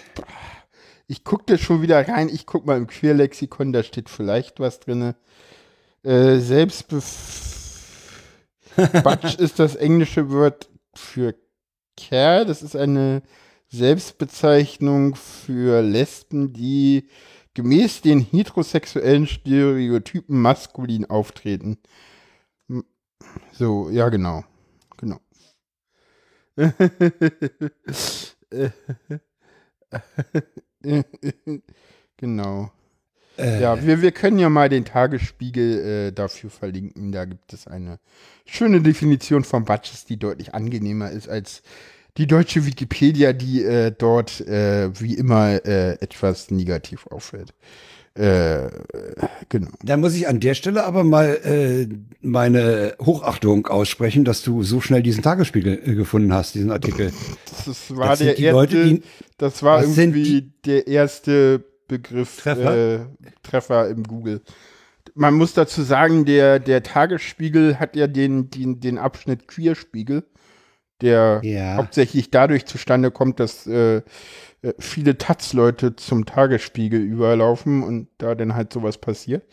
ich 1.13 1.23
gucke 1.23 1.43
da 1.45 1.57
schon 1.59 1.83
wieder 1.83 2.07
rein. 2.07 2.27
Ich 2.27 2.47
guck 2.47 2.65
mal 2.65 2.75
im 2.75 2.87
Queerlexikon, 2.87 3.71
da 3.71 3.83
steht 3.83 4.09
vielleicht 4.09 4.59
was 4.59 4.79
drin. 4.79 5.13
Äh, 6.01 6.39
Selbstbef 6.39 8.23
Batsch 9.03 9.37
ist 9.37 9.59
das 9.59 9.75
englische 9.75 10.31
Wort 10.31 10.71
für 10.95 11.35
Kerl. 11.95 12.47
Das 12.47 12.63
ist 12.63 12.75
eine 12.75 13.21
Selbstbezeichnung 13.67 15.13
für 15.13 15.83
Lesben, 15.83 16.51
die 16.51 17.09
gemäß 17.53 18.01
den 18.01 18.19
heterosexuellen 18.19 19.27
Stereotypen 19.27 20.41
maskulin 20.41 21.05
auftreten. 21.05 21.77
So, 23.51 23.91
ja, 23.91 24.09
genau. 24.09 24.43
Genau. 24.97 25.19
genau. 32.17 32.71
Ja, 33.35 33.83
wir, 33.83 34.03
wir 34.03 34.11
können 34.11 34.37
ja 34.37 34.49
mal 34.49 34.69
den 34.69 34.85
Tagesspiegel 34.85 36.09
äh, 36.09 36.11
dafür 36.11 36.51
verlinken. 36.51 37.11
Da 37.11 37.25
gibt 37.25 37.51
es 37.51 37.65
eine 37.65 37.99
schöne 38.45 38.79
Definition 38.81 39.43
von 39.43 39.65
Batches, 39.65 40.05
die 40.05 40.17
deutlich 40.17 40.53
angenehmer 40.53 41.09
ist 41.09 41.27
als 41.27 41.63
die 42.17 42.27
deutsche 42.27 42.65
Wikipedia, 42.65 43.33
die 43.33 43.63
äh, 43.63 43.91
dort 43.91 44.41
äh, 44.41 44.91
wie 44.99 45.15
immer 45.15 45.65
äh, 45.65 45.93
etwas 45.93 46.51
negativ 46.51 47.07
auffällt. 47.07 47.55
Äh, 48.15 48.69
genau. 49.49 49.69
Da 49.83 49.97
muss 49.97 50.13
ich 50.13 50.27
an 50.27 50.39
der 50.39 50.53
Stelle 50.53 50.83
aber 50.83 51.03
mal 51.03 51.39
äh, 51.43 51.87
meine 52.21 52.95
Hochachtung 53.01 53.65
aussprechen, 53.67 54.23
dass 54.23 54.43
du 54.43 54.61
so 54.61 54.81
schnell 54.81 55.01
diesen 55.01 55.23
Tagesspiegel 55.23 55.81
äh, 55.83 55.95
gefunden 55.95 56.31
hast, 56.31 56.53
diesen 56.53 56.71
Artikel. 56.71 57.11
Das, 57.65 57.95
war 57.95 58.09
Das 58.09 58.19
der 58.19 58.37
erste, 58.37 58.51
Leute, 58.51 58.83
die- 58.85 59.03
das 59.37 59.63
war 59.63 59.81
das 59.81 59.97
irgendwie 59.97 60.51
der 60.65 60.85
erste 60.87 61.63
Begriff 61.87 62.37
Treffer? 62.41 62.95
Äh, 62.95 62.99
Treffer 63.41 63.89
im 63.89 64.03
Google. 64.03 64.41
Man 65.15 65.33
muss 65.33 65.53
dazu 65.53 65.81
sagen, 65.81 66.25
der, 66.25 66.59
der 66.59 66.83
Tagesspiegel 66.83 67.79
hat 67.79 67.95
ja 67.95 68.07
den, 68.07 68.49
den, 68.51 68.79
den 68.79 68.97
Abschnitt 68.99 69.47
Queerspiegel, 69.47 70.23
der 71.01 71.41
Ja. 71.43 71.75
hauptsächlich 71.77 72.29
dadurch 72.31 72.65
zustande 72.65 73.09
kommt, 73.11 73.39
dass 73.39 73.67
äh, 74.63 74.73
viele 74.79 75.17
Taz-Leute 75.17 75.95
zum 75.95 76.25
Tagesspiegel 76.25 77.01
überlaufen 77.01 77.83
und 77.83 78.07
da 78.17 78.33
dann 78.33 78.55
halt 78.55 78.71
sowas 78.73 78.97
passiert. 78.97 79.45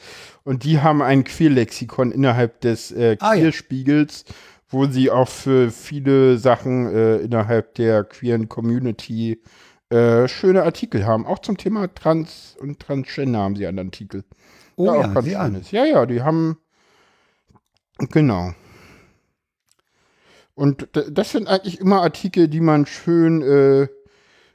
Und 0.45 0.65
die 0.65 0.81
haben 0.81 1.03
ein 1.03 1.25
Queerlexikon 1.25 2.13
innerhalb 2.13 2.61
des 2.61 2.93
äh, 2.93 3.17
Ah, 3.21 3.35
ja. 3.35 3.41
Queerspiegels, 3.41 4.25
wo 4.69 4.87
sie 4.87 5.11
auch 5.11 5.29
für 5.29 5.71
viele 5.71 6.39
Sachen 6.39 6.87
äh, 6.95 7.17
innerhalb 7.17 7.75
der 7.75 8.05
queeren 8.05 8.49
Community 8.49 9.43
äh, 9.91 10.29
schöne 10.29 10.63
Artikel 10.63 11.05
haben. 11.05 11.27
Auch 11.27 11.41
zum 11.41 11.57
Thema 11.57 11.93
Trans 11.93 12.57
und 12.61 12.79
Transgender 12.79 13.41
haben 13.41 13.57
sie 13.57 13.67
einen 13.67 13.81
Artikel. 13.81 14.23
Oh 14.77 14.87
ja, 14.87 14.95
ja, 14.95 15.01
auch 15.01 15.15
ganz 15.15 15.27
schönes. 15.27 15.71
Ja, 15.73 15.85
ja, 15.85 16.07
die 16.07 16.23
haben. 16.23 16.57
Genau. 17.99 18.55
Und 20.55 20.89
das 20.93 21.33
sind 21.33 21.49
eigentlich 21.49 21.81
immer 21.81 22.03
Artikel, 22.03 22.47
die 22.47 22.61
man 22.61 22.87
schön. 22.87 23.43
Äh, 23.43 23.89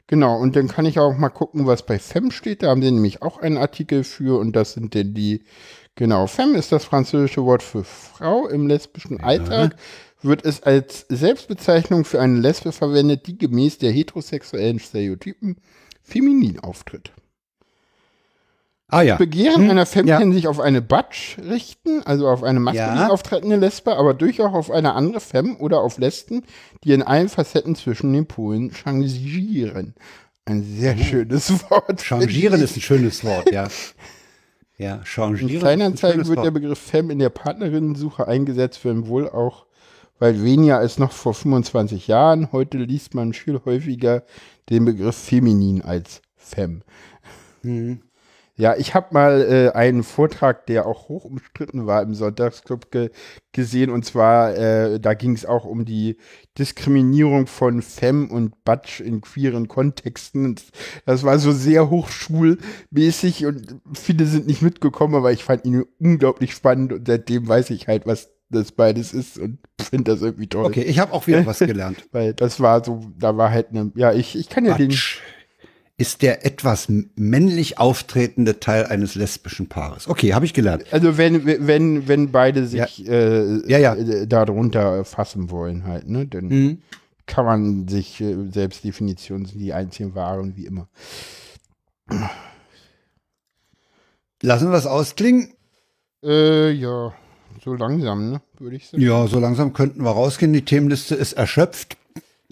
genau, 0.07 0.39
und 0.39 0.55
dann 0.55 0.67
kann 0.67 0.85
ich 0.85 0.99
auch 0.99 1.17
mal 1.17 1.29
gucken, 1.29 1.65
was 1.65 1.85
bei 1.85 1.99
Femme 1.99 2.31
steht. 2.31 2.63
Da 2.63 2.69
haben 2.69 2.81
sie 2.81 2.91
nämlich 2.91 3.21
auch 3.21 3.37
einen 3.39 3.57
Artikel 3.57 4.03
für. 4.03 4.39
Und 4.39 4.55
das 4.55 4.73
sind 4.73 4.93
denn 4.93 5.13
die. 5.13 5.43
Genau, 5.95 6.27
Femme 6.27 6.57
ist 6.57 6.71
das 6.71 6.83
französische 6.83 7.45
Wort 7.45 7.63
für 7.63 7.83
Frau 7.83 8.47
im 8.47 8.67
lesbischen 8.67 9.21
Alltag. 9.21 9.77
Wird 10.21 10.43
es 10.43 10.63
als 10.63 11.05
Selbstbezeichnung 11.07 12.03
für 12.03 12.19
eine 12.19 12.39
Lesbe 12.39 12.71
verwendet, 12.71 13.27
die 13.27 13.37
gemäß 13.37 13.77
der 13.77 13.91
heterosexuellen 13.91 14.79
Stereotypen 14.79 15.57
feminin 16.03 16.59
auftritt. 16.59 17.11
Ah 18.95 19.01
ja. 19.01 19.15
Begehren 19.17 19.63
Hm, 19.63 19.69
einer 19.71 19.85
Femme 19.85 20.09
ja. 20.09 20.19
kann 20.19 20.31
sich 20.33 20.47
auf 20.47 20.59
eine 20.59 20.81
Batsch 20.81 21.37
richten, 21.39 22.01
also 22.05 22.27
auf 22.27 22.43
eine 22.43 22.59
maskulin 22.59 22.95
Ja. 22.97 23.09
auftretende 23.09 23.57
Lesbe, 23.57 23.95
aber 23.97 24.13
durchaus 24.13 24.53
auf 24.53 24.71
eine 24.71 24.93
andere 24.93 25.19
Femme 25.19 25.57
oder 25.57 25.81
auf 25.81 25.97
Lesben, 25.97 26.43
die 26.83 26.93
in 26.93 27.03
allen 27.03 27.29
Facetten 27.29 27.75
zwischen 27.75 28.13
den 28.13 28.25
Polen 28.25 28.71
changieren. 28.71 29.95
Ein 30.45 30.63
sehr 30.63 30.97
schönes 30.97 31.49
Wort. 31.69 31.85
Oh. 31.89 31.95
Changieren 31.97 32.61
ist 32.61 32.77
ein 32.77 32.81
schönes 32.81 33.23
Wort, 33.23 33.51
ja. 33.51 33.67
Ja, 34.77 34.95
In 34.95 35.03
changieren. 35.05 35.49
ist 35.49 35.55
ein 35.55 35.59
Kleinanzeigen 35.59 36.27
wird 36.27 36.37
der 36.37 36.43
Wort. 36.45 36.53
Begriff 36.53 36.79
Femme 36.79 37.11
in 37.13 37.19
der 37.19 37.29
Partnerinnensuche 37.29 38.27
eingesetzt, 38.27 38.83
wenn 38.83 39.07
wohl 39.07 39.29
auch, 39.29 39.65
weil 40.19 40.43
weniger 40.43 40.77
als 40.77 40.99
noch 40.99 41.11
vor 41.11 41.33
25 41.33 42.07
Jahren. 42.07 42.51
Heute 42.51 42.77
liest 42.77 43.13
man 43.15 43.33
viel 43.33 43.59
häufiger 43.65 44.23
den 44.69 44.85
Begriff 44.85 45.15
feminin 45.17 45.81
als 45.81 46.21
Femme. 46.37 46.81
Mhm. 47.63 48.01
Ja, 48.57 48.75
ich 48.77 48.95
habe 48.95 49.07
mal 49.11 49.41
äh, 49.41 49.77
einen 49.77 50.03
Vortrag, 50.03 50.65
der 50.67 50.85
auch 50.85 51.09
hoch 51.09 51.25
umstritten 51.25 51.87
war 51.87 52.01
im 52.01 52.13
Sonntagsclub 52.13 52.89
ge 52.89 53.09
gesehen. 53.51 53.89
Und 53.89 54.05
zwar, 54.05 54.55
äh, 54.55 54.99
da 54.99 55.13
ging 55.13 55.33
es 55.33 55.45
auch 55.45 55.65
um 55.65 55.83
die 55.83 56.17
Diskriminierung 56.57 57.47
von 57.47 57.81
Femme 57.81 58.29
und 58.29 58.63
Batsch 58.63 59.01
in 59.01 59.19
queeren 59.19 59.67
Kontexten. 59.67 60.45
Und 60.45 60.63
das 61.05 61.23
war 61.23 61.37
so 61.37 61.51
sehr 61.51 61.89
hochschulmäßig 61.89 63.45
und 63.45 63.75
viele 63.93 64.25
sind 64.25 64.47
nicht 64.47 64.61
mitgekommen, 64.61 65.15
aber 65.15 65.33
ich 65.33 65.43
fand 65.43 65.65
ihn 65.65 65.83
unglaublich 65.99 66.53
spannend 66.53 66.93
und 66.93 67.07
seitdem 67.07 67.47
weiß 67.47 67.71
ich 67.71 67.87
halt, 67.89 68.05
was 68.05 68.31
das 68.49 68.71
beides 68.71 69.13
ist 69.13 69.37
und 69.37 69.59
finde 69.81 70.11
das 70.11 70.21
irgendwie 70.21 70.47
toll. 70.47 70.65
Okay, 70.65 70.83
ich 70.83 70.99
habe 70.99 71.11
auch 71.13 71.27
wieder 71.27 71.45
was 71.45 71.59
gelernt. 71.59 72.07
Weil 72.11 72.33
das 72.33 72.61
war 72.61 72.83
so, 72.85 73.11
da 73.17 73.35
war 73.35 73.51
halt 73.51 73.69
eine, 73.71 73.91
ja, 73.95 74.13
ich, 74.13 74.37
ich 74.37 74.47
kann 74.47 74.63
ja 74.63 74.75
den, 74.75 74.89
Batsch 74.89 75.19
ist 75.97 76.21
der 76.21 76.45
etwas 76.45 76.87
männlich 77.15 77.79
auftretende 77.79 78.59
Teil 78.59 78.85
eines 78.85 79.15
lesbischen 79.15 79.69
Paares. 79.69 80.07
Okay, 80.09 80.33
habe 80.33 80.43
ich 80.45 80.53
gelernt. 80.53 80.83
Also 80.91 81.17
wenn, 81.17 81.45
wenn, 81.45 82.07
wenn 82.09 82.31
beide 82.31 82.67
sich 82.67 83.07
Äh, 83.07 83.61
Ja, 83.69 83.77
ja. 83.77 83.95
äh, 83.95 84.27
darunter 84.27 85.05
fassen 85.05 85.49
wollen 85.51 85.85
halt, 85.85 86.09
ne? 86.09 86.27
Dann 86.27 86.47
Mhm. 86.47 86.81
kann 87.27 87.45
man 87.45 87.87
sich 87.87 88.19
äh, 88.19 88.35
Selbstdefinitionen 88.51 89.45
sind 89.45 89.59
die 89.59 89.71
einzigen 89.73 90.15
wahren, 90.15 90.57
wie 90.57 90.65
immer. 90.65 90.89
Lassen 94.41 94.69
wir 94.71 94.77
es 94.77 94.85
ausklingen. 94.85 95.53
Äh, 96.23 96.71
ja, 96.71 97.13
so 97.63 97.73
langsam, 97.73 98.31
ne? 98.31 98.41
Würde 98.59 98.75
ich 98.75 98.87
sagen. 98.89 99.01
Ja, 99.01 99.27
so 99.27 99.39
langsam 99.39 99.73
könnten 99.73 100.03
wir 100.03 100.11
rausgehen. 100.11 100.53
Die 100.53 100.65
Themenliste 100.65 101.15
ist 101.15 101.33
erschöpft. 101.33 101.97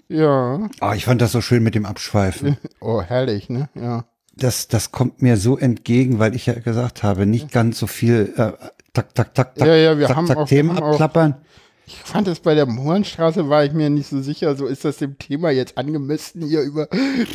Ja. 0.08 0.68
Ah, 0.80 0.94
ich 0.94 1.04
fand 1.04 1.20
das 1.20 1.32
so 1.32 1.40
schön 1.40 1.62
mit 1.62 1.74
dem 1.74 1.86
Abschweifen. 1.86 2.56
Oh, 2.80 3.00
herrlich, 3.02 3.48
ne? 3.48 3.68
Ja. 3.74 4.04
Das, 4.36 4.68
das 4.68 4.92
kommt 4.92 5.22
mir 5.22 5.36
so 5.36 5.56
entgegen, 5.56 6.18
weil 6.18 6.34
ich 6.34 6.46
ja 6.46 6.54
gesagt 6.54 7.02
habe, 7.02 7.24
nicht 7.24 7.52
ganz 7.52 7.78
so 7.78 7.86
viel 7.86 8.32
äh, 8.36 8.52
tak, 8.92 9.14
tak, 9.14 9.34
tak, 9.34 9.54
tak, 9.54 9.66
Ja, 9.66 9.74
ja, 9.76 9.98
wir 9.98 10.06
tak, 10.08 10.16
haben 10.16 10.26
tak, 10.26 10.36
auch- 10.38 10.48
Themen 10.48 10.70
haben 10.70 10.82
auch- 10.82 10.90
abklappern. 10.92 11.36
Ich 11.86 11.96
fand 11.96 12.28
es 12.28 12.40
bei 12.40 12.54
der 12.54 12.64
Mohrenstraße, 12.66 13.50
war 13.50 13.62
ich 13.64 13.72
mir 13.72 13.90
nicht 13.90 14.08
so 14.08 14.20
sicher, 14.22 14.56
so 14.56 14.66
ist 14.66 14.84
das 14.86 14.96
dem 14.96 15.18
Thema 15.18 15.50
jetzt 15.50 15.76
angemessen, 15.76 16.40
hier 16.42 16.62
über, 16.62 16.88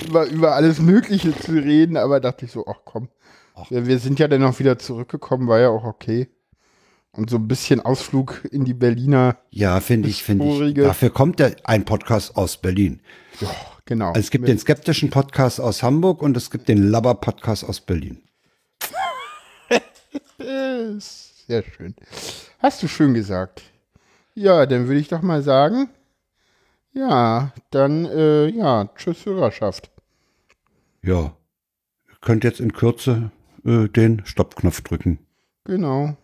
über, 0.07 0.25
über 0.25 0.55
alles 0.55 0.79
Mögliche 0.79 1.37
zu 1.37 1.51
reden, 1.51 1.97
aber 1.97 2.19
dachte 2.19 2.45
ich 2.45 2.51
so, 2.51 2.65
ach 2.67 2.79
komm, 2.83 3.09
wir, 3.69 3.85
wir 3.85 3.99
sind 3.99 4.17
ja 4.19 4.27
dann 4.27 4.43
auch 4.43 4.57
wieder 4.57 4.79
zurückgekommen, 4.79 5.47
war 5.47 5.59
ja 5.59 5.69
auch 5.69 5.83
okay. 5.83 6.29
Und 7.11 7.30
so 7.30 7.38
ein 7.38 7.48
bisschen 7.48 7.80
Ausflug 7.81 8.44
in 8.52 8.65
die 8.65 8.73
Berliner, 8.73 9.38
Ja, 9.49 9.80
finde 9.80 10.10
ich, 10.10 10.23
finde 10.23 10.45
ich. 10.68 10.76
Dafür 10.76 11.10
kommt 11.10 11.40
der, 11.40 11.56
ein 11.64 11.84
Podcast 11.84 12.36
aus 12.38 12.57
Berlin. 12.57 13.02
genau. 13.86 14.10
Also 14.10 14.19
es 14.19 14.30
gibt 14.30 14.48
den 14.48 14.60
skeptischen 14.60 15.10
Podcast 15.10 15.60
aus 15.60 15.81
Hamburg 15.84 16.22
und 16.22 16.38
es 16.38 16.52
gibt 16.52 16.68
den 16.69 16.90
Labber-Podcast 16.90 17.64
aus 17.65 17.81
Berlin. 17.81 18.22
Sehr 20.38 21.64
schön. 21.64 21.95
Hast 22.60 22.84
du 22.84 22.88
schön 22.88 23.14
gesagt. 23.14 23.64
Ja, 24.36 24.65
dann 24.65 24.88
würde 24.88 24.99
ich 24.99 25.07
doch 25.07 25.22
mal 25.22 25.41
sagen, 25.41 25.90
ja, 26.94 27.52
dann, 27.72 28.06
äh, 28.06 28.48
ja, 28.48 28.90
tschüss 28.95 29.26
Hörerschaft. 29.26 29.90
Ja. 31.02 31.36
Ihr 32.07 32.15
könnt 32.22 32.44
jetzt 32.44 32.60
in 32.60 32.73
Kürze 32.73 33.31
äh, 33.65 33.88
den 33.88 34.22
Stoppknopf 34.26 34.81
drücken. 34.81 35.19
Genau. 35.65 36.15